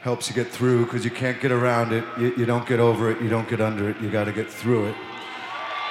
helps 0.00 0.30
you 0.30 0.34
get 0.34 0.48
through 0.48 0.84
because 0.84 1.04
you 1.04 1.10
can't 1.10 1.38
get 1.42 1.52
around 1.52 1.92
it. 1.92 2.04
You, 2.18 2.34
you 2.34 2.46
don't 2.46 2.66
get 2.66 2.80
over 2.80 3.10
it. 3.10 3.20
You 3.20 3.28
don't 3.28 3.48
get 3.48 3.60
under 3.60 3.90
it. 3.90 4.00
You 4.00 4.10
got 4.10 4.24
to 4.24 4.32
get 4.32 4.50
through 4.50 4.86
it. 4.86 4.96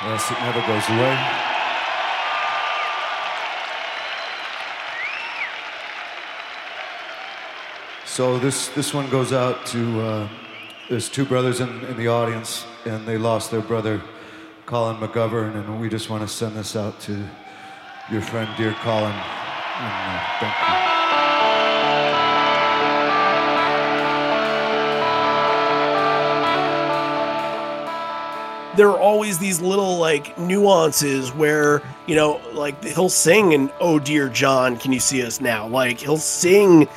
Else 0.01 0.31
it 0.31 0.39
never 0.39 0.61
goes 0.61 0.89
away. 0.89 1.46
So 8.17 8.39
this, 8.39 8.69
this 8.69 8.95
one 8.95 9.07
goes 9.11 9.31
out 9.31 9.63
to, 9.67 10.01
uh, 10.01 10.29
there's 10.89 11.07
two 11.07 11.23
brothers 11.23 11.59
in, 11.59 11.69
in 11.85 11.97
the 11.97 12.07
audience, 12.07 12.65
and 12.83 13.07
they 13.07 13.15
lost 13.15 13.51
their 13.51 13.61
brother, 13.61 14.01
Colin 14.65 14.97
McGovern, 14.97 15.53
and 15.53 15.79
we 15.79 15.87
just 15.87 16.09
want 16.09 16.23
to 16.23 16.27
send 16.27 16.55
this 16.55 16.75
out 16.75 16.99
to 17.01 17.23
your 18.11 18.21
friend, 18.21 18.49
dear 18.57 18.73
Colin. 18.81 19.03
And, 19.03 19.13
uh, 19.13 20.23
thank 20.39 20.81
you. 20.81 20.87
there 28.77 28.89
are 28.89 28.99
always 28.99 29.39
these 29.39 29.59
little 29.59 29.97
like 29.97 30.37
nuances 30.37 31.31
where 31.33 31.81
you 32.05 32.15
know 32.15 32.39
like 32.53 32.83
he'll 32.83 33.09
sing 33.09 33.55
and 33.55 33.71
oh 33.79 33.97
dear 33.97 34.29
john 34.29 34.77
can 34.77 34.93
you 34.93 34.99
see 34.99 35.23
us 35.23 35.41
now 35.41 35.67
like 35.67 35.97
he'll 35.97 36.15
sing 36.15 36.87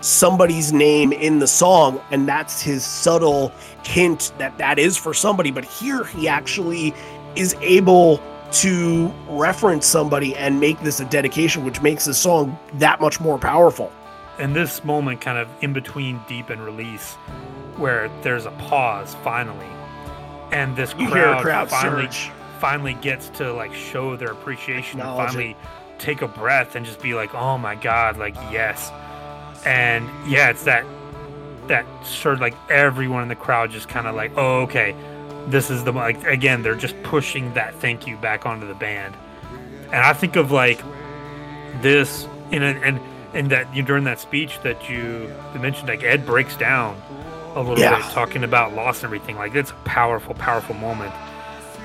somebody's 0.00 0.72
name 0.72 1.12
in 1.12 1.38
the 1.38 1.46
song 1.46 2.00
and 2.10 2.28
that's 2.28 2.62
his 2.62 2.84
subtle 2.84 3.52
hint 3.84 4.32
that 4.38 4.56
that 4.58 4.78
is 4.78 4.96
for 4.96 5.14
somebody. 5.14 5.50
But 5.50 5.64
here 5.64 6.04
he 6.04 6.28
actually 6.28 6.94
is 7.36 7.54
able 7.60 8.20
to 8.52 9.12
reference 9.28 9.86
somebody 9.86 10.34
and 10.36 10.58
make 10.58 10.80
this 10.80 11.00
a 11.00 11.04
dedication 11.04 11.64
which 11.64 11.80
makes 11.82 12.06
the 12.06 12.14
song 12.14 12.58
that 12.74 13.00
much 13.00 13.20
more 13.20 13.38
powerful. 13.38 13.92
And 14.38 14.56
this 14.56 14.82
moment 14.84 15.20
kind 15.20 15.38
of 15.38 15.48
in 15.60 15.72
between 15.72 16.20
deep 16.26 16.50
and 16.50 16.64
release 16.64 17.14
where 17.76 18.10
there's 18.22 18.46
a 18.46 18.50
pause 18.52 19.14
finally. 19.22 19.66
And 20.50 20.74
this 20.74 20.92
crowd, 20.94 21.42
crowd 21.42 21.70
finally 21.70 22.06
surge. 22.06 22.30
finally 22.58 22.94
gets 22.94 23.28
to 23.30 23.52
like 23.52 23.72
show 23.72 24.16
their 24.16 24.32
appreciation 24.32 25.00
and 25.00 25.16
finally 25.16 25.56
take 25.98 26.22
a 26.22 26.28
breath 26.28 26.74
and 26.74 26.84
just 26.84 27.00
be 27.00 27.14
like 27.14 27.34
oh 27.34 27.58
my 27.58 27.74
god 27.74 28.16
like 28.16 28.34
yes 28.50 28.90
and 29.64 30.08
yeah 30.30 30.50
it's 30.50 30.64
that 30.64 30.84
that 31.66 31.86
sort 32.04 32.34
of 32.34 32.40
like 32.40 32.54
everyone 32.70 33.22
in 33.22 33.28
the 33.28 33.36
crowd 33.36 33.70
just 33.70 33.88
kind 33.88 34.06
of 34.06 34.14
like 34.14 34.32
oh 34.36 34.62
okay 34.62 34.94
this 35.48 35.70
is 35.70 35.84
the 35.84 35.92
like 35.92 36.22
again 36.24 36.62
they're 36.62 36.74
just 36.74 37.00
pushing 37.02 37.52
that 37.54 37.74
thank 37.76 38.06
you 38.06 38.16
back 38.16 38.46
onto 38.46 38.66
the 38.66 38.74
band. 38.74 39.14
And 39.86 39.96
i 39.96 40.12
think 40.12 40.36
of 40.36 40.50
like 40.52 40.80
this 41.80 42.26
in 42.50 42.62
a, 42.62 42.66
and 42.66 43.00
and 43.34 43.50
that 43.50 43.72
you 43.74 43.82
during 43.82 44.04
that 44.04 44.18
speech 44.20 44.58
that 44.62 44.88
you 44.90 45.32
mentioned 45.58 45.88
like 45.88 46.02
ed 46.02 46.26
breaks 46.26 46.56
down 46.56 47.00
a 47.54 47.60
little 47.60 47.78
Yeah. 47.78 47.96
bit 47.96 48.04
talking 48.12 48.44
about 48.44 48.74
loss 48.74 48.98
and 48.98 49.04
everything 49.06 49.36
like 49.36 49.54
it's 49.54 49.70
a 49.70 49.74
powerful 49.84 50.34
powerful 50.34 50.74
moment. 50.76 51.12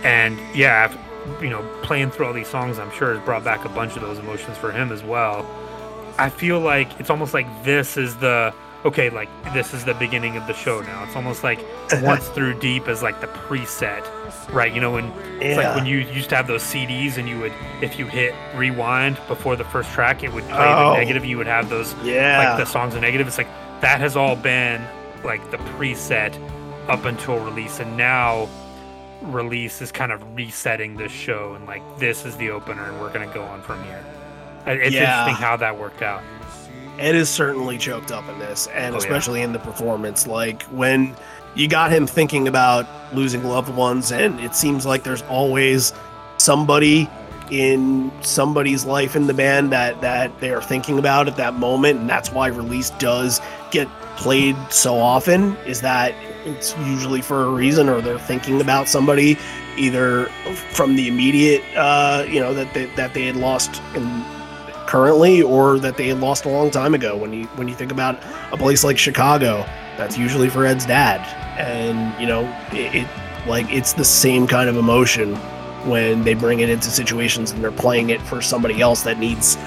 And 0.04 0.40
yeah 0.56 0.96
you 1.42 1.50
know 1.50 1.64
playing 1.82 2.12
through 2.12 2.28
all 2.28 2.34
these 2.34 2.48
songs 2.48 2.78
i'm 2.78 2.92
sure 2.92 3.16
has 3.16 3.24
brought 3.26 3.44
back 3.44 3.66
a 3.66 3.70
bunch 3.70 3.96
of 3.96 4.02
those 4.04 4.20
emotions 4.20 4.56
for 4.58 4.72
him 4.72 4.92
as 4.92 5.02
well 5.04 5.44
i 6.18 6.30
feel 6.30 6.60
like 6.60 7.00
it's 7.00 7.10
almost 7.10 7.34
like 7.34 7.48
this 7.64 7.98
is 7.98 8.16
the 8.18 8.54
okay 8.86 9.10
like 9.10 9.28
this 9.54 9.74
is 9.74 9.84
the 9.86 9.94
beginning 9.96 10.38
of 10.38 10.46
the 10.48 10.54
show 10.54 10.80
now 10.82 11.04
it's 11.04 11.16
almost 11.16 11.44
like 11.44 11.60
once 12.02 12.28
through 12.30 12.58
deep 12.60 12.88
is 12.88 13.02
like 13.02 13.20
the 13.22 13.28
preset 13.28 14.04
right 14.54 14.74
you 14.74 14.80
know 14.82 14.92
when 14.92 15.06
it's 15.42 15.58
like 15.58 15.76
when 15.76 15.86
you 15.86 15.98
used 15.98 16.30
to 16.30 16.36
have 16.36 16.46
those 16.48 16.62
cds 16.64 17.18
and 17.18 17.28
you 17.28 17.40
would 17.40 17.52
if 17.82 17.98
you 17.98 18.06
hit 18.06 18.34
rewind 18.56 19.18
before 19.28 19.56
the 19.56 19.64
first 19.66 19.90
track 19.92 20.24
it 20.24 20.32
would 20.32 20.44
play 20.46 20.58
Oh. 20.58 20.92
the 20.92 20.98
negative 20.98 21.26
you 21.26 21.38
would 21.38 21.48
have 21.48 21.70
those 21.70 21.94
yeah 22.04 22.50
like 22.56 22.58
the 22.60 22.66
songs 22.72 22.96
are 22.96 23.02
negative. 23.02 23.28
It's 23.28 23.38
like 23.40 23.48
that 23.82 24.00
has 24.00 24.16
all 24.16 24.36
been 24.36 24.86
like 25.24 25.50
the 25.52 25.58
preset 25.58 26.34
up 26.88 27.04
until 27.06 27.40
release, 27.40 27.80
and 27.80 27.98
now 27.98 28.48
release 29.22 29.82
is 29.82 29.92
kind 29.92 30.12
of 30.12 30.22
resetting 30.36 30.96
this 30.96 31.12
show, 31.12 31.56
and 31.56 31.66
like 31.66 31.82
this 31.98 32.26
is 32.26 32.38
the 32.38 32.52
opener, 32.52 32.84
and 32.90 33.02
we're 33.02 33.12
gonna 33.12 33.34
go 33.34 33.42
on 33.44 33.62
from 33.64 33.84
here. 33.86 34.06
It's 34.66 34.94
Yeah. 34.94 35.22
interesting 35.22 35.36
how 35.44 35.58
that 35.58 35.78
worked 35.78 36.02
out. 36.02 36.22
Ed 36.98 37.16
is 37.16 37.30
certainly 37.30 37.78
choked 37.78 38.12
up 38.12 38.28
in 38.30 38.40
this, 38.40 38.68
and 38.74 38.96
Oh, 38.96 38.98
yeah. 38.98 39.04
especially 39.04 39.42
in 39.42 39.52
the 39.54 39.60
performance. 39.60 40.28
Like 40.28 40.64
when 40.64 41.14
you 41.56 41.68
got 41.68 41.92
him 41.92 42.08
thinking 42.08 42.48
about 42.48 42.86
losing 43.14 43.44
loved 43.44 43.70
ones, 43.76 44.12
and 44.12 44.40
it 44.40 44.56
seems 44.56 44.86
like 44.86 45.04
there's 45.04 45.24
always 45.24 45.94
somebody 46.38 47.10
in 47.52 48.12
somebody's 48.22 48.86
life 48.86 49.16
in 49.16 49.28
the 49.28 49.34
band 49.34 49.72
that 49.72 50.02
that 50.02 50.32
they 50.40 50.50
are 50.52 50.62
thinking 50.62 50.98
about 50.98 51.28
at 51.28 51.36
that 51.38 51.54
moment, 51.56 52.00
and 52.00 52.10
that's 52.10 52.32
why 52.32 52.48
release 52.48 52.90
does 52.92 53.40
get 53.72 53.88
played 54.16 54.56
so 54.70 54.98
often. 54.98 55.56
Is 55.66 55.82
that 55.82 56.14
it's 56.46 56.76
usually 56.86 57.22
for 57.22 57.44
a 57.44 57.50
reason, 57.50 57.88
or 57.90 58.02
they're 58.02 58.18
thinking 58.20 58.62
about 58.62 58.88
somebody 58.88 59.38
either 59.78 60.26
from 60.72 60.96
the 60.96 61.08
immediate, 61.10 61.62
uh, 61.76 62.24
you 62.30 62.40
know, 62.40 62.54
that 62.54 62.74
they, 62.74 62.86
that 62.96 63.14
they 63.14 63.26
had 63.26 63.36
lost 63.36 63.82
in 63.96 64.24
currently 64.96 65.42
or 65.42 65.78
that 65.78 65.98
they 65.98 66.14
lost 66.14 66.46
a 66.46 66.50
long 66.50 66.72
time 66.72 66.94
ago. 66.94 67.18
When 67.18 67.34
you 67.34 67.48
when 67.58 67.68
you 67.68 67.76
think 67.76 67.92
about 67.92 68.18
a 68.54 68.56
place 68.56 68.82
like 68.82 68.98
chicago 68.98 69.66
that's 69.98 70.18
usually 70.18 70.48
for 70.48 70.66
ed's 70.66 70.86
dad. 70.86 71.20
And 71.60 72.18
you 72.18 72.26
know 72.26 72.44
it, 72.72 73.04
it 73.04 73.08
like 73.46 73.70
it's 73.70 73.92
the 73.92 74.06
same 74.06 74.48
kind 74.48 74.70
of 74.70 74.78
emotion 74.78 75.36
when 75.86 76.24
they 76.24 76.34
bring 76.34 76.62
it 76.62 76.70
into 76.70 76.90
situations 76.90 77.52
and 77.52 77.62
they're 77.62 77.74
playing 77.74 78.10
it 78.10 78.22
for 78.22 78.42
somebody 78.42 78.80
else 78.80 79.04
that 79.04 79.20
needs 79.20 79.58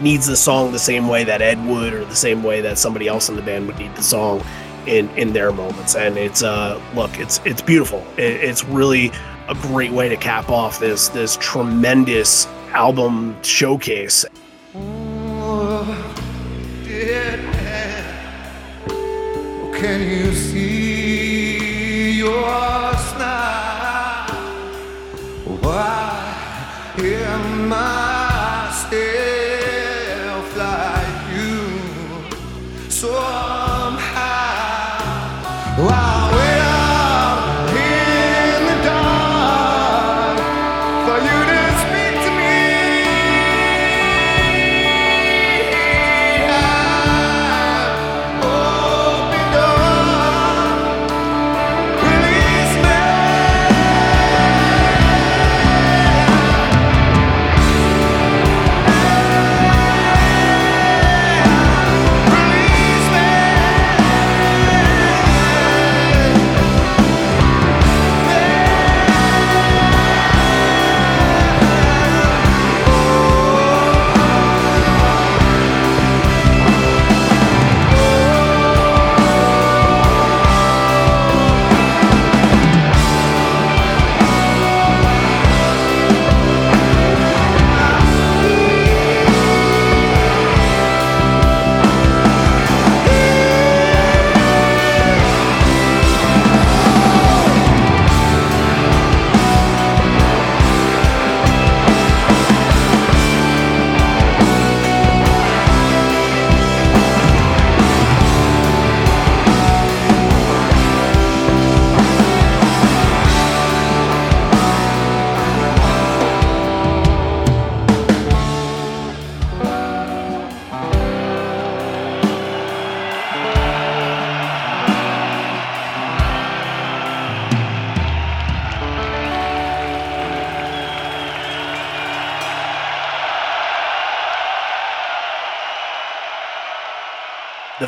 needs 0.00 0.24
the 0.24 0.36
song 0.36 0.70
the 0.70 0.78
same 0.78 1.08
way 1.08 1.24
that 1.24 1.42
ed 1.42 1.58
would 1.66 1.92
or 1.92 2.04
the 2.04 2.14
same 2.14 2.44
way 2.44 2.60
that 2.60 2.78
somebody 2.78 3.08
else 3.08 3.28
in 3.28 3.34
the 3.34 3.42
band 3.42 3.66
would 3.66 3.78
need 3.80 3.92
the 3.96 4.04
song 4.04 4.40
in 4.86 5.08
in 5.16 5.32
their 5.32 5.50
moments. 5.50 5.96
And 5.96 6.16
it's 6.16 6.44
uh 6.44 6.80
look 6.94 7.18
it's 7.18 7.40
it's 7.44 7.60
beautiful. 7.60 8.06
It, 8.16 8.34
it's 8.34 8.62
really 8.62 9.10
a 9.48 9.54
great 9.62 9.90
way 9.90 10.08
to 10.08 10.16
cap 10.16 10.48
off 10.48 10.78
this 10.78 11.08
this 11.08 11.36
tremendous 11.38 12.46
album 12.72 13.36
showcase 13.42 14.24
can 19.76 20.00
you 20.08 20.32
see 20.34 22.12
yours 22.18 23.04
now? 23.18 24.26
Why 25.60 26.94
am 26.98 27.72
I 27.72 28.15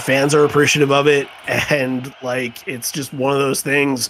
fans 0.08 0.34
are 0.34 0.46
appreciative 0.46 0.90
of 0.90 1.06
it, 1.06 1.28
and 1.70 2.14
like 2.22 2.66
it's 2.66 2.90
just 2.90 3.12
one 3.12 3.34
of 3.34 3.38
those 3.38 3.60
things 3.60 4.08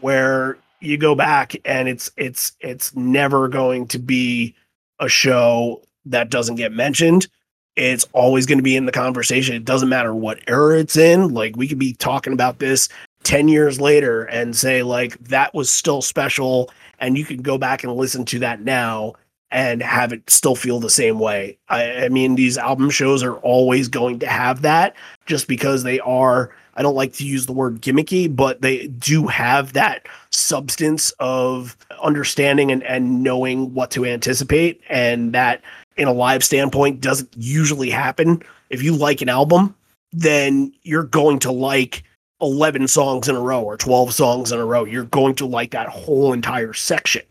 where 0.00 0.58
you 0.80 0.98
go 0.98 1.14
back 1.14 1.54
and 1.64 1.88
it's 1.88 2.10
it's 2.16 2.52
it's 2.60 2.94
never 2.96 3.46
going 3.46 3.86
to 3.86 3.98
be 4.00 4.54
a 4.98 5.08
show 5.08 5.80
that 6.04 6.30
doesn't 6.30 6.56
get 6.56 6.72
mentioned. 6.72 7.28
It's 7.76 8.06
always 8.12 8.44
going 8.44 8.58
to 8.58 8.64
be 8.64 8.74
in 8.74 8.86
the 8.86 8.92
conversation. 8.92 9.54
It 9.54 9.64
doesn't 9.64 9.88
matter 9.88 10.14
what 10.14 10.40
era 10.48 10.80
it's 10.80 10.96
in. 10.96 11.32
Like 11.32 11.56
we 11.56 11.68
could 11.68 11.78
be 11.78 11.92
talking 11.92 12.32
about 12.32 12.58
this 12.58 12.88
10 13.22 13.46
years 13.46 13.80
later 13.80 14.24
and 14.24 14.56
say 14.56 14.82
like 14.82 15.16
that 15.28 15.54
was 15.54 15.70
still 15.70 16.02
special 16.02 16.70
and 16.98 17.16
you 17.16 17.24
can 17.24 17.42
go 17.42 17.56
back 17.56 17.84
and 17.84 17.94
listen 17.94 18.24
to 18.24 18.38
that 18.40 18.62
now 18.62 19.14
and 19.52 19.82
have 19.82 20.12
it 20.12 20.28
still 20.28 20.56
feel 20.56 20.80
the 20.80 20.90
same 20.90 21.20
way. 21.20 21.56
I, 21.68 22.06
I 22.06 22.08
mean, 22.08 22.34
these 22.34 22.58
album 22.58 22.90
shows 22.90 23.22
are 23.22 23.36
always 23.36 23.88
going 23.88 24.18
to 24.20 24.26
have 24.26 24.62
that 24.62 24.96
just 25.26 25.48
because 25.48 25.82
they 25.82 26.00
are 26.00 26.50
I 26.76 26.82
don't 26.82 26.94
like 26.94 27.14
to 27.14 27.26
use 27.26 27.46
the 27.46 27.52
word 27.52 27.80
gimmicky, 27.80 28.34
but 28.34 28.60
they 28.60 28.88
do 28.88 29.26
have 29.26 29.72
that 29.72 30.06
substance 30.30 31.10
of 31.18 31.76
understanding 32.02 32.70
and, 32.70 32.82
and 32.82 33.22
knowing 33.22 33.72
what 33.72 33.90
to 33.92 34.04
anticipate. 34.04 34.82
And 34.90 35.32
that, 35.32 35.62
in 35.96 36.06
a 36.06 36.12
live 36.12 36.44
standpoint, 36.44 37.00
doesn't 37.00 37.30
usually 37.34 37.88
happen. 37.88 38.42
If 38.68 38.82
you 38.82 38.94
like 38.94 39.22
an 39.22 39.30
album, 39.30 39.74
then 40.12 40.72
you're 40.82 41.04
going 41.04 41.38
to 41.40 41.52
like 41.52 42.04
11 42.42 42.88
songs 42.88 43.26
in 43.26 43.36
a 43.36 43.40
row 43.40 43.62
or 43.62 43.78
12 43.78 44.12
songs 44.12 44.52
in 44.52 44.58
a 44.58 44.66
row. 44.66 44.84
You're 44.84 45.04
going 45.04 45.34
to 45.36 45.46
like 45.46 45.70
that 45.70 45.88
whole 45.88 46.34
entire 46.34 46.74
section. 46.74 47.22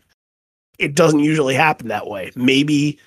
It 0.80 0.96
doesn't 0.96 1.20
usually 1.20 1.54
happen 1.54 1.88
that 1.88 2.08
way. 2.08 2.32
Maybe 2.34 2.98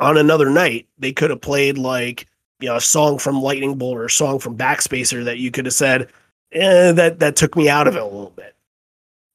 on 0.00 0.16
another 0.16 0.50
night, 0.50 0.88
they 0.98 1.12
could 1.12 1.30
have 1.30 1.40
played 1.40 1.78
like 1.78 2.26
you 2.62 2.68
know 2.68 2.76
a 2.76 2.80
song 2.80 3.18
from 3.18 3.42
Lightning 3.42 3.76
Bolt 3.76 3.96
or 3.96 4.06
a 4.06 4.10
song 4.10 4.38
from 4.38 4.56
Backspacer 4.56 5.24
that 5.24 5.38
you 5.38 5.50
could 5.50 5.66
have 5.66 5.74
said, 5.74 6.08
eh, 6.52 6.92
that 6.92 7.18
that 7.18 7.36
took 7.36 7.56
me 7.56 7.68
out 7.68 7.88
of 7.88 7.96
it 7.96 8.02
a 8.02 8.04
little 8.04 8.32
bit. 8.36 8.54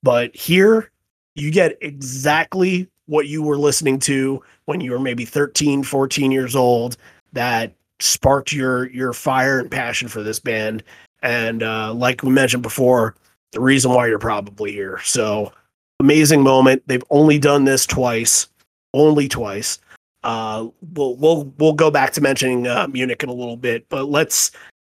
But 0.01 0.35
here, 0.35 0.91
you 1.35 1.51
get 1.51 1.77
exactly 1.81 2.87
what 3.07 3.27
you 3.27 3.41
were 3.41 3.57
listening 3.57 3.99
to 3.99 4.41
when 4.65 4.81
you 4.81 4.91
were 4.91 4.99
maybe 4.99 5.25
13, 5.25 5.83
14 5.83 6.31
years 6.31 6.55
old 6.55 6.97
that 7.33 7.73
sparked 7.99 8.51
your 8.51 8.89
your 8.91 9.13
fire 9.13 9.59
and 9.59 9.69
passion 9.69 10.07
for 10.07 10.23
this 10.23 10.39
band. 10.39 10.83
And 11.21 11.63
uh, 11.63 11.93
like 11.93 12.23
we 12.23 12.29
mentioned 12.29 12.63
before, 12.63 13.15
the 13.51 13.61
reason 13.61 13.91
why 13.91 14.07
you're 14.07 14.19
probably 14.19 14.71
here. 14.71 14.99
So 15.03 15.51
amazing 15.99 16.43
moment. 16.43 16.83
They've 16.87 17.03
only 17.09 17.39
done 17.39 17.65
this 17.65 17.85
twice, 17.85 18.47
only 18.93 19.27
twice. 19.27 19.79
Uh, 20.27 20.67
we'll 20.93 21.15
we'll 21.15 21.53
we'll 21.57 21.71
go 21.71 21.89
back 21.89 22.11
to 22.11 22.19
mentioning 22.19 22.67
uh, 22.67 22.85
Munich 22.89 23.23
in 23.23 23.29
a 23.29 23.33
little 23.33 23.55
bit, 23.55 23.87
but 23.87 24.09
let's 24.09 24.51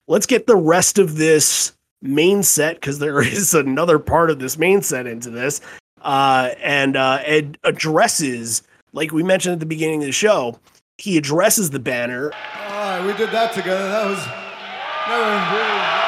let's 0.09 0.27
get 0.27 0.49
the 0.49 0.57
rest 0.57 0.99
of 0.99 1.19
this 1.19 1.73
main 2.03 2.43
set 2.43 2.75
because 2.75 2.99
there 2.99 3.23
is 3.27 3.55
another 3.55 4.01
part 4.01 4.29
of 4.29 4.41
this 4.41 4.59
main 4.59 4.83
set 4.83 5.07
into 5.07 5.31
this, 5.31 5.61
uh, 6.03 6.51
and 6.61 6.97
uh, 6.97 7.21
Ed 7.25 7.59
addresses 7.63 8.65
like 8.93 9.13
we 9.13 9.23
mentioned 9.23 9.53
at 9.53 9.61
the 9.61 9.67
beginning 9.67 10.01
of 10.01 10.07
the 10.07 10.13
show. 10.13 10.59
He 10.99 11.17
addresses 11.17 11.71
the 11.71 11.79
banner. 11.79 12.33
All 12.33 12.71
right, 12.71 13.07
we 13.07 13.13
did 13.13 13.31
that 13.31 13.55
together. 13.55 13.89
That 13.89 14.07
was 14.11 14.25
that 14.25 15.53
was 15.53 15.95
really. 15.95 16.00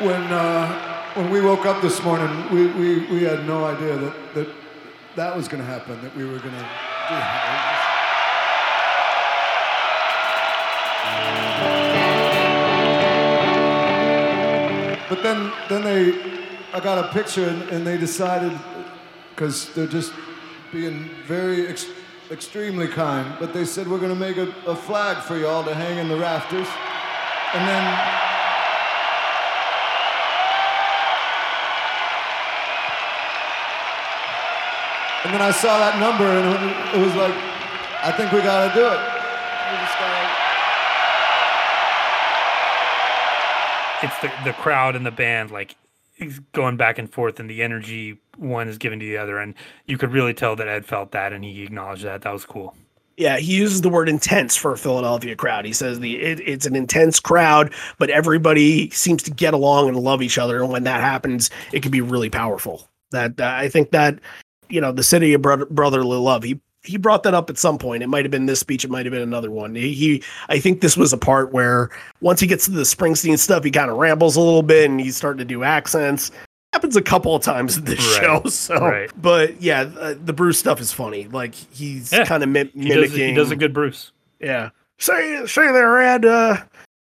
When 0.00 0.22
uh, 0.32 1.12
when 1.14 1.28
we 1.30 1.40
woke 1.40 1.66
up 1.66 1.82
this 1.82 2.00
morning, 2.04 2.30
we, 2.52 2.68
we, 2.68 3.06
we 3.06 3.22
had 3.24 3.44
no 3.46 3.64
idea 3.64 3.96
that 3.96 4.14
that, 4.34 4.48
that 5.16 5.36
was 5.36 5.48
going 5.48 5.60
to 5.60 5.68
happen. 5.68 6.00
That 6.02 6.14
we 6.14 6.24
were 6.24 6.38
going 6.38 6.42
to 6.42 6.50
do 6.50 6.54
that. 6.54 7.84
But 15.08 15.22
then 15.24 15.52
then 15.68 15.82
they, 15.82 16.12
I 16.72 16.78
got 16.80 17.04
a 17.04 17.08
picture 17.12 17.48
and, 17.48 17.62
and 17.70 17.84
they 17.84 17.98
decided 17.98 18.56
because 19.30 19.72
they're 19.74 19.88
just 19.88 20.12
being 20.70 21.10
very 21.26 21.66
ex- 21.66 21.86
extremely 22.30 22.86
kind. 22.86 23.34
But 23.40 23.52
they 23.52 23.64
said 23.64 23.88
we're 23.88 23.98
going 23.98 24.14
to 24.14 24.20
make 24.20 24.36
a, 24.36 24.54
a 24.64 24.76
flag 24.76 25.24
for 25.24 25.36
y'all 25.36 25.64
to 25.64 25.74
hang 25.74 25.98
in 25.98 26.08
the 26.08 26.16
rafters, 26.16 26.68
and 27.54 27.66
then. 27.66 28.24
And 35.28 35.34
then 35.34 35.42
I 35.42 35.50
saw 35.50 35.78
that 35.78 36.00
number 36.00 36.24
and 36.24 36.96
it 36.96 37.04
was 37.04 37.14
like, 37.14 37.34
I 38.02 38.10
think 38.16 38.32
we 38.32 38.40
gotta 38.40 38.72
do 38.72 38.86
it. 38.86 38.98
It's 44.02 44.18
the, 44.22 44.32
the 44.50 44.54
crowd 44.54 44.96
and 44.96 45.04
the 45.04 45.10
band 45.10 45.50
like 45.50 45.76
going 46.52 46.78
back 46.78 46.96
and 46.96 47.12
forth 47.12 47.40
and 47.40 47.50
the 47.50 47.62
energy 47.62 48.18
one 48.38 48.68
is 48.68 48.78
given 48.78 49.00
to 49.00 49.04
the 49.04 49.18
other 49.18 49.36
and 49.36 49.52
you 49.84 49.98
could 49.98 50.12
really 50.12 50.32
tell 50.32 50.56
that 50.56 50.66
Ed 50.66 50.86
felt 50.86 51.10
that 51.10 51.34
and 51.34 51.44
he 51.44 51.62
acknowledged 51.62 52.04
that. 52.04 52.22
That 52.22 52.32
was 52.32 52.46
cool. 52.46 52.74
Yeah, 53.18 53.36
he 53.36 53.54
uses 53.54 53.82
the 53.82 53.90
word 53.90 54.08
intense 54.08 54.56
for 54.56 54.72
a 54.72 54.78
Philadelphia 54.78 55.36
crowd. 55.36 55.66
He 55.66 55.74
says 55.74 56.00
the 56.00 56.18
it, 56.22 56.40
it's 56.40 56.64
an 56.64 56.74
intense 56.74 57.20
crowd, 57.20 57.74
but 57.98 58.08
everybody 58.08 58.88
seems 58.92 59.22
to 59.24 59.30
get 59.30 59.52
along 59.52 59.88
and 59.88 59.98
love 59.98 60.22
each 60.22 60.38
other. 60.38 60.62
And 60.62 60.72
when 60.72 60.84
that 60.84 61.02
happens, 61.02 61.50
it 61.74 61.82
can 61.82 61.90
be 61.90 62.00
really 62.00 62.30
powerful. 62.30 62.88
That 63.10 63.38
uh, 63.38 63.52
I 63.54 63.68
think 63.68 63.90
that 63.90 64.20
you 64.68 64.80
know 64.80 64.92
the 64.92 65.02
city 65.02 65.32
of 65.34 65.42
brother, 65.42 65.66
brotherly 65.66 66.18
love. 66.18 66.42
He 66.42 66.60
he 66.82 66.96
brought 66.96 67.22
that 67.24 67.34
up 67.34 67.50
at 67.50 67.58
some 67.58 67.78
point. 67.78 68.02
It 68.02 68.08
might 68.08 68.24
have 68.24 68.30
been 68.30 68.46
this 68.46 68.60
speech. 68.60 68.84
It 68.84 68.90
might 68.90 69.04
have 69.04 69.12
been 69.12 69.22
another 69.22 69.50
one. 69.50 69.74
He, 69.74 69.92
he, 69.92 70.22
I 70.48 70.58
think 70.58 70.80
this 70.80 70.96
was 70.96 71.12
a 71.12 71.18
part 71.18 71.52
where 71.52 71.90
once 72.20 72.40
he 72.40 72.46
gets 72.46 72.64
to 72.66 72.70
the 72.70 72.82
Springsteen 72.82 73.38
stuff, 73.38 73.64
he 73.64 73.70
kind 73.70 73.90
of 73.90 73.96
rambles 73.96 74.36
a 74.36 74.40
little 74.40 74.62
bit 74.62 74.88
and 74.88 75.00
he's 75.00 75.16
starting 75.16 75.38
to 75.38 75.44
do 75.44 75.64
accents. 75.64 76.30
Happens 76.72 76.96
a 76.96 77.02
couple 77.02 77.34
of 77.34 77.42
times 77.42 77.76
in 77.78 77.84
this 77.84 77.98
right, 77.98 78.22
show. 78.22 78.42
So, 78.50 78.76
right. 78.76 79.10
but 79.20 79.60
yeah, 79.60 79.90
uh, 79.98 80.14
the 80.22 80.32
Bruce 80.32 80.58
stuff 80.58 80.80
is 80.80 80.92
funny. 80.92 81.26
Like 81.28 81.54
he's 81.54 82.12
yeah, 82.12 82.24
kind 82.24 82.42
of 82.42 82.48
mi- 82.48 82.70
he 82.74 82.88
mimicking. 82.88 83.00
Does, 83.00 83.12
he 83.12 83.34
does 83.34 83.50
a 83.50 83.56
good 83.56 83.72
Bruce. 83.72 84.12
Yeah. 84.38 84.70
Say, 84.98 85.46
say 85.46 85.72
there, 85.72 86.00
Ed. 86.00 86.24
Uh, 86.24 86.58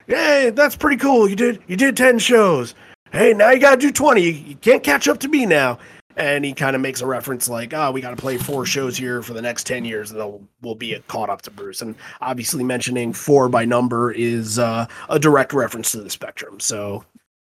hey, 0.08 0.52
that's 0.54 0.76
pretty 0.76 0.98
cool. 0.98 1.30
You 1.30 1.36
did, 1.36 1.62
you 1.68 1.76
did 1.76 1.98
ten 1.98 2.18
shows. 2.20 2.76
Hey, 3.12 3.34
now 3.34 3.52
you 3.52 3.60
got 3.60 3.72
to 3.72 3.78
do 3.78 3.92
twenty. 3.92 4.22
You, 4.22 4.32
you 4.32 4.56
can't 4.56 4.84
catch 4.84 5.08
up 5.08 5.20
to 5.20 5.28
me 5.28 5.46
now 5.46 5.80
and 6.16 6.46
he 6.46 6.54
kind 6.54 6.76
of 6.76 6.82
makes 6.82 7.02
a 7.02 7.06
reference 7.06 7.50
like, 7.50 7.74
"Oh, 7.74 7.92
we 7.92 8.02
got 8.02 8.12
to 8.12 8.16
play 8.16 8.38
four 8.38 8.66
shows 8.66 8.98
here 8.98 9.22
for 9.22 9.34
the 9.34 9.42
next 9.42 9.66
ten 9.66 9.86
years, 9.86 10.12
and 10.12 10.20
then 10.20 10.48
we'll, 10.62 10.76
be 10.76 10.98
caught 11.08 11.30
up 11.30 11.42
to 11.44 11.52
Bruce." 11.52 11.82
And 11.82 11.96
obviously, 12.22 12.64
mentioning 12.64 13.14
four 13.14 13.50
by 13.50 13.66
number 13.66 14.12
is 14.12 14.60
uh, 14.60 14.88
a 15.10 15.20
direct 15.20 15.54
reference 15.54 15.92
to 15.92 16.02
the 16.02 16.10
Spectrum. 16.10 16.60
So, 16.60 17.06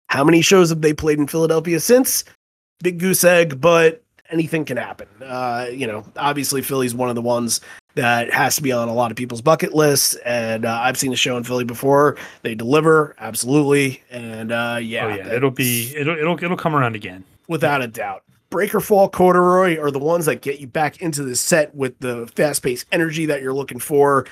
how 0.09 0.25
many 0.25 0.43
shows 0.43 0.71
have 0.71 0.81
they 0.81 0.93
played 0.93 1.19
in 1.19 1.27
Philadelphia 1.27 1.81
since? 1.81 2.25
Big 2.83 2.99
goose 2.99 3.25
egg, 3.25 3.61
but 3.61 4.03
anything 4.31 4.65
can 4.65 4.77
happen. 4.77 5.09
Uh, 5.23 5.69
you 5.71 5.87
know, 5.87 6.05
obviously, 6.17 6.63
Philly's 6.63 6.95
one 6.95 7.09
of 7.09 7.15
the 7.15 7.23
ones 7.23 7.61
that 7.95 8.33
has 8.33 8.57
to 8.57 8.63
be 8.63 8.73
on 8.73 8.89
a 8.89 8.95
lot 8.95 9.11
of 9.11 9.17
people's 9.17 9.41
bucket 9.41 9.75
lists. 9.75 10.15
And 10.25 10.65
uh, 10.65 10.81
I've 10.83 10.97
seen 10.97 11.11
the 11.11 11.17
show 11.17 11.37
in 11.37 11.45
Philly 11.45 11.65
before; 11.65 12.17
they 12.43 12.55
deliver 12.55 13.15
absolutely. 13.19 14.03
And 14.11 14.53
uh, 14.53 14.79
yeah, 14.81 15.07
oh, 15.07 15.09
yeah, 15.09 15.33
it'll 15.33 15.51
be 15.51 15.95
it'll 15.97 16.19
it'll 16.19 16.43
it'll 16.43 16.57
come 16.57 16.75
around 16.75 16.97
again 16.97 17.25
without 17.49 17.83
a 17.83 17.87
doubt. 17.87 18.23
Breakerfall 18.55 19.11
Corduroy 19.11 19.81
are 19.81 19.91
the 19.91 19.99
ones 19.99 20.27
that 20.27 20.41
get 20.41 20.61
you 20.61 20.69
back 20.69 21.03
into 21.03 21.25
the 21.25 21.35
set 21.35 21.75
with 21.75 21.99
the 21.99 22.31
fast 22.37 22.63
paced 22.63 22.87
energy 22.93 23.27
that 23.27 23.43
you're 23.43 23.53
looking 23.53 23.81
for. 23.81 24.29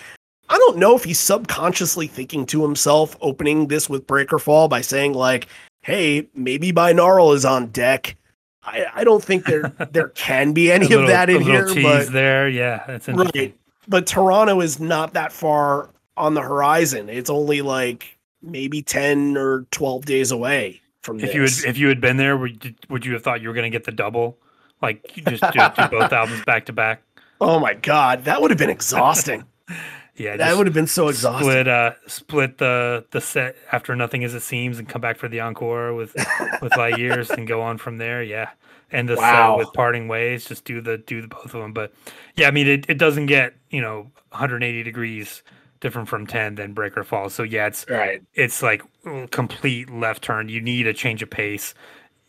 I 0.48 0.56
don't 0.58 0.76
know 0.76 0.94
if 0.94 1.02
he's 1.02 1.18
subconsciously 1.18 2.06
thinking 2.06 2.46
to 2.46 2.62
himself, 2.62 3.16
opening 3.20 3.66
this 3.66 3.90
with 3.90 4.06
Breakerfall 4.06 4.70
by 4.70 4.80
saying, 4.80 5.14
like, 5.14 5.48
hey, 5.80 6.28
maybe 6.36 6.70
Binaural 6.70 7.34
is 7.34 7.44
on 7.44 7.66
deck. 7.68 8.16
I, 8.62 8.86
I 8.94 9.02
don't 9.02 9.24
think 9.24 9.44
there 9.44 9.72
there 9.90 10.10
can 10.10 10.52
be 10.52 10.70
any 10.70 10.86
little, 10.86 11.02
of 11.02 11.08
that 11.08 11.28
in 11.28 11.42
here. 11.42 11.66
But 11.82 12.12
there, 12.12 12.48
yeah, 12.48 12.84
that's 12.86 13.08
interesting. 13.08 13.42
Right. 13.42 13.58
But 13.88 14.06
Toronto 14.06 14.60
is 14.60 14.78
not 14.78 15.14
that 15.14 15.32
far 15.32 15.90
on 16.16 16.34
the 16.34 16.42
horizon. 16.42 17.08
It's 17.08 17.30
only 17.30 17.60
like 17.60 18.16
maybe 18.40 18.82
10 18.82 19.36
or 19.36 19.66
12 19.72 20.04
days 20.04 20.30
away 20.30 20.81
from 21.02 21.18
if 21.18 21.26
this. 21.26 21.34
you 21.34 21.42
had 21.42 21.70
if 21.70 21.78
you 21.78 21.88
had 21.88 22.00
been 22.00 22.16
there, 22.16 22.36
would 22.36 22.74
would 22.88 23.04
you 23.04 23.12
have 23.14 23.22
thought 23.22 23.40
you 23.40 23.48
were 23.48 23.54
going 23.54 23.70
to 23.70 23.76
get 23.76 23.84
the 23.84 23.92
double, 23.92 24.38
like 24.80 25.02
just 25.26 25.42
do, 25.42 25.60
do 25.76 25.88
both 25.88 26.12
albums 26.12 26.44
back 26.44 26.66
to 26.66 26.72
back? 26.72 27.02
Oh 27.40 27.58
my 27.58 27.74
god, 27.74 28.24
that 28.24 28.40
would 28.40 28.50
have 28.50 28.58
been 28.58 28.70
exhausting. 28.70 29.44
yeah, 30.16 30.36
that 30.36 30.56
would 30.56 30.66
have 30.66 30.74
been 30.74 30.86
so 30.86 31.08
exhausting. 31.08 31.48
Split 31.48 31.68
uh, 31.68 31.92
split 32.06 32.58
the 32.58 33.04
the 33.10 33.20
set 33.20 33.56
after 33.72 33.96
nothing 33.96 34.24
as 34.24 34.34
it 34.34 34.42
seems, 34.42 34.78
and 34.78 34.88
come 34.88 35.00
back 35.00 35.18
for 35.18 35.28
the 35.28 35.40
encore 35.40 35.94
with 35.94 36.14
with 36.62 36.76
light 36.76 36.98
years, 36.98 37.30
and 37.30 37.46
go 37.46 37.60
on 37.60 37.78
from 37.78 37.98
there. 37.98 38.22
Yeah, 38.22 38.50
and 38.92 39.08
the 39.08 39.16
wow. 39.16 39.56
set 39.56 39.58
with 39.58 39.74
parting 39.74 40.08
ways. 40.08 40.44
Just 40.44 40.64
do 40.64 40.80
the 40.80 40.98
do 40.98 41.20
the 41.20 41.28
both 41.28 41.46
of 41.46 41.60
them. 41.60 41.72
But 41.72 41.92
yeah, 42.36 42.46
I 42.46 42.52
mean, 42.52 42.68
it, 42.68 42.86
it 42.88 42.98
doesn't 42.98 43.26
get 43.26 43.54
you 43.70 43.80
know 43.80 44.10
180 44.30 44.82
degrees 44.84 45.42
different 45.82 46.08
from 46.08 46.26
10 46.26 46.54
than 46.54 46.72
breaker 46.72 47.04
falls 47.04 47.34
so 47.34 47.42
yeah 47.42 47.66
it's 47.66 47.84
right 47.90 48.22
it's 48.32 48.62
like 48.62 48.82
complete 49.30 49.90
left 49.90 50.22
turn 50.22 50.48
you 50.48 50.60
need 50.60 50.86
a 50.86 50.94
change 50.94 51.22
of 51.22 51.28
pace 51.28 51.74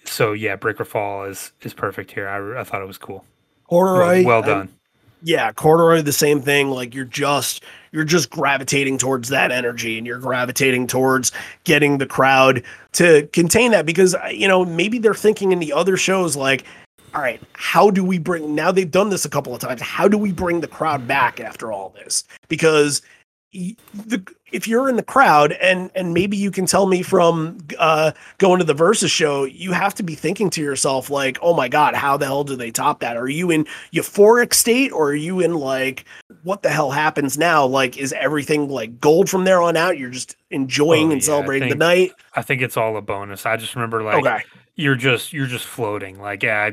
so 0.05 0.33
yeah, 0.33 0.55
Breakerfall 0.55 1.29
is 1.29 1.51
is 1.61 1.73
perfect 1.73 2.11
here. 2.11 2.27
I, 2.27 2.61
I 2.61 2.63
thought 2.63 2.81
it 2.81 2.87
was 2.87 2.97
cool. 2.97 3.25
Corduroy, 3.69 4.23
well 4.23 4.39
um, 4.39 4.45
done. 4.45 4.69
yeah, 5.23 5.51
corduroy, 5.51 6.01
the 6.01 6.11
same 6.13 6.41
thing. 6.41 6.69
Like 6.69 6.93
you're 6.93 7.05
just 7.05 7.63
you're 7.91 8.03
just 8.03 8.29
gravitating 8.29 8.97
towards 8.97 9.29
that 9.29 9.51
energy, 9.51 9.97
and 9.97 10.05
you're 10.05 10.19
gravitating 10.19 10.87
towards 10.87 11.31
getting 11.63 11.97
the 11.97 12.05
crowd 12.05 12.63
to 12.93 13.27
contain 13.33 13.71
that 13.71 13.85
because 13.85 14.15
you 14.31 14.47
know 14.47 14.65
maybe 14.65 14.99
they're 14.99 15.13
thinking 15.13 15.51
in 15.51 15.59
the 15.59 15.73
other 15.73 15.97
shows 15.97 16.35
like. 16.35 16.65
All 17.15 17.21
right, 17.21 17.39
how 17.53 17.91
do 17.91 18.03
we 18.03 18.17
bring 18.17 18.55
now 18.55 18.71
they've 18.71 18.89
done 18.89 19.11
this 19.11 19.23
a 19.23 19.29
couple 19.29 19.53
of 19.53 19.61
times. 19.61 19.79
How 19.81 20.07
do 20.07 20.17
we 20.17 20.31
bring 20.31 20.61
the 20.61 20.67
crowd 20.67 21.07
back 21.07 21.39
after 21.39 21.71
all 21.71 21.89
this? 21.89 22.23
Because 22.47 23.03
y- 23.03 23.07
the 23.53 24.25
if 24.51 24.67
you're 24.67 24.89
in 24.89 24.95
the 24.95 25.03
crowd 25.03 25.51
and 25.53 25.91
and 25.95 26.13
maybe 26.13 26.35
you 26.35 26.49
can 26.49 26.65
tell 26.65 26.87
me 26.87 27.03
from 27.03 27.57
uh 27.77 28.11
going 28.39 28.59
to 28.59 28.65
the 28.65 28.73
versus 28.73 29.11
show 29.11 29.43
you 29.43 29.71
have 29.71 29.93
to 29.93 30.03
be 30.03 30.15
thinking 30.15 30.49
to 30.49 30.61
yourself 30.61 31.09
like 31.09 31.37
oh 31.41 31.53
my 31.53 31.67
god 31.67 31.93
how 31.93 32.17
the 32.17 32.25
hell 32.25 32.43
do 32.43 32.55
they 32.55 32.71
top 32.71 32.99
that? 32.99 33.15
Are 33.15 33.27
you 33.27 33.51
in 33.51 33.65
euphoric 33.93 34.53
state 34.53 34.91
or 34.91 35.09
are 35.09 35.15
you 35.15 35.39
in 35.39 35.53
like 35.53 36.05
what 36.43 36.63
the 36.63 36.69
hell 36.69 36.91
happens 36.91 37.37
now? 37.37 37.65
Like 37.65 37.97
is 37.97 38.11
everything 38.13 38.69
like 38.69 38.99
gold 38.99 39.29
from 39.29 39.43
there 39.43 39.61
on 39.61 39.77
out? 39.77 39.97
You're 39.97 40.09
just 40.09 40.35
enjoying 40.49 41.09
Oh, 41.09 41.11
and 41.11 41.21
yeah, 41.21 41.25
celebrating 41.25 41.69
the 41.69 41.75
night? 41.75 42.11
I 42.35 42.41
think 42.41 42.61
it's 42.61 42.77
all 42.77 42.97
a 42.97 43.01
bonus. 43.01 43.45
I 43.45 43.57
just 43.57 43.75
remember 43.75 44.01
like 44.01 44.25
okay. 44.25 44.43
you're 44.75 44.95
just 44.95 45.31
you're 45.31 45.47
just 45.47 45.65
floating. 45.65 46.19
Like 46.19 46.41
yeah, 46.41 46.71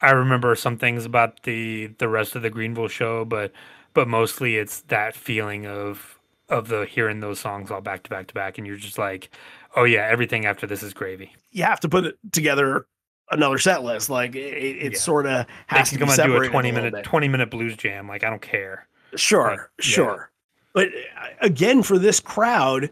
I, 0.00 0.06
I 0.06 0.10
remember 0.12 0.54
some 0.54 0.78
things 0.78 1.04
about 1.04 1.42
the 1.42 1.88
the 1.98 2.08
rest 2.08 2.36
of 2.36 2.42
the 2.42 2.50
Greenville 2.50 2.88
show, 2.88 3.24
but 3.24 3.52
but 3.96 4.06
mostly 4.06 4.56
it's 4.56 4.82
that 4.82 5.16
feeling 5.16 5.66
of 5.66 6.20
of 6.48 6.68
the 6.68 6.86
hearing 6.86 7.18
those 7.18 7.40
songs 7.40 7.72
all 7.72 7.80
back 7.80 8.04
to 8.04 8.10
back 8.10 8.28
to 8.28 8.34
back, 8.34 8.58
and 8.58 8.66
you're 8.68 8.76
just 8.76 8.98
like, 8.98 9.30
oh 9.74 9.82
yeah, 9.82 10.06
everything 10.08 10.46
after 10.46 10.64
this 10.68 10.84
is 10.84 10.94
gravy. 10.94 11.32
you 11.50 11.64
have 11.64 11.80
to 11.80 11.88
put 11.88 12.04
it 12.04 12.16
together 12.30 12.86
another 13.32 13.58
set 13.58 13.82
list 13.82 14.08
like 14.08 14.36
it, 14.36 14.54
it 14.86 14.92
Yeah. 14.92 14.98
sort 14.98 15.26
of 15.26 15.46
has 15.66 15.90
to 15.90 15.98
come 15.98 16.06
be 16.06 16.14
and 16.22 16.30
do 16.32 16.40
a 16.40 16.48
twenty 16.48 16.70
minute 16.70 16.92
bit. 16.94 17.04
twenty 17.04 17.26
minute 17.26 17.50
blues 17.50 17.76
jam. 17.76 18.06
Like 18.06 18.22
I 18.22 18.30
don't 18.30 18.42
care. 18.42 18.86
Sure, 19.16 19.50
Like, 19.50 19.58
yeah. 19.58 19.82
sure. 19.82 20.30
But 20.74 20.88
uh, 20.88 21.26
again, 21.40 21.82
for 21.82 21.98
this 21.98 22.20
crowd, 22.20 22.90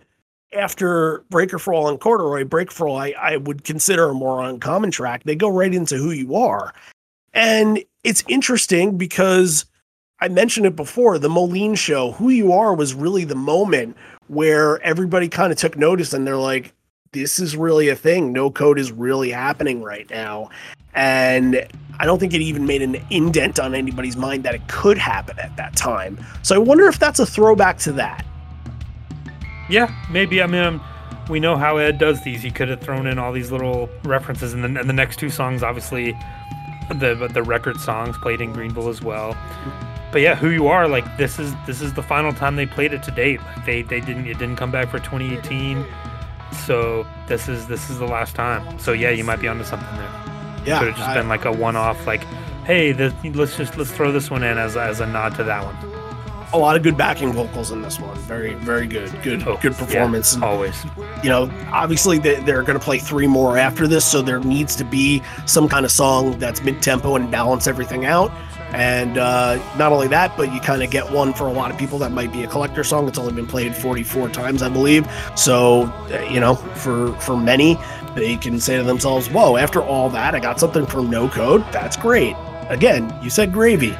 after 0.54 1.22
Breakerfall 1.30 1.90
and 1.90 2.00
Corduroy, 2.00 2.44
Breakerfall, 2.44 2.98
I, 2.98 3.12
I 3.20 3.36
would 3.36 3.62
consider 3.62 4.08
a 4.08 4.14
more 4.14 4.42
uncommon 4.42 4.90
track. 4.90 5.22
They 5.24 5.36
go 5.36 5.48
right 5.50 5.72
into 5.74 5.96
who 5.96 6.10
you 6.12 6.34
are. 6.34 6.72
And 7.34 7.84
it's 8.04 8.24
interesting 8.28 8.96
because 8.96 9.66
I 10.20 10.28
mentioned 10.28 10.66
it 10.66 10.76
before 10.76 11.18
the 11.18 11.28
Moline 11.28 11.74
show, 11.74 12.12
Who 12.12 12.28
You 12.28 12.52
Are 12.52 12.74
was 12.74 12.94
really 12.94 13.24
the 13.24 13.34
moment 13.34 13.96
where 14.28 14.80
everybody 14.82 15.28
kind 15.28 15.52
of 15.52 15.58
took 15.58 15.76
notice 15.76 16.12
and 16.12 16.26
they're 16.26 16.36
like, 16.36 16.72
this 17.12 17.38
is 17.38 17.56
really 17.56 17.88
a 17.88 17.96
thing. 17.96 18.32
No 18.32 18.50
code 18.50 18.78
is 18.78 18.90
really 18.92 19.30
happening 19.30 19.82
right 19.82 20.08
now. 20.10 20.50
And 20.94 21.66
I 21.98 22.06
don't 22.06 22.18
think 22.18 22.34
it 22.34 22.40
even 22.40 22.66
made 22.66 22.82
an 22.82 22.96
indent 23.10 23.58
on 23.58 23.74
anybody's 23.74 24.16
mind 24.16 24.44
that 24.44 24.54
it 24.54 24.66
could 24.68 24.98
happen 24.98 25.38
at 25.38 25.56
that 25.56 25.76
time. 25.76 26.24
So 26.42 26.54
I 26.54 26.58
wonder 26.58 26.86
if 26.86 26.98
that's 26.98 27.18
a 27.18 27.26
throwback 27.26 27.78
to 27.78 27.92
that. 27.92 28.24
Yeah, 29.68 29.94
maybe. 30.10 30.42
I 30.42 30.46
mean, 30.46 30.62
um, 30.62 30.82
we 31.28 31.40
know 31.40 31.56
how 31.56 31.76
Ed 31.78 31.98
does 31.98 32.22
these. 32.22 32.42
He 32.42 32.50
could 32.50 32.68
have 32.68 32.80
thrown 32.80 33.06
in 33.06 33.18
all 33.18 33.32
these 33.32 33.50
little 33.50 33.88
references, 34.04 34.52
and 34.52 34.62
then 34.62 34.76
and 34.76 34.88
the 34.88 34.94
next 34.94 35.18
two 35.18 35.30
songs, 35.30 35.62
obviously, 35.62 36.12
the 36.90 37.30
the 37.32 37.42
record 37.42 37.80
songs 37.80 38.16
played 38.18 38.40
in 38.40 38.52
Greenville 38.52 38.88
as 38.88 39.00
well. 39.00 39.36
But 40.14 40.22
yeah, 40.22 40.36
who 40.36 40.50
you 40.50 40.68
are, 40.68 40.86
like 40.86 41.04
this 41.18 41.38
is 41.40 41.52
this 41.66 41.80
is 41.82 41.92
the 41.92 42.02
final 42.02 42.32
time 42.32 42.54
they 42.54 42.66
played 42.66 42.92
it 42.94 43.02
to 43.02 43.10
date. 43.10 43.40
Like 43.42 43.66
they 43.66 43.82
they 43.82 44.00
didn't 44.00 44.26
it 44.28 44.38
didn't 44.38 44.54
come 44.56 44.70
back 44.70 44.88
for 44.88 44.98
2018, 45.00 45.84
so 46.64 47.04
this 47.26 47.48
is 47.48 47.66
this 47.66 47.90
is 47.90 47.98
the 47.98 48.06
last 48.06 48.36
time. 48.36 48.78
So 48.78 48.92
yeah, 48.92 49.10
you 49.10 49.24
might 49.24 49.40
be 49.40 49.48
onto 49.48 49.64
something 49.64 49.88
there. 49.98 50.08
Yeah, 50.64 50.78
Could 50.78 50.88
have 50.88 50.96
just 50.96 51.08
I- 51.10 51.14
been 51.14 51.28
like 51.28 51.44
a 51.44 51.52
one-off, 51.52 52.06
like, 52.06 52.22
hey, 52.64 52.92
this, 52.92 53.12
let's 53.34 53.56
just 53.56 53.76
let's 53.76 53.90
throw 53.90 54.12
this 54.12 54.30
one 54.30 54.44
in 54.44 54.56
as 54.56 54.76
as 54.76 55.00
a 55.00 55.06
nod 55.06 55.34
to 55.34 55.44
that 55.44 55.64
one. 55.64 55.76
a 56.52 56.58
lot 56.58 56.76
of 56.76 56.84
good 56.84 56.96
backing 56.96 57.32
vocals 57.32 57.72
in 57.72 57.82
this 57.82 57.98
one. 57.98 58.16
Very, 58.18 58.54
very 58.54 58.86
good. 58.86 59.10
Good, 59.24 59.42
Oh, 59.48 59.56
good 59.60 59.72
yeah, 59.72 59.78
performance. 59.78 60.34
And, 60.36 60.44
always. 60.44 60.84
you 61.24 61.28
know, 61.28 61.50
obviously 61.72 62.18
they, 62.18 62.36
they're 62.42 62.62
going 62.62 62.78
to 62.78 62.84
play 62.84 62.98
three 63.00 63.26
more 63.26 63.58
after 63.58 63.88
this, 63.88 64.04
so 64.04 64.22
there 64.22 64.38
needs 64.38 64.76
to 64.76 64.84
be 64.84 65.20
some 65.46 65.68
kind 65.68 65.84
of 65.84 65.90
song 65.90 66.38
that's 66.38 66.62
mid-tempo 66.62 67.16
and 67.16 67.28
balance 67.28 67.66
everything 67.66 68.04
out. 68.06 68.30
And 68.74 69.18
uh, 69.18 69.62
not 69.78 69.92
only 69.92 70.08
that, 70.08 70.36
but 70.36 70.52
you 70.52 70.58
kind 70.58 70.82
of 70.82 70.90
get 70.90 71.12
one 71.12 71.32
for 71.32 71.46
a 71.46 71.52
lot 71.52 71.70
of 71.70 71.78
people 71.78 71.96
that 71.98 72.10
might 72.10 72.32
be 72.32 72.42
a 72.42 72.48
collector 72.48 72.82
song. 72.82 73.06
It's 73.06 73.18
only 73.18 73.32
been 73.32 73.46
played 73.46 73.72
44 73.72 74.30
times, 74.30 74.62
I 74.62 74.68
believe. 74.68 75.08
So, 75.36 75.82
uh, 76.12 76.26
you 76.28 76.40
know, 76.40 76.56
for 76.56 77.12
for 77.20 77.36
many, 77.36 77.78
they 78.16 78.36
can 78.36 78.58
say 78.58 78.76
to 78.76 78.82
themselves, 78.82 79.28
"Whoa! 79.28 79.56
After 79.56 79.80
all 79.80 80.10
that, 80.10 80.34
I 80.34 80.40
got 80.40 80.58
something 80.58 80.86
from 80.86 81.08
No 81.08 81.28
Code. 81.28 81.64
That's 81.70 81.96
great." 81.96 82.34
Again, 82.68 83.16
you 83.22 83.30
said 83.30 83.52
gravy. 83.52 83.96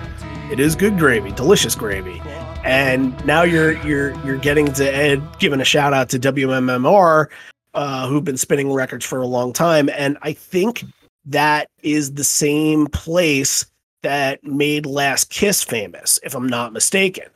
It 0.50 0.58
is 0.58 0.74
good 0.74 0.98
gravy, 0.98 1.30
delicious 1.30 1.76
gravy. 1.76 2.20
And 2.64 3.24
now 3.24 3.44
you're 3.44 3.80
you're 3.86 4.18
you're 4.24 4.38
getting 4.38 4.72
to 4.72 4.84
Ed 4.84 5.22
giving 5.38 5.60
a 5.60 5.64
shout 5.64 5.92
out 5.92 6.08
to 6.08 6.18
WMMR, 6.18 7.26
uh, 7.74 8.08
who've 8.08 8.24
been 8.24 8.36
spinning 8.36 8.72
records 8.72 9.06
for 9.06 9.20
a 9.20 9.26
long 9.26 9.52
time, 9.52 9.88
and 9.90 10.18
I 10.22 10.32
think 10.32 10.84
that 11.26 11.68
is 11.84 12.14
the 12.14 12.24
same 12.24 12.88
place 12.88 13.66
that 14.04 14.42
made 14.44 14.86
Last 14.86 15.28
Kiss 15.30 15.62
famous, 15.64 16.18
if 16.22 16.34
I'm 16.34 16.46
not 16.48 16.72
mistaken. 16.72 17.26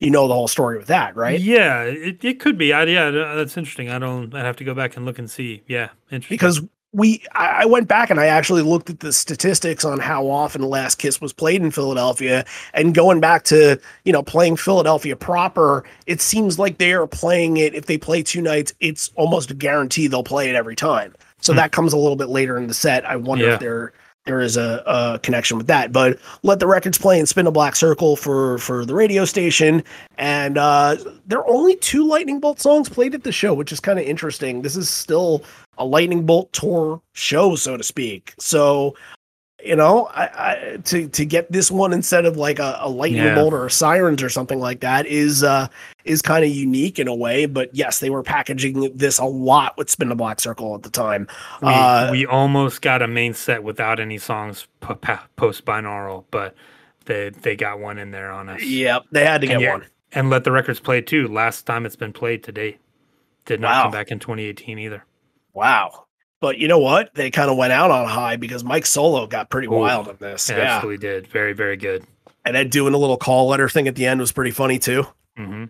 You 0.00 0.10
know 0.10 0.28
the 0.28 0.34
whole 0.34 0.48
story 0.48 0.76
with 0.76 0.88
that, 0.88 1.16
right? 1.16 1.40
Yeah, 1.40 1.82
it, 1.84 2.22
it 2.22 2.38
could 2.40 2.58
be. 2.58 2.72
I, 2.72 2.84
yeah, 2.84 3.10
that's 3.10 3.56
interesting. 3.56 3.88
I 3.90 3.98
don't. 3.98 4.34
I'd 4.34 4.44
have 4.44 4.56
to 4.56 4.64
go 4.64 4.74
back 4.74 4.96
and 4.96 5.06
look 5.06 5.18
and 5.18 5.30
see. 5.30 5.62
Yeah, 5.66 5.88
interesting. 6.10 6.34
because 6.34 6.60
we 6.92 7.22
I, 7.32 7.62
I 7.62 7.64
went 7.64 7.88
back 7.88 8.10
and 8.10 8.20
I 8.20 8.26
actually 8.26 8.60
looked 8.60 8.90
at 8.90 9.00
the 9.00 9.10
statistics 9.12 9.86
on 9.86 9.98
how 9.98 10.28
often 10.28 10.60
Last 10.62 10.96
Kiss 10.96 11.18
was 11.18 11.32
played 11.32 11.62
in 11.62 11.70
Philadelphia 11.70 12.44
and 12.74 12.94
going 12.94 13.20
back 13.20 13.44
to 13.44 13.80
you 14.04 14.12
know 14.12 14.22
playing 14.22 14.56
Philadelphia 14.56 15.16
proper 15.16 15.82
it 16.06 16.20
seems 16.20 16.58
like 16.58 16.76
they 16.78 16.92
are 16.92 17.06
playing 17.06 17.56
it 17.56 17.74
if 17.74 17.86
they 17.86 17.98
play 17.98 18.22
two 18.22 18.40
nights 18.42 18.72
it's 18.80 19.10
almost 19.16 19.50
a 19.50 19.54
guarantee 19.54 20.06
they'll 20.06 20.22
play 20.22 20.48
it 20.48 20.54
every 20.54 20.76
time 20.76 21.12
so 21.40 21.52
Hmm. 21.52 21.56
that 21.58 21.72
comes 21.72 21.92
a 21.92 21.98
little 21.98 22.16
bit 22.16 22.28
later 22.28 22.56
in 22.56 22.66
the 22.68 22.74
set 22.74 23.04
I 23.04 23.16
wonder 23.16 23.46
Yeah. 23.46 23.54
if 23.54 23.60
there 23.60 23.92
there 24.26 24.40
is 24.40 24.56
a, 24.56 24.82
a 24.86 25.18
connection 25.22 25.56
with 25.56 25.68
that. 25.68 25.92
But 25.92 26.18
let 26.42 26.58
the 26.60 26.66
records 26.66 26.98
play 26.98 27.18
and 27.18 27.28
spin 27.28 27.46
a 27.46 27.52
black 27.52 27.76
circle 27.76 28.16
for 28.16 28.58
for 28.58 28.84
the 28.84 28.94
radio 28.94 29.24
station. 29.24 29.82
And 30.18 30.58
uh 30.58 30.96
there 31.26 31.38
are 31.38 31.48
only 31.48 31.76
two 31.76 32.06
lightning 32.06 32.40
bolt 32.40 32.60
songs 32.60 32.88
played 32.88 33.14
at 33.14 33.22
the 33.22 33.32
show 33.32 33.54
which 33.54 33.72
is 33.72 33.80
kind 33.80 33.98
of 33.98 34.04
interesting. 34.04 34.62
This 34.62 34.76
is 34.76 34.90
still 34.90 35.44
a 35.78 35.84
lightning 35.84 36.26
bolt 36.26 36.52
tour 36.52 37.00
show 37.14 37.54
so 37.56 37.76
to 37.76 37.84
speak. 37.84 38.34
So 38.38 38.96
you 39.66 39.76
know 39.76 40.06
I, 40.14 40.24
I 40.24 40.76
to 40.84 41.08
to 41.08 41.24
get 41.24 41.50
this 41.50 41.70
one 41.70 41.92
instead 41.92 42.24
of 42.24 42.36
like 42.36 42.58
a, 42.58 42.78
a 42.80 42.88
lightning 42.88 43.22
Yeah. 43.24 43.34
bolt 43.34 43.52
or 43.52 43.66
a 43.66 43.70
sirens 43.70 44.22
or 44.22 44.28
something 44.28 44.58
like 44.60 44.80
that 44.80 45.06
is 45.06 45.42
uh 45.42 45.68
is 46.04 46.22
kind 46.22 46.44
of 46.44 46.50
unique 46.50 46.98
in 46.98 47.08
a 47.08 47.14
way 47.14 47.46
but 47.46 47.74
yes 47.74 48.00
they 48.00 48.10
were 48.10 48.22
packaging 48.22 48.96
this 48.96 49.18
a 49.18 49.24
lot 49.24 49.76
with 49.76 49.90
spin 49.90 50.08
the 50.08 50.14
black 50.14 50.40
circle 50.40 50.74
at 50.74 50.82
the 50.82 50.90
time 50.90 51.26
we, 51.62 51.68
uh, 51.68 52.10
we 52.10 52.26
almost 52.26 52.80
got 52.82 53.02
a 53.02 53.08
main 53.08 53.34
set 53.34 53.62
without 53.62 53.98
any 54.00 54.18
songs 54.18 54.66
post 55.36 55.64
binaural, 55.64 56.24
but 56.30 56.54
they 57.06 57.30
they 57.30 57.56
got 57.56 57.78
one 57.80 57.98
in 57.98 58.10
there 58.10 58.30
on 58.30 58.48
us. 58.48 58.62
yep 58.62 59.02
they 59.12 59.24
had 59.24 59.40
to 59.40 59.46
get 59.46 59.60
yeah, 59.60 59.72
one 59.72 59.86
and 60.12 60.30
let 60.30 60.44
the 60.44 60.52
records 60.52 60.80
play 60.80 61.00
too. 61.00 61.28
Last 61.28 61.62
time 61.66 61.84
it's 61.84 61.96
been 61.96 62.12
played 62.12 62.42
to 62.44 62.52
date, 62.52 62.78
did 63.44 63.60
not 63.60 63.70
Wow. 63.76 63.82
come 63.82 63.92
back 63.92 64.10
in 64.10 64.18
2018 64.18 64.78
either. 64.78 65.04
wow 65.52 66.05
but 66.40 66.58
you 66.58 66.68
know 66.68 66.78
what 66.78 67.14
they 67.14 67.30
kind 67.30 67.50
of 67.50 67.56
went 67.56 67.72
out 67.72 67.90
on 67.90 68.06
high 68.06 68.36
because 68.36 68.62
mike 68.64 68.86
solo 68.86 69.26
got 69.26 69.50
pretty 69.50 69.68
Oh, 69.68 69.78
wild 69.78 70.08
in 70.08 70.16
this 70.20 70.48
It 70.50 70.56
yeah 70.58 70.76
absolutely 70.76 70.98
did. 70.98 71.26
Very 71.28 71.52
very 71.52 71.76
good. 71.76 72.04
and 72.44 72.54
then 72.54 72.68
doing 72.68 72.94
a 72.94 72.98
little 72.98 73.16
call 73.16 73.48
letter 73.48 73.68
thing 73.68 73.88
at 73.88 73.94
the 73.94 74.06
end 74.06 74.20
was 74.20 74.32
pretty 74.32 74.50
funny 74.52 74.78
too 74.78 75.06
hmm 75.36 75.64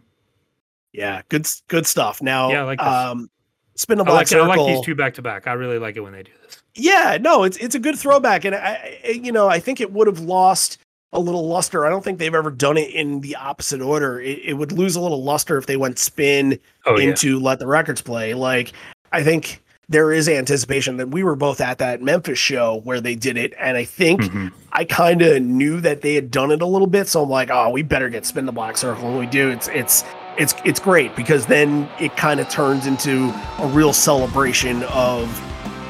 Yeah, 0.92 1.22
good 1.28 1.46
good 1.68 1.86
stuff. 1.86 2.22
Now, 2.22 2.50
Yeah, 2.50 2.60
I 2.60 2.64
like 2.64 2.78
this. 2.78 2.88
um, 2.88 3.30
spin 3.74 3.98
the 3.98 4.04
I 4.04 4.06
black 4.06 4.30
like, 4.30 4.32
it. 4.32 4.38
I 4.38 4.46
like 4.46 4.66
these 4.66 4.80
two 4.84 4.94
back 4.94 5.14
to 5.14 5.22
back. 5.22 5.46
I 5.46 5.52
really 5.52 5.78
like 5.78 5.96
it 5.96 6.00
when 6.00 6.12
they 6.12 6.22
do 6.22 6.30
this. 6.42 6.62
Yeah, 6.74 7.18
no, 7.20 7.42
it's 7.44 7.56
it's 7.58 7.74
a 7.74 7.78
good 7.78 7.98
throwback, 7.98 8.44
and 8.44 8.54
I, 8.54 8.98
I 9.04 9.08
you 9.10 9.32
know 9.32 9.48
I 9.48 9.58
think 9.60 9.80
it 9.80 9.92
would 9.92 10.06
have 10.06 10.20
lost 10.20 10.78
a 11.12 11.20
little 11.20 11.46
luster. 11.48 11.84
I 11.86 11.90
don't 11.90 12.02
think 12.04 12.18
they've 12.18 12.34
ever 12.34 12.50
done 12.50 12.76
it 12.78 12.90
in 12.90 13.20
the 13.20 13.36
opposite 13.36 13.80
order. 13.82 14.20
It, 14.20 14.38
it 14.44 14.52
would 14.54 14.72
lose 14.72 14.96
a 14.96 15.00
little 15.00 15.22
luster 15.22 15.56
if 15.58 15.66
they 15.66 15.76
went 15.76 15.98
spin 15.98 16.58
Oh 16.86 16.96
yeah. 16.98 17.10
into 17.10 17.38
let 17.40 17.58
the 17.58 17.66
records 17.66 18.00
play. 18.02 18.32
Like 18.34 18.72
I 19.12 19.22
think 19.22 19.62
there 19.88 20.12
is 20.12 20.28
anticipation 20.28 20.96
that 20.96 21.08
we 21.10 21.22
were 21.22 21.36
both 21.36 21.60
at 21.60 21.78
that 21.78 22.02
Memphis 22.02 22.38
show 22.38 22.80
where 22.84 23.00
they 23.00 23.14
did 23.14 23.36
it, 23.36 23.54
and 23.58 23.76
I 23.76 23.84
think 23.84 24.22
Mhm. 24.22 24.52
I 24.72 24.84
kind 24.84 25.22
of 25.22 25.40
knew 25.42 25.80
that 25.80 26.02
they 26.02 26.14
had 26.14 26.30
done 26.30 26.50
it 26.50 26.60
a 26.60 26.66
little 26.66 26.88
bit, 26.88 27.08
so 27.08 27.22
I'm 27.22 27.30
like, 27.30 27.50
oh, 27.52 27.70
we 27.70 27.82
better 27.82 28.08
get 28.08 28.26
spin 28.26 28.46
the 28.46 28.52
black 28.52 28.76
circle. 28.76 29.08
When 29.10 29.18
we 29.18 29.26
do, 29.26 29.48
it's 29.50 29.68
it's 29.68 30.04
it's 30.38 30.54
it's 30.64 30.80
great 30.80 31.14
because 31.16 31.46
then 31.46 31.88
it 32.00 32.16
kind 32.16 32.40
of 32.40 32.48
turns 32.48 32.86
into 32.86 33.32
a 33.58 33.66
real 33.68 33.92
celebration 33.92 34.82
of 34.84 35.28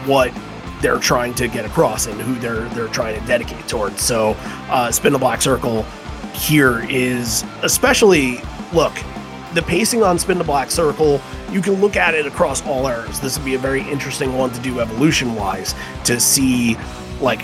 what 0.07 0.31
they're 0.83 0.99
trying 0.99 1.33
to 1.35 1.49
get 1.49 1.65
across 1.65 2.07
and 2.07 2.21
who 2.21 2.35
they're 2.35 2.69
they're 2.75 2.89
trying 2.89 3.19
to 3.19 3.27
dedicate 3.27 3.67
towards. 3.67 4.03
So, 4.03 4.37
uh, 4.71 4.93
spin 4.93 5.15
the 5.15 5.19
black 5.19 5.41
circle 5.41 5.85
here 6.35 6.85
is 6.91 7.45
especially 7.63 8.41
look 8.75 8.93
the 9.57 9.63
pacing 9.63 10.03
on 10.03 10.19
spin 10.19 10.37
the 10.37 10.45
black 10.45 10.71
circle 10.71 11.21
you 11.51 11.63
can 11.63 11.75
look 11.81 11.97
at 11.97 12.15
it 12.15 12.27
across 12.27 12.65
all 12.67 12.87
eras. 12.87 13.21
This 13.21 13.39
would 13.39 13.45
be 13.45 13.55
a 13.55 13.59
very 13.59 13.81
interesting 13.91 14.37
one 14.37 14.51
to 14.51 14.61
do 14.61 14.81
evolution 14.81 15.35
wise 15.35 15.75
to 16.05 16.21
see 16.21 16.77
like 17.21 17.43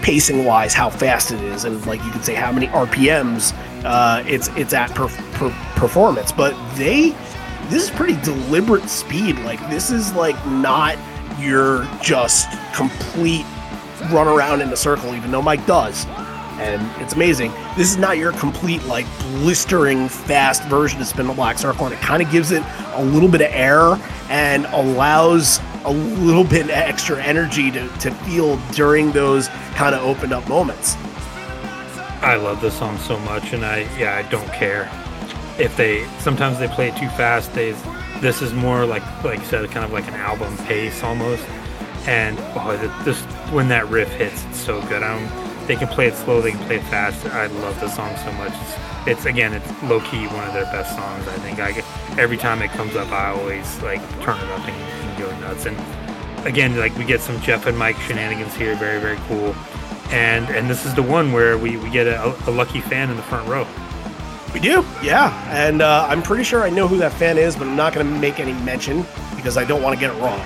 pacing 0.00 0.46
wise 0.46 0.72
how 0.72 0.88
fast 0.88 1.30
it 1.32 1.40
is 1.42 1.64
and 1.64 1.84
like 1.86 2.02
you 2.02 2.10
could 2.10 2.24
say 2.24 2.34
how 2.34 2.50
many 2.50 2.68
RPMs 2.68 3.54
uh, 3.84 4.24
it's 4.26 4.48
it's 4.56 4.72
at 4.72 4.90
per, 4.94 5.08
per 5.32 5.50
performance. 5.76 6.32
But 6.32 6.56
they 6.76 7.10
this 7.68 7.84
is 7.84 7.90
pretty 7.90 8.20
deliberate 8.22 8.88
speed. 8.88 9.38
Like 9.40 9.60
this 9.68 9.90
is 9.90 10.14
like 10.14 10.36
not 10.46 10.96
your 11.38 11.86
just 12.02 12.48
complete 12.74 13.44
run 14.10 14.28
around 14.28 14.62
in 14.62 14.70
a 14.70 14.76
circle, 14.76 15.14
even 15.14 15.30
though 15.30 15.42
Mike 15.42 15.66
does 15.66 16.06
and 16.60 17.02
it's 17.02 17.14
amazing. 17.14 17.52
This 17.76 17.90
is 17.90 17.96
not 17.96 18.18
your 18.18 18.32
complete 18.32 18.82
like 18.84 19.06
blistering 19.20 20.08
fast 20.08 20.62
version 20.64 21.00
of 21.00 21.06
Spin 21.06 21.26
the 21.26 21.32
Black 21.32 21.58
Circle, 21.58 21.86
and 21.86 21.94
it 21.94 22.00
kind 22.00 22.22
of 22.22 22.30
gives 22.30 22.50
it 22.50 22.62
a 22.94 23.04
little 23.04 23.28
bit 23.28 23.40
of 23.40 23.48
air 23.50 23.98
and 24.28 24.66
allows 24.66 25.60
a 25.84 25.92
little 25.92 26.44
bit 26.44 26.70
extra 26.70 27.22
energy 27.22 27.70
to, 27.70 27.88
to 27.98 28.10
feel 28.10 28.56
during 28.72 29.12
those 29.12 29.48
kind 29.74 29.94
of 29.94 30.02
opened 30.02 30.32
up 30.32 30.48
moments. 30.48 30.96
I 32.22 32.36
love 32.36 32.60
this 32.60 32.78
song 32.78 32.96
so 32.98 33.18
much, 33.20 33.52
and 33.52 33.64
I 33.64 33.80
yeah 33.98 34.16
I 34.16 34.22
don't 34.30 34.48
care 34.52 34.90
if 35.58 35.76
they 35.76 36.06
sometimes 36.20 36.58
they 36.58 36.68
play 36.68 36.88
it 36.88 36.96
too 36.96 37.08
fast. 37.10 37.52
They 37.52 37.72
this 38.20 38.40
is 38.40 38.52
more 38.54 38.86
like 38.86 39.02
like 39.24 39.40
you 39.40 39.44
said, 39.44 39.68
kind 39.70 39.84
of 39.84 39.92
like 39.92 40.08
an 40.08 40.14
album 40.14 40.56
pace 40.58 41.02
almost. 41.02 41.44
And 42.06 42.38
oh, 42.56 42.76
this 43.04 43.20
when 43.50 43.68
that 43.68 43.88
riff 43.88 44.10
hits, 44.10 44.44
it's 44.44 44.60
so 44.60 44.80
good. 44.82 45.02
I 45.02 45.18
don't 45.18 45.53
they 45.66 45.76
can 45.76 45.88
play 45.88 46.06
it 46.06 46.14
slow, 46.14 46.40
they 46.40 46.50
can 46.52 46.64
play 46.66 46.76
it 46.76 46.84
fast. 46.84 47.24
I 47.26 47.46
love 47.46 47.78
the 47.80 47.88
song 47.88 48.14
so 48.24 48.32
much. 48.32 48.52
It's, 48.54 48.74
it's 49.06 49.26
again, 49.26 49.52
it's 49.52 49.82
low 49.82 50.00
key 50.00 50.26
one 50.26 50.46
of 50.46 50.54
their 50.54 50.64
best 50.66 50.94
songs. 50.94 51.26
I 51.28 51.36
think 51.38 51.58
I 51.58 51.82
every 52.20 52.36
time 52.36 52.62
it 52.62 52.70
comes 52.70 52.96
up, 52.96 53.10
I 53.10 53.30
always 53.30 53.82
like 53.82 54.00
turn 54.20 54.38
it 54.38 54.50
up 54.50 54.66
and, 54.66 54.76
and 54.76 55.18
go 55.18 55.40
nuts. 55.40 55.66
And 55.66 55.76
again, 56.46 56.78
like 56.78 56.96
we 56.96 57.04
get 57.04 57.20
some 57.20 57.40
Jeff 57.40 57.66
and 57.66 57.76
Mike 57.76 57.96
shenanigans 58.00 58.54
here, 58.54 58.74
very 58.76 59.00
very 59.00 59.18
cool. 59.28 59.54
And 60.10 60.48
and 60.50 60.68
this 60.68 60.84
is 60.84 60.94
the 60.94 61.02
one 61.02 61.32
where 61.32 61.56
we 61.58 61.76
we 61.76 61.90
get 61.90 62.06
a, 62.06 62.34
a 62.48 62.52
lucky 62.52 62.80
fan 62.80 63.10
in 63.10 63.16
the 63.16 63.22
front 63.22 63.48
row. 63.48 63.66
We 64.52 64.60
do, 64.60 64.84
yeah. 65.02 65.34
And 65.50 65.82
uh, 65.82 66.06
I'm 66.08 66.22
pretty 66.22 66.44
sure 66.44 66.62
I 66.62 66.70
know 66.70 66.86
who 66.86 66.96
that 66.98 67.12
fan 67.12 67.38
is, 67.38 67.56
but 67.56 67.66
I'm 67.66 67.74
not 67.74 67.92
going 67.92 68.06
to 68.06 68.20
make 68.20 68.38
any 68.38 68.52
mention 68.64 69.04
because 69.34 69.56
I 69.56 69.64
don't 69.64 69.82
want 69.82 69.98
to 69.98 70.00
get 70.00 70.14
it 70.14 70.20
wrong. 70.20 70.40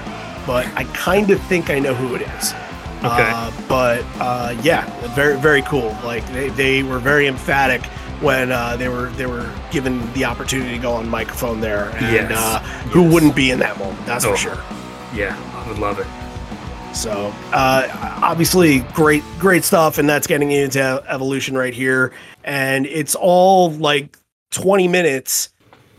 But 0.47 0.67
I 0.69 0.85
kind 0.95 1.31
of 1.31 1.39
think 1.43 1.69
I 1.69 1.79
know 1.79 1.95
who 1.95 2.15
it 2.15 2.23
is. 2.23 2.55
Okay. 2.99 3.31
Uh, 3.33 3.53
but 3.69 4.05
uh, 4.21 4.57
yeah, 4.63 4.85
very 5.15 5.39
very 5.39 5.63
cool. 5.63 5.97
Like 6.05 6.27
they, 6.33 6.49
they 6.51 6.83
were 6.83 6.99
very 6.99 7.27
emphatic 7.27 7.85
when 8.21 8.51
uh, 8.51 8.77
they 8.77 8.89
were 8.89 9.09
they 9.11 9.27
were 9.27 9.53
given 9.71 10.13
the 10.15 10.25
opportunity 10.25 10.73
to 10.73 10.83
go 10.83 10.95
on 10.95 11.09
microphone 11.09 11.61
there, 11.61 11.91
and 11.97 12.31
yes. 12.31 12.33
Uh, 12.33 12.59
who 12.91 13.05
yes. 13.05 13.13
wouldn't 13.13 13.37
be 13.37 13.51
in 13.51 13.61
that 13.61 13.79
moment? 13.79 14.05
That's 14.05 14.25
oh. 14.25 14.33
for 14.33 14.37
sure. 14.37 14.59
Yeah, 15.15 15.37
I 15.55 15.69
would 15.69 15.79
love 15.79 15.99
it. 16.01 16.07
So 16.95 17.33
uh, 17.53 17.89
obviously 18.23 18.81
great 18.95 19.23
great 19.39 19.63
stuff, 19.63 19.99
and 19.99 20.09
that's 20.09 20.27
getting 20.27 20.51
into 20.51 21.03
evolution 21.09 21.57
right 21.57 21.75
here, 21.75 22.13
and 22.43 22.85
it's 22.87 23.15
all 23.15 23.71
like 23.71 24.19
20 24.51 24.89
minutes 24.89 25.51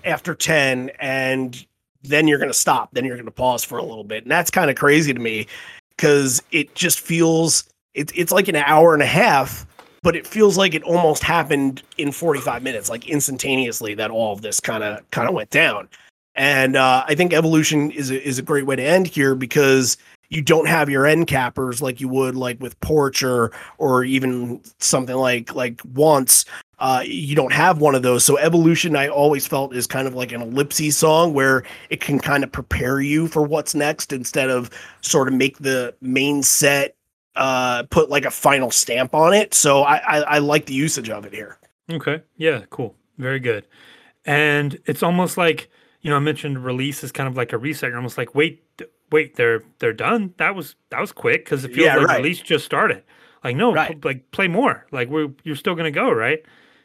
after 0.03 0.33
10 0.33 0.91
and 0.99 1.65
then 2.03 2.27
you're 2.27 2.39
going 2.39 2.49
to 2.49 2.57
stop 2.57 2.89
then 2.93 3.05
you're 3.05 3.15
going 3.15 3.25
to 3.25 3.31
pause 3.31 3.63
for 3.63 3.77
a 3.77 3.83
little 3.83 4.03
bit 4.03 4.23
and 4.23 4.31
that's 4.31 4.49
kind 4.49 4.69
of 4.69 4.75
crazy 4.75 5.13
to 5.13 5.19
me 5.19 5.45
because 5.99 6.41
it 6.53 6.73
just 6.75 7.01
feels 7.01 7.65
it, 7.93 8.09
it's 8.15 8.31
like 8.31 8.47
an 8.47 8.55
hour 8.55 8.93
and 8.93 9.03
a 9.03 9.05
half 9.05 9.65
but 10.01 10.15
it 10.15 10.25
feels 10.25 10.57
like 10.57 10.73
it 10.73 10.81
almost 10.83 11.21
happened 11.21 11.83
in 11.97 12.13
45 12.13 12.63
minutes 12.63 12.89
like 12.89 13.09
instantaneously 13.09 13.95
that 13.95 14.09
all 14.09 14.31
of 14.31 14.41
this 14.41 14.61
kind 14.61 14.81
of 14.81 15.11
kind 15.11 15.27
of 15.27 15.35
went 15.35 15.49
down. 15.49 15.89
And 16.35 16.77
uh, 16.77 17.03
i 17.05 17.15
think 17.15 17.33
evolution 17.33 17.91
is 17.91 18.11
a, 18.11 18.25
is 18.25 18.39
a 18.39 18.41
great 18.41 18.65
way 18.65 18.77
to 18.77 18.83
end 18.83 19.07
here 19.07 19.35
because 19.35 19.97
you 20.29 20.41
don't 20.41 20.67
have 20.67 20.89
your 20.89 21.05
end 21.05 21.27
cappers 21.27 21.81
like 21.81 21.99
you 21.99 22.07
would 22.07 22.35
like 22.35 22.59
with 22.61 22.79
porch 22.79 23.23
or 23.23 23.51
or 23.77 24.03
even 24.03 24.61
something 24.77 25.15
like 25.15 25.53
like 25.55 25.81
once 25.93 26.45
uh, 26.79 27.03
you 27.05 27.35
don't 27.35 27.51
have 27.51 27.79
one 27.79 27.93
of 27.93 28.03
those. 28.03 28.23
So 28.23 28.37
evolution, 28.37 28.95
I 28.95 29.09
always 29.09 29.45
felt 29.45 29.75
is 29.75 29.85
kind 29.85 30.07
of 30.07 30.15
like 30.15 30.31
an 30.31 30.41
ellipses 30.41 30.97
song 30.97 31.33
where 31.33 31.63
it 31.89 31.99
can 31.99 32.19
kind 32.19 32.43
of 32.43 32.51
prepare 32.51 33.01
you 33.01 33.27
for 33.27 33.41
what's 33.41 33.75
next 33.75 34.13
instead 34.13 34.49
of 34.49 34.69
sort 35.01 35.27
of 35.27 35.33
make 35.33 35.57
the 35.59 35.93
main 36.01 36.41
set 36.41 36.95
uh, 37.35 37.83
put 37.83 38.09
like 38.09 38.25
a 38.25 38.31
final 38.31 38.71
stamp 38.71 39.13
on 39.13 39.33
it. 39.33 39.53
So 39.53 39.81
I, 39.83 39.97
I, 39.97 40.17
I 40.19 40.37
like 40.39 40.67
the 40.67 40.73
usage 40.73 41.09
of 41.09 41.25
it 41.25 41.33
here. 41.33 41.57
Okay. 41.91 42.21
Yeah. 42.37 42.61
Cool. 42.69 42.95
Very 43.17 43.39
good. 43.39 43.65
And 44.25 44.79
it's 44.85 45.03
almost 45.03 45.37
like 45.37 45.69
you 46.01 46.09
know 46.09 46.15
I 46.15 46.19
mentioned 46.19 46.63
release 46.63 47.03
is 47.03 47.11
kind 47.11 47.27
of 47.27 47.35
like 47.35 47.51
a 47.51 47.57
reset. 47.57 47.89
You're 47.89 47.97
almost 47.97 48.17
like 48.17 48.35
wait 48.35 48.63
wait 49.11 49.35
they're 49.35 49.63
they're 49.79 49.93
done. 49.93 50.33
That 50.37 50.55
was 50.55 50.75
that 50.89 50.99
was 50.99 51.11
quick 51.11 51.45
because 51.45 51.65
it 51.65 51.73
feels 51.73 51.85
yeah, 51.85 51.95
like 51.97 52.07
right. 52.07 52.17
release 52.17 52.41
just 52.41 52.65
started. 52.65 53.03
Like 53.43 53.55
no, 53.55 53.73
right. 53.73 54.03
like 54.03 54.31
play 54.31 54.47
more. 54.47 54.85
Like 54.91 55.09
we're 55.09 55.29
you're 55.43 55.55
still 55.55 55.75
gonna 55.75 55.91
go 55.91 56.11
right 56.11 56.43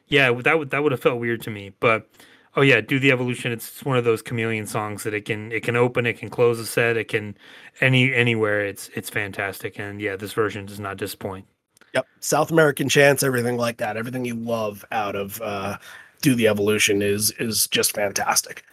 yeah, 0.09 0.33
that 0.33 0.59
would 0.59 0.71
that 0.71 0.83
would 0.83 0.93
have 0.93 1.01
felt 1.01 1.21
weird 1.21 1.43
to 1.43 1.51
me. 1.51 1.73
But 1.81 2.09
oh 2.57 2.63
yeah, 2.63 2.81
do 2.81 2.99
the 2.99 3.13
evolution. 3.13 3.53
It's 3.53 3.85
one 3.85 3.97
of 3.97 4.05
those 4.05 4.23
chameleon 4.23 4.67
songs 4.67 5.05
that 5.05 5.15
it 5.15 5.25
can 5.25 5.51
it 5.53 5.63
can 5.63 5.77
open, 5.77 6.07
it 6.07 6.19
can 6.19 6.29
close 6.29 6.59
a 6.59 6.67
set, 6.67 6.97
it 6.97 7.09
can 7.09 7.37
any 7.81 8.13
anywhere. 8.13 8.65
It's 8.65 8.91
it's 8.95 9.11
fantastic, 9.11 9.79
and 9.79 10.01
yeah, 10.01 10.17
this 10.17 10.33
version 10.33 10.67
does 10.67 10.81
not 10.81 10.97
disappoint. 10.97 11.47
Yep, 11.95 12.07
South 12.21 12.51
American 12.51 12.89
chants, 12.89 13.23
everything 13.23 13.57
like 13.57 13.79
that, 13.79 13.97
everything 13.97 14.25
you 14.25 14.35
love 14.35 14.85
out 14.91 15.17
of 15.17 15.41
uh, 15.41 15.79
do 16.21 16.35
the 16.35 16.49
evolution 16.49 17.03
is 17.03 17.31
is 17.33 17.67
just 17.69 17.95
fantastic. 17.95 18.65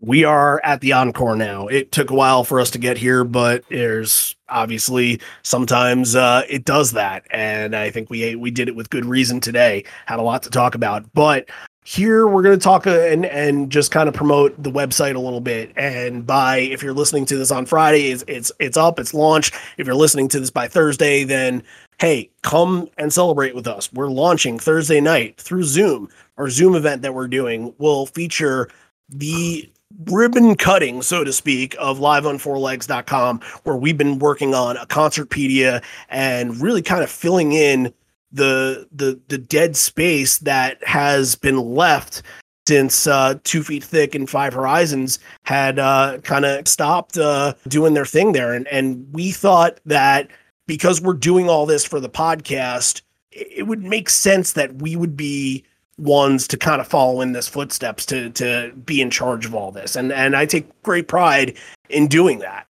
We 0.00 0.24
are 0.24 0.60
at 0.64 0.80
the 0.80 0.92
encore 0.92 1.36
now. 1.36 1.66
It 1.66 1.92
took 1.92 2.10
a 2.10 2.14
while 2.14 2.44
for 2.44 2.60
us 2.60 2.70
to 2.70 2.78
get 2.78 2.96
here, 2.98 3.24
but 3.24 3.64
there's 3.68 4.36
obviously 4.48 5.20
sometimes 5.42 6.14
uh, 6.14 6.42
it 6.48 6.64
does 6.64 6.92
that, 6.92 7.26
and 7.30 7.74
I 7.74 7.90
think 7.90 8.08
we 8.08 8.36
we 8.36 8.50
did 8.50 8.68
it 8.68 8.76
with 8.76 8.90
good 8.90 9.04
reason 9.04 9.40
today. 9.40 9.84
Had 10.06 10.20
a 10.20 10.22
lot 10.22 10.42
to 10.44 10.50
talk 10.50 10.74
about, 10.74 11.04
but 11.14 11.48
here 11.88 12.26
we're 12.26 12.42
going 12.42 12.58
to 12.58 12.62
talk 12.62 12.86
uh, 12.86 12.90
and 12.90 13.24
and 13.24 13.70
just 13.70 13.90
kind 13.90 14.10
of 14.10 14.14
promote 14.14 14.62
the 14.62 14.70
website 14.70 15.14
a 15.14 15.18
little 15.18 15.40
bit. 15.40 15.72
And 15.74 16.26
by 16.26 16.58
if 16.58 16.82
you're 16.82 16.92
listening 16.92 17.24
to 17.26 17.38
this 17.38 17.50
on 17.50 17.64
friday 17.64 18.10
it's 18.10 18.22
it's, 18.28 18.52
it's 18.60 18.76
up 18.76 18.98
it's 18.98 19.14
launched. 19.14 19.54
If 19.78 19.86
you're 19.86 19.96
listening 19.96 20.28
to 20.28 20.40
this 20.40 20.50
by 20.50 20.68
thursday 20.68 21.24
then 21.24 21.62
hey 21.98 22.30
come 22.42 22.90
and 22.98 23.10
celebrate 23.10 23.54
with 23.54 23.66
us. 23.66 23.90
We're 23.90 24.10
launching 24.10 24.58
thursday 24.58 25.00
night 25.00 25.38
through 25.38 25.64
zoom. 25.64 26.10
Our 26.36 26.50
zoom 26.50 26.74
event 26.74 27.00
that 27.02 27.14
we're 27.14 27.26
doing 27.26 27.74
will 27.78 28.04
feature 28.04 28.68
the 29.08 29.70
ribbon 30.06 30.54
cutting, 30.54 31.02
so 31.02 31.24
to 31.24 31.32
speak, 31.32 31.74
of 31.78 31.98
liveon4legs.com, 31.98 33.40
where 33.64 33.76
we've 33.76 33.98
been 33.98 34.18
working 34.18 34.54
on 34.54 34.76
a 34.76 34.86
concertpedia 34.86 35.82
and 36.08 36.60
really 36.60 36.82
kind 36.82 37.02
of 37.02 37.10
filling 37.10 37.52
in 37.52 37.92
the 38.30 38.86
the 38.92 39.18
the 39.28 39.38
dead 39.38 39.74
space 39.74 40.38
that 40.38 40.82
has 40.84 41.34
been 41.34 41.56
left 41.56 42.22
since 42.66 43.06
uh, 43.06 43.38
Two 43.44 43.62
Feet 43.62 43.82
Thick 43.82 44.14
and 44.14 44.28
Five 44.28 44.52
Horizons 44.52 45.18
had 45.44 45.78
uh, 45.78 46.18
kind 46.22 46.44
of 46.44 46.68
stopped 46.68 47.16
uh, 47.16 47.54
doing 47.66 47.94
their 47.94 48.04
thing 48.04 48.32
there, 48.32 48.52
and 48.52 48.68
and 48.68 49.06
we 49.12 49.30
thought 49.30 49.80
that 49.86 50.28
because 50.66 51.00
we're 51.00 51.14
doing 51.14 51.48
all 51.48 51.64
this 51.64 51.84
for 51.84 51.98
the 51.98 52.10
podcast, 52.10 53.00
it 53.30 53.66
would 53.66 53.82
make 53.82 54.10
sense 54.10 54.52
that 54.52 54.82
we 54.82 54.96
would 54.96 55.16
be 55.16 55.64
ones 55.98 56.46
to 56.48 56.56
kind 56.56 56.80
of 56.80 56.86
follow 56.86 57.20
in 57.20 57.32
this 57.32 57.48
footsteps 57.48 58.06
to 58.06 58.30
to 58.30 58.72
be 58.86 59.00
in 59.00 59.10
charge 59.10 59.44
of 59.44 59.54
all 59.54 59.72
this 59.72 59.96
and 59.96 60.12
and 60.12 60.36
I 60.36 60.46
take 60.46 60.82
great 60.82 61.08
pride 61.08 61.56
in 61.88 62.06
doing 62.06 62.38
that. 62.38 62.66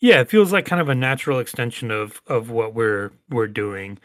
Yeah, 0.00 0.20
it 0.20 0.30
feels 0.30 0.52
like 0.52 0.64
kind 0.64 0.80
of 0.80 0.88
a 0.88 0.94
natural 0.94 1.38
extension 1.38 1.90
of 1.90 2.20
of 2.26 2.50
what 2.50 2.74
we're 2.74 3.12
we're 3.30 3.46
doing. 3.48 3.98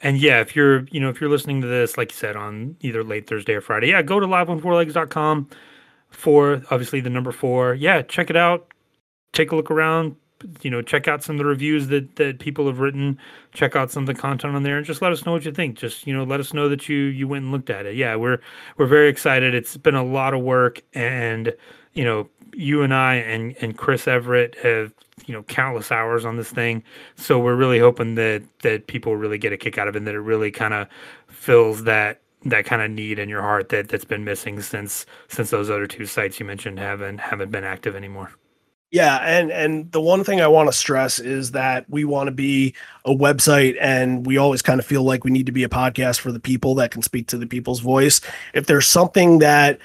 And 0.00 0.18
yeah, 0.18 0.40
if 0.40 0.54
you're, 0.54 0.86
you 0.92 1.00
know, 1.00 1.08
if 1.08 1.20
you're 1.20 1.30
listening 1.30 1.60
to 1.62 1.66
this 1.66 1.96
like 1.98 2.12
you 2.12 2.16
said 2.16 2.36
on 2.36 2.76
either 2.80 3.02
late 3.02 3.26
Thursday 3.26 3.54
or 3.54 3.60
Friday, 3.60 3.88
yeah, 3.88 4.02
go 4.02 4.20
to 4.20 4.26
liveonfourlegs.com 4.26 5.48
for 6.10 6.62
obviously 6.70 7.00
the 7.00 7.10
number 7.10 7.32
4. 7.32 7.74
Yeah, 7.74 8.02
check 8.02 8.30
it 8.30 8.36
out. 8.36 8.72
Take 9.32 9.52
a 9.52 9.56
look 9.56 9.70
around, 9.70 10.16
you 10.62 10.70
know 10.70 10.82
check 10.82 11.08
out 11.08 11.22
some 11.22 11.36
of 11.36 11.38
the 11.38 11.44
reviews 11.44 11.88
that 11.88 12.16
that 12.16 12.38
people 12.38 12.66
have 12.66 12.78
written 12.78 13.18
check 13.52 13.74
out 13.74 13.90
some 13.90 14.04
of 14.04 14.06
the 14.06 14.14
content 14.14 14.54
on 14.54 14.62
there 14.62 14.76
and 14.76 14.86
just 14.86 15.02
let 15.02 15.12
us 15.12 15.26
know 15.26 15.32
what 15.32 15.44
you 15.44 15.52
think. 15.52 15.76
Just 15.76 16.06
you 16.06 16.14
know 16.14 16.24
let 16.24 16.40
us 16.40 16.52
know 16.54 16.68
that 16.68 16.88
you 16.88 16.96
you 16.96 17.26
went 17.26 17.44
and 17.44 17.52
looked 17.52 17.70
at 17.70 17.86
it. 17.86 17.96
Yeah 17.96 18.16
we're 18.16 18.38
we're 18.76 18.86
very 18.86 19.08
excited. 19.08 19.54
It's 19.54 19.76
been 19.76 19.94
a 19.94 20.04
lot 20.04 20.34
of 20.34 20.40
work 20.40 20.82
and 20.94 21.54
you 21.94 22.04
know 22.04 22.28
you 22.54 22.82
and 22.82 22.94
i 22.94 23.14
and 23.14 23.54
and 23.60 23.76
chris 23.76 24.08
everett 24.08 24.54
have 24.56 24.92
you 25.26 25.34
know 25.34 25.42
countless 25.44 25.90
hours 25.92 26.24
on 26.24 26.36
this 26.36 26.50
thing. 26.50 26.82
So 27.16 27.38
we're 27.38 27.56
really 27.56 27.78
hoping 27.78 28.14
that 28.16 28.42
that 28.62 28.86
people 28.86 29.16
really 29.16 29.38
get 29.38 29.52
a 29.52 29.56
kick 29.56 29.78
out 29.78 29.88
of 29.88 29.96
it 29.96 29.98
and 29.98 30.06
that 30.06 30.14
it 30.14 30.20
really 30.20 30.50
kind 30.50 30.74
of 30.74 30.88
fills 31.28 31.84
that 31.84 32.20
that 32.44 32.64
kind 32.64 32.82
of 32.82 32.90
need 32.90 33.18
in 33.18 33.28
your 33.28 33.42
heart 33.42 33.68
that 33.70 33.88
that's 33.88 34.04
been 34.04 34.24
missing 34.24 34.60
since 34.62 35.06
since 35.28 35.50
those 35.50 35.70
other 35.70 35.86
two 35.86 36.06
sites 36.06 36.38
you 36.38 36.46
mentioned 36.46 36.78
haven't 36.78 37.18
haven't 37.18 37.50
been 37.50 37.64
active 37.64 37.96
anymore 37.96 38.30
yeah, 38.90 39.18
and 39.18 39.50
and 39.50 39.92
the 39.92 40.00
one 40.00 40.24
thing 40.24 40.40
I 40.40 40.46
want 40.46 40.68
to 40.68 40.72
stress 40.72 41.18
is 41.18 41.50
that 41.50 41.88
we 41.90 42.04
want 42.04 42.28
to 42.28 42.32
be 42.32 42.74
a 43.04 43.10
website 43.10 43.76
and 43.80 44.24
we 44.24 44.38
always 44.38 44.62
kind 44.62 44.80
of 44.80 44.86
feel 44.86 45.02
like 45.02 45.24
we 45.24 45.30
need 45.30 45.46
to 45.46 45.52
be 45.52 45.64
a 45.64 45.68
podcast 45.68 46.20
for 46.20 46.32
the 46.32 46.40
people 46.40 46.74
that 46.76 46.90
can 46.90 47.02
speak 47.02 47.26
to 47.28 47.36
the 47.38 47.46
people's 47.46 47.80
voice. 47.80 48.20
If 48.54 48.66
there's 48.66 48.86
something 48.86 49.40
that 49.40 49.78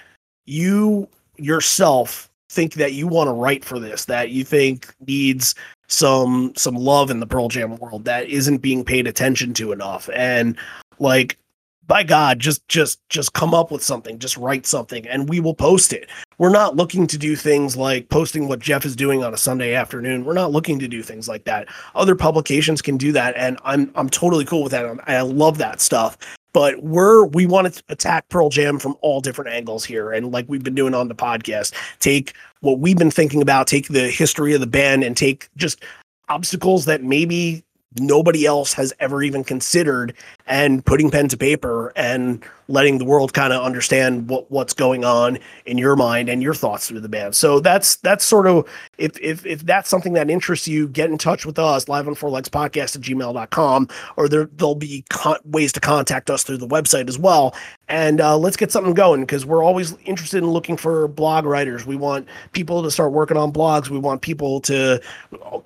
you 0.45 1.09
yourself 1.37 2.29
think 2.49 2.75
that 2.75 2.93
you 2.93 3.07
want 3.07 3.27
to 3.27 3.33
write 3.33 3.65
for 3.65 3.77
this, 3.77 4.05
that 4.05 4.29
you 4.29 4.45
think 4.45 4.95
needs 5.05 5.53
some 5.87 6.53
some 6.55 6.75
love 6.75 7.11
in 7.11 7.19
the 7.19 7.27
Pearl 7.27 7.49
Jam 7.49 7.75
world 7.77 8.05
that 8.05 8.29
isn't 8.29 8.59
being 8.59 8.85
paid 8.85 9.05
attention 9.05 9.53
to 9.55 9.73
enough. 9.73 10.09
And 10.15 10.57
like 10.99 11.37
by 11.85 12.03
God, 12.03 12.39
just 12.39 12.65
just 12.69 12.99
just 13.09 13.33
come 13.33 13.53
up 13.53 13.71
with 13.71 13.83
something, 13.83 14.19
just 14.19 14.37
write 14.37 14.65
something, 14.65 15.05
and 15.07 15.27
we 15.27 15.39
will 15.39 15.53
post 15.53 15.91
it. 15.91 16.09
We're 16.43 16.49
not 16.49 16.75
looking 16.75 17.07
to 17.07 17.17
do 17.17 17.37
things 17.37 17.77
like 17.77 18.09
posting 18.09 18.49
what 18.49 18.59
Jeff 18.59 18.83
is 18.83 18.97
doing 18.97 19.23
on 19.23 19.33
a 19.33 19.37
Sunday 19.37 19.75
afternoon. 19.75 20.25
We're 20.25 20.33
not 20.33 20.51
looking 20.51 20.77
to 20.79 20.89
do 20.89 21.01
things 21.01 21.29
like 21.29 21.45
that. 21.45 21.69
Other 21.95 22.15
publications 22.15 22.81
can 22.81 22.97
do 22.97 23.13
that, 23.13 23.33
and 23.37 23.57
I'm 23.63 23.89
I'm 23.95 24.09
totally 24.09 24.43
cool 24.43 24.61
with 24.61 24.73
that. 24.73 24.85
I'm, 24.85 24.99
I 25.07 25.21
love 25.21 25.57
that 25.59 25.79
stuff. 25.79 26.17
But 26.51 26.83
we're 26.83 27.23
we 27.27 27.45
want 27.45 27.73
to 27.73 27.83
attack 27.87 28.27
Pearl 28.27 28.49
Jam 28.49 28.77
from 28.77 28.97
all 28.99 29.21
different 29.21 29.51
angles 29.51 29.85
here, 29.85 30.11
and 30.11 30.33
like 30.33 30.43
we've 30.49 30.65
been 30.65 30.75
doing 30.75 30.93
on 30.93 31.07
the 31.07 31.15
podcast, 31.15 31.73
take 31.99 32.33
what 32.59 32.79
we've 32.79 32.97
been 32.97 33.09
thinking 33.09 33.41
about, 33.41 33.65
take 33.65 33.87
the 33.87 34.09
history 34.09 34.53
of 34.53 34.59
the 34.59 34.67
band, 34.67 35.05
and 35.05 35.15
take 35.15 35.47
just 35.55 35.81
obstacles 36.27 36.83
that 36.83 37.03
maybe 37.03 37.63
nobody 37.99 38.45
else 38.45 38.73
has 38.73 38.93
ever 38.99 39.23
even 39.23 39.45
considered 39.45 40.13
and 40.45 40.85
putting 40.85 41.09
pen 41.09 41.29
to 41.29 41.37
paper 41.37 41.93
and 41.95 42.43
letting 42.73 42.97
the 42.97 43.05
world 43.05 43.33
kind 43.33 43.53
of 43.53 43.63
understand 43.63 44.27
what 44.27 44.49
what's 44.51 44.73
going 44.73 45.05
on 45.05 45.37
in 45.65 45.77
your 45.77 45.95
mind 45.95 46.27
and 46.27 46.41
your 46.41 46.53
thoughts 46.53 46.87
through 46.87 46.99
the 46.99 47.07
band. 47.07 47.35
So 47.35 47.59
that's 47.59 47.97
that's 47.97 48.25
sort 48.25 48.47
of 48.47 48.67
if 48.97 49.17
if 49.19 49.45
if 49.45 49.65
that's 49.65 49.89
something 49.89 50.13
that 50.13 50.29
interests 50.29 50.67
you, 50.67 50.87
get 50.87 51.09
in 51.09 51.17
touch 51.17 51.45
with 51.45 51.59
us, 51.59 51.87
live 51.87 52.07
on 52.07 52.15
four 52.15 52.29
legs 52.29 52.49
podcast 52.49 52.95
at 52.95 53.01
gmail.com, 53.01 53.87
or 54.17 54.27
there 54.27 54.49
there'll 54.57 54.75
be 54.75 55.05
con- 55.09 55.37
ways 55.45 55.71
to 55.73 55.79
contact 55.79 56.29
us 56.29 56.43
through 56.43 56.57
the 56.57 56.67
website 56.67 57.07
as 57.07 57.19
well. 57.19 57.55
And 57.89 58.21
uh, 58.21 58.37
let's 58.37 58.57
get 58.57 58.71
something 58.71 58.93
going 58.93 59.21
because 59.21 59.45
we're 59.45 59.63
always 59.63 59.95
interested 60.05 60.37
in 60.37 60.49
looking 60.49 60.77
for 60.77 61.07
blog 61.07 61.45
writers. 61.45 61.85
We 61.85 61.95
want 61.95 62.27
people 62.53 62.81
to 62.81 62.89
start 62.89 63.11
working 63.11 63.37
on 63.37 63.51
blogs. 63.51 63.89
We 63.89 63.99
want 63.99 64.21
people 64.21 64.61
to 64.61 64.99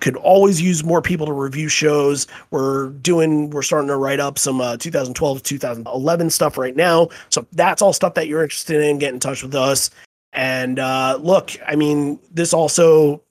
could 0.00 0.16
always 0.16 0.60
use 0.60 0.84
more 0.84 1.00
people 1.00 1.26
to 1.26 1.32
review 1.32 1.68
shows. 1.68 2.26
We're 2.50 2.90
doing 2.90 3.50
we're 3.50 3.62
starting 3.62 3.88
to 3.88 3.96
write 3.96 4.20
up 4.20 4.38
some 4.38 4.60
uh, 4.60 4.76
2012 4.76 5.38
to 5.38 5.42
2011 5.42 6.30
stuff 6.30 6.58
right 6.58 6.76
now. 6.76 6.97
So 7.30 7.46
that's 7.52 7.82
all 7.82 7.92
stuff 7.92 8.14
that 8.14 8.28
you're 8.28 8.42
interested 8.42 8.82
in. 8.82 8.98
Get 8.98 9.14
in 9.14 9.20
touch 9.20 9.42
with 9.42 9.54
us. 9.54 9.90
And 10.32 10.78
uh, 10.78 11.18
look, 11.20 11.52
I 11.66 11.76
mean, 11.76 12.18
this 12.30 12.52
also, 12.52 13.22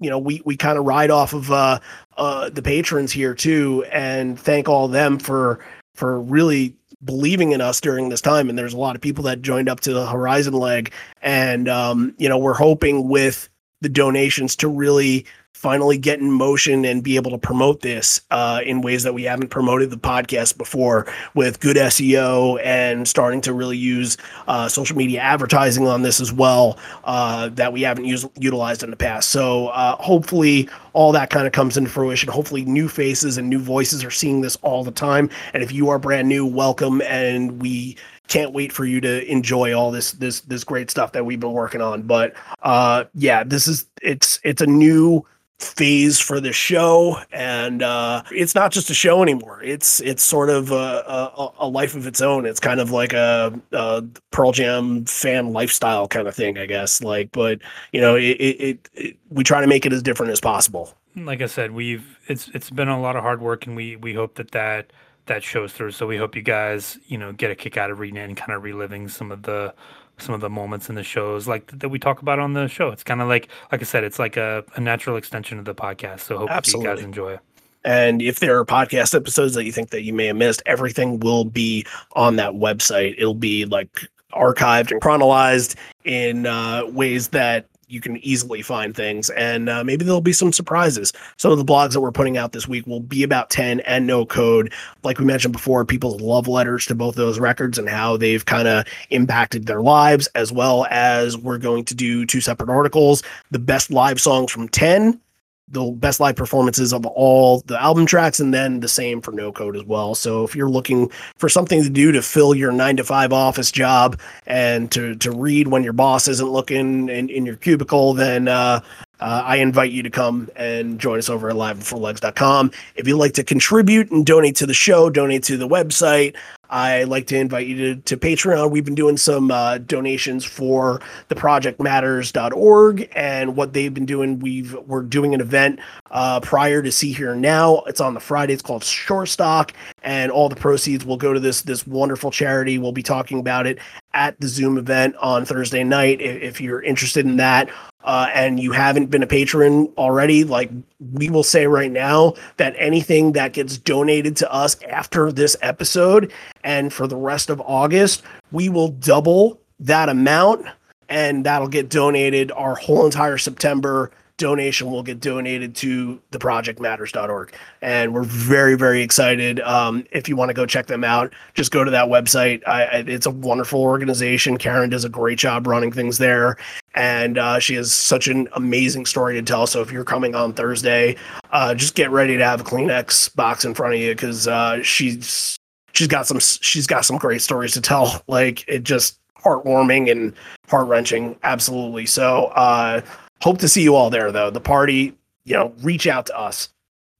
you 0.00 0.10
know, 0.10 0.18
we 0.18 0.42
we 0.44 0.56
kind 0.56 0.78
of 0.78 0.84
ride 0.84 1.10
off 1.10 1.32
of 1.32 1.50
uh, 1.50 1.80
uh, 2.16 2.50
the 2.50 2.62
patrons 2.62 3.12
here 3.12 3.34
too, 3.34 3.84
and 3.92 4.38
thank 4.38 4.68
all 4.68 4.88
them 4.88 5.18
for 5.18 5.60
for 5.94 6.20
really 6.20 6.74
believing 7.04 7.52
in 7.52 7.60
us 7.60 7.80
during 7.80 8.08
this 8.08 8.20
time. 8.20 8.48
And 8.48 8.58
there's 8.58 8.74
a 8.74 8.78
lot 8.78 8.96
of 8.96 9.02
people 9.02 9.24
that 9.24 9.42
joined 9.42 9.68
up 9.68 9.80
to 9.80 9.94
the 9.94 10.06
Horizon 10.06 10.54
leg, 10.54 10.92
and 11.22 11.68
um, 11.68 12.14
you 12.18 12.28
know, 12.28 12.38
we're 12.38 12.54
hoping 12.54 13.08
with 13.08 13.48
the 13.80 13.88
donations 13.88 14.56
to 14.56 14.68
really 14.68 15.26
finally 15.54 15.96
get 15.96 16.18
in 16.18 16.30
motion 16.30 16.84
and 16.84 17.02
be 17.02 17.16
able 17.16 17.30
to 17.30 17.38
promote 17.38 17.80
this 17.80 18.20
uh, 18.32 18.60
in 18.66 18.82
ways 18.82 19.04
that 19.04 19.14
we 19.14 19.22
haven't 19.22 19.48
promoted 19.48 19.88
the 19.88 19.96
podcast 19.96 20.58
before 20.58 21.06
with 21.34 21.60
good 21.60 21.76
SEO 21.76 22.60
and 22.62 23.06
starting 23.08 23.40
to 23.40 23.52
really 23.54 23.76
use 23.76 24.16
uh, 24.48 24.68
social 24.68 24.96
media 24.96 25.20
advertising 25.20 25.86
on 25.86 26.02
this 26.02 26.20
as 26.20 26.32
well 26.32 26.78
uh, 27.04 27.48
that 27.50 27.72
we 27.72 27.82
haven't 27.82 28.04
used 28.04 28.28
utilized 28.38 28.82
in 28.82 28.90
the 28.90 28.96
past. 28.96 29.30
So 29.30 29.68
uh, 29.68 29.96
hopefully 29.96 30.68
all 30.92 31.12
that 31.12 31.30
kind 31.30 31.46
of 31.46 31.52
comes 31.52 31.76
into 31.76 31.88
fruition. 31.88 32.28
Hopefully 32.28 32.64
new 32.64 32.88
faces 32.88 33.38
and 33.38 33.48
new 33.48 33.60
voices 33.60 34.04
are 34.04 34.10
seeing 34.10 34.40
this 34.40 34.56
all 34.56 34.84
the 34.84 34.90
time. 34.90 35.30
And 35.54 35.62
if 35.62 35.72
you 35.72 35.88
are 35.88 35.98
brand 35.98 36.28
new, 36.28 36.44
welcome. 36.44 37.00
And 37.02 37.62
we 37.62 37.96
can't 38.28 38.52
wait 38.52 38.72
for 38.72 38.84
you 38.84 39.00
to 39.00 39.30
enjoy 39.30 39.72
all 39.72 39.90
this 39.90 40.12
this 40.12 40.40
this 40.42 40.64
great 40.64 40.90
stuff 40.90 41.12
that 41.12 41.24
we've 41.24 41.40
been 41.40 41.52
working 41.52 41.80
on. 41.80 42.02
But 42.02 42.34
uh, 42.62 43.04
yeah, 43.14 43.44
this 43.44 43.68
is 43.68 43.86
it's 44.02 44.40
it's 44.44 44.60
a 44.60 44.66
new 44.66 45.24
phase 45.64 46.20
for 46.20 46.40
the 46.40 46.52
show 46.52 47.18
and 47.32 47.82
uh 47.82 48.22
it's 48.30 48.54
not 48.54 48.72
just 48.72 48.90
a 48.90 48.94
show 48.94 49.22
anymore. 49.22 49.62
It's 49.62 50.00
it's 50.00 50.22
sort 50.22 50.50
of 50.50 50.70
a, 50.70 50.74
a, 50.74 51.48
a 51.60 51.68
life 51.68 51.94
of 51.94 52.06
its 52.06 52.20
own. 52.20 52.46
It's 52.46 52.60
kind 52.60 52.80
of 52.80 52.90
like 52.90 53.12
a, 53.12 53.58
a, 53.72 54.04
pearl 54.30 54.52
jam 54.52 55.04
fan 55.04 55.52
lifestyle 55.52 56.08
kind 56.08 56.26
of 56.26 56.34
thing 56.34 56.58
i 56.58 56.66
guess. 56.66 57.02
Like 57.02 57.32
but 57.32 57.60
you 57.92 58.00
know 58.00 58.16
it, 58.16 58.36
it, 58.40 58.88
it 58.94 59.16
we 59.30 59.44
try 59.44 59.60
to 59.60 59.66
make 59.66 59.86
it 59.86 59.92
as 59.92 60.02
different 60.02 60.32
as 60.32 60.40
possible. 60.40 60.94
Like 61.16 61.40
i 61.42 61.46
said 61.46 61.72
we've 61.72 62.18
it's 62.28 62.48
it's 62.48 62.70
been 62.70 62.88
a 62.88 63.00
lot 63.00 63.16
of 63.16 63.22
hard 63.22 63.40
work 63.40 63.66
and 63.66 63.76
we 63.76 63.96
we 63.96 64.14
hope 64.14 64.34
that 64.36 64.50
that 64.52 64.92
that 65.26 65.42
shows 65.42 65.72
through. 65.72 65.90
So 65.92 66.06
we 66.06 66.16
hope 66.16 66.36
you 66.36 66.42
guys 66.42 66.98
you 67.06 67.18
know 67.18 67.32
get 67.32 67.50
a 67.50 67.54
kick 67.54 67.76
out 67.76 67.90
of 67.90 67.98
reading 67.98 68.18
and 68.18 68.36
kind 68.36 68.52
of 68.52 68.62
reliving 68.62 69.08
some 69.08 69.32
of 69.32 69.42
the 69.42 69.74
some 70.18 70.34
of 70.34 70.40
the 70.40 70.50
moments 70.50 70.88
in 70.88 70.94
the 70.94 71.02
shows 71.02 71.48
like 71.48 71.66
that 71.78 71.88
we 71.88 71.98
talk 71.98 72.22
about 72.22 72.38
on 72.38 72.52
the 72.52 72.68
show. 72.68 72.88
It's 72.90 73.02
kind 73.02 73.20
of 73.20 73.28
like, 73.28 73.48
like 73.72 73.80
I 73.80 73.84
said, 73.84 74.04
it's 74.04 74.18
like 74.18 74.36
a, 74.36 74.64
a 74.76 74.80
natural 74.80 75.16
extension 75.16 75.58
of 75.58 75.64
the 75.64 75.74
podcast. 75.74 76.20
So 76.20 76.38
hope 76.38 76.50
Absolutely. 76.50 76.90
you 76.90 76.96
guys 76.96 77.04
enjoy. 77.04 77.38
And 77.84 78.22
if 78.22 78.40
there 78.40 78.58
are 78.58 78.64
podcast 78.64 79.14
episodes 79.14 79.54
that 79.54 79.64
you 79.64 79.72
think 79.72 79.90
that 79.90 80.02
you 80.02 80.14
may 80.14 80.26
have 80.26 80.36
missed, 80.36 80.62
everything 80.64 81.20
will 81.20 81.44
be 81.44 81.84
on 82.12 82.36
that 82.36 82.52
website. 82.52 83.14
It'll 83.18 83.34
be 83.34 83.66
like 83.66 84.08
archived 84.32 84.90
and 84.90 85.00
chronologized 85.00 85.76
in 86.04 86.46
uh, 86.46 86.86
ways 86.86 87.28
that 87.28 87.68
you 87.94 88.00
can 88.00 88.16
easily 88.18 88.60
find 88.60 88.94
things 88.94 89.30
and 89.30 89.68
uh, 89.68 89.84
maybe 89.84 90.04
there'll 90.04 90.20
be 90.20 90.32
some 90.32 90.52
surprises. 90.52 91.12
Some 91.36 91.52
of 91.52 91.58
the 91.58 91.64
blogs 91.64 91.92
that 91.92 92.00
we're 92.00 92.12
putting 92.12 92.36
out 92.36 92.52
this 92.52 92.66
week 92.66 92.86
will 92.86 93.00
be 93.00 93.22
about 93.22 93.50
10 93.50 93.80
and 93.80 94.06
no 94.06 94.26
code. 94.26 94.72
Like 95.04 95.18
we 95.18 95.24
mentioned 95.24 95.52
before 95.52 95.84
people's 95.84 96.20
love 96.20 96.48
letters 96.48 96.86
to 96.86 96.94
both 96.94 97.14
those 97.14 97.38
records 97.38 97.78
and 97.78 97.88
how 97.88 98.16
they've 98.16 98.44
kind 98.44 98.66
of 98.66 98.84
impacted 99.10 99.66
their 99.66 99.80
lives 99.80 100.26
as 100.34 100.52
well 100.52 100.86
as 100.90 101.38
we're 101.38 101.58
going 101.58 101.84
to 101.84 101.94
do 101.94 102.26
two 102.26 102.40
separate 102.40 102.68
articles. 102.68 103.22
The 103.52 103.58
best 103.60 103.90
live 103.90 104.20
songs 104.20 104.50
from 104.50 104.68
10 104.68 105.20
the 105.68 105.90
best 105.92 106.20
live 106.20 106.36
performances 106.36 106.92
of 106.92 107.06
all 107.06 107.60
the 107.66 107.80
album 107.80 108.04
tracks 108.04 108.38
and 108.38 108.52
then 108.52 108.80
the 108.80 108.88
same 108.88 109.20
for 109.22 109.32
no 109.32 109.50
code 109.50 109.76
as 109.76 109.84
well. 109.84 110.14
So 110.14 110.44
if 110.44 110.54
you're 110.54 110.68
looking 110.68 111.10
for 111.36 111.48
something 111.48 111.82
to 111.82 111.90
do 111.90 112.12
to 112.12 112.22
fill 112.22 112.54
your 112.54 112.70
nine 112.70 112.96
to 112.98 113.04
five 113.04 113.32
office 113.32 113.70
job 113.70 114.20
and 114.46 114.90
to 114.92 115.14
to 115.16 115.30
read 115.30 115.68
when 115.68 115.82
your 115.82 115.94
boss 115.94 116.28
isn't 116.28 116.48
looking 116.48 117.08
in, 117.08 117.30
in 117.30 117.46
your 117.46 117.56
cubicle 117.56 118.14
then 118.14 118.46
uh, 118.48 118.80
uh, 119.24 119.42
I 119.42 119.56
invite 119.56 119.90
you 119.90 120.02
to 120.02 120.10
come 120.10 120.50
and 120.54 121.00
join 121.00 121.18
us 121.18 121.30
over 121.30 121.48
at 121.48 121.56
liveforlegs.com. 121.56 122.70
If 122.94 123.08
you'd 123.08 123.16
like 123.16 123.32
to 123.32 123.42
contribute 123.42 124.10
and 124.10 124.26
donate 124.26 124.54
to 124.56 124.66
the 124.66 124.74
show, 124.74 125.08
donate 125.08 125.42
to 125.44 125.56
the 125.56 125.66
website, 125.66 126.36
I 126.68 127.04
like 127.04 127.26
to 127.28 127.38
invite 127.38 127.66
you 127.66 127.94
to, 127.94 128.00
to 128.02 128.16
Patreon. 128.16 128.70
We've 128.70 128.84
been 128.84 128.94
doing 128.94 129.16
some 129.16 129.50
uh, 129.50 129.78
donations 129.78 130.44
for 130.44 131.00
the 131.28 131.34
projectmatters.org 131.34 133.08
and 133.14 133.56
what 133.56 133.72
they've 133.72 133.94
been 133.94 134.06
doing. 134.06 134.40
We've 134.40 134.74
we're 134.86 135.02
doing 135.02 135.34
an 135.34 135.40
event 135.40 135.80
uh, 136.10 136.40
prior 136.40 136.82
to 136.82 136.90
Sea.Hear.Now. 136.90 137.84
It's 137.86 138.00
on 138.00 138.14
the 138.14 138.20
Friday. 138.20 138.54
It's 138.54 138.62
called 138.62 138.84
Shore 138.84 139.24
Stock, 139.24 139.72
and 140.02 140.32
all 140.32 140.48
the 140.48 140.56
proceeds 140.56 141.04
will 141.04 141.16
go 141.16 141.32
to 141.32 141.40
this 141.40 141.62
this 141.62 141.86
wonderful 141.86 142.30
charity. 142.30 142.78
We'll 142.78 142.92
be 142.92 143.02
talking 143.02 143.38
about 143.38 143.66
it 143.66 143.78
at 144.12 144.38
the 144.40 144.48
Zoom 144.48 144.76
event 144.76 145.16
on 145.16 145.44
Thursday 145.44 145.84
night. 145.84 146.20
If, 146.20 146.42
if 146.42 146.60
you're 146.60 146.82
interested 146.82 147.26
in 147.26 147.36
that, 147.36 147.70
uh, 148.04 148.28
and 148.34 148.60
you 148.60 148.72
haven't 148.72 149.06
been 149.06 149.22
a 149.22 149.26
patron 149.26 149.92
already, 149.96 150.44
like 150.44 150.70
we 151.12 151.30
will 151.30 151.42
say 151.42 151.66
right 151.66 151.90
now 151.90 152.34
that 152.58 152.74
anything 152.78 153.32
that 153.32 153.54
gets 153.54 153.78
donated 153.78 154.36
to 154.36 154.52
us 154.52 154.80
after 154.84 155.32
this 155.32 155.56
episode 155.62 156.30
and 156.62 156.92
for 156.92 157.06
the 157.06 157.16
rest 157.16 157.50
of 157.50 157.60
August, 157.62 158.22
we 158.52 158.68
will 158.68 158.88
double 158.88 159.58
that 159.80 160.08
amount 160.08 160.66
and 161.08 161.44
that'll 161.44 161.68
get 161.68 161.88
donated 161.88 162.52
our 162.52 162.74
whole 162.74 163.04
entire 163.04 163.38
September 163.38 164.10
donation 164.36 164.90
will 164.90 165.02
get 165.02 165.20
donated 165.20 165.74
to 165.76 166.20
the 166.32 166.38
projectmatters.org 166.38 167.54
and 167.82 168.12
we're 168.12 168.24
very 168.24 168.76
very 168.76 169.00
excited. 169.00 169.60
Um, 169.60 170.04
if 170.10 170.28
you 170.28 170.34
want 170.34 170.48
to 170.48 170.54
go 170.54 170.66
check 170.66 170.86
them 170.86 171.04
out 171.04 171.32
just 171.54 171.70
go 171.70 171.84
to 171.84 171.90
that 171.90 172.08
website. 172.08 172.66
I, 172.66 172.84
I, 172.84 172.96
it's 173.06 173.26
a 173.26 173.30
wonderful 173.30 173.80
organization. 173.80 174.58
Karen 174.58 174.90
does 174.90 175.04
a 175.04 175.08
great 175.08 175.38
job 175.38 175.66
running 175.66 175.92
things 175.92 176.18
there. 176.18 176.56
And 176.96 177.38
uh, 177.38 177.58
she 177.60 177.74
has 177.74 177.92
such 177.94 178.26
an 178.28 178.48
amazing 178.54 179.06
story 179.06 179.34
to 179.34 179.42
tell. 179.42 179.66
So 179.66 179.80
if 179.82 179.92
you're 179.92 180.04
coming 180.04 180.34
on 180.34 180.52
thursday 180.52 181.16
uh, 181.52 181.74
just 181.74 181.94
get 181.94 182.10
ready 182.10 182.36
to 182.36 182.44
have 182.44 182.60
a 182.60 182.64
kleenex 182.64 183.34
box 183.36 183.64
in 183.64 183.74
front 183.74 183.94
of 183.94 184.00
you 184.00 184.14
because 184.14 184.48
uh, 184.48 184.82
she's 184.82 185.58
she's 185.92 186.08
got 186.08 186.26
some 186.26 186.40
she's 186.40 186.86
got 186.86 187.04
some 187.04 187.18
great 187.18 187.40
stories 187.40 187.72
to 187.72 187.80
tell. 187.80 188.22
Like 188.28 188.66
it 188.68 188.82
just 188.82 189.20
heartwarming 189.38 190.10
and 190.10 190.34
heart-wrenching. 190.68 191.36
Absolutely. 191.42 192.06
So 192.06 192.46
uh 192.46 193.02
Hope 193.44 193.58
to 193.58 193.68
see 193.68 193.82
you 193.82 193.94
all 193.94 194.08
there, 194.08 194.32
though. 194.32 194.48
The 194.48 194.58
party, 194.58 195.12
you 195.44 195.52
know, 195.52 195.74
reach 195.82 196.06
out 196.06 196.24
to 196.26 196.38
us. 196.38 196.70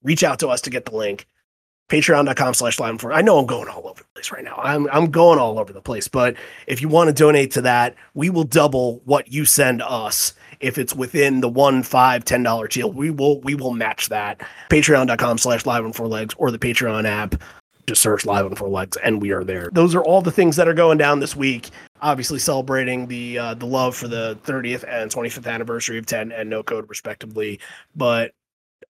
Reach 0.02 0.24
out 0.24 0.38
to 0.38 0.48
us 0.48 0.62
to 0.62 0.70
get 0.70 0.86
the 0.86 0.96
link. 0.96 1.28
Patreon.com 1.90 2.54
slash 2.54 2.80
live 2.80 2.98
for 2.98 3.12
I 3.12 3.20
know 3.20 3.38
I'm 3.38 3.44
going 3.44 3.68
all 3.68 3.86
over 3.86 4.00
the 4.00 4.08
place 4.14 4.32
right 4.32 4.42
now. 4.42 4.56
I'm 4.56 4.88
I'm 4.90 5.10
going 5.10 5.38
all 5.38 5.58
over 5.58 5.70
the 5.70 5.82
place. 5.82 6.08
But 6.08 6.36
if 6.66 6.80
you 6.80 6.88
want 6.88 7.08
to 7.08 7.12
donate 7.12 7.50
to 7.50 7.60
that, 7.60 7.94
we 8.14 8.30
will 8.30 8.44
double 8.44 9.02
what 9.04 9.34
you 9.34 9.44
send 9.44 9.82
us. 9.82 10.32
If 10.60 10.78
it's 10.78 10.94
within 10.94 11.42
the 11.42 11.48
one, 11.50 11.82
five, 11.82 12.24
ten 12.24 12.42
dollar 12.42 12.68
deal, 12.68 12.90
we 12.90 13.10
will 13.10 13.42
we 13.42 13.54
will 13.54 13.74
match 13.74 14.08
that. 14.08 14.40
Patreon.com 14.70 15.36
slash 15.36 15.66
live 15.66 15.84
on 15.84 15.92
four 15.92 16.08
legs 16.08 16.34
or 16.38 16.50
the 16.50 16.58
Patreon 16.58 17.04
app 17.04 17.34
just 17.86 18.02
search 18.02 18.24
live 18.24 18.46
on 18.46 18.54
four 18.54 18.68
legs 18.68 18.96
and 19.04 19.20
we 19.20 19.30
are 19.30 19.44
there. 19.44 19.70
Those 19.72 19.94
are 19.94 20.02
all 20.02 20.22
the 20.22 20.32
things 20.32 20.56
that 20.56 20.68
are 20.68 20.74
going 20.74 20.98
down 20.98 21.20
this 21.20 21.36
week. 21.36 21.70
Obviously 22.00 22.38
celebrating 22.38 23.06
the 23.06 23.38
uh, 23.38 23.54
the 23.54 23.66
love 23.66 23.96
for 23.96 24.08
the 24.08 24.38
30th 24.44 24.84
and 24.88 25.10
25th 25.10 25.46
anniversary 25.46 25.98
of 25.98 26.06
10 26.06 26.32
and 26.32 26.50
no 26.50 26.62
code 26.62 26.88
respectively. 26.88 27.60
But 27.94 28.32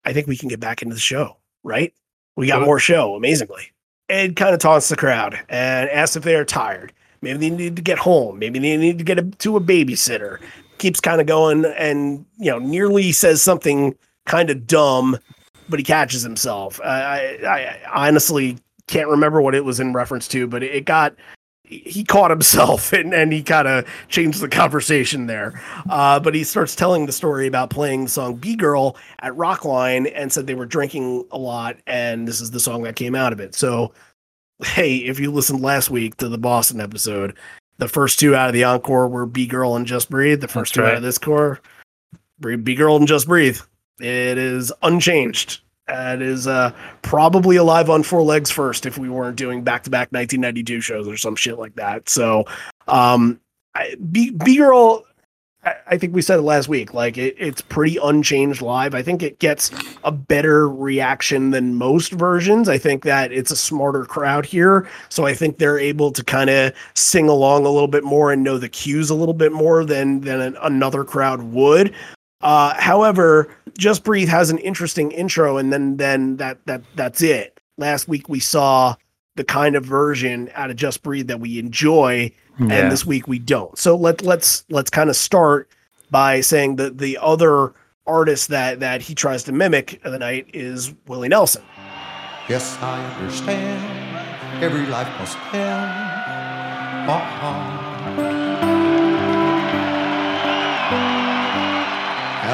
i 0.04 0.12
think 0.12 0.26
we 0.26 0.36
can 0.36 0.48
get 0.48 0.58
back 0.58 0.82
into 0.82 0.94
the 0.94 1.00
show 1.00 1.36
right? 1.64 1.92
We 2.36 2.46
got 2.46 2.62
more 2.62 2.78
show 2.78 3.16
amazingly. 3.16 3.72
Ed 4.08 4.36
kind 4.36 4.54
of 4.54 4.60
taunts 4.60 4.88
the 4.88 4.96
crowd 4.96 5.40
and 5.48 5.88
asks 5.90 6.14
if 6.14 6.22
they 6.22 6.36
are 6.36 6.44
tired. 6.44 6.92
Maybe 7.22 7.48
they 7.48 7.56
need 7.56 7.76
to 7.76 7.82
get 7.82 7.98
home. 7.98 8.38
Maybe 8.38 8.58
they 8.58 8.76
need 8.76 8.98
to 8.98 9.04
get 9.04 9.18
a, 9.18 9.22
to 9.22 9.56
a 9.56 9.60
babysitter. 9.60 10.38
Keeps 10.78 11.00
kind 11.00 11.20
of 11.20 11.26
going 11.26 11.64
and 11.64 12.24
you 12.36 12.50
know 12.50 12.58
nearly 12.58 13.12
says 13.12 13.42
something 13.42 13.96
kind 14.26 14.50
of 14.50 14.66
dumb 14.66 15.18
but 15.66 15.78
he 15.78 15.84
catches 15.84 16.22
himself. 16.22 16.78
I, 16.82 17.38
I, 17.42 17.48
I 17.48 18.06
honestly 18.06 18.58
can't 18.86 19.08
remember 19.08 19.40
what 19.40 19.54
it 19.54 19.64
was 19.64 19.80
in 19.80 19.92
reference 19.92 20.28
to, 20.28 20.46
but 20.46 20.62
it 20.62 20.84
got 20.84 21.14
he 21.64 22.04
caught 22.04 22.30
himself 22.30 22.92
and, 22.92 23.14
and 23.14 23.32
he 23.32 23.42
kind 23.42 23.66
of 23.66 23.86
changed 24.08 24.40
the 24.40 24.48
conversation 24.48 25.26
there. 25.26 25.60
Uh, 25.88 26.20
but 26.20 26.34
he 26.34 26.44
starts 26.44 26.76
telling 26.76 27.06
the 27.06 27.12
story 27.12 27.46
about 27.46 27.70
playing 27.70 28.04
the 28.04 28.10
song 28.10 28.36
Bee 28.36 28.56
Girl 28.56 28.96
at 29.20 29.32
Rockline 29.32 30.10
and 30.14 30.32
said 30.32 30.46
they 30.46 30.54
were 30.54 30.66
drinking 30.66 31.26
a 31.30 31.38
lot. 31.38 31.76
And 31.86 32.28
this 32.28 32.40
is 32.40 32.50
the 32.50 32.60
song 32.60 32.82
that 32.82 32.96
came 32.96 33.14
out 33.14 33.32
of 33.32 33.40
it. 33.40 33.54
So, 33.54 33.92
hey, 34.62 34.96
if 34.96 35.18
you 35.18 35.30
listened 35.30 35.62
last 35.62 35.90
week 35.90 36.16
to 36.18 36.28
the 36.28 36.38
Boston 36.38 36.80
episode, 36.80 37.36
the 37.78 37.88
first 37.88 38.18
two 38.18 38.36
out 38.36 38.48
of 38.48 38.54
the 38.54 38.64
encore 38.64 39.08
were 39.08 39.26
Bee 39.26 39.46
Girl 39.46 39.74
and 39.74 39.86
Just 39.86 40.10
Breathe. 40.10 40.40
The 40.40 40.48
first 40.48 40.74
That's 40.74 40.76
two 40.76 40.82
right. 40.82 40.92
out 40.92 40.98
of 40.98 41.02
this 41.02 41.18
core, 41.18 41.60
Bee 42.40 42.74
Girl 42.74 42.96
and 42.96 43.08
Just 43.08 43.26
Breathe. 43.26 43.58
It 44.00 44.38
is 44.38 44.72
unchanged. 44.82 45.60
It 45.88 46.22
is 46.22 46.46
uh, 46.46 46.72
probably 47.02 47.56
alive 47.56 47.90
on 47.90 48.02
four 48.02 48.22
legs 48.22 48.50
first 48.50 48.86
if 48.86 48.96
we 48.96 49.10
weren't 49.10 49.36
doing 49.36 49.62
back 49.62 49.82
to 49.84 49.90
back 49.90 50.08
1992 50.12 50.80
shows 50.80 51.06
or 51.06 51.16
some 51.16 51.36
shit 51.36 51.58
like 51.58 51.74
that. 51.76 52.08
So, 52.08 52.44
um, 52.88 53.40
Bee 54.10 54.56
Girl, 54.56 55.04
I 55.86 55.96
think 55.96 56.14
we 56.14 56.22
said 56.22 56.38
it 56.38 56.42
last 56.42 56.68
week. 56.68 56.94
Like 56.94 57.16
it, 57.16 57.36
it's 57.38 57.60
pretty 57.60 57.98
unchanged 58.02 58.62
live. 58.62 58.94
I 58.94 59.02
think 59.02 59.22
it 59.22 59.38
gets 59.38 59.70
a 60.04 60.12
better 60.12 60.68
reaction 60.68 61.50
than 61.50 61.74
most 61.74 62.12
versions. 62.12 62.68
I 62.68 62.78
think 62.78 63.04
that 63.04 63.32
it's 63.32 63.50
a 63.50 63.56
smarter 63.56 64.04
crowd 64.04 64.46
here, 64.46 64.88
so 65.08 65.26
I 65.26 65.34
think 65.34 65.58
they're 65.58 65.78
able 65.78 66.12
to 66.12 66.24
kind 66.24 66.50
of 66.50 66.72
sing 66.94 67.28
along 67.28 67.66
a 67.66 67.70
little 67.70 67.88
bit 67.88 68.04
more 68.04 68.32
and 68.32 68.42
know 68.42 68.58
the 68.58 68.68
cues 68.68 69.10
a 69.10 69.14
little 69.14 69.34
bit 69.34 69.52
more 69.52 69.84
than 69.84 70.20
than 70.20 70.40
an, 70.40 70.56
another 70.62 71.04
crowd 71.04 71.42
would. 71.42 71.94
Uh, 72.42 72.74
however, 72.74 73.48
Just 73.76 74.04
Breathe 74.04 74.28
has 74.28 74.50
an 74.50 74.58
interesting 74.58 75.10
intro, 75.12 75.56
and 75.56 75.72
then 75.72 75.96
then 75.96 76.36
that 76.36 76.64
that 76.66 76.82
that's 76.94 77.22
it. 77.22 77.60
Last 77.76 78.08
week 78.08 78.28
we 78.28 78.40
saw 78.40 78.94
the 79.36 79.44
kind 79.44 79.74
of 79.74 79.84
version 79.84 80.50
out 80.54 80.70
of 80.70 80.76
Just 80.76 81.02
Breathe 81.02 81.28
that 81.28 81.40
we 81.40 81.58
enjoy, 81.58 82.32
yeah. 82.58 82.66
and 82.72 82.92
this 82.92 83.04
week 83.04 83.26
we 83.26 83.38
don't. 83.38 83.76
So 83.78 83.96
let 83.96 84.22
let's 84.22 84.64
let's 84.70 84.90
kind 84.90 85.10
of 85.10 85.16
start 85.16 85.68
by 86.10 86.40
saying 86.40 86.76
that 86.76 86.98
the 86.98 87.18
other 87.20 87.74
artist 88.06 88.48
that 88.48 88.80
that 88.80 89.02
he 89.02 89.14
tries 89.14 89.44
to 89.44 89.52
mimic 89.52 90.04
of 90.04 90.12
the 90.12 90.18
night 90.18 90.48
is 90.52 90.94
Willie 91.06 91.28
Nelson. 91.28 91.62
Yes, 92.48 92.76
I 92.80 93.04
understand. 93.16 94.62
Every 94.62 94.86
life 94.86 95.08
must 95.18 95.36
end. 95.54 96.04
Uh-huh. 97.10 98.43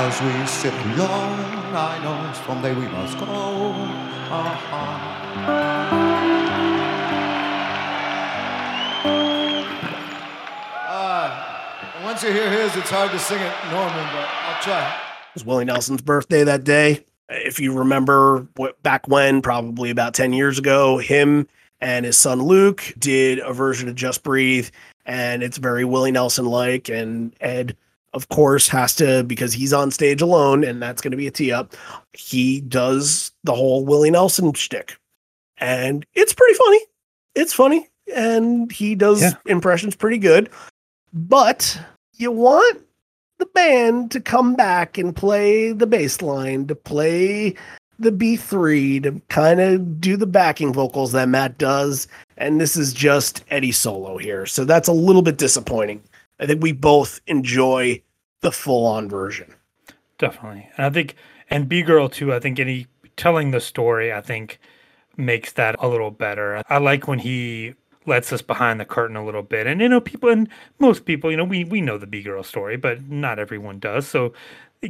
As 0.03 0.19
we 0.23 0.47
sit 0.47 0.73
alone, 0.73 1.77
I 1.77 2.01
know 2.03 2.33
someday 2.47 2.75
we 2.75 2.89
must 2.89 3.19
go. 3.19 3.27
Uh-huh. 3.27 4.81
Uh, 10.89 12.03
once 12.03 12.23
you 12.23 12.33
hear 12.33 12.51
his, 12.51 12.75
it's 12.77 12.89
hard 12.89 13.11
to 13.11 13.19
sing 13.19 13.43
it 13.43 13.53
normal, 13.71 13.91
but 13.91 14.27
I'll 14.27 14.63
try. 14.63 14.89
It 14.89 15.35
was 15.35 15.45
Willie 15.45 15.67
Nelson's 15.67 16.01
birthday 16.01 16.45
that 16.45 16.65
day. 16.65 17.05
If 17.29 17.61
you 17.61 17.75
remember 17.75 18.49
back 18.83 19.07
when, 19.07 19.43
probably 19.43 19.91
about 19.91 20.15
10 20.15 20.33
years 20.33 20.59
ago, 20.59 20.97
him 20.97 21.47
and 21.83 22.07
his 22.07 22.17
son 22.17 22.41
Luke 22.41 22.95
did 22.99 23.39
a 23.41 23.53
version 23.53 23.87
of 23.87 23.97
Just 23.97 24.23
Breathe, 24.23 24.71
and 25.05 25.43
it's 25.43 25.59
very 25.59 25.85
Willie 25.85 26.11
Nelson 26.11 26.47
like. 26.47 26.89
And 26.89 27.37
Ed 27.43 27.77
of 28.13 28.29
course, 28.29 28.69
has 28.69 28.95
to 28.97 29.25
because 29.25 29.53
he's 29.53 29.73
on 29.73 29.91
stage 29.91 30.21
alone, 30.21 30.65
and 30.65 30.83
that's 30.83 31.01
going 31.01 31.13
to 31.13 31.17
be 31.17 31.27
a 31.27 31.31
tee 31.31 31.53
up. 31.53 31.75
He 32.13 32.61
does 32.63 33.33
the 33.45 33.55
whole 33.55 33.85
Willie 33.85 34.11
Nelson 34.11 34.53
shtick, 34.53 34.97
and 35.59 36.05
it's 36.15 36.35
pretty 36.35 36.55
funny. 36.55 36.81
It's 37.35 37.53
funny, 37.53 37.89
and 38.15 38.71
he 38.71 38.95
does 38.95 39.23
yeah. 39.23 39.33
impressions 39.47 39.95
pretty 39.95 40.19
good. 40.19 40.51
But 41.13 41.79
you 42.15 42.31
want 42.31 42.81
the 43.39 43.47
band 43.47 44.11
to 44.13 44.21
come 44.21 44.55
back 44.55 44.99
and 44.99 45.17
play 45.17 45.73
the 45.73 45.87
bass 45.87 46.23
line, 46.23 46.67
to 46.67 46.75
play 46.75 47.55
the 47.99 48.13
B3, 48.13 49.03
to 49.03 49.21
kind 49.29 49.61
of 49.61 50.01
do 50.01 50.17
the 50.17 50.27
backing 50.27 50.73
vocals 50.73 51.13
that 51.13 51.29
Matt 51.29 51.59
does. 51.59 52.07
And 52.37 52.61
this 52.61 52.77
is 52.77 52.93
just 52.93 53.45
Eddie 53.51 53.73
solo 53.73 54.19
here. 54.19 54.47
So 54.47 54.65
that's 54.65 54.89
a 54.89 54.93
little 54.93 55.23
bit 55.23 55.39
disappointing. 55.39 56.03
I 56.41 56.47
think 56.47 56.63
we 56.63 56.73
both 56.73 57.21
enjoy 57.27 58.03
the 58.41 58.51
full 58.51 58.87
on 58.87 59.09
version. 59.09 59.55
Definitely. 60.19 60.69
And 60.77 60.87
I 60.87 60.91
think 60.91 61.15
and 61.51 61.69
Bee 61.69 61.83
Girl 61.83 62.09
too, 62.09 62.33
I 62.33 62.41
think 62.41 62.59
any 62.59 62.87
telling 63.17 63.51
the 63.51 63.61
story, 63.61 64.13
I 64.13 64.21
think 64.21 64.59
makes 65.17 65.53
that 65.53 65.77
a 65.79 65.89
little 65.89 66.11
better. 66.11 66.63
I 66.69 66.79
like 66.79 67.07
when 67.07 67.19
he 67.19 67.75
lets 68.07 68.33
us 68.33 68.41
behind 68.41 68.81
the 68.81 68.85
curtain 68.85 69.17
a 69.17 69.25
little 69.25 69.43
bit. 69.43 69.67
And 69.67 69.81
you 69.81 69.89
know, 69.89 70.01
people 70.01 70.31
and 70.31 70.49
most 70.79 71.05
people, 71.05 71.31
you 71.31 71.37
know, 71.37 71.45
we 71.45 71.65
we 71.65 71.81
know 71.81 71.99
the 71.99 72.07
Bee 72.07 72.23
Girl 72.23 72.43
story, 72.43 72.77
but 72.77 73.03
not 73.09 73.39
everyone 73.39 73.79
does. 73.79 74.07
So 74.09 74.33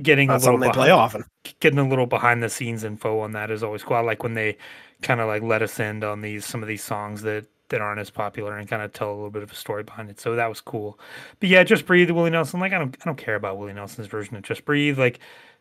getting 0.03 0.31
a 0.31 0.37
little 0.37 0.57
behind, 0.57 0.75
play 0.75 0.91
often. 0.91 1.25
Getting 1.59 1.81
a 1.81 1.89
little 1.89 2.07
behind 2.07 2.43
the 2.43 2.49
scenes 2.49 2.85
info 2.85 3.21
on 3.21 3.33
that 3.33 3.51
is 3.51 3.63
always 3.63 3.83
cool. 3.83 3.97
I 3.97 4.01
like 4.01 4.23
when 4.23 4.35
they 4.35 4.57
kind 5.03 5.21
of 5.21 5.27
like 5.27 5.43
let 5.43 5.63
us 5.63 5.81
in 5.81 6.05
on 6.05 6.21
these 6.21 6.45
some 6.45 6.63
of 6.63 6.69
these 6.69 6.85
songs 6.85 7.23
that 7.23 7.47
that 7.71 7.81
aren't 7.81 8.01
as 8.01 8.11
popular 8.11 8.57
and 8.57 8.69
kind 8.69 8.83
of 8.83 8.93
tell 8.93 9.11
a 9.11 9.15
little 9.15 9.31
bit 9.31 9.43
of 9.43 9.51
a 9.51 9.55
story 9.55 9.83
behind 9.83 10.11
it. 10.11 10.21
So 10.21 10.37
that 10.37 10.49
was 10.49 10.61
cool. 10.61 10.99
But 11.41 11.49
yeah, 11.49 11.65
just 11.65 11.87
breathe, 11.87 12.11
Willie 12.11 12.31
Nelson. 12.31 12.61
Like 12.61 12.73
I 12.73 12.79
don't 12.79 12.97
I 13.01 13.05
don't 13.05 13.19
care 13.19 13.35
about 13.35 13.59
Willie 13.59 13.73
Nelson's 13.73 14.07
version 14.07 14.37
of 14.37 14.43
Just 14.43 14.65
Breathe. 14.65 14.99
Like 14.99 15.21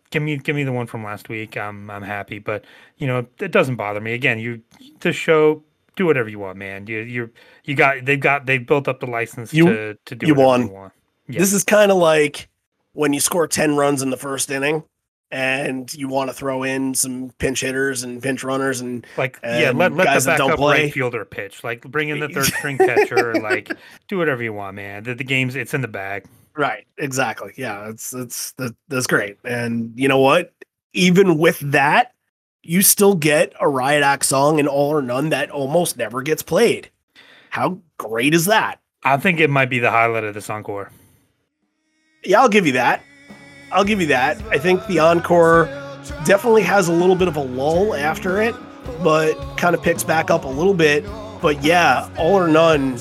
give 0.10 0.22
me 0.22 0.38
give 0.38 0.56
me 0.56 0.64
the 0.64 0.72
one 0.72 0.88
from 0.88 1.04
last 1.04 1.30
week. 1.30 1.58
I'm 1.58 1.90
I'm 1.90 2.04
happy. 2.04 2.40
But 2.40 2.66
you 2.98 3.08
know 3.08 3.26
it 3.40 3.52
doesn't 3.52 3.76
bother 3.76 4.02
me. 4.02 4.14
Again, 4.14 4.40
you 4.40 4.62
the 5.00 5.14
show 5.14 5.64
do 5.96 6.06
whatever 6.06 6.30
you 6.30 6.40
want, 6.40 6.58
man. 6.58 6.88
You 6.88 7.00
you 7.00 7.30
you 7.64 7.76
got 7.76 8.06
they've 8.06 8.20
got 8.20 8.46
they've 8.46 8.66
built 8.66 8.88
up 8.88 9.00
the 9.00 9.08
license 9.08 9.54
you, 9.54 9.66
to 9.66 9.98
to 10.06 10.16
do 10.16 10.28
you 10.28 10.36
won. 10.36 10.68
You 10.68 10.74
want. 10.74 10.94
Yeah. 11.28 11.40
This 11.40 11.54
is 11.54 11.64
kind 11.64 11.92
of 11.92 11.98
like 11.98 12.50
when 12.94 13.14
you 13.14 13.20
score 13.20 13.48
ten 13.48 13.76
runs 13.76 14.02
in 14.02 14.10
the 14.10 14.18
first 14.18 14.50
inning 14.50 14.84
and 15.32 15.94
you 15.94 16.08
want 16.08 16.30
to 16.30 16.34
throw 16.34 16.64
in 16.64 16.94
some 16.96 17.32
pinch 17.38 17.62
hitters 17.62 18.04
and 18.04 18.22
pinch 18.22 18.44
runners 18.44 18.82
and 18.82 19.06
like 19.18 19.40
and 19.44 19.62
yeah, 19.62 19.72
let, 19.72 19.94
let 19.94 20.20
the 20.20 20.26
backup 20.26 20.60
right 20.60 20.92
fielder 20.94 21.26
pitch. 21.26 21.64
Like 21.64 21.82
bring 21.82 22.10
in 22.10 22.20
the 22.20 22.30
third 22.30 22.46
string 22.58 22.78
catcher. 22.78 23.36
like 23.36 23.72
do 24.08 24.18
whatever 24.18 24.42
you 24.42 24.54
want, 24.54 24.76
man. 24.76 25.04
The, 25.04 25.16
the 25.16 25.24
game's 25.24 25.56
it's 25.56 25.74
in 25.74 25.82
the 25.82 25.88
bag. 25.88 26.26
Right. 26.56 26.86
Exactly. 26.98 27.54
Yeah. 27.58 27.90
It's 27.90 28.14
it's 28.14 28.52
that, 28.54 28.76
that's 28.88 29.08
great. 29.08 29.38
And 29.44 29.94
you 29.96 30.08
know 30.08 30.20
what? 30.20 30.54
Even 30.94 31.38
with 31.38 31.60
that, 31.60 32.14
you 32.64 32.82
still 32.82 33.16
get 33.16 33.54
a 33.60 33.68
riot 33.68 34.04
act 34.04 34.26
song 34.26 34.60
in 34.60 34.68
all 34.68 34.90
or 34.90 35.02
none 35.02 35.30
that 35.30 35.52
almost 35.52 35.98
never 35.98 36.22
gets 36.22 36.42
played. 36.42 36.90
How 37.52 37.80
great 37.98 38.34
is 38.34 38.46
that? 38.46 38.80
I 39.04 39.18
think 39.18 39.40
it 39.40 39.50
might 39.50 39.70
be 39.70 39.80
the 39.80 39.92
highlight 39.92 40.24
of 40.24 40.34
this 40.34 40.50
encore. 40.50 40.92
Yeah, 42.24 42.42
I'll 42.42 42.50
give 42.50 42.66
you 42.66 42.74
that. 42.74 43.02
I'll 43.72 43.84
give 43.84 44.02
you 44.02 44.08
that. 44.08 44.42
I 44.50 44.58
think 44.58 44.86
the 44.88 45.00
encore 45.00 45.66
definitely 46.26 46.64
has 46.64 46.88
a 46.88 46.94
little 46.94 47.16
bit 47.16 47.28
of 47.28 47.36
a 47.36 47.42
lull 47.42 47.94
after 47.94 48.42
it, 48.42 48.56
but 49.04 49.36
kind 49.58 49.76
of 49.76 49.84
picks 49.84 50.04
back 50.04 50.32
up 50.32 50.44
a 50.44 50.48
little 50.48 50.74
bit. 50.74 51.06
But 51.42 51.64
yeah, 51.64 52.10
all 52.18 52.36
or 52.36 52.48
none. 52.48 52.96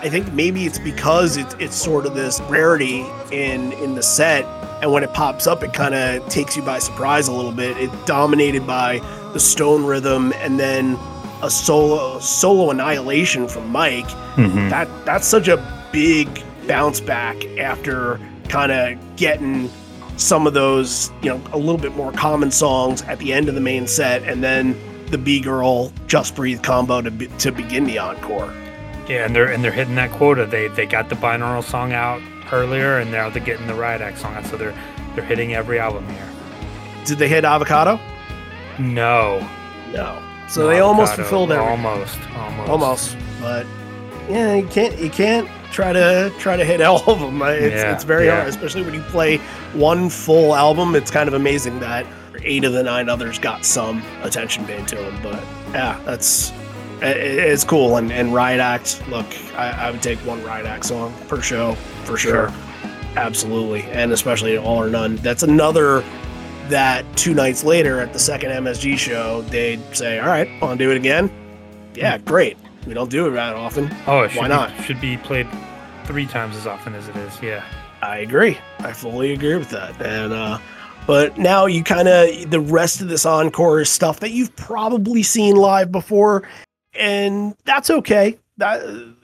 I 0.00 0.08
think 0.08 0.32
maybe 0.32 0.64
it's 0.64 0.78
because 0.78 1.36
it's 1.36 1.54
it's 1.54 1.76
sort 1.76 2.06
of 2.06 2.14
this 2.14 2.40
rarity 2.42 3.04
in 3.32 3.72
in 3.74 3.94
the 3.94 4.02
set, 4.02 4.44
and 4.82 4.92
when 4.92 5.02
it 5.02 5.12
pops 5.12 5.46
up, 5.46 5.62
it 5.62 5.72
kind 5.72 5.94
of 5.94 6.26
takes 6.28 6.56
you 6.56 6.62
by 6.62 6.78
surprise 6.78 7.28
a 7.28 7.32
little 7.32 7.52
bit. 7.52 7.76
It's 7.76 8.04
dominated 8.04 8.66
by 8.66 8.98
the 9.32 9.40
stone 9.40 9.84
rhythm, 9.84 10.32
and 10.36 10.58
then 10.58 10.96
a 11.42 11.50
solo 11.50 12.18
solo 12.20 12.70
annihilation 12.70 13.48
from 13.48 13.68
Mike. 13.68 14.06
Mm-hmm. 14.36 14.68
That 14.70 14.88
that's 15.04 15.26
such 15.26 15.48
a 15.48 15.88
big 15.92 16.42
bounce 16.66 17.00
back 17.00 17.44
after 17.58 18.20
kind 18.48 18.72
of 18.72 19.16
getting 19.16 19.70
some 20.18 20.46
of 20.46 20.52
those, 20.52 21.10
you 21.22 21.30
know, 21.30 21.40
a 21.52 21.58
little 21.58 21.78
bit 21.78 21.94
more 21.94 22.12
common 22.12 22.50
songs 22.50 23.02
at 23.02 23.18
the 23.18 23.32
end 23.32 23.48
of 23.48 23.54
the 23.54 23.60
main 23.60 23.86
set, 23.86 24.22
and 24.24 24.42
then 24.42 24.78
the 25.06 25.16
Bee 25.16 25.40
Girl 25.40 25.92
Just 26.06 26.34
Breathe 26.34 26.62
combo 26.62 27.00
to 27.00 27.10
be, 27.10 27.28
to 27.38 27.50
begin 27.50 27.84
the 27.84 27.98
encore. 27.98 28.52
Yeah, 29.08 29.24
and 29.24 29.34
they're 29.34 29.50
and 29.50 29.64
they're 29.64 29.72
hitting 29.72 29.94
that 29.94 30.10
quota. 30.10 30.44
They 30.44 30.68
they 30.68 30.84
got 30.84 31.08
the 31.08 31.14
binaural 31.14 31.64
song 31.64 31.92
out 31.92 32.20
earlier, 32.52 32.98
and 32.98 33.10
now 33.10 33.30
they're 33.30 33.42
getting 33.42 33.66
the 33.66 33.74
Riot 33.74 34.02
Act 34.02 34.18
song 34.18 34.34
out. 34.34 34.44
So 34.46 34.58
they're 34.58 34.74
they're 35.14 35.24
hitting 35.24 35.54
every 35.54 35.78
album 35.78 36.06
here. 36.08 36.28
Did 37.06 37.18
they 37.18 37.28
hit 37.28 37.44
Avocado? 37.44 37.98
No, 38.78 39.48
no. 39.92 40.22
So 40.48 40.66
they 40.66 40.80
almost 40.80 41.12
Avocado, 41.12 41.28
fulfilled 41.28 41.52
everything. 41.52 41.86
Almost, 41.86 42.18
almost, 42.36 42.68
almost 42.70 43.16
but 43.40 43.66
yeah 44.28 44.54
you 44.54 44.66
can't 44.68 44.98
you 44.98 45.10
can't 45.10 45.48
try 45.72 45.92
to 45.92 46.32
try 46.38 46.56
to 46.56 46.64
hit 46.64 46.80
all 46.82 47.02
of 47.10 47.20
them 47.20 47.40
it's, 47.42 47.74
Yeah, 47.74 47.92
it's 47.94 48.04
very 48.04 48.26
yeah. 48.26 48.36
hard 48.36 48.48
especially 48.48 48.82
when 48.82 48.94
you 48.94 49.02
play 49.02 49.38
one 49.74 50.08
full 50.10 50.54
album. 50.54 50.94
It's 50.94 51.10
kind 51.10 51.28
of 51.28 51.34
amazing 51.34 51.78
that 51.80 52.06
eight 52.44 52.64
of 52.64 52.72
the 52.72 52.82
nine 52.82 53.08
others 53.08 53.38
got 53.38 53.64
some 53.64 54.02
attention 54.22 54.64
paid 54.64 54.86
to 54.88 54.96
them 54.96 55.18
but 55.22 55.42
yeah 55.72 56.00
that's 56.04 56.52
it's 57.00 57.62
cool. 57.64 57.96
And 57.96 58.10
and 58.12 58.34
riot 58.34 58.60
act 58.60 59.02
look 59.08 59.26
I, 59.56 59.70
I 59.70 59.90
would 59.90 60.02
take 60.02 60.18
one 60.20 60.42
riot 60.42 60.66
act 60.66 60.84
song 60.86 61.14
per 61.28 61.40
show 61.40 61.74
for 62.04 62.16
sure, 62.16 62.48
Sure. 62.50 62.54
absolutely. 63.16 63.82
And 63.92 64.10
especially 64.12 64.58
all 64.58 64.82
or 64.82 64.88
none. 64.90 65.14
That's 65.16 65.42
another 65.44 66.02
that 66.68 67.04
two 67.16 67.34
nights 67.34 67.62
later 67.64 68.00
at 68.00 68.12
the 68.12 68.18
second 68.18 68.50
msg 68.50 68.98
show 68.98 69.40
they'd 69.42 69.80
say 69.96 70.18
all 70.18 70.26
right 70.26 70.48
want 70.60 70.78
to 70.78 70.84
do 70.84 70.90
it 70.90 70.96
again? 70.96 71.30
Yeah 71.94 72.18
great 72.18 72.56
we 72.88 72.94
don't 72.94 73.10
do 73.10 73.26
it 73.26 73.30
that 73.32 73.54
often 73.54 73.94
Oh, 74.06 74.26
Why 74.28 74.42
be, 74.44 74.48
not? 74.48 74.84
Should 74.84 75.00
be 75.00 75.18
played 75.18 75.46
three 76.04 76.26
times 76.26 76.56
as 76.56 76.66
often 76.66 76.94
as 76.94 77.06
it 77.08 77.16
is. 77.16 77.40
Yeah. 77.42 77.62
I 78.00 78.18
agree. 78.18 78.58
I 78.78 78.92
fully 78.92 79.32
agree 79.32 79.56
with 79.56 79.70
that. 79.70 80.00
And 80.00 80.32
uh 80.32 80.58
but 81.06 81.38
now 81.38 81.66
you 81.66 81.84
kind 81.84 82.08
of 82.08 82.50
the 82.50 82.60
rest 82.60 83.00
of 83.00 83.08
this 83.08 83.26
encore 83.26 83.80
is 83.80 83.88
stuff 83.88 84.20
that 84.20 84.30
you've 84.30 84.54
probably 84.56 85.22
seen 85.22 85.56
live 85.56 85.92
before 85.92 86.48
and 86.94 87.54
that's 87.64 87.90
okay. 87.90 88.38
That 88.56 88.80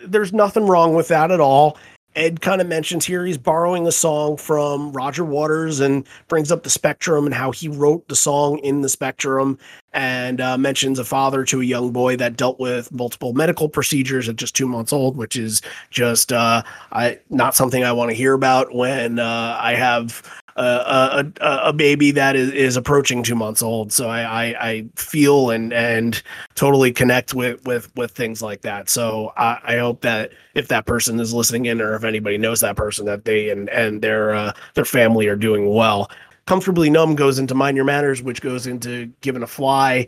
there's 0.07 0.33
nothing 0.33 0.67
wrong 0.67 0.95
with 0.95 1.09
that 1.09 1.31
at 1.31 1.41
all. 1.41 1.79
Ed 2.17 2.41
kind 2.41 2.61
of 2.61 2.67
mentions 2.67 3.05
here 3.05 3.25
he's 3.27 3.39
borrowing 3.39 3.87
a 3.87 3.93
song 3.93 4.37
from 4.37 4.93
Roger 4.93 5.25
Waters 5.25 5.81
and 5.81 6.07
brings 6.29 6.53
up 6.53 6.63
the 6.63 6.71
Spectrum 6.71 7.27
and 7.27 7.35
how 7.35 7.51
he 7.51 7.69
wrote 7.69 8.07
the 8.09 8.17
song 8.17 8.59
in 8.59 8.83
the 8.83 8.89
Spectrum 8.89 9.59
and 9.93 10.41
uh, 10.41 10.57
mentions 10.57 10.99
a 10.99 11.05
father 11.05 11.45
to 11.45 11.61
a 11.61 11.65
young 11.65 11.93
boy 11.93 12.17
that 12.17 12.37
dealt 12.37 12.61
with 12.61 12.93
multiple 12.93 13.33
medical 13.33 13.69
procedures 13.69 14.29
at 14.29 14.37
just 14.37 14.55
two 14.55 14.69
months 14.69 14.93
old, 14.93 15.17
which 15.17 15.37
is 15.37 15.63
just 15.91 16.33
uh, 16.33 16.63
I 16.93 17.19
not 17.31 17.55
something 17.55 17.83
I 17.83 17.93
want 17.93 18.11
to 18.11 18.17
hear 18.17 18.35
about 18.35 18.75
when 18.75 19.19
uh, 19.19 19.59
I 19.61 19.75
have 19.75 20.23
a, 20.57 21.33
a, 21.41 21.73
baby 21.73 22.11
that 22.13 22.37
is, 22.37 22.51
is 22.53 22.77
approaching 22.77 23.23
two 23.23 23.35
months 23.35 23.63
old. 23.63 23.93
So 23.93 24.09
I, 24.09 24.23
I, 24.23 24.45
I 24.61 24.87
feel 24.95 25.51
and 25.51 25.73
and 25.73 26.23
totally 26.55 26.93
connect 26.93 27.35
with 27.35 27.65
with 27.65 27.95
with 27.97 28.13
things 28.13 28.41
like 28.41 28.61
that. 28.63 28.89
So 28.89 29.33
I, 29.37 29.59
I 29.65 29.79
hope 29.79 30.03
that 30.03 30.33
if 30.55 30.69
that 30.69 30.87
person 30.87 31.19
is 31.19 31.35
listening 31.35 31.67
in, 31.67 31.81
or 31.81 31.95
if 31.95 32.05
anybody 32.05 32.39
knows 32.39 32.61
that 32.61 32.77
person, 32.77 33.07
that 33.07 33.25
they 33.25 33.51
and 33.51 33.69
and 33.71 34.01
their 34.01 34.35
uh, 34.35 34.53
their 34.75 34.85
family 34.85 35.27
are 35.27 35.37
doing 35.37 35.75
well. 35.75 36.11
Comfortably 36.47 36.91
numb 36.91 37.15
goes 37.15 37.39
into 37.39 37.55
mind 37.55 37.77
your 37.77 37.87
manners, 37.87 38.23
which 38.23 38.41
goes 38.41 38.67
into 38.67 39.07
given 39.23 39.41
to 39.41 39.47
fly. 39.47 40.07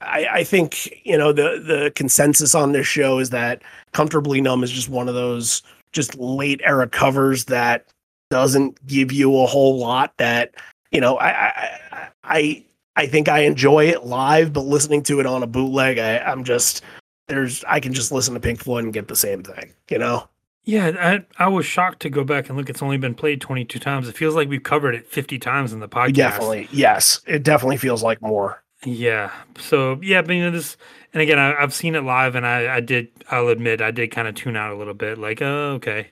I, 0.00 0.26
I 0.30 0.44
think 0.44 1.06
you 1.06 1.16
know 1.16 1.32
the 1.32 1.62
the 1.64 1.92
consensus 1.94 2.54
on 2.54 2.72
this 2.72 2.86
show 2.86 3.18
is 3.20 3.30
that 3.30 3.62
comfortably 3.92 4.40
numb 4.40 4.62
is 4.62 4.70
just 4.70 4.88
one 4.88 5.08
of 5.08 5.14
those 5.14 5.62
just 5.92 6.14
late 6.16 6.60
era 6.62 6.86
covers 6.86 7.46
that 7.46 7.86
doesn't 8.30 8.84
give 8.86 9.12
you 9.12 9.38
a 9.38 9.46
whole 9.46 9.78
lot 9.78 10.12
that 10.18 10.54
you 10.90 11.00
know 11.00 11.16
I 11.16 11.28
I 11.28 12.10
I, 12.24 12.64
I 12.96 13.06
think 13.06 13.28
I 13.28 13.40
enjoy 13.40 13.86
it 13.86 14.04
live, 14.04 14.52
but 14.52 14.62
listening 14.62 15.02
to 15.04 15.20
it 15.20 15.26
on 15.26 15.42
a 15.42 15.46
bootleg, 15.46 15.98
I, 15.98 16.18
I'm 16.18 16.44
just 16.44 16.82
there's 17.26 17.64
I 17.64 17.80
can 17.80 17.92
just 17.92 18.12
listen 18.12 18.34
to 18.34 18.40
Pink 18.40 18.60
Floyd 18.60 18.84
and 18.84 18.92
get 18.92 19.08
the 19.08 19.16
same 19.16 19.42
thing, 19.42 19.72
you 19.90 19.98
know. 19.98 20.28
Yeah, 20.64 21.22
I, 21.38 21.44
I 21.44 21.48
was 21.48 21.64
shocked 21.64 22.00
to 22.00 22.10
go 22.10 22.24
back 22.24 22.48
and 22.48 22.58
look. 22.58 22.68
It's 22.68 22.82
only 22.82 22.98
been 22.98 23.14
played 23.14 23.40
22 23.40 23.78
times. 23.78 24.06
It 24.06 24.16
feels 24.16 24.34
like 24.34 24.50
we've 24.50 24.62
covered 24.62 24.94
it 24.94 25.06
50 25.06 25.38
times 25.38 25.72
in 25.72 25.80
the 25.80 25.88
podcast. 25.88 26.14
Definitely, 26.14 26.68
yes, 26.70 27.22
it 27.26 27.42
definitely 27.42 27.78
feels 27.78 28.02
like 28.02 28.20
more. 28.20 28.62
Yeah. 28.84 29.32
So 29.58 29.98
yeah, 30.02 30.20
but 30.20 30.34
you 30.34 30.42
know 30.42 30.50
this, 30.50 30.76
and 31.14 31.22
again, 31.22 31.38
I, 31.38 31.54
I've 31.54 31.72
seen 31.72 31.94
it 31.94 32.02
live, 32.02 32.34
and 32.34 32.46
I, 32.46 32.76
I 32.76 32.80
did. 32.80 33.08
I'll 33.30 33.48
admit, 33.48 33.80
I 33.80 33.90
did 33.90 34.10
kind 34.10 34.28
of 34.28 34.34
tune 34.34 34.56
out 34.56 34.72
a 34.72 34.76
little 34.76 34.94
bit. 34.94 35.16
Like, 35.16 35.40
oh, 35.40 35.72
okay, 35.76 36.08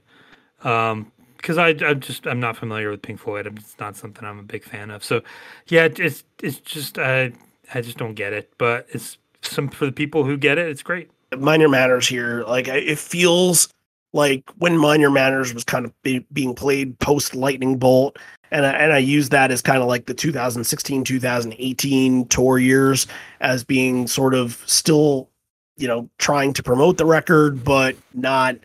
um, 0.64 1.12
because 1.36 1.58
I, 1.58 1.68
I 1.68 1.94
just 1.94 2.26
I'm 2.26 2.40
not 2.40 2.56
familiar 2.56 2.90
with 2.90 3.02
Pink 3.02 3.20
Floyd. 3.20 3.46
It's 3.46 3.78
not 3.78 3.96
something 3.96 4.24
I'm 4.24 4.38
a 4.38 4.44
big 4.44 4.64
fan 4.64 4.90
of. 4.90 5.04
So, 5.04 5.22
yeah, 5.68 5.88
it's 5.96 6.24
it's 6.42 6.58
just 6.58 6.98
I 6.98 7.32
I 7.74 7.80
just 7.80 7.98
don't 7.98 8.14
get 8.14 8.32
it. 8.32 8.52
But 8.58 8.86
it's 8.90 9.18
some 9.42 9.68
for 9.68 9.86
the 9.86 9.92
people 9.92 10.24
who 10.24 10.36
get 10.36 10.58
it, 10.58 10.68
it's 10.68 10.82
great. 10.82 11.10
Mind 11.36 11.60
Your 11.60 11.70
Manners 11.70 12.06
here, 12.06 12.44
like 12.44 12.68
it 12.68 12.98
feels 12.98 13.68
like 14.12 14.44
when 14.58 14.78
Mind 14.78 15.00
Your 15.00 15.10
Manners 15.10 15.52
was 15.52 15.64
kind 15.64 15.84
of 15.84 15.92
be, 16.02 16.24
being 16.32 16.54
played 16.54 16.98
post 16.98 17.34
Lightning 17.34 17.78
Bolt, 17.78 18.18
and 18.50 18.64
I, 18.64 18.70
and 18.72 18.92
I 18.92 18.98
use 18.98 19.28
that 19.30 19.50
as 19.50 19.60
kind 19.60 19.82
of 19.82 19.88
like 19.88 20.06
the 20.06 20.14
2016 20.14 21.04
2018 21.04 22.28
tour 22.28 22.58
years 22.58 23.06
as 23.40 23.64
being 23.64 24.06
sort 24.06 24.34
of 24.34 24.62
still, 24.66 25.28
you 25.76 25.88
know, 25.88 26.08
trying 26.18 26.52
to 26.54 26.62
promote 26.62 26.96
the 26.96 27.06
record, 27.06 27.64
but 27.64 27.96
not 28.14 28.56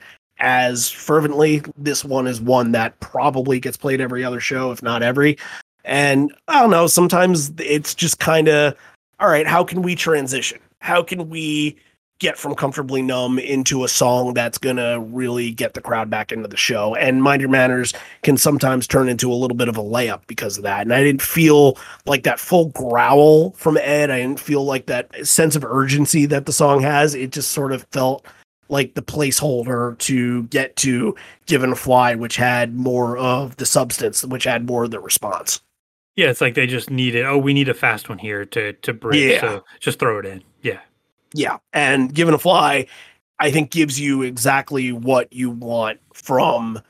as 0.42 0.90
fervently. 0.90 1.64
This 1.78 2.04
one 2.04 2.28
is 2.28 2.42
one 2.42 2.74
that 2.74 3.00
probably 3.00 3.60
gets 3.60 3.78
played 3.78 4.02
every 4.02 4.24
other 4.24 4.40
show, 4.40 4.72
if 4.72 4.84
not 4.84 5.04
every. 5.04 5.38
And 5.86 6.36
I 6.48 6.60
don't 6.60 6.72
know, 6.72 6.88
sometimes 6.88 7.52
it's 7.60 7.96
just 7.96 8.20
kind 8.20 8.50
of, 8.50 8.76
all 9.20 9.30
right, 9.30 9.48
how 9.48 9.64
can 9.64 9.82
we 9.82 9.96
transition? 9.96 10.60
How 10.80 11.02
can 11.04 11.30
we 11.30 11.78
get 12.20 12.38
from 12.38 12.54
comfortably 12.54 13.02
numb 13.02 13.40
into 13.40 13.84
a 13.84 13.88
song 13.88 14.36
that's 14.36 14.60
gonna 14.60 15.00
really 15.00 15.50
get 15.50 15.74
the 15.74 15.82
crowd 15.82 16.08
back 16.08 16.32
into 16.32 16.48
the 16.48 16.56
show 16.56 16.94
and 16.94 17.24
mind 17.24 17.42
your 17.42 17.50
manners 17.50 17.94
can 18.22 18.38
sometimes 18.38 18.86
turn 18.86 19.10
into 19.10 19.32
a 19.32 19.34
little 19.34 19.58
bit 19.58 19.68
of 19.68 19.76
a 19.76 19.82
layup 19.82 20.22
because 20.28 20.56
of 20.56 20.62
that 20.62 20.82
and 20.82 20.94
i 20.94 21.04
didn't 21.04 21.22
feel 21.22 21.76
like 22.06 22.22
that 22.22 22.40
full 22.40 22.66
growl 22.70 23.50
from 23.54 23.76
ed 23.78 24.12
i 24.12 24.20
didn't 24.20 24.40
feel 24.40 24.64
like 24.64 24.86
that 24.86 25.10
sense 25.26 25.56
of 25.56 25.66
urgency 25.66 26.28
that 26.28 26.46
the 26.46 26.54
song 26.54 26.80
has 26.80 27.16
it 27.16 27.32
just 27.32 27.54
sort 27.54 27.72
of 27.72 27.88
felt 27.92 28.24
like 28.72 28.96
the 28.96 29.02
placeholder 29.02 29.98
to 30.00 30.44
get 30.44 30.76
to 30.78 31.16
given 31.46 31.70
to 31.70 31.76
fly 31.76 32.16
which 32.16 32.36
had 32.38 32.76
more 32.76 33.18
of 33.18 33.56
the 33.58 33.66
substance 33.66 34.26
which 34.26 34.46
had 34.46 34.66
more 34.66 34.86
of 34.86 34.92
the 34.92 35.00
response 35.00 35.62
Yeah, 36.16 36.30
it's 36.30 36.42
like 36.42 36.56
they 36.56 36.68
just 36.68 36.90
needed. 36.90 37.26
Oh, 37.26 37.38
we 37.38 37.54
need 37.54 37.70
a 37.70 37.74
fast 37.74 38.10
one 38.10 38.18
here 38.18 38.46
to 38.46 38.74
to 38.74 38.94
break. 38.94 39.32
Yeah. 39.32 39.42
So 39.42 39.64
just 39.80 40.00
throw 40.00 40.20
it 40.20 40.26
in. 40.26 40.44
Yeah. 40.62 40.80
Yeah, 41.34 41.60
and 41.72 42.14
given 42.14 42.34
to 42.34 42.38
fly, 42.38 42.88
I 43.40 43.52
think 43.52 43.72
gives 43.72 43.98
you 43.98 44.22
exactly 44.22 44.92
what 44.92 45.32
you 45.32 45.50
want 45.50 46.00
from 46.14 46.82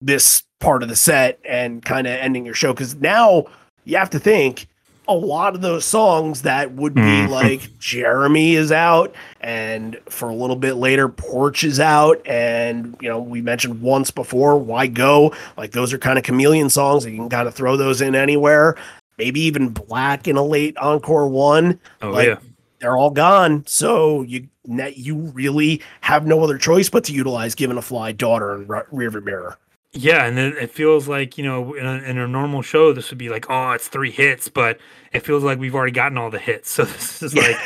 this 0.00 0.44
part 0.60 0.84
of 0.84 0.88
the 0.88 0.94
set 0.94 1.40
and 1.44 1.84
kind 1.84 2.06
of 2.06 2.12
ending 2.12 2.46
your 2.46 2.54
show. 2.54 2.72
Because 2.72 2.94
now 2.94 3.46
you 3.84 3.96
have 3.96 4.10
to 4.10 4.20
think 4.20 4.68
a 5.08 5.14
lot 5.14 5.54
of 5.54 5.60
those 5.62 5.84
songs 5.84 6.42
that 6.42 6.72
would 6.72 6.94
be 6.94 7.00
Mhm. 7.00 7.30
like 7.30 7.78
Jeremy 7.78 8.54
is 8.54 8.70
out, 8.70 9.14
and 9.40 9.96
for 10.08 10.28
a 10.28 10.34
little 10.34 10.56
bit 10.56 10.74
later, 10.74 11.08
Porch 11.08 11.64
is 11.64 11.80
out, 11.80 12.20
and 12.26 12.94
you 13.00 13.08
know 13.08 13.18
we 13.18 13.40
mentioned 13.40 13.80
once 13.80 14.10
before, 14.10 14.58
Why 14.58 14.86
Go? 14.86 15.32
Like 15.56 15.72
those 15.72 15.92
are 15.92 15.98
kind 15.98 16.18
of 16.18 16.24
chameleon 16.24 16.68
songs, 16.70 17.06
you 17.06 17.16
can 17.16 17.28
kind 17.28 17.48
of 17.48 17.54
throw 17.54 17.76
those 17.76 18.00
in 18.00 18.14
anywhere. 18.14 18.76
Maybe 19.18 19.40
even 19.40 19.70
Black 19.70 20.28
in 20.28 20.36
a 20.36 20.44
late 20.44 20.76
encore 20.78 21.26
one 21.28 21.80
Oh 22.02 22.10
Like, 22.10 22.28
yeah. 22.28 22.36
they're 22.80 22.96
all 22.96 23.10
gone. 23.10 23.64
So 23.66 24.22
you 24.22 24.46
you 24.94 25.16
really 25.34 25.80
have 26.02 26.26
no 26.26 26.44
other 26.44 26.58
choice 26.58 26.90
but 26.90 27.02
to 27.04 27.12
utilize 27.12 27.54
"Given 27.54 27.76
to 27.76 27.82
Fly," 27.82 28.12
"Daughter," 28.12 28.52
and 28.54 28.68
Re- 28.68 28.82
"Rearview 28.92 29.24
Mirror." 29.24 29.56
Yeah, 29.92 30.26
and 30.26 30.36
then 30.36 30.54
it 30.58 30.70
feels 30.70 31.08
like 31.08 31.38
you 31.38 31.44
know 31.44 31.74
in 31.74 31.86
a, 31.86 31.94
in 32.02 32.18
a 32.18 32.28
normal 32.28 32.62
show 32.62 32.92
this 32.92 33.10
would 33.10 33.18
be 33.18 33.28
like 33.28 33.46
oh 33.48 33.72
it's 33.72 33.88
three 33.88 34.10
hits, 34.10 34.48
but 34.48 34.78
it 35.12 35.20
feels 35.20 35.42
like 35.42 35.58
we've 35.58 35.74
already 35.74 35.92
gotten 35.92 36.18
all 36.18 36.30
the 36.30 36.38
hits. 36.38 36.70
So 36.78 36.84
this 36.84 37.22
is 37.22 37.34
like 37.34 37.56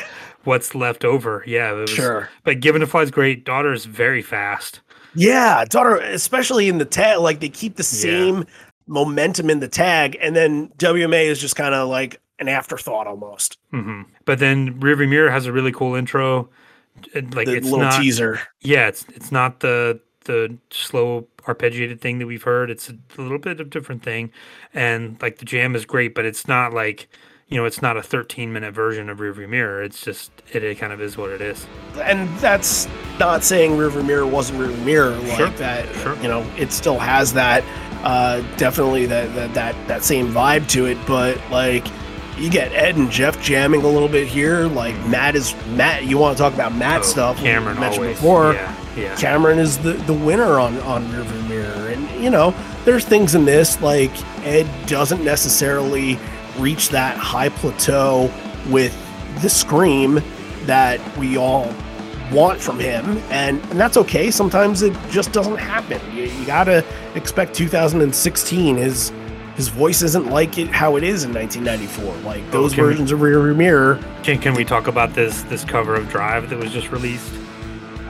what's 0.45 0.75
left 0.75 1.05
over. 1.05 1.43
Yeah, 1.47 1.73
it 1.73 1.75
was, 1.75 1.91
Sure. 1.91 2.29
But 2.45 2.61
Given 2.61 2.81
to 2.81 2.87
Fly's 2.87 3.11
great. 3.11 3.45
Daughter 3.45 3.73
is 3.73 3.85
very 3.87 4.23
fast. 4.23 4.81
Yeah, 5.15 5.65
"Daughter," 5.69 5.97
especially 5.97 6.69
in 6.69 6.79
the 6.79 6.85
tag, 6.87 7.19
like 7.21 7.41
they 7.41 7.49
keep 7.51 7.77
the 7.77 7.83
same 7.83 8.47
momentum 8.87 9.51
in 9.51 9.61
the 9.61 9.69
tag, 9.69 10.17
and 10.21 10.35
then 10.35 10.69
WMA 10.79 11.27
is 11.27 11.39
just 11.41 11.55
kind 11.57 11.75
of 11.75 11.89
like 11.89 12.21
an 12.39 12.49
afterthought 12.49 13.07
almost. 13.07 13.59
hmm 13.71 14.03
But 14.25 14.39
then 14.39 14.81
Rearview 14.81 15.09
Mirror 15.09 15.31
has 15.31 15.47
a 15.47 15.53
really 15.53 15.73
cool 15.73 15.95
intro. 15.95 16.49
Like 17.15 17.47
the 17.47 17.57
it's 17.57 17.65
little 17.65 17.81
not 17.81 18.01
teaser. 18.01 18.41
yeah 18.61 18.87
it's 18.89 19.05
it's 19.15 19.33
not 19.33 19.61
the 19.61 20.01
the 20.25 20.57
slow 20.71 21.27
arpeggiated 21.45 22.01
thing 22.01 22.19
that 22.19 22.27
we've 22.27 22.43
heard. 22.43 22.71
It's 22.71 22.89
a 22.91 22.97
little 23.21 23.39
bit 23.39 23.61
of 23.61 23.67
a 23.67 23.71
different 23.71 24.03
thing, 24.03 24.31
and 24.75 25.21
like 25.23 25.39
the 25.39 25.45
jam 25.45 25.75
is 25.75 25.85
great, 25.85 26.15
but 26.15 26.25
it's 26.25 26.47
not 26.49 26.73
like 26.73 27.09
you 27.49 27.57
know 27.59 27.65
it's 27.67 27.83
not 27.83 27.97
a 27.97 28.03
13 28.03 28.53
minute 28.53 28.73
version 28.75 29.09
of 29.11 29.19
Rearview 29.19 29.49
Mirror. 29.49 29.83
It's 29.83 30.03
just 30.03 30.31
it, 30.53 30.63
it 30.65 30.79
kind 30.79 30.93
of 30.93 31.01
is 31.01 31.17
what 31.17 31.31
it 31.31 31.41
is. 31.41 31.67
and 32.03 32.29
that's 32.39 32.89
not 33.19 33.45
saying 33.45 33.73
Rearview 33.73 34.07
Mirror 34.07 34.27
wasn't 34.27 34.59
Rearview 34.61 34.85
Mirror 34.85 35.11
like 35.11 35.37
Sure, 35.37 35.49
that. 35.51 35.95
sure. 35.97 36.17
You 36.17 36.29
know, 36.29 36.47
it 36.57 36.73
still 36.73 36.99
has 36.99 37.33
that 37.35 37.63
uh, 38.03 38.41
definitely 38.57 39.07
that, 39.07 39.33
that 39.35 39.55
that 39.55 39.89
that 39.89 40.03
same 40.05 40.29
vibe 40.29 40.69
to 40.71 40.87
it. 40.87 40.99
But 41.07 41.39
like, 41.51 41.87
you 42.39 42.49
get 42.51 42.73
Ed 42.73 42.97
and 42.97 43.11
Jeff 43.11 43.41
jamming 43.43 43.83
a 43.83 43.87
little 43.89 44.09
bit 44.09 44.27
here. 44.27 44.67
Like 44.67 44.95
Matt 45.07 45.37
is 45.37 45.55
Matt. 45.69 46.05
You 46.05 46.19
want 46.19 46.37
to 46.37 46.43
talk 46.43 46.55
about 46.55 46.75
Matt 46.75 47.01
Oh, 47.01 47.05
stuff? 47.05 47.37
Cameron 47.37 47.79
mentioned 47.79 48.05
always. 48.05 48.17
before. 48.19 48.55
Yeah, 48.55 48.75
yeah. 48.97 49.15
Cameron 49.17 49.59
is 49.59 49.79
the, 49.79 49.93
the 49.93 50.15
winner 50.15 50.59
on 50.59 50.79
on 50.81 51.05
Rearview 51.07 51.49
Mirror, 51.49 51.89
and 51.89 52.23
you 52.23 52.31
know 52.31 52.55
there's 52.85 53.05
things 53.05 53.35
in 53.35 53.45
this 53.45 53.81
like 53.81 54.11
Ed 54.45 54.69
doesn't 54.87 55.25
necessarily 55.25 56.19
reach 56.59 56.91
that 56.91 57.17
high 57.17 57.49
plateau 57.49 58.31
with 58.69 58.97
the 59.41 59.49
scream, 59.49 60.21
that 60.67 61.01
we 61.17 61.37
all 61.37 61.73
want 62.33 62.61
from 62.61 62.79
him, 62.79 63.19
and, 63.31 63.61
and 63.65 63.81
that's 63.81 63.97
okay. 63.97 64.31
Sometimes 64.31 64.83
it 64.83 64.97
just 65.11 65.33
doesn't 65.33 65.57
happen. 65.57 66.01
You, 66.15 66.25
you 66.25 66.47
gotta 66.47 66.85
expect 67.15 67.55
2016. 67.55 68.77
His 68.77 69.13
his 69.57 69.69
voice 69.69 70.01
isn't 70.01 70.29
like 70.29 70.57
it 70.57 70.69
how 70.69 70.97
it 70.97 71.05
is 71.05 71.25
in 71.25 71.35
1994. 71.35 72.17
Like 72.23 72.43
oh, 72.49 72.51
those 72.51 72.75
can 72.75 72.85
we- 72.85 72.91
versions 72.91 73.13
of 73.13 73.21
Rear 73.21 73.53
Mirror. 73.55 74.01
Can, 74.23 74.39
can 74.39 74.55
we 74.55 74.65
talk 74.65 74.87
about 74.87 75.15
this 75.15 75.43
this 75.45 75.65
cover 75.65 75.95
of 75.95 76.09
Drive 76.09 76.49
that 76.51 76.59
was 76.59 76.73
just 76.73 76.91
released? 76.91 77.33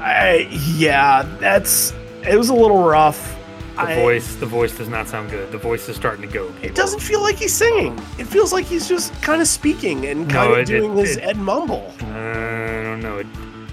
I, 0.02 0.48
yeah, 0.76 1.22
that's 1.40 1.92
it 2.26 2.36
was 2.36 2.48
a 2.48 2.54
little 2.54 2.82
rough. 2.84 3.36
The 3.74 3.80
I- 3.82 3.94
voice 3.94 4.34
the 4.36 4.46
voice 4.46 4.76
does 4.76 4.88
not 4.88 5.08
sound 5.08 5.30
good. 5.30 5.50
The 5.52 5.58
voice 5.58 5.88
is 5.88 5.96
starting 5.96 6.22
to 6.26 6.32
go. 6.32 6.52
It 6.62 6.74
doesn't 6.74 7.00
feel 7.00 7.22
like 7.22 7.36
he's 7.36 7.54
singing. 7.54 7.98
It 8.18 8.26
feels 8.26 8.52
like 8.52 8.66
he's 8.66 8.88
just 8.88 9.12
kind 9.22 9.40
of 9.40 9.48
speaking 9.48 10.06
and 10.06 10.28
No, 10.28 10.34
kind 10.34 10.52
of 10.52 10.58
it- 10.58 10.70
it- 10.70 10.78
doing 10.80 10.96
his 10.96 11.16
it- 11.16 11.22
Ed 11.24 11.36
Mumble. 11.38 11.92
Uh, 12.02 12.06
I 12.06 12.82
don't 12.82 13.00
know. 13.00 13.18
It, 13.18 13.26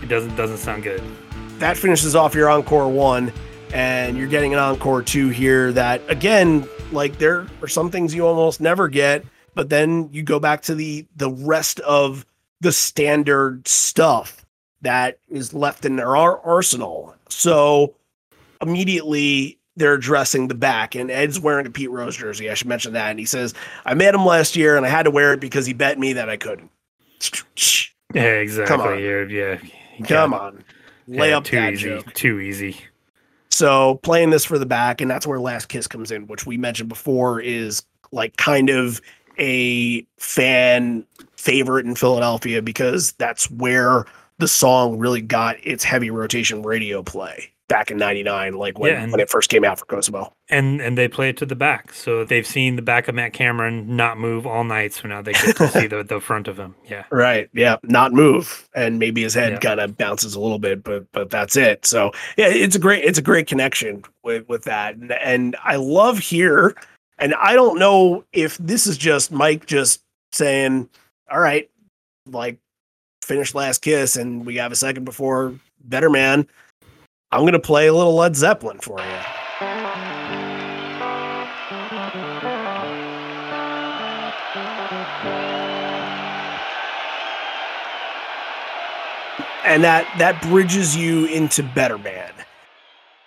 it 0.03 0.07
doesn't 0.07 0.35
doesn't 0.35 0.57
sound 0.59 0.83
good. 0.83 1.01
that 1.59 1.75
finishes 1.77 2.15
off 2.15 2.33
your 2.35 2.49
encore 2.49 2.87
one 2.89 3.33
and 3.73 4.17
you're 4.17 4.27
getting 4.27 4.53
an 4.53 4.59
encore 4.59 5.01
two 5.03 5.27
here 5.29 5.71
that 5.73 6.01
again 6.07 6.67
like 6.93 7.17
there 7.19 7.45
are 7.61 7.67
some 7.67 7.91
things 7.91 8.15
you 8.15 8.25
almost 8.25 8.61
never 8.61 8.87
get 8.87 9.23
but 9.55 9.67
then 9.69 10.09
you 10.13 10.23
go 10.23 10.39
back 10.39 10.61
to 10.61 10.73
the 10.73 11.05
the 11.17 11.29
rest 11.29 11.79
of 11.81 12.25
the 12.61 12.71
standard 12.71 13.67
stuff 13.67 14.38
that 14.81 15.19
is 15.29 15.53
left 15.53 15.85
in 15.85 15.95
their 15.95 16.15
ar- 16.15 16.39
arsenal 16.41 17.13
so 17.29 17.93
immediately 18.61 19.57
they're 19.75 19.93
addressing 19.93 20.47
the 20.47 20.55
back 20.55 20.95
and 20.95 21.09
ed's 21.11 21.39
wearing 21.39 21.65
a 21.65 21.69
pete 21.69 21.89
rose 21.91 22.17
jersey 22.17 22.49
i 22.49 22.53
should 22.53 22.67
mention 22.67 22.93
that 22.93 23.09
and 23.09 23.19
he 23.19 23.25
says 23.25 23.53
i 23.85 23.93
met 23.93 24.13
him 24.15 24.25
last 24.25 24.55
year 24.55 24.75
and 24.77 24.85
i 24.85 24.89
had 24.89 25.03
to 25.03 25.11
wear 25.11 25.33
it 25.33 25.39
because 25.39 25.65
he 25.65 25.73
bet 25.73 25.97
me 25.99 26.13
that 26.13 26.29
i 26.29 26.37
couldn't 26.37 26.69
Yeah, 28.13 28.23
exactly. 28.23 28.75
Come 28.77 28.81
on. 28.81 28.99
You're- 28.99 29.33
yeah. 29.33 29.59
come 30.07 30.33
on 30.33 30.63
lay 31.07 31.29
yeah, 31.29 31.37
up 31.37 31.43
too 31.43 31.57
easy. 31.59 31.89
joke. 31.89 32.13
Too 32.13 32.39
easy. 32.39 32.77
So 33.49 33.95
playing 34.03 34.29
this 34.29 34.45
for 34.45 34.59
the 34.59 34.65
back, 34.65 35.01
and 35.01 35.09
that's 35.09 35.25
where 35.25 35.39
Last 35.39 35.67
Kiss 35.67 35.87
comes 35.87 36.11
in, 36.11 36.27
which 36.27 36.45
we 36.45 36.55
mentioned 36.55 36.87
before 36.87 37.41
is 37.41 37.83
like 38.11 38.37
kind 38.37 38.69
of 38.69 39.01
a 39.39 40.05
fan 40.17 41.03
favorite 41.35 41.85
in 41.87 41.95
Philadelphia 41.95 42.61
because 42.61 43.13
that's 43.13 43.49
where 43.49 44.05
the 44.39 44.47
song 44.47 44.97
really 44.97 45.21
got 45.21 45.57
its 45.63 45.83
heavy 45.83 46.09
rotation 46.09 46.63
radio 46.63 47.03
play 47.03 47.51
back 47.67 47.91
in 47.91 47.97
99 47.97 48.53
like 48.53 48.79
when, 48.79 48.91
Yeah, 48.91 49.03
and- 49.03 49.11
when 49.11 49.21
it 49.21 49.29
first 49.29 49.47
came 49.51 49.63
out 49.63 49.77
for 49.77 49.85
Kosovo. 49.85 50.33
And 50.49 50.81
and 50.81 50.97
they 50.97 51.07
play 51.07 51.29
it 51.29 51.37
to 51.37 51.45
the 51.45 51.55
back. 51.55 51.93
So 51.93 52.25
they've 52.25 52.47
seen 52.47 52.75
the 52.75 52.81
back 52.81 53.07
of 53.07 53.13
Matt 53.13 53.33
Cameron 53.33 53.95
not 53.95 54.17
move 54.17 54.47
all 54.47 54.63
night, 54.63 54.93
so 54.93 55.07
now 55.07 55.21
they 55.21 55.33
get 55.33 55.55
to 55.57 55.67
see 55.67 55.85
the, 55.93 56.03
the 56.03 56.19
front 56.19 56.47
of 56.47 56.57
him. 56.57 56.73
Yeah. 56.89 57.03
Right. 57.11 57.47
Yeah. 57.53 57.75
Not 57.83 58.11
move. 58.11 58.67
And 58.73 58.97
maybe 58.97 59.21
his 59.21 59.35
head 59.35 59.51
Yeah. 59.51 59.59
kind 59.59 59.79
of 59.79 59.95
bounces 59.97 60.33
a 60.33 60.39
little 60.39 60.57
bit, 60.57 60.83
but 60.83 61.05
but 61.11 61.29
that's 61.29 61.55
it. 61.55 61.85
So 61.85 62.11
yeah, 62.37 62.47
it's 62.47 62.75
a 62.75 62.79
great 62.79 63.03
it's 63.03 63.19
a 63.19 63.21
great 63.21 63.45
connection 63.45 64.03
with 64.23 64.49
with 64.49 64.63
that. 64.63 64.95
And, 64.95 65.11
and 65.11 65.55
I 65.63 65.75
love 65.75 66.17
here, 66.17 66.75
and 67.19 67.35
I 67.35 67.53
don't 67.53 67.77
know 67.77 68.23
if 68.33 68.57
this 68.57 68.87
is 68.87 68.97
just 68.97 69.31
Mike 69.31 69.67
just 69.67 70.01
saying, 70.31 70.89
All 71.29 71.39
right, 71.39 71.69
like 72.25 72.57
finish 73.29 73.53
last 73.53 73.83
kiss 73.83 74.15
and 74.15 74.43
we 74.43 74.55
have 74.55 74.71
a 74.71 74.75
second 74.75 75.03
before 75.05 75.53
Better 75.81 76.09
Man. 76.09 76.47
I'm 77.31 77.45
gonna 77.45 77.59
play 77.59 77.85
a 77.85 77.93
little 77.93 78.15
Led 78.15 78.35
Zeppelin 78.35 78.79
for 78.79 78.99
you. 78.99 79.05
and 89.63 89.83
that 89.83 90.11
that 90.17 90.41
bridges 90.41 90.97
you 90.97 91.25
into 91.25 91.61
Better 91.61 91.99
Man. 91.99 92.31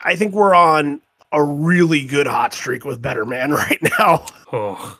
I 0.02 0.16
think 0.16 0.34
we're 0.34 0.56
on 0.56 1.00
a 1.30 1.44
really 1.44 2.04
good 2.04 2.26
hot 2.26 2.52
streak 2.52 2.84
with 2.84 3.00
Better 3.00 3.24
Man 3.24 3.52
right 3.52 3.80
now. 3.98 4.26
Oh. 4.52 4.98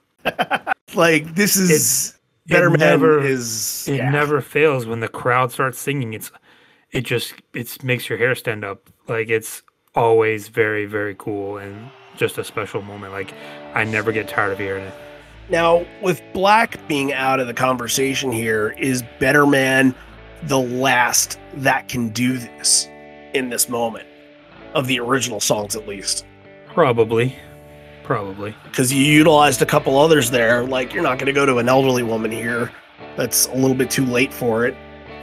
like 0.94 1.34
this 1.34 1.56
is 1.56 2.10
it 2.14 2.21
Better 2.46 2.70
Man 2.70 2.78
never- 2.80 3.20
is 3.20 3.86
It 3.88 3.96
yeah. 3.96 4.10
never 4.10 4.40
fails 4.40 4.86
when 4.86 5.00
the 5.00 5.08
crowd 5.08 5.52
starts 5.52 5.78
singing. 5.78 6.12
It's 6.14 6.30
it 6.90 7.02
just 7.02 7.34
it 7.54 7.82
makes 7.84 8.08
your 8.08 8.18
hair 8.18 8.34
stand 8.34 8.64
up. 8.64 8.90
Like 9.08 9.28
it's 9.30 9.62
always 9.94 10.48
very 10.48 10.84
very 10.86 11.14
cool 11.18 11.58
and 11.58 11.90
just 12.16 12.38
a 12.38 12.44
special 12.44 12.82
moment. 12.82 13.12
Like 13.12 13.32
I 13.74 13.84
never 13.84 14.12
get 14.12 14.28
tired 14.28 14.52
of 14.52 14.58
hearing 14.58 14.84
it. 14.84 14.94
Now, 15.48 15.84
with 16.02 16.22
Black 16.32 16.86
being 16.88 17.12
out 17.12 17.40
of 17.40 17.46
the 17.46 17.54
conversation 17.54 18.30
here, 18.32 18.74
is 18.78 19.02
Better 19.18 19.44
Man 19.46 19.94
the 20.44 20.58
last 20.58 21.38
that 21.54 21.88
can 21.88 22.08
do 22.10 22.38
this 22.38 22.88
in 23.34 23.48
this 23.50 23.68
moment 23.68 24.06
of 24.74 24.86
the 24.86 24.98
original 25.00 25.40
songs, 25.40 25.74
at 25.76 25.86
least? 25.86 26.24
Probably, 26.68 27.36
probably. 28.04 28.54
Because 28.64 28.92
you 28.92 29.02
utilized 29.04 29.62
a 29.62 29.66
couple 29.66 29.98
others 29.98 30.30
there. 30.30 30.64
Like, 30.64 30.92
you're 30.92 31.02
not 31.02 31.18
going 31.18 31.26
to 31.26 31.32
go 31.32 31.46
to 31.46 31.58
an 31.58 31.68
elderly 31.68 32.02
woman 32.02 32.30
here. 32.30 32.70
That's 33.16 33.46
a 33.48 33.54
little 33.54 33.74
bit 33.76 33.90
too 33.90 34.04
late 34.06 34.32
for 34.32 34.64
it. 34.66 34.74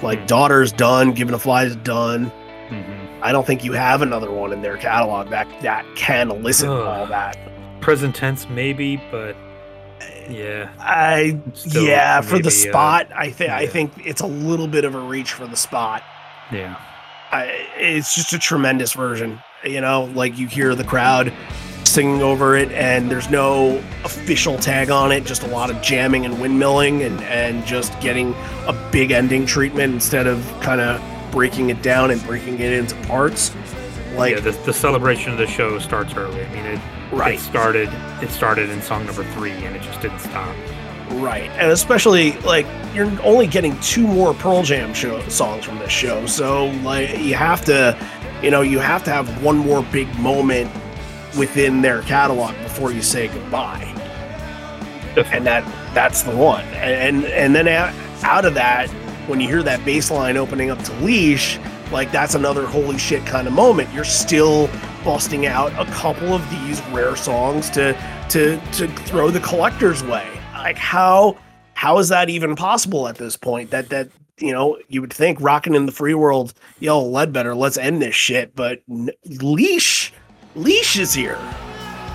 Like, 0.01 0.19
Hmm. 0.19 0.25
Daughter's 0.27 0.71
done, 0.71 1.11
Given 1.13 1.33
to 1.33 1.39
Fly 1.39 1.63
is 1.65 1.75
done. 1.77 2.25
hmm 2.69 3.05
I 3.21 3.33
don't 3.33 3.45
think 3.45 3.65
you 3.65 3.73
have 3.73 4.01
another 4.01 4.31
one 4.31 4.53
in 4.53 4.61
their 4.61 4.77
catalog 4.77 5.29
that 5.31 5.45
that 5.61 5.85
can 5.97 6.31
elicit 6.31 6.69
Ugh. 6.69 6.81
all 6.87 7.05
that. 7.07 7.37
Present 7.81 8.15
tense 8.15 8.47
maybe, 8.47 8.95
but 9.11 9.35
yeah, 10.29 10.69
I 10.79 11.37
Still, 11.53 11.83
yeah, 11.83 12.21
for 12.21 12.37
the 12.37 12.43
maybe, 12.43 12.47
uh, 12.47 12.49
spot, 12.71 13.07
I 13.13 13.29
think 13.29 13.49
I 13.51 13.67
think 13.67 13.91
it's 14.05 14.21
a 14.21 14.25
little 14.27 14.67
bit 14.69 14.85
of 14.85 14.95
a 14.95 14.99
reach 14.99 15.33
for 15.33 15.47
the 15.47 15.57
spot. 15.57 16.01
yeah. 16.51 16.75
I, 17.31 17.43
it's 17.77 18.15
just 18.15 18.31
a 18.33 18.39
tremendous 18.39 18.93
version. 18.93 19.39
You 19.65 19.81
know, 19.81 20.05
like 20.15 20.37
you 20.37 20.47
hear 20.47 20.73
the 20.73 20.83
crowd 20.85 21.33
singing 21.89 22.21
over 22.21 22.55
it, 22.55 22.71
and 22.71 23.09
there's 23.09 23.29
no 23.29 23.77
official 24.03 24.57
tag 24.57 24.89
on 24.89 25.11
it, 25.11 25.25
just 25.25 25.43
a 25.43 25.47
lot 25.47 25.69
of 25.69 25.81
jamming 25.81 26.25
and 26.25 26.35
windmilling, 26.35 27.05
and 27.05 27.21
and 27.21 27.65
just 27.65 27.99
getting 27.99 28.33
a 28.67 28.89
big 28.91 29.11
ending 29.11 29.45
treatment 29.45 29.93
instead 29.93 30.27
of 30.27 30.45
kind 30.61 30.81
of 30.81 31.01
breaking 31.31 31.69
it 31.69 31.81
down 31.81 32.11
and 32.11 32.23
breaking 32.23 32.59
it 32.59 32.71
into 32.71 32.95
parts. 33.07 33.53
Like 34.15 34.35
yeah, 34.35 34.41
the, 34.41 34.51
the 34.51 34.73
celebration 34.73 35.31
of 35.31 35.37
the 35.37 35.47
show 35.47 35.79
starts 35.79 36.13
early. 36.15 36.43
I 36.43 36.49
mean, 36.53 36.65
it, 36.65 36.79
right, 37.11 37.35
it 37.35 37.39
started. 37.39 37.89
It 38.21 38.29
started 38.29 38.69
in 38.69 38.81
song 38.81 39.05
number 39.05 39.23
three, 39.33 39.51
and 39.51 39.75
it 39.75 39.81
just 39.81 40.01
didn't 40.01 40.19
stop. 40.19 40.55
Right. 41.11 41.49
And 41.51 41.71
especially 41.71 42.33
like 42.39 42.65
you're 42.93 43.11
only 43.23 43.47
getting 43.47 43.79
two 43.79 44.05
more 44.05 44.33
Pearl 44.33 44.63
Jam 44.63 44.93
show 44.93 45.21
songs 45.27 45.65
from 45.65 45.79
this 45.79 45.91
show. 45.91 46.25
So 46.27 46.67
like 46.83 47.17
you 47.17 47.33
have 47.35 47.65
to, 47.65 47.97
you 48.43 48.51
know, 48.51 48.61
you 48.61 48.79
have 48.79 49.03
to 49.05 49.11
have 49.11 49.43
one 49.43 49.57
more 49.57 49.83
big 49.83 50.13
moment 50.19 50.69
within 51.37 51.81
their 51.81 52.01
catalog 52.03 52.55
before 52.63 52.91
you 52.91 53.01
say 53.01 53.27
goodbye. 53.27 53.85
And 55.31 55.45
that 55.45 55.63
that's 55.93 56.23
the 56.23 56.35
one. 56.35 56.65
And 56.75 57.23
and, 57.23 57.25
and 57.25 57.55
then 57.55 57.67
out, 57.67 57.93
out 58.23 58.45
of 58.45 58.53
that 58.53 58.89
when 59.27 59.39
you 59.39 59.47
hear 59.47 59.63
that 59.63 59.83
bass 59.85 60.09
line 60.09 60.37
opening 60.37 60.69
up 60.69 60.81
to 60.83 60.93
Leash, 60.95 61.59
like 61.91 62.11
that's 62.11 62.35
another 62.35 62.65
holy 62.65 62.97
shit 62.97 63.25
kind 63.25 63.47
of 63.47 63.53
moment. 63.53 63.93
You're 63.93 64.03
still 64.03 64.69
busting 65.03 65.45
out 65.45 65.71
a 65.79 65.89
couple 65.91 66.33
of 66.33 66.47
these 66.49 66.81
rare 66.87 67.15
songs 67.15 67.69
to 67.71 67.93
to 68.29 68.59
to 68.73 68.87
throw 68.87 69.29
the 69.29 69.39
collector's 69.39 70.03
way. 70.03 70.27
Like 70.53 70.77
how 70.77 71.37
how 71.73 71.97
is 71.97 72.09
that 72.09 72.29
even 72.29 72.55
possible 72.55 73.07
at 73.07 73.15
this 73.15 73.37
point? 73.37 73.71
That 73.71 73.89
that 73.89 74.09
you 74.37 74.51
know 74.51 74.77
you 74.87 75.01
would 75.01 75.13
think 75.13 75.39
rocking 75.41 75.75
in 75.75 75.85
the 75.85 75.91
free 75.91 76.13
world, 76.13 76.53
yo, 76.79 77.01
Ledbetter, 77.01 77.55
let's 77.55 77.77
end 77.77 78.01
this 78.01 78.15
shit. 78.15 78.55
But 78.55 78.81
n- 78.89 79.11
Leash, 79.25 80.13
Leash 80.63 80.97
is 80.97 81.13
here. 81.13 81.37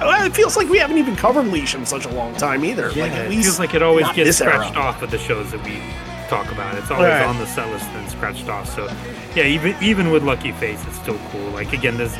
It 0.00 0.34
feels 0.34 0.56
like 0.56 0.68
we 0.68 0.78
haven't 0.78 0.98
even 0.98 1.16
covered 1.16 1.46
Leash 1.46 1.74
in 1.74 1.86
such 1.86 2.04
a 2.04 2.10
long 2.10 2.34
time 2.34 2.64
either. 2.64 2.88
like 2.92 3.12
at 3.12 3.26
it 3.26 3.30
least 3.30 3.44
feels 3.44 3.58
like 3.58 3.74
it 3.74 3.82
always 3.82 4.10
gets 4.12 4.38
scratched 4.38 4.76
off 4.76 5.00
of 5.02 5.10
the 5.10 5.18
shows 5.18 5.50
that 5.52 5.62
we 5.64 5.80
talk 6.28 6.50
about. 6.52 6.74
It's 6.76 6.90
always 6.90 7.08
Right. 7.08 7.24
on 7.26 7.38
the 7.38 7.46
set 7.46 7.68
list 7.70 7.86
and 7.90 8.10
scratched 8.10 8.48
off. 8.48 8.68
So 8.74 8.90
yeah, 9.34 9.44
even 9.44 9.74
even 9.80 10.10
with 10.10 10.22
Lucky 10.24 10.52
Face, 10.52 10.82
it's 10.86 10.96
still 10.96 11.18
cool. 11.30 11.48
Like 11.50 11.72
again, 11.72 11.96
this 11.96 12.16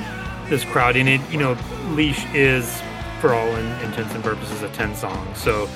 this 0.49 0.65
crowd 0.65 0.97
in 0.97 1.09
it, 1.09 1.21
you 1.31 1.39
know, 1.39 1.57
Leash 1.91 2.25
is 2.33 2.81
for 3.21 3.35
all 3.35 3.49
in, 3.57 3.67
intents 3.85 4.15
and 4.15 4.23
purposes 4.23 4.63
a 4.63 4.69
ten 4.71 4.95
song. 4.95 5.27
So 5.35 5.69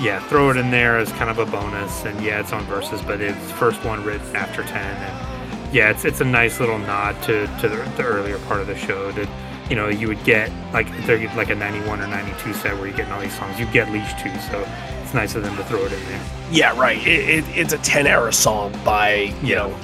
yeah, 0.00 0.20
throw 0.28 0.50
it 0.50 0.56
in 0.56 0.70
there 0.70 0.96
as 0.98 1.12
kind 1.12 1.28
of 1.30 1.38
a 1.38 1.46
bonus. 1.46 2.04
And 2.04 2.20
yeah, 2.22 2.40
it's 2.40 2.52
on 2.52 2.64
verses, 2.64 3.02
but 3.02 3.20
it's 3.20 3.50
first 3.52 3.84
one 3.84 4.02
written 4.04 4.34
after 4.34 4.62
ten. 4.62 4.96
And 4.96 5.31
yeah, 5.72 5.90
it's 5.90 6.04
it's 6.04 6.20
a 6.20 6.24
nice 6.24 6.60
little 6.60 6.78
nod 6.78 7.20
to 7.24 7.46
to 7.60 7.68
the, 7.68 7.76
the 7.96 8.02
earlier 8.04 8.38
part 8.40 8.60
of 8.60 8.66
the 8.66 8.76
show 8.76 9.10
that. 9.12 9.28
You 9.70 9.76
know, 9.76 9.88
you 9.88 10.08
would 10.08 10.22
get 10.24 10.50
like 10.74 10.86
they're 11.06 11.18
like 11.34 11.48
a 11.48 11.54
91 11.54 12.00
or 12.02 12.06
92 12.06 12.52
set 12.52 12.74
where 12.76 12.88
you're 12.88 12.96
getting 12.96 13.12
all 13.12 13.20
these 13.20 13.32
songs. 13.32 13.58
You 13.58 13.64
get 13.66 13.90
Leash 13.90 14.12
too, 14.20 14.28
so 14.50 14.68
it's 15.02 15.14
nice 15.14 15.34
of 15.34 15.44
them 15.44 15.56
to 15.56 15.64
throw 15.64 15.78
it 15.86 15.92
in 15.92 16.04
there. 16.06 16.20
Yeah, 16.50 16.78
right. 16.78 16.98
It, 17.06 17.28
it, 17.38 17.44
it's 17.56 17.72
a 17.72 17.78
ten 17.78 18.06
era 18.06 18.32
song 18.34 18.74
by 18.84 19.32
you 19.40 19.54
Yeah. 19.54 19.54
know, 19.68 19.76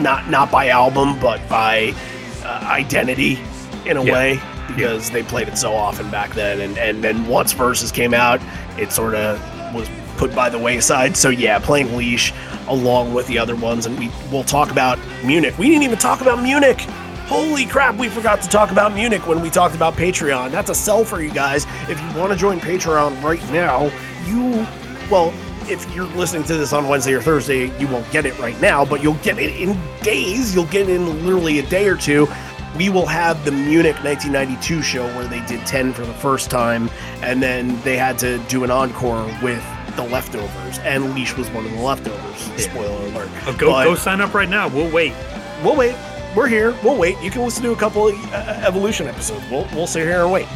not 0.00 0.28
not 0.28 0.52
by 0.52 0.68
album, 0.68 1.18
but 1.18 1.40
by 1.48 1.94
uh, 2.44 2.60
identity 2.70 3.40
in 3.86 3.96
a 3.96 4.04
Yeah. 4.04 4.12
way 4.12 4.40
because 4.68 5.10
they 5.10 5.24
played 5.24 5.48
it 5.48 5.58
so 5.58 5.74
often 5.74 6.08
back 6.10 6.34
then, 6.34 6.60
and 6.60 6.78
and 6.78 7.02
then 7.02 7.26
once 7.26 7.52
verses 7.52 7.90
came 7.90 8.14
out, 8.14 8.40
it 8.78 8.92
sort 8.92 9.14
of 9.16 9.40
was 9.74 9.88
put 10.16 10.32
by 10.32 10.48
the 10.48 10.58
wayside. 10.58 11.16
So 11.16 11.28
yeah, 11.30 11.58
playing 11.58 11.96
Leash, 11.96 12.32
along 12.68 13.14
with 13.14 13.26
the 13.26 13.38
other 13.38 13.56
ones, 13.56 13.86
and 13.86 13.98
we 13.98 14.10
will 14.30 14.44
talk 14.44 14.70
about 14.70 14.98
Munich. 15.24 15.56
We 15.58 15.68
didn't 15.68 15.82
even 15.84 15.98
talk 15.98 16.20
about 16.20 16.42
Munich. 16.42 16.80
Holy 17.26 17.66
crap, 17.66 17.96
we 17.96 18.08
forgot 18.08 18.40
to 18.42 18.48
talk 18.48 18.70
about 18.70 18.94
Munich 18.94 19.26
when 19.26 19.42
we 19.42 19.50
talked 19.50 19.74
about 19.74 19.94
Patreon. 19.94 20.50
That's 20.50 20.70
a 20.70 20.74
sell 20.74 21.04
for 21.04 21.20
you 21.20 21.30
guys. 21.30 21.66
If 21.88 22.00
you 22.00 22.18
want 22.18 22.32
to 22.32 22.38
join 22.38 22.58
Patreon 22.58 23.22
right 23.22 23.42
now, 23.52 23.90
you, 24.24 24.66
well, 25.10 25.34
if 25.70 25.94
you're 25.94 26.06
listening 26.06 26.44
to 26.44 26.56
this 26.56 26.72
on 26.72 26.88
Wednesday 26.88 27.12
or 27.12 27.20
Thursday, 27.20 27.76
you 27.78 27.86
won't 27.88 28.10
get 28.10 28.24
it 28.24 28.38
right 28.38 28.58
now, 28.60 28.84
but 28.84 29.02
you'll 29.02 29.14
get 29.14 29.38
it 29.38 29.54
in 29.60 29.78
days. 30.02 30.54
You'll 30.54 30.64
get 30.66 30.88
it 30.88 30.90
in 30.90 31.26
literally 31.26 31.58
a 31.58 31.66
day 31.66 31.86
or 31.88 31.96
two. 31.96 32.26
We 32.76 32.88
will 32.88 33.06
have 33.06 33.44
the 33.44 33.50
Munich 33.50 33.96
1992 34.02 34.82
show 34.82 35.06
where 35.14 35.26
they 35.26 35.44
did 35.46 35.66
10 35.66 35.92
for 35.92 36.06
the 36.06 36.14
first 36.14 36.50
time, 36.50 36.88
and 37.22 37.42
then 37.42 37.80
they 37.82 37.96
had 37.96 38.18
to 38.20 38.38
do 38.48 38.64
an 38.64 38.70
encore 38.70 39.26
with 39.42 39.64
the 39.98 40.04
leftovers, 40.04 40.78
and 40.80 41.12
Leash 41.14 41.36
was 41.36 41.50
one 41.50 41.66
of 41.66 41.72
the 41.72 41.80
leftovers. 41.80 42.48
Yeah. 42.50 42.56
Spoiler 42.56 43.06
alert. 43.08 43.28
Oh, 43.46 43.56
go 43.58 43.70
But- 43.72 43.84
go 43.84 43.94
sign 43.96 44.20
up 44.20 44.32
right 44.32 44.48
now. 44.48 44.68
We'll 44.68 44.90
wait. 44.90 45.12
we'll 45.62 45.74
wait. 45.76 45.96
We're 46.36 46.46
here. 46.46 46.72
We'll 46.84 46.96
wait. 46.96 47.20
You 47.20 47.30
can 47.32 47.42
listen 47.42 47.62
to 47.64 47.72
a 47.72 47.76
couple 47.76 48.06
of 48.08 48.14
uh, 48.32 48.36
evolution 48.64 49.08
episodes. 49.08 49.42
We'll 49.50 49.66
we'll 49.74 49.86
sit 49.88 50.04
here 50.06 50.22
and 50.22 50.30
wait. 50.32 50.46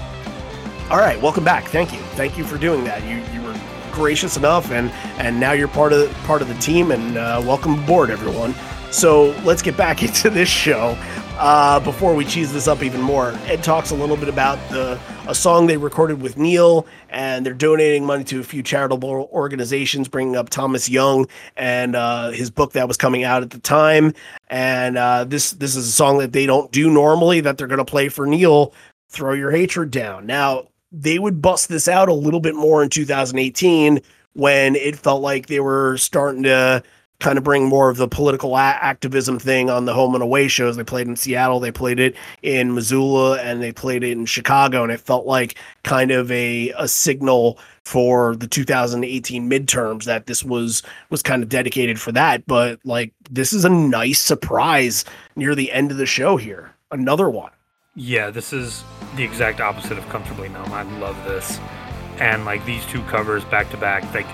All 0.90 0.98
right, 0.98 1.20
welcome 1.20 1.42
back. 1.44 1.64
Thank 1.68 1.92
you. 1.92 1.98
Thank 2.14 2.38
you 2.38 2.44
for 2.44 2.56
doing 2.56 2.84
that. 2.84 3.02
You 3.04 3.16
you 3.34 3.44
were 3.44 3.58
gracious 3.90 4.36
enough, 4.36 4.70
and 4.70 4.90
and 5.18 5.40
now 5.40 5.52
you're 5.52 5.66
part 5.68 5.92
of 5.92 6.12
part 6.24 6.40
of 6.42 6.48
the 6.48 6.54
team. 6.54 6.90
And 6.92 7.16
uh, 7.16 7.42
welcome 7.44 7.82
aboard, 7.82 8.10
everyone. 8.10 8.54
So 8.92 9.30
let's 9.42 9.62
get 9.62 9.76
back 9.76 10.02
into 10.04 10.30
this 10.30 10.48
show. 10.48 10.96
Uh, 11.38 11.80
before 11.80 12.14
we 12.14 12.24
cheese 12.24 12.52
this 12.52 12.68
up 12.68 12.82
even 12.84 13.00
more, 13.00 13.32
Ed 13.46 13.64
talks 13.64 13.90
a 13.90 13.94
little 13.96 14.16
bit 14.16 14.28
about 14.28 14.58
the 14.68 15.00
a 15.28 15.34
song 15.34 15.66
they 15.66 15.76
recorded 15.76 16.20
with 16.20 16.36
Neil, 16.36 16.86
and 17.08 17.46
they're 17.46 17.54
donating 17.54 18.04
money 18.04 18.24
to 18.24 18.40
a 18.40 18.42
few 18.42 18.62
charitable 18.62 19.28
organizations, 19.32 20.08
bringing 20.08 20.36
up 20.36 20.50
Tomas 20.50 20.88
Young 20.88 21.26
and 21.56 21.94
uh, 21.94 22.30
his 22.30 22.50
book 22.50 22.72
that 22.72 22.88
was 22.88 22.96
coming 22.96 23.24
out 23.24 23.42
at 23.42 23.50
the 23.50 23.58
time. 23.58 24.14
And 24.48 24.98
uh, 24.98 25.24
this 25.24 25.52
this 25.52 25.76
is 25.76 25.88
a 25.88 25.92
song 25.92 26.18
that 26.18 26.32
they 26.32 26.46
don't 26.46 26.72
do 26.72 26.90
normally 26.90 27.40
that 27.40 27.58
they're 27.58 27.66
going 27.66 27.78
to 27.78 27.84
play 27.84 28.08
for 28.08 28.26
Neil. 28.26 28.74
Throw 29.08 29.34
your 29.34 29.50
hatred 29.50 29.90
down. 29.90 30.26
Now 30.26 30.68
they 30.90 31.18
would 31.18 31.40
bust 31.40 31.68
this 31.68 31.88
out 31.88 32.08
a 32.08 32.14
little 32.14 32.40
bit 32.40 32.54
more 32.54 32.82
in 32.82 32.88
2018 32.88 34.00
when 34.34 34.76
it 34.76 34.96
felt 34.96 35.22
like 35.22 35.46
they 35.46 35.60
were 35.60 35.96
starting 35.98 36.42
to 36.44 36.82
kind 37.22 37.38
of 37.38 37.44
bring 37.44 37.64
more 37.66 37.88
of 37.88 37.96
the 37.96 38.08
political 38.08 38.56
a- 38.56 38.78
activism 38.80 39.38
thing 39.38 39.70
on 39.70 39.84
the 39.84 39.94
home 39.94 40.14
and 40.14 40.22
away 40.22 40.48
shows. 40.48 40.76
They 40.76 40.84
played 40.84 41.06
in 41.06 41.16
Seattle, 41.16 41.60
they 41.60 41.70
played 41.70 42.00
it 42.00 42.16
in 42.42 42.74
Missoula, 42.74 43.38
and 43.40 43.62
they 43.62 43.72
played 43.72 44.02
it 44.02 44.10
in 44.10 44.26
Chicago, 44.26 44.82
and 44.82 44.90
it 44.90 45.00
felt 45.00 45.24
like 45.24 45.54
kind 45.84 46.10
of 46.10 46.30
a 46.30 46.70
a 46.76 46.88
signal 46.88 47.58
for 47.84 48.36
the 48.36 48.46
2018 48.46 49.48
midterms 49.48 50.04
that 50.04 50.26
this 50.26 50.44
was 50.44 50.82
was 51.10 51.22
kind 51.22 51.42
of 51.42 51.48
dedicated 51.48 52.00
for 52.00 52.10
that. 52.12 52.44
But 52.46 52.80
like 52.84 53.12
this 53.30 53.52
is 53.52 53.64
a 53.64 53.70
nice 53.70 54.20
surprise 54.20 55.04
near 55.36 55.54
the 55.54 55.72
end 55.72 55.92
of 55.92 55.96
the 55.96 56.06
show 56.06 56.36
here. 56.36 56.74
Another 56.90 57.30
one. 57.30 57.52
Yeah, 57.94 58.30
this 58.30 58.52
is 58.52 58.82
the 59.16 59.22
exact 59.22 59.60
opposite 59.60 59.96
of 59.96 60.08
comfortably 60.08 60.48
numb. 60.48 60.72
I 60.72 60.82
love 60.98 61.16
this, 61.24 61.60
and 62.18 62.44
like 62.44 62.64
these 62.66 62.84
two 62.86 63.02
covers 63.04 63.44
back 63.44 63.70
to 63.70 63.76
back, 63.76 64.02
like 64.12 64.26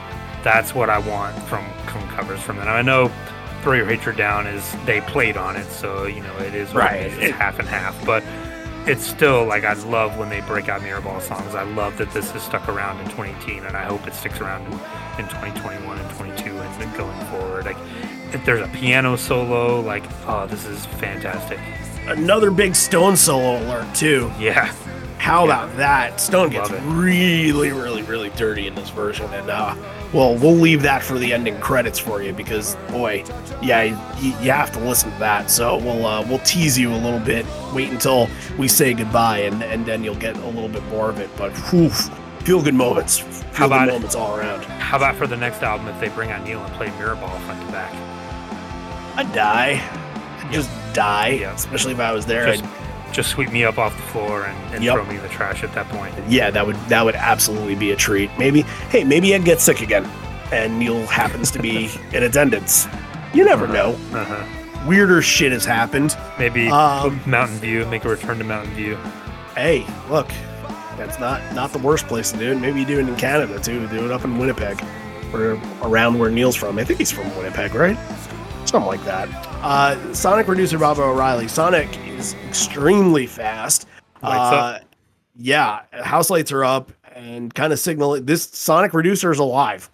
that's 0.43 0.75
what 0.75 0.91
I 0.91 0.99
want 0.99 1.37
from 1.45 1.65
from 1.87 2.07
covers 2.09 2.41
from 2.41 2.57
them. 2.57 2.69
I 2.69 2.83
know 2.83 3.11
"Throw 3.63 3.75
Your 3.75 3.87
Hatred 3.87 4.17
Down" 4.17 4.47
is 4.47 4.77
they 4.85 5.01
played 5.03 5.37
on 5.37 5.57
it, 5.57 5.71
so 5.71 6.07
you 6.07 6.23
know 6.23 6.37
it 6.39 6.55
is 6.55 6.73
Right. 6.75 7.03
It 7.03 7.13
is. 7.13 7.19
It's 7.19 7.37
half 7.37 7.59
and 7.59 7.69
half, 7.69 8.05
but 8.05 8.23
it's 8.87 9.07
still 9.07 9.45
like 9.45 9.65
I 9.65 9.75
love 9.75 10.17
when 10.17 10.29
they 10.31 10.41
break 10.43 10.69
out 10.69 10.81
Mirrorball 10.81 11.21
songs. 11.21 11.55
I 11.55 11.63
love 11.63 11.99
that 11.99 12.11
this 12.13 12.31
has 12.31 12.43
stuck 12.43 12.69
around 12.69 13.01
in 13.01 13.07
2018, 13.07 13.65
and 13.65 13.77
I 13.77 13.85
hope 13.85 14.07
it 14.07 14.15
sticks 14.15 14.41
around 14.41 14.65
in, 14.67 14.73
in 14.73 15.29
2021 15.29 15.99
and 15.99 16.11
22 16.17 16.59
and 16.59 16.97
going 16.97 17.21
forward. 17.27 17.65
Like 17.65 17.77
if 18.33 18.45
there's 18.45 18.61
a 18.61 18.69
piano 18.69 19.17
solo, 19.17 19.81
like 19.81 20.05
oh, 20.27 20.47
this 20.47 20.65
is 20.65 20.87
fantastic. 20.87 21.59
Another 22.07 22.51
big 22.51 22.75
Stone 22.75 23.17
solo 23.17 23.63
alert 23.63 23.95
too. 23.95 24.31
Yeah. 24.39 24.73
How 25.19 25.45
about 25.45 25.77
that? 25.77 26.21
Stone 26.21 26.51
gets 26.51 26.71
really, 26.71 27.71
really, 27.73 28.03
really 28.03 28.31
dirty 28.31 28.67
in 28.67 28.75
this 28.75 28.89
version, 28.91 29.27
and 29.35 29.51
uh, 29.51 29.75
well, 30.13 30.35
we'll 30.37 30.55
leave 30.55 30.81
that 30.83 31.03
for 31.03 31.19
the 31.19 31.33
ending 31.35 31.59
credits 31.61 31.99
for 31.99 32.23
you 32.23 32.33
because, 32.33 32.77
boy, 32.91 33.25
yeah, 33.61 33.83
you, 34.19 34.29
you 34.43 34.51
have 34.53 34.73
to 34.73 34.81
listen 34.81 35.11
to 35.13 35.19
that. 35.19 35.51
So 35.51 35.77
we'll 35.79 36.07
uh, 36.07 36.23
we'll 36.27 36.39
tease 36.41 36.79
you 36.79 36.93
a 36.95 36.97
little 36.97 37.19
bit. 37.21 37.45
Wait 37.75 37.91
until 37.91 38.29
we 38.57 38.69
say 38.69 38.95
goodbye, 38.95 39.41
and 39.41 39.63
and 39.63 39.85
then 39.85 40.03
you'll 40.03 40.15
get 40.15 40.37
a 40.37 40.47
little 40.47 40.69
bit 40.69 40.85
more 40.85 41.11
of 41.11 41.19
it. 41.19 41.29
But 41.37 41.51
whew, 41.71 41.91
feel 42.45 42.63
good 42.63 42.75
moments, 42.75 43.19
feel 43.19 43.67
about 43.67 43.87
good 43.87 43.95
moments 43.95 44.15
all 44.15 44.37
around. 44.37 44.63
How 44.65 44.97
about 44.97 45.17
for 45.17 45.27
the 45.27 45.37
next 45.37 45.63
album 45.63 45.89
if 45.89 46.01
they 46.01 46.09
bring 46.09 46.31
out 46.31 46.43
Neil 46.45 46.65
and 46.65 46.73
play 46.75 46.87
Mirrorball 46.89 47.39
front 47.41 47.61
to 47.67 47.73
back? 47.73 47.93
I'd 49.19 49.31
die, 49.35 49.83
I'd 50.45 50.53
just 50.53 50.71
die. 50.95 51.31
Yeah. 51.41 51.55
Especially 51.55 51.93
if 51.93 52.01
I 52.01 52.13
was 52.13 52.25
there. 52.25 52.47
Just, 52.55 52.65
I'd- 52.65 52.78
just 53.13 53.31
sweep 53.31 53.51
me 53.53 53.65
up 53.65 53.79
off 53.79 53.97
the 53.97 54.03
floor 54.05 54.45
and, 54.45 54.75
and 54.75 54.85
Yep. 54.85 54.95
throw 54.95 55.05
me 55.07 55.17
in 55.17 55.23
the 55.23 55.29
trash 55.29 55.63
at 55.65 55.73
that 55.75 55.89
point. 55.89 56.15
yeah, 56.29 56.51
that 56.51 56.67
would 56.67 56.77
that 56.89 57.05
would 57.05 57.15
absolutely 57.17 57.75
be 57.75 57.91
a 57.93 57.97
treat. 57.97 58.31
Maybe, 58.39 58.63
hey, 58.91 59.05
maybe 59.05 59.35
I'd 59.35 59.45
get 59.45 59.61
sick 59.61 59.81
again, 59.81 60.05
and 60.53 60.79
Neil 60.79 61.07
happens 61.07 61.51
to 61.53 61.59
be 61.59 61.91
in 62.13 62.23
attendance. 62.23 62.87
You 63.35 63.45
never 63.45 63.67
know. 63.67 63.97
Uh-huh. 64.13 64.45
Weirder 64.87 65.23
shit 65.23 65.53
has 65.53 65.65
happened. 65.65 66.17
Maybe 66.39 66.69
Um, 66.69 67.21
Mountain 67.27 67.59
View, 67.59 67.85
make 67.87 68.05
a 68.05 68.09
return 68.09 68.39
to 68.39 68.45
Mountain 68.45 68.73
View. 68.75 68.97
Hey, 69.57 69.85
look, 70.09 70.29
that's 70.97 71.19
not 71.19 71.41
not 71.55 71.73
the 71.73 71.79
worst 71.81 72.07
place 72.07 72.31
to 72.33 72.39
do 72.39 72.53
it. 72.53 72.57
Maybe 72.61 72.81
you 72.81 72.87
do 72.87 72.99
it 72.99 73.09
in 73.09 73.17
Canada 73.17 73.59
too. 73.61 73.87
Do 73.89 74.05
it 74.05 74.11
up 74.11 74.25
in 74.25 74.39
Winnipeg, 74.39 74.83
or 75.33 75.61
around 75.83 76.19
where 76.19 76.31
Neil's 76.31 76.57
from. 76.57 76.79
I 76.79 76.85
think 76.85 76.99
he's 77.01 77.11
from 77.11 77.29
Winnipeg, 77.37 77.75
right? 77.75 77.97
Something 78.67 78.87
like 78.87 79.03
that. 79.05 79.29
Uh, 79.63 80.15
Sonic 80.15 80.47
Reducer 80.47 80.79
Baba 80.79 81.03
O'Riley. 81.03 81.49
Sonic 81.49 81.89
is 82.19 82.35
extremely 82.49 83.27
fast. 83.27 83.87
Uh. 84.23 84.79
Yeah, 85.41 85.83
house 85.93 86.31
lights 86.31 86.51
are 86.51 86.65
up 86.65 86.91
and 87.15 87.55
kind 87.55 87.73
of 87.73 87.79
signal 87.79 88.21
this 88.21 88.43
Sonic 88.45 88.93
Reducer 88.93 89.31
is 89.31 89.39
alive. 89.39 89.89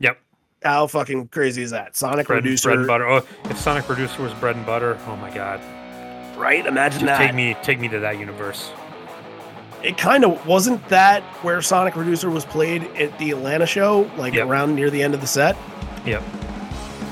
Yep. 0.00 0.18
How 0.62 0.86
fucking 0.86 1.28
crazy 1.28 1.62
is 1.62 1.70
that? 1.70 1.96
Sonic 1.96 2.26
Bread, 2.26 2.42
producer, 2.42 2.68
bread 2.68 2.78
and 2.80 2.86
butter. 2.86 3.06
Oh, 3.08 3.26
if 3.44 3.58
Sonic 3.58 3.88
Reducer 3.88 4.22
was 4.22 4.34
bread 4.34 4.54
and 4.56 4.66
butter, 4.66 4.98
oh 5.06 5.16
my 5.16 5.30
god. 5.34 5.60
right? 6.36 6.66
Imagine 6.66 7.00
Just 7.00 7.06
that. 7.18 7.18
take 7.26 7.34
me 7.34 7.56
take 7.62 7.80
me 7.80 7.88
to 7.88 7.98
that 8.00 8.18
universe. 8.18 8.70
it 9.82 9.96
kind 9.96 10.24
of 10.26 10.46
wasn't 10.46 10.86
that 10.90 11.22
where 11.42 11.62
Sonic 11.62 11.96
Reducer 11.96 12.28
was 12.28 12.44
played 12.44 12.82
at 12.96 13.18
the 13.18 13.30
Atlanta 13.30 13.64
show, 13.66 14.10
like 14.18 14.34
Yep. 14.34 14.46
around 14.46 14.74
near 14.74 14.90
the 14.90 15.02
end 15.02 15.14
of 15.14 15.22
the 15.22 15.26
set. 15.26 15.56
Yep. 16.04 16.22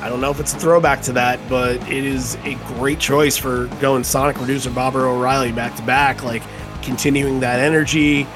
I 0.04 0.10
don't 0.10 0.20
know 0.20 0.30
if 0.30 0.38
it's 0.38 0.52
a 0.52 0.58
throwback 0.58 1.00
to 1.04 1.12
that, 1.12 1.40
but 1.48 1.76
it 1.88 2.04
is 2.04 2.34
a 2.44 2.56
great 2.76 2.98
choice 2.98 3.38
for 3.38 3.68
going 3.80 4.04
Sonic 4.04 4.38
Reducer 4.38 4.68
Baba 4.68 4.98
O'Riley 4.98 5.50
back 5.50 5.74
to 5.76 5.82
back, 5.82 6.22
like 6.22 6.42
continuing 6.82 7.40
that 7.40 7.58
energy. 7.58 8.26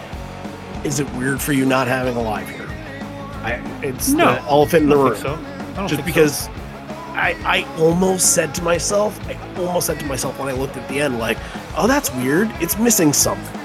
Is 0.82 0.98
it 0.98 1.12
weird 1.12 1.42
for 1.42 1.52
you 1.52 1.66
not 1.66 1.86
having 1.86 2.16
a 2.16 2.22
live 2.22 2.48
here? 2.48 2.66
I, 3.42 3.62
it's 3.82 4.08
No, 4.08 4.32
the 4.32 4.40
elephant 4.44 4.84
in 4.84 4.88
the 4.88 4.96
room. 4.96 5.16
so. 5.16 5.34
I 5.34 5.74
don't 5.76 5.88
Just 5.88 6.06
because 6.06 6.48
I, 7.12 7.36
I 7.44 7.76
almost 7.78 8.34
said 8.34 8.54
to 8.54 8.62
myself, 8.62 9.20
I 9.28 9.36
almost 9.58 9.88
said 9.88 10.00
to 10.00 10.06
myself 10.06 10.38
when 10.38 10.48
I 10.48 10.52
looked 10.52 10.78
at 10.78 10.88
the 10.88 10.98
end, 11.00 11.18
like, 11.18 11.36
oh, 11.76 11.86
that's 11.86 12.10
weird. 12.14 12.50
It's 12.62 12.78
missing 12.78 13.12
something. 13.12 13.57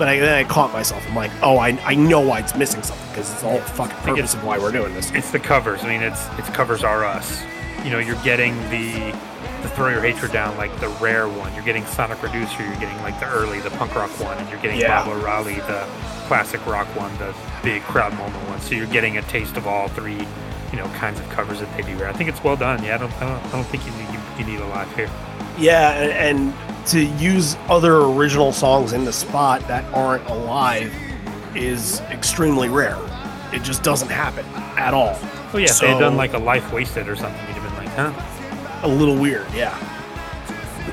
But 0.00 0.08
I, 0.08 0.18
then 0.18 0.32
I 0.34 0.48
caught 0.48 0.72
myself. 0.72 1.06
I'm 1.06 1.14
like, 1.14 1.30
oh, 1.42 1.58
I, 1.58 1.78
I 1.84 1.94
know 1.94 2.20
why 2.20 2.40
it's 2.40 2.56
missing 2.56 2.82
something 2.82 3.06
because 3.10 3.30
it's 3.34 3.44
all 3.44 3.58
fucking 3.58 3.94
think 3.98 4.16
purpose 4.16 4.32
of 4.32 4.42
why 4.42 4.58
we're 4.58 4.72
doing 4.72 4.94
this. 4.94 5.10
It's 5.10 5.30
the 5.30 5.38
covers. 5.38 5.84
I 5.84 5.88
mean, 5.88 6.00
it's 6.00 6.26
it's 6.38 6.48
covers 6.48 6.82
are 6.82 7.04
us. 7.04 7.42
You 7.84 7.90
know, 7.90 7.98
you're 7.98 8.22
getting 8.24 8.56
the 8.70 9.14
the 9.60 9.68
throw 9.68 9.90
your 9.90 10.00
hatred 10.00 10.32
down 10.32 10.56
like 10.56 10.74
the 10.80 10.88
rare 11.02 11.28
one. 11.28 11.52
You're 11.54 11.64
getting 11.64 11.84
Sonic 11.84 12.22
Reducer. 12.22 12.62
You're 12.62 12.80
getting 12.80 12.96
like 13.02 13.20
the 13.20 13.28
early, 13.28 13.60
the 13.60 13.68
punk 13.72 13.94
rock 13.94 14.08
one, 14.18 14.38
and 14.38 14.48
you're 14.48 14.58
getting 14.62 14.80
Yeah. 14.80 15.04
Baba 15.04 15.20
O'Riley, 15.20 15.56
the 15.56 15.86
classic 16.28 16.64
rock 16.64 16.86
one, 16.96 17.14
the 17.18 17.34
big 17.62 17.82
crowd 17.82 18.14
moment 18.14 18.48
one. 18.48 18.58
So 18.62 18.74
you're 18.76 18.86
getting 18.86 19.18
a 19.18 19.22
taste 19.24 19.58
of 19.58 19.66
all 19.66 19.88
three, 19.88 20.26
you 20.72 20.78
know, 20.78 20.86
kinds 20.94 21.20
of 21.20 21.28
covers 21.28 21.60
that 21.60 21.70
they 21.76 21.82
do 21.82 21.94
here. 21.94 22.06
I 22.06 22.14
think 22.14 22.30
it's 22.30 22.42
well 22.42 22.56
done. 22.56 22.82
Yeah, 22.82 22.94
I 22.94 22.98
don't 22.98 23.12
I 23.20 23.28
don't, 23.28 23.46
I 23.48 23.50
don't 23.50 23.64
think 23.64 23.84
you 23.84 23.92
need, 23.92 24.08
you, 24.14 24.20
you 24.38 24.44
need 24.50 24.60
a 24.60 24.68
lot 24.68 24.88
here. 24.94 25.10
Yeah, 25.58 25.90
and, 25.92 26.40
and 26.40 26.69
to 26.86 27.04
use 27.04 27.56
other 27.68 27.96
original 28.02 28.52
songs 28.52 28.92
in 28.92 29.04
the 29.04 29.12
spot 29.12 29.66
that 29.68 29.84
aren't 29.94 30.26
alive 30.28 30.92
is 31.54 32.00
extremely 32.10 32.68
rare. 32.68 32.98
It 33.52 33.62
just 33.62 33.82
doesn't 33.82 34.08
happen 34.10 34.44
at 34.78 34.94
all. 34.94 35.18
Oh 35.52 35.58
yeah, 35.58 35.66
if 35.66 35.80
they 35.80 35.88
had 35.88 35.98
done 35.98 36.16
like 36.16 36.34
a 36.34 36.38
life 36.38 36.72
wasted 36.72 37.08
or 37.08 37.16
something, 37.16 37.40
you'd 37.48 37.56
have 37.56 37.64
been 37.64 37.84
like, 37.84 37.94
huh? 37.94 38.80
A 38.82 38.88
little 38.88 39.16
weird, 39.16 39.46
yeah. 39.52 39.76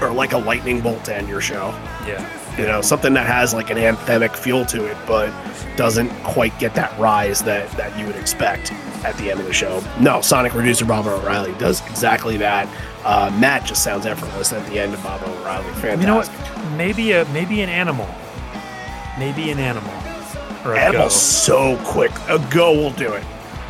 Or 0.01 0.11
like 0.11 0.33
a 0.33 0.37
lightning 0.37 0.81
bolt 0.81 1.03
to 1.05 1.15
end 1.15 1.27
your 1.29 1.41
show. 1.41 1.69
Yeah. 2.07 2.25
you 2.57 2.65
know 2.65 2.81
something 2.81 3.13
that 3.13 3.27
has 3.27 3.53
like 3.53 3.69
an 3.69 3.77
anthemic 3.77 4.35
feel 4.35 4.65
to 4.67 4.85
it 4.85 4.97
but 5.05 5.31
doesn't 5.75 6.09
quite 6.23 6.57
get 6.57 6.73
that 6.73 6.97
rise 6.97 7.43
that 7.43 7.69
that 7.71 7.97
you 7.99 8.05
would 8.07 8.15
expect 8.15 8.71
at 9.03 9.15
the 9.17 9.29
end 9.29 9.39
of 9.39 9.45
the 9.45 9.53
show 9.53 9.83
no 9.99 10.21
sonic 10.21 10.53
reducer 10.55 10.85
baba 10.85 11.09
o'riley 11.09 11.53
does 11.59 11.85
exactly 11.89 12.37
that 12.37 12.67
uh, 13.07 13.31
matt 13.39 13.65
just 13.65 13.83
sounds 13.83 14.05
effortless 14.05 14.53
at 14.53 14.65
the 14.67 14.79
end 14.79 14.93
of 14.93 15.01
baba 15.01 15.25
o'riley 15.25 15.63
fantastic 15.73 16.01
You 16.01 16.07
know 16.07 16.17
what? 16.17 16.77
Maybe 16.77 17.13
a 17.13 17.25
maybe 17.25 17.61
an 17.61 17.69
animal. 17.69 18.07
Maybe 19.17 19.49
an 19.49 19.59
animal. 19.59 19.93
Or 20.65 20.73
a 20.73 20.79
animal's 20.79 21.13
go. 21.13 21.77
so 21.77 21.77
quick 21.85 22.11
a 22.27 22.37
go 22.51 22.73
will 22.73 22.91
do 22.91 23.13
it 23.13 23.23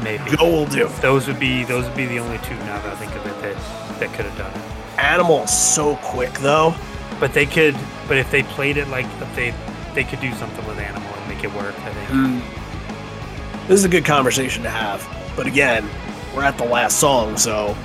maybe. 0.03 0.35
Go 0.35 0.49
will 0.49 0.65
do. 0.65 0.87
Those 1.01 1.27
would 1.27 1.39
be 1.39 1.63
those 1.63 1.85
would 1.85 1.97
be 1.97 2.05
the 2.05 2.19
only 2.19 2.37
two 2.39 2.55
now 2.57 2.81
that 2.81 2.93
I 2.93 2.95
think 2.95 3.15
of 3.15 3.25
it 3.25 3.41
that 3.41 3.99
that 3.99 4.13
could 4.13 4.25
have 4.25 4.37
done 4.37 4.51
it. 4.51 4.99
Animal 4.99 5.47
so 5.47 5.95
quick 5.97 6.33
though. 6.35 6.75
But 7.19 7.33
they 7.33 7.45
could. 7.45 7.75
But 8.07 8.17
if 8.17 8.29
they 8.31 8.43
played 8.43 8.77
it 8.77 8.87
like 8.89 9.05
if 9.05 9.35
they 9.35 9.53
they 9.93 10.03
could 10.03 10.19
do 10.19 10.31
something 10.33 10.65
with 10.67 10.77
Animal 10.77 11.09
and 11.13 11.27
make 11.27 11.43
it 11.43 11.53
work. 11.53 11.75
I 11.79 11.91
think. 11.91 12.09
Mm. 12.09 13.67
This 13.67 13.79
is 13.79 13.85
a 13.85 13.89
good 13.89 14.05
conversation 14.05 14.63
to 14.63 14.69
have. 14.69 15.05
But 15.35 15.47
again, 15.47 15.87
we're 16.35 16.43
at 16.43 16.57
the 16.57 16.65
last 16.65 16.99
song, 16.99 17.37
so 17.37 17.75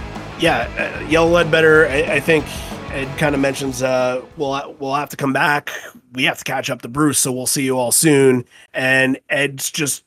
yeah, 0.43 0.69
uh, 0.77 1.07
Yellow 1.09 1.31
Ledbetter. 1.31 1.87
I, 1.87 2.15
I 2.15 2.21
think 2.21 2.45
it 2.91 3.09
kind 3.17 3.35
of 3.35 3.41
mentions 3.41 3.81
uh, 3.81 4.23
we'll 4.37 4.75
we'll 4.81 4.95
have 4.95 5.09
to 5.11 5.17
come 5.17 5.33
back. 5.33 5.71
We 6.15 6.25
have 6.25 6.39
to 6.39 6.45
catch 6.45 6.69
up 6.69 6.83
to 6.83 6.89
Bruce, 6.89 7.21
so 7.21 7.31
we'll 7.31 7.47
see 7.47 7.65
you 7.65 7.79
all 7.79 7.93
soon. 7.93 8.45
And 8.75 9.21
Ed's 9.29 9.71
just 9.71 10.05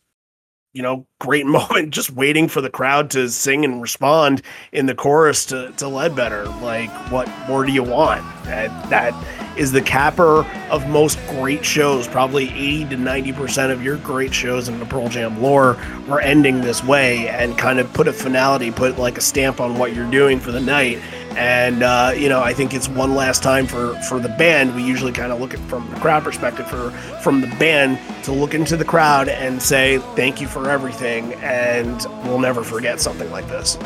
you 0.76 0.82
know, 0.82 1.08
great 1.20 1.46
moment 1.48 1.90
just 1.90 2.12
waiting 2.12 2.48
for 2.48 2.62
the 2.62 2.70
crowd 2.70 3.10
to 3.12 3.30
sing 3.30 3.66
and 3.66 3.82
respond 3.82 4.44
in 4.72 4.86
the 4.86 4.94
chorus 4.94 5.46
to, 5.48 5.72
to 5.78 5.88
Ledbetter. 5.88 6.46
Like, 6.62 6.92
what 7.12 7.28
more 7.48 7.66
do 7.66 7.72
you 7.72 7.82
want? 7.82 8.24
And 8.46 8.72
that 8.92 9.14
is 9.58 9.72
the 9.72 9.82
capper 9.82 10.44
of 10.70 10.88
most 10.90 11.18
great 11.30 11.66
shows. 11.66 12.08
Probably 12.08 12.50
80 12.50 12.90
to 12.90 12.96
90% 12.98 13.72
of 13.72 13.84
your 13.84 13.98
great 13.98 14.34
shows 14.34 14.68
in 14.68 14.80
the 14.80 14.86
Pearl 14.86 15.08
Jam 15.08 15.42
lore 15.42 15.78
are 16.10 16.20
ending 16.20 16.62
this 16.62 16.84
way 16.84 17.30
and 17.30 17.58
kind 17.58 17.80
of 17.80 17.92
put 17.94 18.08
a 18.08 18.14
finality, 18.14 18.70
put 18.70 19.00
like 19.00 19.18
a 19.18 19.22
stamp 19.22 19.62
on 19.62 19.80
what 19.80 19.96
you're 19.96 20.12
doing 20.12 20.40
for 20.40 20.52
the 20.52 20.60
night. 20.60 21.00
And 21.36 21.84
uh, 21.84 22.14
you 22.16 22.30
know, 22.30 22.42
I 22.42 22.54
think 22.54 22.74
it's 22.74 22.88
one 22.88 23.14
last 23.14 23.44
time 23.44 23.68
for 23.68 23.94
for 24.04 24.20
the 24.20 24.30
band. 24.30 24.74
We 24.74 24.84
usually 24.84 25.12
kind 25.12 25.34
of 25.34 25.40
look 25.42 25.54
at 25.54 25.60
from 25.62 25.90
the 25.90 26.00
crowd 26.00 26.24
perspective 26.24 26.68
for 26.68 26.92
from 27.22 27.42
the 27.42 27.48
band 27.58 28.00
to 28.24 28.32
look 28.32 28.54
into 28.54 28.78
the 28.78 28.86
crowd 28.86 29.28
and 29.28 29.62
say 29.62 29.98
thank 30.16 30.40
you 30.40 30.48
for 30.48 30.70
everything, 30.70 31.34
and 31.36 32.06
we'll 32.24 32.40
never 32.40 32.64
forget 32.64 33.02
something 33.02 33.30
like 33.32 33.48
this. 33.50 33.78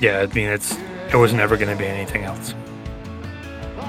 Yeah, 0.00 0.20
I 0.20 0.26
mean 0.26 0.48
it's 0.48 0.78
it 1.12 1.16
was 1.16 1.32
never 1.32 1.56
going 1.56 1.76
to 1.76 1.76
be 1.76 1.88
anything 1.88 2.22
else. 2.22 2.54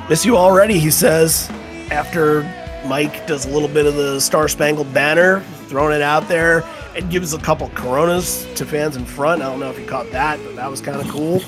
Miss 0.10 0.26
you 0.26 0.36
already, 0.36 0.80
he 0.80 0.90
says. 0.90 1.50
After 1.92 2.44
Mike 2.88 3.28
does 3.28 3.46
a 3.46 3.50
little 3.50 3.68
bit 3.68 3.86
of 3.86 3.96
the 3.96 4.20
Star 4.20 4.48
Spangled 4.48 4.92
Banner, 4.94 5.42
throwing 5.68 5.96
it 5.96 6.02
out 6.02 6.28
there, 6.28 6.64
and 6.96 7.12
gives 7.12 7.34
a 7.34 7.38
couple 7.38 7.70
Coronas 7.70 8.46
to 8.56 8.66
fans 8.66 8.96
in 8.96 9.06
front. 9.06 9.42
I 9.42 9.50
don't 9.50 9.60
know 9.60 9.70
if 9.70 9.80
you 9.80 9.86
caught 9.86 10.10
that, 10.12 10.40
but 10.44 10.56
that 10.56 10.70
was 10.70 10.82
kind 10.82 11.00
of 11.00 11.08
cool 11.10 11.42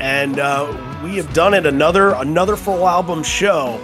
and 0.00 0.38
uh, 0.38 1.00
we 1.02 1.16
have 1.16 1.32
done 1.32 1.54
it 1.54 1.66
another 1.66 2.10
another 2.14 2.56
full 2.56 2.86
album 2.86 3.22
show. 3.22 3.80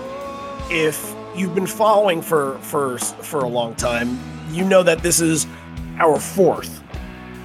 If 0.70 1.14
you've 1.36 1.54
been 1.54 1.66
following 1.66 2.22
for 2.22 2.58
for 2.58 2.98
for 2.98 3.40
a 3.40 3.48
long 3.48 3.74
time, 3.74 4.18
you 4.50 4.64
know 4.64 4.82
that 4.82 5.02
this 5.02 5.20
is 5.20 5.46
our 5.98 6.18
fourth. 6.18 6.82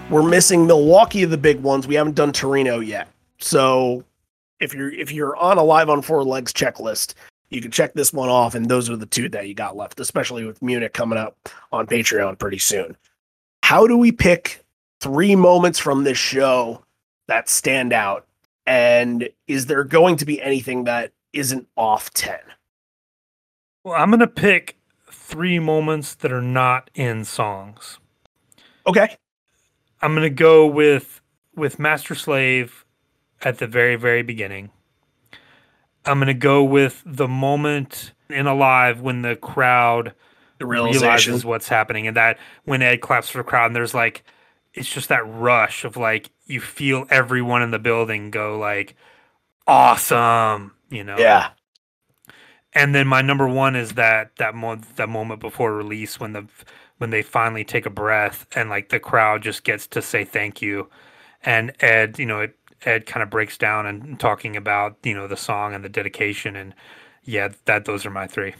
We're 0.09 0.27
missing 0.27 0.65
Milwaukee 0.67 1.23
of 1.23 1.31
the 1.31 1.37
big 1.37 1.61
ones. 1.61 1.87
We 1.87 1.95
haven't 1.95 2.15
done 2.15 2.31
Torino 2.31 2.79
yet. 2.79 3.09
So 3.39 4.03
if 4.59 4.73
you're 4.73 4.91
if 4.91 5.11
you're 5.11 5.35
on 5.37 5.57
a 5.57 5.63
live 5.63 5.89
on 5.89 6.01
four 6.01 6.23
legs 6.23 6.53
checklist, 6.53 7.13
you 7.49 7.61
can 7.61 7.71
check 7.71 7.93
this 7.93 8.11
one 8.11 8.29
off, 8.29 8.55
and 8.55 8.67
those 8.67 8.89
are 8.89 8.97
the 8.97 9.05
two 9.05 9.29
that 9.29 9.47
you 9.47 9.53
got 9.53 9.77
left, 9.77 9.99
especially 9.99 10.45
with 10.45 10.61
Munich 10.61 10.93
coming 10.93 11.17
up 11.17 11.37
on 11.71 11.87
Patreon 11.87 12.37
pretty 12.37 12.59
soon. 12.59 12.97
How 13.63 13.87
do 13.87 13.97
we 13.97 14.11
pick 14.11 14.63
three 14.99 15.35
moments 15.35 15.79
from 15.79 16.03
this 16.03 16.17
show 16.17 16.83
that 17.27 17.49
stand 17.49 17.93
out 17.93 18.26
and 18.67 19.29
is 19.47 19.67
there 19.67 19.85
going 19.85 20.17
to 20.17 20.25
be 20.25 20.41
anything 20.41 20.83
that 20.83 21.13
isn't 21.31 21.67
off 21.77 22.13
10? 22.13 22.37
Well, 23.83 23.95
I'm 23.95 24.09
going 24.09 24.19
to 24.19 24.27
pick 24.27 24.77
three 25.09 25.57
moments 25.57 26.13
that 26.15 26.33
are 26.33 26.41
not 26.41 26.91
in 26.93 27.23
songs. 27.23 27.99
Okay. 28.85 29.15
I'm 30.01 30.13
going 30.13 30.23
to 30.23 30.29
go 30.29 30.67
with 30.67 31.21
with 31.55 31.79
Master 31.79 32.13
Slave 32.13 32.85
at 33.41 33.57
the 33.57 33.67
very 33.67 33.95
very 33.95 34.21
beginning. 34.21 34.69
I'm 36.05 36.19
going 36.19 36.27
to 36.27 36.33
go 36.33 36.63
with 36.63 37.01
the 37.05 37.27
moment 37.27 38.11
in 38.29 38.47
Alive 38.47 39.01
when 39.01 39.21
the 39.21 39.35
crowd 39.35 40.13
the 40.59 40.65
realizes 40.65 41.45
what's 41.45 41.67
happening 41.67 42.07
and 42.07 42.17
that 42.17 42.37
when 42.65 42.81
Ed 42.81 43.01
claps 43.01 43.29
for 43.29 43.39
the 43.39 43.43
crowd 43.43 43.67
and 43.67 43.75
there's 43.75 43.93
like 43.93 44.23
it's 44.77 44.91
just 44.91 45.09
that 45.09 45.27
rush 45.27 45.85
of 45.85 45.97
like 45.97 46.29
you 46.45 46.61
feel 46.61 47.05
everyone 47.09 47.61
in 47.61 47.71
the 47.71 47.79
building 47.79 48.31
go 48.31 48.57
like 48.57 48.95
awesome 49.67 50.73
you 50.89 51.03
know? 51.03 51.17
Yeah. 51.17 51.49
And 52.73 52.93
then 52.93 53.07
my 53.07 53.21
number 53.21 53.47
one 53.47 53.75
is 53.75 53.93
that 53.93 54.35
that 54.37 54.53
mo- 54.55 54.81
that 54.97 55.09
moment 55.09 55.39
before 55.41 55.73
release 55.75 56.19
when 56.19 56.33
the 56.33 56.47
when 56.97 57.09
they 57.11 57.21
finally 57.21 57.63
take 57.63 57.85
a 57.85 57.89
breath 57.89 58.45
and 58.55 58.69
like 58.69 58.89
the 58.89 58.99
crowd 58.99 59.43
just 59.43 59.63
gets 59.63 59.87
to 59.87 60.01
say 60.01 60.23
thank 60.25 60.61
you. 60.61 60.89
And 61.43 61.73
ed 61.81 62.19
you 62.19 62.25
know 62.25 62.41
it, 62.41 62.55
ed 62.83 63.05
kind 63.05 63.23
of 63.23 63.29
breaks 63.29 63.57
down 63.57 63.85
and 63.85 64.19
talking 64.19 64.55
about 64.55 64.97
you 65.03 65.13
know 65.15 65.27
the 65.27 65.37
song 65.37 65.73
and 65.73 65.83
the 65.83 65.89
dedication 65.89 66.55
and 66.55 66.73
yeah 67.23 67.49
that 67.65 67.85
those 67.85 68.05
are 68.05 68.11
my 68.11 68.27
three. 68.27 68.55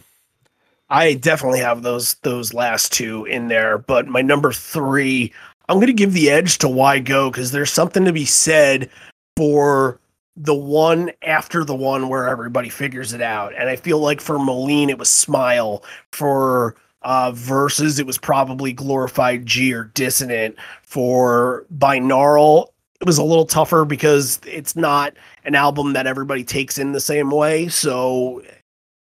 I 0.90 1.16
definitely 1.16 1.60
have 1.60 1.84
those 1.84 2.16
those 2.24 2.54
last 2.54 2.94
two 2.94 3.26
in 3.26 3.50
there 3.50 3.78
but 3.78 4.08
my 4.08 4.22
number 4.22 4.52
three 4.52 5.34
I'm 5.70 5.78
going 5.78 5.88
to 5.88 5.94
give 5.94 6.14
the 6.14 6.30
edge 6.30 6.58
to 6.60 6.70
why 6.70 7.00
go 7.00 7.30
because 7.30 7.52
there's 7.52 7.72
something 7.72 8.06
to 8.06 8.14
be 8.14 8.26
said 8.26 8.90
for 9.36 10.00
the 10.36 10.54
one 10.54 11.12
after 11.24 11.64
the 11.64 11.76
one 11.76 12.10
where 12.10 12.30
everybody 12.30 12.70
figures 12.70 13.12
it 13.12 13.22
out. 13.22 13.54
And 13.58 13.70
I 13.70 13.76
feel 13.76 14.00
like 14.00 14.22
for 14.22 14.38
Moline, 14.38 14.90
it 14.90 15.00
was 15.00 15.10
Smile. 15.10 15.84
For 16.14 16.76
uh, 17.02 17.32
Verses, 17.32 18.00
it 18.00 18.06
was 18.06 18.18
probably 18.18 18.72
Glorified 18.72 19.46
G 19.46 19.74
or 19.74 19.86
Dissident. 19.96 20.56
For 20.84 21.66
Binaural, 21.76 22.68
it 23.02 23.06
was 23.06 23.18
a 23.18 23.24
little 23.24 23.46
tougher 23.46 23.84
because 23.84 24.40
it's 24.46 24.76
not 24.76 25.14
an 25.44 25.56
album 25.56 25.94
that 25.94 26.08
everybody 26.08 26.44
takes 26.44 26.78
in 26.78 26.92
the 26.92 27.00
same 27.00 27.32
way. 27.32 27.68
So 27.68 28.42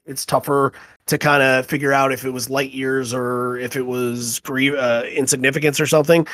it's 0.07 0.25
tougher 0.27 0.73
to 1.09 1.19
kind 1.19 1.43
of 1.43 1.67
figure 1.67 1.93
out 1.93 2.13
if 2.13 2.25
it 2.25 2.31
was 2.31 2.49
light 2.49 2.71
years 2.71 3.13
or 3.13 3.57
if 3.59 3.77
it 3.77 3.83
was 3.83 4.41
uh, 4.49 5.03
insignificance 5.11 5.81
or 5.81 5.87
something. 5.87 6.27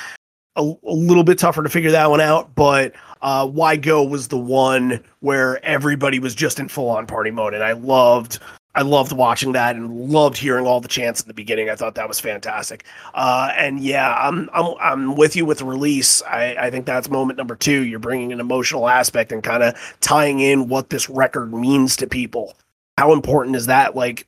A, 0.56 0.60
a, 0.62 0.92
little 0.92 1.24
bit 1.24 1.38
tougher 1.38 1.62
to 1.64 1.68
figure 1.68 1.90
that 1.90 2.10
one 2.10 2.20
out, 2.20 2.54
but 2.54 2.92
uh, 3.22 3.46
Why 3.46 3.76
Go 3.76 4.04
was 4.04 4.28
the 4.28 4.38
one 4.38 5.02
where 5.18 5.64
everybody 5.64 6.20
was 6.20 6.34
just 6.34 6.60
in 6.60 6.68
full 6.68 6.90
on 6.90 7.06
party 7.06 7.32
mode, 7.32 7.54
and 7.54 7.64
I 7.64 7.72
loved. 7.72 8.38
I 8.76 8.82
loved 8.82 9.12
watching 9.12 9.52
that 9.52 9.76
and 9.76 10.10
loved 10.10 10.36
hearing 10.36 10.66
all 10.66 10.80
the 10.80 10.88
chants 10.88 11.20
at 11.20 11.28
the 11.28 11.34
beginning. 11.34 11.70
I 11.70 11.76
thought 11.76 11.94
that 11.94 12.08
was 12.08 12.18
fantastic. 12.18 12.84
Uh, 13.14 13.52
and 13.56 13.78
yeah, 13.78 14.14
I'm 14.14 14.50
I'm 14.52 14.74
I'm 14.80 15.14
with 15.14 15.36
you 15.36 15.46
with 15.46 15.62
release. 15.62 16.22
I, 16.22 16.56
I 16.58 16.70
think 16.70 16.84
that's 16.84 17.08
moment 17.08 17.36
number 17.36 17.54
two. 17.54 17.84
You're 17.84 18.00
bringing 18.00 18.32
an 18.32 18.40
emotional 18.40 18.88
aspect 18.88 19.30
and 19.30 19.44
kind 19.44 19.62
of 19.62 19.76
tying 20.00 20.40
in 20.40 20.68
what 20.68 20.90
this 20.90 21.08
record 21.08 21.54
means 21.54 21.96
to 21.98 22.08
people. 22.08 22.56
How 22.98 23.12
important 23.12 23.54
is 23.54 23.66
that? 23.66 23.94
Like 23.94 24.26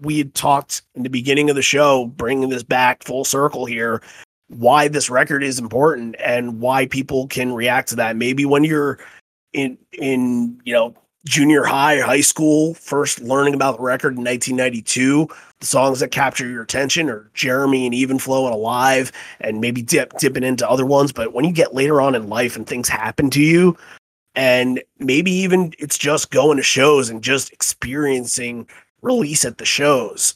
we 0.00 0.18
had 0.18 0.34
talked 0.34 0.82
in 0.94 1.02
the 1.02 1.10
beginning 1.10 1.50
of 1.50 1.56
the 1.56 1.62
show, 1.62 2.06
bringing 2.06 2.48
this 2.48 2.62
back 2.62 3.02
full 3.04 3.24
circle 3.24 3.66
here, 3.66 4.02
why 4.48 4.88
this 4.88 5.10
record 5.10 5.42
is 5.42 5.58
important 5.58 6.16
and 6.18 6.60
why 6.60 6.86
people 6.86 7.26
can 7.26 7.52
react 7.52 7.88
to 7.88 7.96
that. 7.96 8.16
Maybe 8.16 8.44
when 8.44 8.64
you're 8.64 8.98
in 9.52 9.78
in 9.92 10.60
you 10.64 10.72
know 10.72 10.94
junior 11.26 11.64
high, 11.64 11.98
high 11.98 12.20
school, 12.20 12.74
first 12.74 13.20
learning 13.20 13.54
about 13.54 13.76
the 13.76 13.82
record 13.82 14.16
in 14.16 14.24
1992, 14.24 15.28
the 15.58 15.66
songs 15.66 15.98
that 16.00 16.12
capture 16.12 16.48
your 16.48 16.62
attention 16.62 17.10
are 17.10 17.28
Jeremy 17.34 17.84
and 17.84 17.94
Even 17.94 18.18
Flow 18.18 18.46
and 18.46 18.54
Alive, 18.54 19.10
and 19.40 19.60
maybe 19.60 19.82
dip 19.82 20.16
dipping 20.18 20.44
into 20.44 20.68
other 20.68 20.86
ones. 20.86 21.12
But 21.12 21.32
when 21.32 21.44
you 21.44 21.52
get 21.52 21.74
later 21.74 22.00
on 22.00 22.14
in 22.14 22.28
life 22.28 22.56
and 22.56 22.66
things 22.66 22.88
happen 22.88 23.30
to 23.30 23.42
you, 23.42 23.76
and 24.36 24.82
maybe 24.98 25.32
even 25.32 25.72
it's 25.78 25.98
just 25.98 26.30
going 26.30 26.58
to 26.58 26.62
shows 26.62 27.10
and 27.10 27.22
just 27.22 27.52
experiencing 27.52 28.68
release 29.06 29.44
at 29.44 29.58
the 29.58 29.64
shows, 29.64 30.34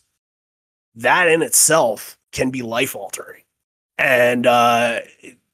that 0.95 1.29
in 1.29 1.43
itself 1.43 2.17
can 2.33 2.51
be 2.51 2.63
life 2.63 2.95
altering. 2.95 3.43
And 3.99 4.47
uh, 4.47 5.01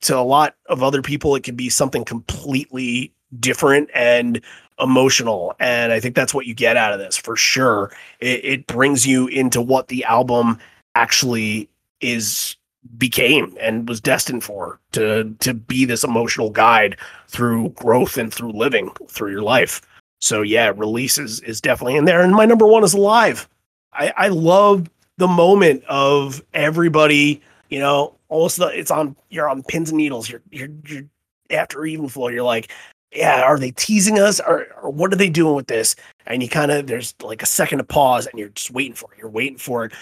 to 0.02 0.16
a 0.16 0.20
lot 0.20 0.54
of 0.66 0.82
other 0.82 1.02
people, 1.02 1.34
it 1.34 1.42
can 1.42 1.56
be 1.56 1.68
something 1.68 2.04
completely 2.04 3.12
different 3.40 3.90
and 3.94 4.40
emotional. 4.78 5.54
And 5.58 5.92
I 5.92 5.98
think 5.98 6.14
that's 6.14 6.34
what 6.34 6.46
you 6.46 6.54
get 6.54 6.76
out 6.76 6.92
of 6.92 6.98
this 6.98 7.16
for 7.16 7.36
sure. 7.36 7.90
It, 8.20 8.44
it 8.44 8.66
brings 8.66 9.06
you 9.06 9.26
into 9.28 9.60
what 9.60 9.88
the 9.88 10.04
album 10.04 10.58
actually 10.94 11.68
is 12.00 12.56
became 12.98 13.56
and 13.60 13.88
was 13.88 14.00
destined 14.00 14.44
for 14.44 14.78
to 14.92 15.34
to 15.40 15.52
be 15.52 15.84
this 15.84 16.04
emotional 16.04 16.50
guide 16.50 16.96
through 17.26 17.70
growth 17.70 18.16
and 18.16 18.32
through 18.32 18.52
living 18.52 18.90
through 19.08 19.32
your 19.32 19.42
life. 19.42 19.82
So 20.20 20.42
yeah, 20.42 20.72
releases 20.74 21.40
is, 21.40 21.60
definitely 21.60 21.96
in 21.96 22.04
there. 22.04 22.22
And 22.22 22.32
my 22.32 22.46
number 22.46 22.66
one 22.66 22.84
is 22.84 22.94
live. 22.94 23.48
I, 23.92 24.12
I 24.16 24.28
love 24.28 24.88
the 25.18 25.28
moment 25.28 25.84
of 25.84 26.42
everybody, 26.54 27.40
you 27.70 27.78
know, 27.78 28.14
almost 28.28 28.56
the, 28.56 28.66
it's 28.66 28.90
on 28.90 29.16
you're 29.30 29.48
on 29.48 29.62
pins 29.62 29.90
and 29.90 29.98
needles. 29.98 30.28
You're 30.28 30.42
you're 30.50 30.68
you're 30.86 31.04
after 31.50 31.84
even 31.86 32.08
flow, 32.08 32.28
you're 32.28 32.42
like, 32.42 32.70
yeah, 33.12 33.42
are 33.42 33.58
they 33.58 33.70
teasing 33.70 34.18
us 34.18 34.40
or, 34.40 34.66
or 34.82 34.90
what 34.90 35.12
are 35.12 35.16
they 35.16 35.30
doing 35.30 35.54
with 35.54 35.68
this? 35.68 35.96
And 36.26 36.42
you 36.42 36.48
kind 36.48 36.70
of 36.70 36.86
there's 36.86 37.14
like 37.22 37.42
a 37.42 37.46
second 37.46 37.80
of 37.80 37.88
pause 37.88 38.26
and 38.26 38.38
you're 38.38 38.48
just 38.50 38.70
waiting 38.70 38.94
for 38.94 39.12
it. 39.12 39.18
You're 39.18 39.28
waiting 39.28 39.58
for 39.58 39.84
it. 39.84 39.92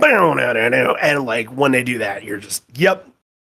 And 0.00 1.24
like 1.24 1.48
when 1.48 1.72
they 1.72 1.84
do 1.84 1.98
that, 1.98 2.24
you're 2.24 2.38
just, 2.38 2.64
yep, 2.74 3.06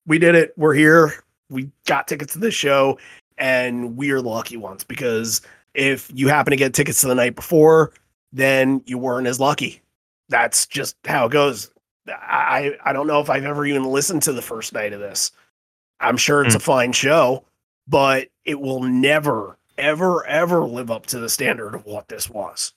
we 0.06 0.18
did 0.18 0.34
it. 0.34 0.52
We're 0.56 0.74
here. 0.74 1.24
we 1.50 1.70
got 1.86 2.08
tickets 2.08 2.32
to 2.34 2.38
this 2.38 2.54
show, 2.54 2.98
and 3.38 3.96
we 3.96 4.10
are 4.10 4.20
the 4.20 4.28
lucky 4.28 4.56
ones 4.56 4.84
because 4.84 5.40
if 5.74 6.10
you 6.14 6.28
happen 6.28 6.52
to 6.52 6.56
get 6.56 6.74
tickets 6.74 7.00
to 7.00 7.08
the 7.08 7.14
night 7.14 7.34
before, 7.34 7.92
then 8.32 8.82
you 8.86 8.98
weren't 8.98 9.26
as 9.26 9.40
lucky. 9.40 9.82
That's 10.28 10.66
just 10.66 10.96
how 11.04 11.26
it 11.26 11.32
goes. 11.32 11.70
I 12.08 12.76
I 12.84 12.92
don't 12.92 13.06
know 13.06 13.20
if 13.20 13.30
I've 13.30 13.44
ever 13.44 13.66
even 13.66 13.84
listened 13.84 14.22
to 14.22 14.32
the 14.32 14.42
first 14.42 14.72
night 14.72 14.92
of 14.92 15.00
this. 15.00 15.32
I'm 16.00 16.16
sure 16.16 16.44
it's 16.44 16.54
a 16.54 16.58
hmm. 16.58 16.64
fine 16.64 16.92
show, 16.92 17.44
but 17.86 18.28
it 18.44 18.60
will 18.60 18.82
never, 18.82 19.58
ever, 19.78 20.24
ever 20.26 20.64
live 20.64 20.90
up 20.90 21.06
to 21.06 21.18
the 21.18 21.28
standard 21.28 21.74
of 21.74 21.86
what 21.86 22.08
this 22.08 22.28
was. 22.28 22.72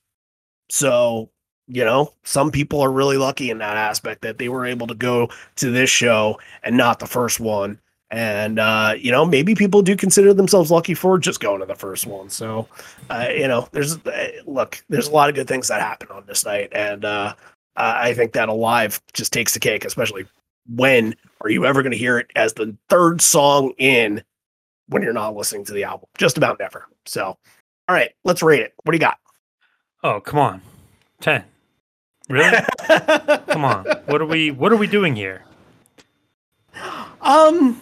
So, 0.70 1.30
you 1.68 1.84
know, 1.84 2.14
some 2.24 2.52
people 2.52 2.82
are 2.82 2.92
really 2.92 3.18
lucky 3.18 3.50
in 3.50 3.58
that 3.60 3.78
aspect 3.78 4.22
that 4.22 4.38
they 4.38 4.50
were 4.50 4.66
able 4.66 4.88
to 4.88 4.96
go 4.96 5.30
to 5.58 5.72
this 5.72 5.90
show 5.90 6.40
and 6.64 6.78
not 6.78 7.00
the 7.00 7.08
first 7.08 7.40
one. 7.40 7.80
And 8.10 8.58
uh, 8.58 8.96
you 8.98 9.12
know, 9.12 9.26
maybe 9.26 9.54
people 9.54 9.82
do 9.82 9.96
consider 9.96 10.34
themselves 10.34 10.72
lucky 10.72 10.94
for 10.94 11.18
just 11.18 11.40
going 11.42 11.60
to 11.60 11.66
the 11.66 11.76
first 11.76 12.06
one. 12.06 12.30
So, 12.30 12.68
uh, 13.10 13.28
you 13.30 13.48
know, 13.48 13.68
there's 13.74 13.98
uh, 13.98 14.32
look, 14.46 14.84
there's 14.88 15.08
a 15.08 15.12
lot 15.12 15.30
of 15.30 15.36
good 15.36 15.48
things 15.48 15.68
that 15.68 15.82
happen 15.82 16.08
on 16.12 16.24
this 16.26 16.46
night, 16.46 16.70
and 16.72 17.04
uh, 17.04 17.34
I 17.76 18.14
think 18.14 18.32
that 18.34 18.50
Alive 18.50 19.02
just 19.14 19.34
takes 19.34 19.54
the 19.54 19.60
cake, 19.60 19.84
especially 19.84 20.26
when 20.74 21.16
are 21.42 21.50
you 21.50 21.66
ever 21.66 21.82
going 21.82 21.92
to 21.92 21.98
hear 21.98 22.18
it 22.18 22.32
as 22.36 22.54
the 22.54 22.76
third 22.90 23.22
song 23.22 23.74
in 23.78 24.24
when 24.88 25.02
you're 25.04 25.14
not 25.14 25.36
listening 25.36 25.66
to 25.66 25.74
the 25.74 25.84
album? 25.84 26.08
Just 26.18 26.38
about 26.38 26.60
never. 26.60 26.88
So, 27.06 27.26
all 27.26 27.96
right, 27.96 28.12
let's 28.24 28.42
rate 28.42 28.62
it. 28.62 28.74
What 28.84 28.92
do 28.92 28.96
you 28.96 29.02
got? 29.02 29.20
Oh, 30.04 30.20
come 30.20 30.40
on. 30.40 30.62
10. 31.22 31.44
Really? 32.30 32.58
come 33.48 33.66
on. 33.66 33.86
What 34.06 34.22
are 34.22 34.26
we 34.26 34.52
what 34.52 34.72
are 34.72 34.78
we 34.78 34.88
doing 34.88 35.16
here? 35.16 35.44
Um, 37.22 37.82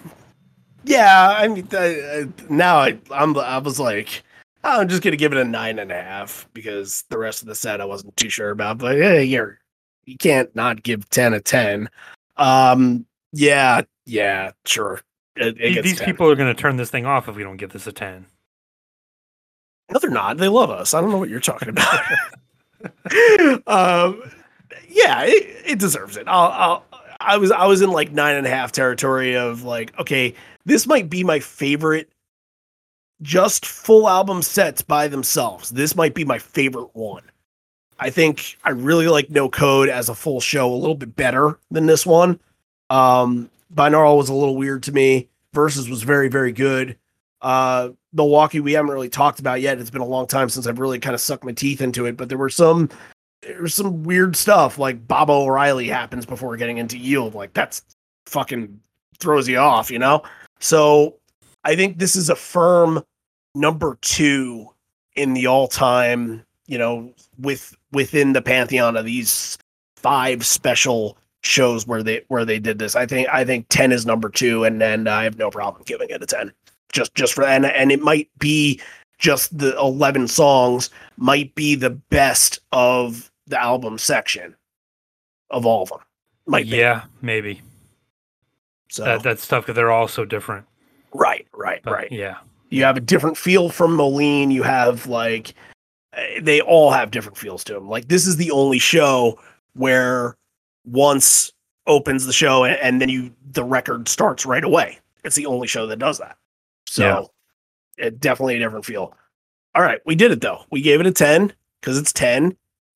yeah, 0.85 1.35
I 1.37 1.47
mean, 1.47 1.67
uh, 1.73 2.25
now 2.49 2.77
I, 2.77 2.97
I'm, 3.11 3.37
I 3.37 3.57
was 3.57 3.79
like, 3.79 4.23
oh, 4.63 4.81
I'm 4.81 4.87
just 4.87 5.01
gonna 5.01 5.15
give 5.15 5.31
it 5.31 5.37
a 5.37 5.45
nine 5.45 5.79
and 5.79 5.91
a 5.91 6.01
half 6.01 6.47
because 6.53 7.03
the 7.09 7.17
rest 7.17 7.41
of 7.41 7.47
the 7.47 7.55
set 7.55 7.81
I 7.81 7.85
wasn't 7.85 8.15
too 8.17 8.29
sure 8.29 8.51
about. 8.51 8.77
But 8.77 8.97
yeah, 8.97 9.19
you're, 9.19 9.59
you 10.05 10.17
can't 10.17 10.55
not 10.55 10.83
give 10.83 11.09
ten 11.09 11.33
a 11.33 11.39
ten. 11.39 11.89
Um, 12.37 13.05
yeah, 13.31 13.81
yeah, 14.05 14.51
sure. 14.65 15.01
It, 15.35 15.57
it 15.59 15.73
These, 15.75 15.83
these 15.83 15.99
10. 15.99 16.05
people 16.05 16.29
are 16.29 16.35
going 16.35 16.53
to 16.53 16.59
turn 16.59 16.77
this 16.77 16.89
thing 16.89 17.05
off 17.05 17.27
if 17.27 17.35
we 17.35 17.43
don't 17.43 17.57
give 17.57 17.73
this 17.73 17.87
a 17.87 17.91
10. 17.91 18.25
No, 19.91 19.99
they're 19.99 20.09
not. 20.09 20.37
They 20.37 20.47
love 20.47 20.69
us. 20.69 20.93
I 20.93 21.01
don't 21.01 21.11
know 21.11 21.17
what 21.17 21.29
you're 21.29 21.39
talking 21.39 21.69
about. 21.69 21.99
um, 23.67 24.21
yeah, 24.87 25.23
it, 25.23 25.63
it 25.65 25.79
deserves 25.79 26.17
it. 26.17 26.27
I'll, 26.27 26.51
I'll, 26.51 26.94
I 27.25 27.37
was, 27.37 27.51
I 27.51 27.65
was 27.65 27.81
in 27.81 27.91
like 27.91 28.11
nine 28.11 28.35
and 28.35 28.45
a 28.45 28.49
half 28.49 28.71
territory 28.71 29.35
of 29.35 29.63
like, 29.63 29.97
okay, 29.99 30.33
this 30.65 30.87
might 30.87 31.09
be 31.09 31.23
my 31.23 31.39
favorite. 31.39 32.09
Just 33.21 33.65
full 33.65 34.07
album 34.09 34.41
sets 34.41 34.81
by 34.81 35.07
themselves. 35.07 35.69
This 35.69 35.95
might 35.95 36.13
be 36.13 36.25
my 36.25 36.37
favorite 36.37 36.89
one. 36.93 37.23
I 37.99 38.09
think 38.09 38.57
I 38.63 38.71
really 38.71 39.07
like 39.07 39.29
No 39.29 39.49
Code 39.49 39.89
as 39.89 40.09
a 40.09 40.15
full 40.15 40.41
show 40.41 40.71
a 40.71 40.75
little 40.75 40.95
bit 40.95 41.15
better 41.15 41.57
than 41.71 41.85
this 41.85 42.05
one. 42.05 42.39
Um, 42.89 43.49
Binaural 43.73 44.17
was 44.17 44.29
a 44.29 44.33
little 44.33 44.57
weird 44.57 44.83
to 44.83 44.91
me. 44.91 45.29
Versus 45.53 45.87
was 45.87 46.03
very, 46.03 46.27
very 46.27 46.51
good. 46.51 46.97
Uh, 47.41 47.91
Milwaukee, 48.11 48.59
we 48.59 48.73
haven't 48.73 48.91
really 48.91 49.07
talked 49.07 49.39
about 49.39 49.61
yet. 49.61 49.79
It's 49.79 49.89
been 49.89 50.01
a 50.01 50.05
long 50.05 50.27
time 50.27 50.49
since 50.49 50.67
I've 50.67 50.79
really 50.79 50.99
kind 50.99 51.13
of 51.13 51.21
sucked 51.21 51.45
my 51.45 51.53
teeth 51.53 51.79
into 51.79 52.05
it, 52.05 52.17
but 52.17 52.27
there 52.27 52.37
were 52.37 52.49
some 52.49 52.89
there 53.45 53.61
was 53.61 53.73
some 53.73 54.03
weird 54.03 54.35
stuff 54.35 54.77
like 54.77 55.07
Baba 55.07 55.31
O'Riley 55.31 55.87
happens 55.87 56.25
before 56.25 56.57
getting 56.57 56.77
into 56.77 56.97
yield. 56.97 57.35
Like 57.35 57.53
that's 57.53 57.83
fucking 58.25 58.79
throws 59.19 59.47
you 59.47 59.57
off, 59.57 59.91
you 59.91 59.99
know? 59.99 60.23
So 60.59 61.15
I 61.63 61.75
think 61.75 61.97
this 61.97 62.15
is 62.15 62.29
a 62.29 62.35
firm 62.35 63.03
number 63.53 63.97
two 64.01 64.69
in 65.15 65.33
the 65.33 65.47
all 65.47 65.67
time, 65.67 66.43
you 66.67 66.77
know, 66.77 67.13
with 67.39 67.75
within 67.91 68.33
the 68.33 68.41
pantheon 68.41 68.97
of 68.97 69.05
these 69.05 69.57
five 69.95 70.45
special 70.45 71.17
shows 71.43 71.85
where 71.85 72.01
they 72.01 72.23
where 72.27 72.45
they 72.45 72.59
did 72.59 72.79
this. 72.79 72.95
I 72.95 73.05
think 73.05 73.29
I 73.29 73.45
think 73.45 73.67
10 73.69 73.91
is 73.91 74.05
number 74.05 74.29
two, 74.29 74.63
and 74.63 74.81
then 74.81 75.07
I 75.07 75.23
have 75.23 75.37
no 75.37 75.51
problem 75.51 75.83
giving 75.85 76.09
it 76.09 76.23
a 76.23 76.25
10 76.25 76.51
just 76.91 77.13
just 77.13 77.33
for 77.33 77.43
and 77.43 77.65
and 77.65 77.91
it 77.91 78.01
might 78.01 78.29
be 78.39 78.79
just 79.17 79.55
the 79.57 79.77
11 79.77 80.27
songs 80.27 80.89
might 81.17 81.53
be 81.55 81.75
the 81.75 81.89
best 81.89 82.59
of 82.71 83.31
the 83.47 83.61
album 83.61 83.97
section 83.97 84.55
of 85.51 85.65
all 85.65 85.83
of 85.83 85.89
them. 85.89 85.99
Might 86.47 86.69
be. 86.69 86.77
Yeah, 86.77 87.03
maybe. 87.21 87.61
so 88.89 89.03
That 89.03 89.23
that's 89.23 89.47
tough 89.47 89.63
because 89.65 89.75
they're 89.75 89.91
all 89.91 90.07
so 90.07 90.25
different. 90.25 90.65
right 91.13 91.47
right 91.53 91.81
But 91.83 91.93
right. 91.93 92.11
Yeah. 92.11 92.37
you 92.69 92.83
have 92.83 92.97
a 92.97 93.01
different 93.01 93.37
feel 93.37 93.69
from 93.69 93.95
moline. 93.95 94.51
You 94.51 94.63
have 94.63 95.07
like 95.07 95.53
eh, 96.13 96.39
they 96.41 96.61
all 96.61 96.91
have 96.91 97.11
different 97.11 97.37
feels 97.37 97.63
to 97.65 97.73
them 97.73 97.87
like 97.89 98.07
this 98.07 98.27
is 98.27 98.37
the 98.37 98.51
only 98.51 98.79
show 98.79 99.39
where 99.73 100.37
once 100.85 101.51
opens 101.87 102.25
the 102.25 102.33
show 102.33 102.63
and, 102.63 102.77
and 102.77 103.01
then 103.01 103.09
you 103.09 103.31
the 103.51 103.63
record 103.63 104.07
starts 104.07 104.45
right 104.45 104.63
away. 104.63 104.99
It's 105.23 105.35
the 105.35 105.45
only 105.47 105.67
show 105.67 105.87
that 105.87 105.97
does 105.99 106.17
that. 106.19 106.37
So 106.87 107.31
it 107.97 108.19
definitely 108.19 108.55
a 108.57 108.59
different 108.59 108.85
feel. 108.85 109.15
All 109.73 109.81
right 109.83 109.99
we 110.05 110.15
did 110.15 110.31
it 110.31 110.41
though. 110.41 110.63
We 110.71 110.81
gave 110.81 110.99
it 110.99 111.07
a 111.07 111.11
10 111.11 111.53
because 111.81 111.97
it's 111.97 112.13
10 112.13 112.55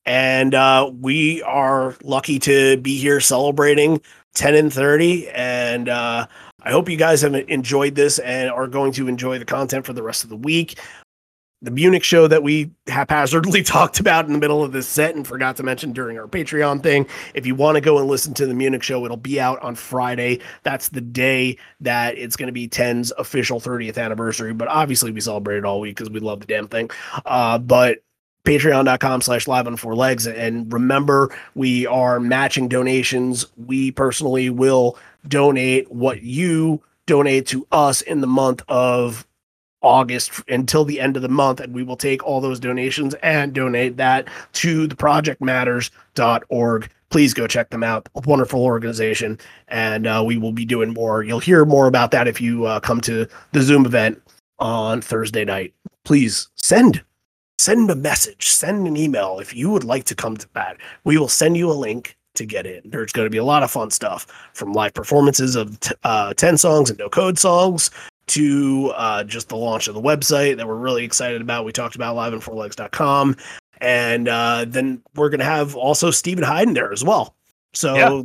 and 0.09 0.55
uh, 0.55 0.91
we 1.01 1.43
are 1.43 1.95
lucky 2.01 2.39
to 2.39 2.77
be 2.77 2.97
here 2.97 3.19
celebrating 3.19 4.01
10 4.33 4.55
and 4.55 4.73
30 4.73 5.29
and 5.29 5.87
uh, 5.87 6.25
i 6.63 6.71
hope 6.71 6.89
you 6.89 6.97
guys 6.97 7.21
have 7.21 7.35
enjoyed 7.35 7.93
this 7.93 8.17
and 8.17 8.49
are 8.49 8.67
going 8.67 8.91
to 8.91 9.07
enjoy 9.07 9.37
the 9.37 9.45
content 9.45 9.85
for 9.85 9.93
the 9.93 10.03
rest 10.03 10.23
of 10.23 10.29
the 10.29 10.35
week. 10.35 10.79
The 11.61 11.71
munich 11.71 12.05
show 12.05 12.25
that 12.25 12.41
we 12.41 12.71
haphazardly 12.87 13.61
talked 13.63 13.99
about 13.99 14.25
in 14.25 14.33
the 14.33 14.39
middle 14.39 14.63
of 14.63 14.71
this 14.71 14.87
set 14.87 15.13
and 15.13 15.27
forgot 15.27 15.57
to 15.57 15.63
mention 15.63 15.91
during 15.91 16.17
our 16.17 16.25
patreon 16.25 16.81
thing. 16.81 17.05
If 17.33 17.45
you 17.45 17.53
want 17.53 17.75
to 17.75 17.81
go 17.81 17.99
and 17.99 18.07
listen 18.07 18.33
to 18.35 18.47
the 18.47 18.53
munich 18.53 18.81
show 18.81 19.05
it'll 19.05 19.17
be 19.17 19.39
out 19.39 19.61
on 19.61 19.75
friday. 19.75 20.39
That's 20.63 20.89
the 20.89 21.01
day 21.01 21.57
that 21.81 22.17
it's 22.17 22.35
going 22.35 22.47
to 22.47 22.53
be 22.53 22.67
10's 22.67 23.11
official 23.17 23.59
30th 23.59 24.03
anniversary 24.03 24.53
but 24.53 24.69
obviously 24.69 25.11
we 25.11 25.21
celebrate 25.21 25.57
it 25.57 25.65
all 25.65 25.81
week 25.81 25.97
because 25.97 26.09
we 26.09 26.19
love 26.19 26.39
the 26.39 26.47
damn 26.47 26.67
thing. 26.67 26.89
Uh, 27.25 27.59
but 27.59 27.99
patreon.com 28.45 29.21
slash 29.21 29.47
live 29.47 29.67
on 29.67 29.77
four 29.77 29.95
legs. 29.95 30.27
And 30.27 30.71
remember 30.71 31.35
we 31.55 31.85
are 31.87 32.19
matching 32.19 32.67
donations. 32.67 33.45
We 33.57 33.91
personally 33.91 34.49
will 34.49 34.97
donate 35.27 35.91
what 35.91 36.21
you 36.23 36.81
donate 37.05 37.47
to 37.47 37.67
us 37.71 38.01
in 38.01 38.21
the 38.21 38.27
month 38.27 38.63
of 38.67 39.25
august 39.81 40.31
until 40.49 40.83
the 40.83 40.99
end 40.99 41.15
of 41.15 41.21
the 41.21 41.29
month. 41.29 41.59
And 41.59 41.73
we 41.73 41.83
will 41.83 41.97
take 41.97 42.23
all 42.23 42.41
those 42.41 42.59
donations 42.59 43.13
and 43.15 43.53
donate 43.53 43.97
that 43.97 44.27
to 44.53 44.87
the 44.87 44.95
projectmatters.org 44.95 46.89
please 47.09 47.33
go 47.33 47.47
check 47.47 47.69
them 47.69 47.83
out. 47.83 48.07
A 48.15 48.21
wonderful 48.21 48.63
organization. 48.63 49.39
And 49.67 50.07
uh, 50.07 50.23
we 50.25 50.37
will 50.37 50.51
be 50.51 50.65
doing 50.65 50.93
more. 50.93 51.23
You'll 51.23 51.39
hear 51.39 51.65
more 51.65 51.87
about 51.87 52.11
that 52.11 52.27
if 52.27 52.39
you 52.39 52.65
uh, 52.65 52.79
come 52.79 53.01
to 53.01 53.27
the 53.51 53.61
zoom 53.61 53.85
event 53.85 54.21
on 54.59 55.01
thursday 55.01 55.45
night. 55.45 55.73
Please 56.05 56.49
send 56.55 57.03
send 57.59 57.91
a 57.91 57.95
message, 57.95 58.47
send 58.47 58.87
an 58.87 58.95
email 58.95 59.39
if 59.39 59.53
you 59.53 59.69
would 59.69 59.83
like 59.83 60.05
to 60.05 60.15
come 60.15 60.37
to 60.37 60.47
that. 60.53 60.77
We 61.03 61.17
will 61.17 61.27
send 61.27 61.57
you 61.57 61.69
a 61.69 61.73
link 61.73 62.17
to 62.35 62.45
get 62.45 62.65
in. 62.65 62.81
There's 62.85 63.11
going 63.11 63.25
to 63.25 63.29
be 63.29 63.37
a 63.37 63.43
lot 63.43 63.63
of 63.63 63.69
fun 63.69 63.91
stuff 63.91 64.25
from 64.53 64.71
live 64.71 64.93
performances 64.93 65.57
of 65.57 65.77
t- 65.81 65.93
uh, 66.03 66.33
10 66.33 66.57
songs 66.57 66.89
and 66.89 66.97
no 66.97 67.09
code 67.09 67.37
songs 67.37 67.91
to 68.27 68.93
uh, 68.95 69.25
just 69.25 69.49
the 69.49 69.57
launch 69.57 69.89
of 69.89 69.93
the 69.93 70.01
website 70.01 70.55
that 70.55 70.67
we're 70.67 70.75
really 70.75 71.03
excited 71.03 71.41
about. 71.41 71.65
We 71.65 71.73
talked 71.73 71.95
about 71.95 72.15
live 72.15 72.33
and 73.81 74.29
uh, 74.29 74.65
then 74.65 75.01
we're 75.15 75.29
going 75.29 75.39
to 75.39 75.45
have 75.45 75.75
also 75.75 76.11
Steven 76.11 76.45
Hyden 76.45 76.73
there 76.73 76.93
as 76.93 77.03
well. 77.03 77.35
So, 77.73 77.95
Yeah. 77.95 78.21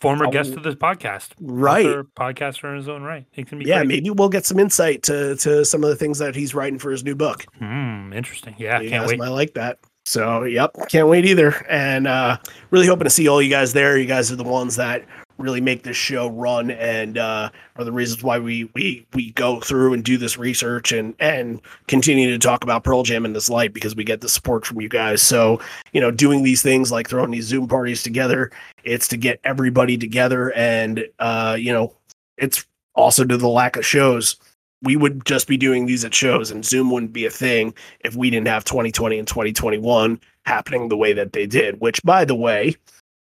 Former 0.00 0.30
guest 0.30 0.52
of 0.54 0.62
this 0.62 0.74
podcast. 0.74 1.30
right. 1.40 1.86
Podcaster 2.16 2.70
in 2.70 2.76
his 2.76 2.88
own 2.88 3.02
right. 3.02 3.24
It 3.34 3.46
can 3.46 3.58
be 3.58 3.64
Yeah, 3.64 3.78
great. 3.78 3.88
maybe 3.88 4.10
we'll 4.10 4.28
get 4.28 4.44
some 4.44 4.58
insight 4.58 5.02
to, 5.04 5.36
to 5.36 5.64
some 5.64 5.82
of 5.82 5.90
the 5.90 5.96
things 5.96 6.18
that 6.18 6.34
he's 6.34 6.54
writing 6.54 6.78
for 6.78 6.90
his 6.90 7.02
new 7.02 7.14
book. 7.14 7.44
Hmm, 7.58 8.12
interesting. 8.12 8.54
Yeah, 8.58 8.82
can't 8.82 9.06
wait. 9.06 9.18
might 9.18 9.28
like 9.28 9.54
that. 9.54 9.78
So, 10.04 10.44
yep, 10.44 10.70
can't 10.88 11.08
wait 11.08 11.24
either. 11.24 11.66
And 11.68 12.06
uh, 12.06 12.36
really 12.70 12.86
hoping 12.86 13.04
to 13.04 13.10
see 13.10 13.26
all 13.26 13.40
you 13.42 13.50
guys 13.50 13.72
there. 13.72 13.98
You 13.98 14.06
guys 14.06 14.30
are 14.30 14.36
the 14.36 14.44
ones 14.44 14.76
that 14.76 15.04
really 15.38 15.60
make 15.60 15.82
this 15.82 15.96
show 15.96 16.28
run 16.28 16.70
and 16.70 17.18
uh, 17.18 17.50
are 17.76 17.84
the 17.84 17.92
reasons 17.92 18.22
why 18.22 18.38
we 18.38 18.64
we 18.74 19.06
we 19.12 19.32
go 19.32 19.60
through 19.60 19.92
and 19.92 20.04
do 20.04 20.16
this 20.16 20.38
research 20.38 20.92
and 20.92 21.14
and 21.18 21.60
continue 21.88 22.30
to 22.30 22.38
talk 22.38 22.64
about 22.64 22.84
Pearl 22.84 23.02
Jam 23.02 23.24
in 23.24 23.32
this 23.32 23.50
light 23.50 23.72
because 23.72 23.94
we 23.94 24.04
get 24.04 24.20
the 24.20 24.28
support 24.28 24.64
from 24.64 24.80
you 24.80 24.88
guys. 24.88 25.22
So, 25.22 25.60
you 25.92 26.00
know, 26.00 26.10
doing 26.10 26.42
these 26.42 26.62
things 26.62 26.90
like 26.90 27.08
throwing 27.08 27.30
these 27.30 27.46
Zoom 27.46 27.68
parties 27.68 28.02
together, 28.02 28.50
it's 28.84 29.08
to 29.08 29.16
get 29.16 29.40
everybody 29.44 29.96
together 29.98 30.52
and 30.52 31.06
uh, 31.18 31.56
you 31.58 31.72
know, 31.72 31.94
it's 32.36 32.66
also 32.94 33.24
to 33.24 33.36
the 33.36 33.48
lack 33.48 33.76
of 33.76 33.84
shows 33.84 34.36
we 34.82 34.96
would 34.96 35.24
just 35.24 35.48
be 35.48 35.56
doing 35.56 35.86
these 35.86 36.04
at 36.04 36.14
shows 36.14 36.50
and 36.50 36.64
Zoom 36.64 36.90
wouldn't 36.90 37.12
be 37.12 37.24
a 37.24 37.30
thing 37.30 37.74
if 38.00 38.14
we 38.14 38.30
didn't 38.30 38.48
have 38.48 38.64
2020 38.64 39.18
and 39.18 39.26
2021 39.26 40.20
happening 40.44 40.88
the 40.88 40.96
way 40.96 41.12
that 41.12 41.32
they 41.32 41.46
did, 41.46 41.80
which 41.80 42.02
by 42.04 42.24
the 42.24 42.34
way, 42.34 42.76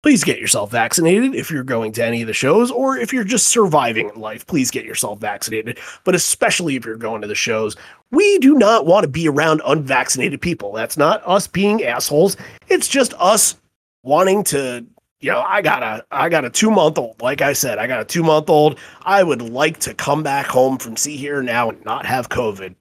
please 0.02 0.24
get 0.24 0.38
yourself 0.38 0.70
vaccinated 0.70 1.34
if 1.34 1.50
you're 1.50 1.62
going 1.62 1.92
to 1.92 2.04
any 2.04 2.22
of 2.22 2.26
the 2.26 2.32
shows 2.32 2.70
or 2.70 2.96
if 2.96 3.12
you're 3.12 3.24
just 3.24 3.48
surviving 3.48 4.08
in 4.08 4.20
life 4.20 4.46
please 4.46 4.70
get 4.70 4.84
yourself 4.84 5.18
vaccinated. 5.18 5.78
But 6.04 6.14
especially 6.14 6.76
if 6.76 6.84
you're 6.84 6.96
going 6.96 7.22
to 7.22 7.28
the 7.28 7.34
shows 7.34 7.76
we 8.10 8.38
do 8.38 8.54
not 8.54 8.86
want 8.86 9.04
to 9.04 9.08
be 9.08 9.28
around 9.28 9.62
unvaccinated 9.64 10.40
people. 10.40 10.72
That's 10.72 10.96
not 10.96 11.22
us 11.26 11.46
being 11.46 11.82
assholes. 11.82 12.36
It's 12.68 12.88
just 12.88 13.14
us 13.14 13.56
wanting 14.02 14.44
to 14.44 14.84
you 15.20 15.30
know 15.30 15.40
i 15.42 15.62
got 15.62 15.82
a 15.82 16.04
i 16.10 16.28
got 16.28 16.44
a 16.44 16.50
two 16.50 16.70
month 16.70 16.98
old 16.98 17.20
like 17.22 17.40
i 17.40 17.52
said 17.52 17.78
i 17.78 17.86
got 17.86 18.00
a 18.00 18.04
two 18.04 18.24
month 18.24 18.50
old 18.50 18.78
i 19.02 19.22
would 19.22 19.40
like 19.40 19.78
to 19.78 19.94
come 19.94 20.22
back 20.22 20.46
home 20.46 20.76
from 20.76 20.96
Sea.Hear.Now 20.96 21.70
and 21.70 21.82
not 21.84 22.04
have 22.04 22.28
covid 22.28 22.74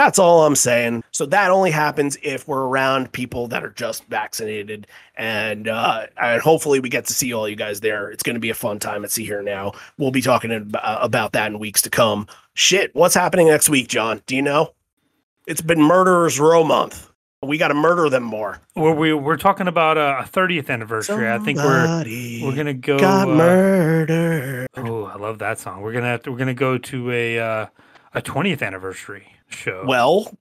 that's 0.00 0.18
all 0.18 0.46
I'm 0.46 0.56
saying. 0.56 1.04
So 1.10 1.26
that 1.26 1.50
only 1.50 1.70
happens 1.70 2.16
if 2.22 2.48
we're 2.48 2.62
around 2.62 3.12
people 3.12 3.48
that 3.48 3.62
are 3.62 3.70
just 3.70 4.04
vaccinated, 4.06 4.86
and 5.14 5.68
uh, 5.68 6.06
and 6.16 6.40
hopefully 6.40 6.80
we 6.80 6.88
get 6.88 7.04
to 7.06 7.12
see 7.12 7.34
all 7.34 7.46
you 7.46 7.54
guys 7.54 7.80
there. 7.80 8.10
It's 8.10 8.22
going 8.22 8.34
to 8.34 8.40
be 8.40 8.48
a 8.48 8.54
fun 8.54 8.78
time 8.78 9.04
at 9.04 9.10
Sea.Hear.Now. 9.10 9.72
We'll 9.98 10.10
be 10.10 10.22
talking 10.22 10.52
about 10.52 11.32
that 11.32 11.48
in 11.48 11.58
weeks 11.58 11.82
to 11.82 11.90
come. 11.90 12.26
Shit, 12.54 12.94
what's 12.94 13.14
happening 13.14 13.48
next 13.48 13.68
week, 13.68 13.88
John? 13.88 14.22
Do 14.24 14.34
you 14.34 14.40
know? 14.40 14.72
It's 15.46 15.60
been 15.60 15.82
Murderers 15.82 16.40
Row 16.40 16.64
month. 16.64 17.10
We 17.42 17.58
got 17.58 17.68
to 17.68 17.74
murder 17.74 18.08
them 18.08 18.22
more. 18.22 18.58
We're 18.76 18.94
we, 18.94 19.12
we're 19.12 19.36
talking 19.36 19.68
about 19.68 19.98
a 19.98 20.26
30th 20.26 20.70
anniversary. 20.70 21.26
Somebody 21.26 21.42
I 21.42 21.44
think 21.44 21.58
we're 21.58 22.46
we're 22.46 22.56
gonna 22.56 22.72
go. 22.72 22.98
Got 22.98 23.28
uh, 23.28 23.34
murdered. 23.34 24.66
Oh, 24.76 25.04
I 25.04 25.16
love 25.16 25.40
that 25.40 25.58
song. 25.58 25.82
We're 25.82 25.92
gonna 25.92 26.18
to, 26.20 26.32
we're 26.32 26.38
gonna 26.38 26.54
go 26.54 26.78
to 26.78 27.10
a 27.10 27.38
uh, 27.38 27.66
a 28.14 28.22
20th 28.22 28.62
anniversary 28.62 29.34
show. 29.50 29.84
Well, 29.86 30.36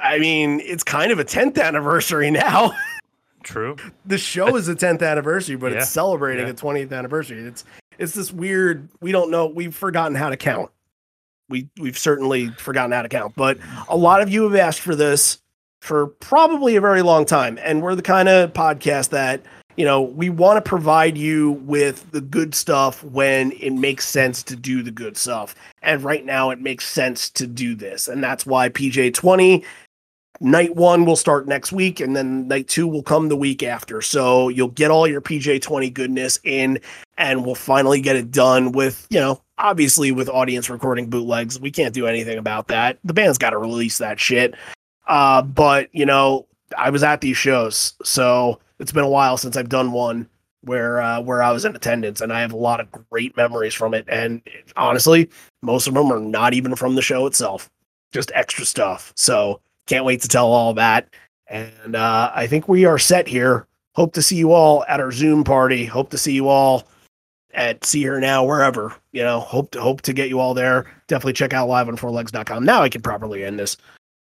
I 0.00 0.18
mean, 0.18 0.60
it's 0.60 0.84
kind 0.84 1.12
of 1.12 1.18
a 1.18 1.24
10th 1.24 1.60
anniversary 1.62 2.30
now. 2.30 2.72
True. 3.42 3.76
the 4.04 4.18
show 4.18 4.54
is 4.56 4.68
a 4.68 4.74
10th 4.74 5.02
anniversary, 5.02 5.56
but 5.56 5.72
yeah. 5.72 5.78
it's 5.78 5.88
celebrating 5.88 6.46
yeah. 6.46 6.52
a 6.52 6.54
20th 6.54 6.92
anniversary. 6.92 7.40
It's 7.40 7.64
it's 7.98 8.14
this 8.14 8.32
weird. 8.32 8.88
We 9.00 9.12
don't 9.12 9.30
know. 9.30 9.46
We've 9.46 9.74
forgotten 9.74 10.14
how 10.14 10.28
to 10.28 10.36
count. 10.36 10.70
We 11.48 11.68
we've 11.80 11.98
certainly 11.98 12.50
forgotten 12.50 12.92
how 12.92 13.02
to 13.02 13.08
count. 13.08 13.34
But 13.36 13.58
a 13.88 13.96
lot 13.96 14.20
of 14.20 14.28
you 14.28 14.44
have 14.44 14.54
asked 14.54 14.80
for 14.80 14.94
this 14.94 15.40
for 15.80 16.08
probably 16.08 16.76
a 16.76 16.80
very 16.80 17.02
long 17.02 17.24
time, 17.24 17.58
and 17.62 17.82
we're 17.82 17.94
the 17.94 18.02
kind 18.02 18.28
of 18.28 18.52
podcast 18.52 19.10
that 19.10 19.42
you 19.76 19.84
know, 19.84 20.02
we 20.02 20.30
want 20.30 20.62
to 20.62 20.68
provide 20.68 21.16
you 21.16 21.52
with 21.52 22.10
the 22.10 22.20
good 22.20 22.54
stuff 22.54 23.02
when 23.04 23.52
it 23.52 23.72
makes 23.72 24.06
sense 24.06 24.42
to 24.44 24.56
do 24.56 24.82
the 24.82 24.90
good 24.90 25.16
stuff. 25.16 25.54
And 25.82 26.02
right 26.02 26.24
now 26.24 26.50
it 26.50 26.60
makes 26.60 26.86
sense 26.86 27.30
to 27.30 27.46
do 27.46 27.74
this. 27.74 28.08
And 28.08 28.22
that's 28.22 28.44
why 28.44 28.68
PJ 28.68 29.14
20 29.14 29.64
night 30.40 30.74
1 30.74 31.04
will 31.04 31.16
start 31.16 31.46
next 31.46 31.70
week 31.70 32.00
and 32.00 32.16
then 32.16 32.48
night 32.48 32.66
2 32.68 32.86
will 32.88 33.02
come 33.02 33.28
the 33.28 33.36
week 33.36 33.62
after. 33.62 34.00
So 34.00 34.48
you'll 34.48 34.68
get 34.68 34.90
all 34.90 35.06
your 35.06 35.20
PJ 35.20 35.62
20 35.62 35.90
goodness 35.90 36.38
in 36.44 36.80
and 37.18 37.44
we'll 37.44 37.54
finally 37.54 38.00
get 38.00 38.16
it 38.16 38.30
done 38.30 38.72
with, 38.72 39.06
you 39.10 39.20
know, 39.20 39.40
obviously 39.58 40.10
with 40.10 40.28
audience 40.28 40.70
recording 40.70 41.10
bootlegs. 41.10 41.60
We 41.60 41.70
can't 41.70 41.94
do 41.94 42.06
anything 42.06 42.38
about 42.38 42.68
that. 42.68 42.98
The 43.04 43.12
band's 43.12 43.38
got 43.38 43.50
to 43.50 43.58
release 43.58 43.98
that 43.98 44.18
shit. 44.18 44.54
Uh 45.06 45.42
but, 45.42 45.88
you 45.92 46.06
know, 46.06 46.46
I 46.76 46.90
was 46.90 47.02
at 47.02 47.20
these 47.20 47.36
shows. 47.36 47.94
So 48.02 48.60
it's 48.80 48.92
been 48.92 49.04
a 49.04 49.08
while 49.08 49.36
since 49.36 49.56
I've 49.56 49.68
done 49.68 49.92
one 49.92 50.28
where 50.62 51.00
uh, 51.00 51.20
where 51.20 51.42
I 51.42 51.52
was 51.52 51.64
in 51.64 51.76
attendance, 51.76 52.20
and 52.20 52.32
I 52.32 52.40
have 52.40 52.52
a 52.52 52.56
lot 52.56 52.80
of 52.80 52.90
great 52.90 53.36
memories 53.36 53.74
from 53.74 53.94
it. 53.94 54.04
And 54.08 54.42
honestly, 54.76 55.30
most 55.62 55.86
of 55.86 55.94
them 55.94 56.12
are 56.12 56.20
not 56.20 56.54
even 56.54 56.74
from 56.74 56.94
the 56.94 57.02
show 57.02 57.26
itself, 57.26 57.70
just 58.12 58.32
extra 58.34 58.64
stuff. 58.64 59.12
So 59.16 59.60
can't 59.86 60.04
wait 60.04 60.22
to 60.22 60.28
tell 60.28 60.48
all 60.48 60.74
that. 60.74 61.08
And 61.46 61.96
uh, 61.96 62.30
I 62.34 62.46
think 62.46 62.68
we 62.68 62.84
are 62.84 62.98
set 62.98 63.26
here. 63.28 63.66
Hope 63.94 64.12
to 64.14 64.22
see 64.22 64.36
you 64.36 64.52
all 64.52 64.84
at 64.88 65.00
our 65.00 65.10
Zoom 65.10 65.44
party. 65.44 65.84
Hope 65.84 66.10
to 66.10 66.18
see 66.18 66.32
you 66.32 66.48
all 66.48 66.86
at 67.52 67.84
Sea.Hear.Now, 67.84 68.44
wherever. 68.44 68.94
You 69.12 69.22
know, 69.22 69.40
hope 69.40 69.72
to 69.72 69.80
hope 69.80 70.02
to 70.02 70.12
get 70.12 70.28
you 70.28 70.38
all 70.38 70.54
there. 70.54 70.90
Definitely 71.08 71.32
check 71.32 71.52
out 71.52 71.68
live 71.68 71.88
on 71.88 71.96
fourlegs.com. 71.96 72.64
Now 72.64 72.82
I 72.82 72.88
can 72.88 73.02
properly 73.02 73.44
end 73.44 73.58
this. 73.58 73.76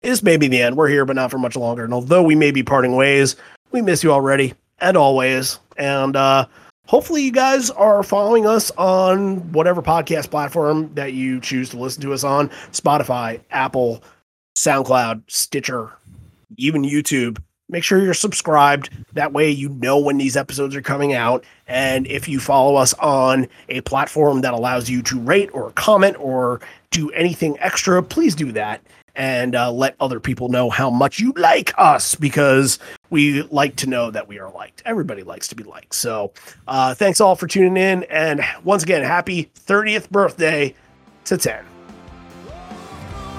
This 0.03 0.23
may 0.23 0.38
be 0.38 0.47
the 0.47 0.61
end. 0.61 0.77
We're 0.77 0.88
here, 0.88 1.05
but 1.05 1.15
not 1.15 1.31
for 1.31 1.39
much 1.39 1.55
longer. 1.55 1.84
And 1.84 1.93
although 1.93 2.23
we 2.23 2.35
may 2.35 2.51
be 2.51 2.63
parting 2.63 2.95
ways, 2.95 3.35
we 3.77 3.83
miss 3.83 4.03
you 4.03 4.11
already 4.11 4.55
and 4.79 4.97
always. 4.97 5.59
And 5.77 6.15
uh, 6.15 6.47
hopefully, 6.87 7.21
you 7.21 7.31
guys 7.31 7.69
are 7.69 8.01
following 8.01 8.47
us 8.47 8.71
on 8.71 9.51
whatever 9.51 9.83
podcast 9.83 10.31
platform 10.31 10.91
that 10.95 11.13
you 11.13 11.39
choose 11.39 11.69
to 11.69 11.77
listen 11.77 12.01
to 12.01 12.11
us 12.13 12.23
on 12.23 12.49
Spotify, 12.71 13.39
Apple, 13.51 14.01
SoundCloud, 14.57 15.21
Stitcher, 15.27 15.91
even 16.57 16.81
YouTube. 16.81 17.39
Make 17.69 17.83
sure 17.83 18.01
you're 18.01 18.15
subscribed. 18.15 18.89
That 19.13 19.31
way, 19.31 19.51
you 19.51 19.69
know 19.69 19.99
when 19.99 20.17
these 20.17 20.35
episodes 20.35 20.75
are 20.75 20.81
coming 20.81 21.13
out. 21.13 21.43
And 21.67 22.07
if 22.07 22.27
you 22.27 22.39
follow 22.39 22.77
us 22.77 22.95
on 22.95 23.47
a 23.69 23.81
platform 23.81 24.41
that 24.41 24.55
allows 24.55 24.89
you 24.89 25.03
to 25.03 25.19
rate 25.19 25.51
or 25.53 25.71
comment 25.73 26.15
or 26.19 26.61
do 26.89 27.11
anything 27.11 27.59
extra, 27.59 28.01
please 28.01 28.33
do 28.33 28.51
that 28.53 28.81
and 29.17 29.55
uh, 29.55 29.71
let 29.71 29.95
other 29.99 30.19
people 30.19 30.47
know 30.47 30.69
how 30.69 30.89
much 30.89 31.19
you 31.19 31.33
like 31.35 31.73
us 31.77 32.15
because 32.15 32.79
we 33.09 33.43
like 33.43 33.75
to 33.77 33.88
know 33.88 34.11
that 34.11 34.27
we 34.27 34.39
are 34.39 34.51
liked. 34.51 34.81
Everybody 34.85 35.23
likes 35.23 35.47
to 35.49 35.55
be 35.55 35.63
liked. 35.63 35.93
So 35.93 36.34
uh, 36.67 36.93
thanks 36.95 37.21
all 37.21 37.35
for 37.35 37.47
tuning 37.47 37.77
in. 37.77 38.03
And 38.03 38.41
once 38.63 38.84
again, 38.84 39.03
happy 39.03 39.51
30th 39.65 40.09
birthday 40.09 40.75
to 41.25 41.38
10. 41.38 41.65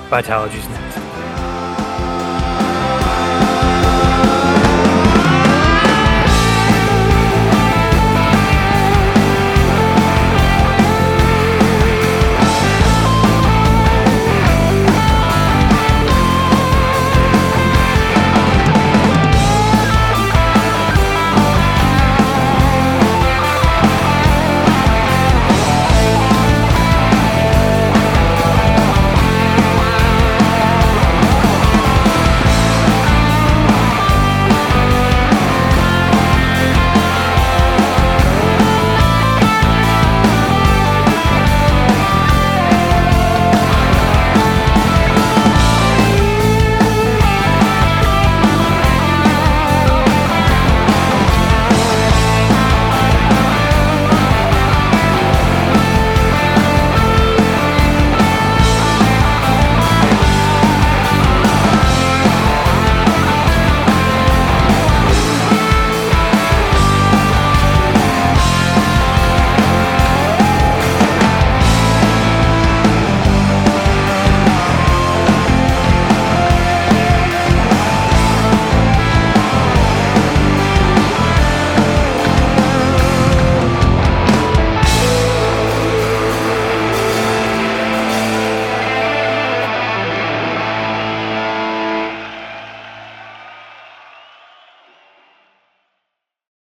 Vitalogy's 0.09 0.69
next. 0.69 1.28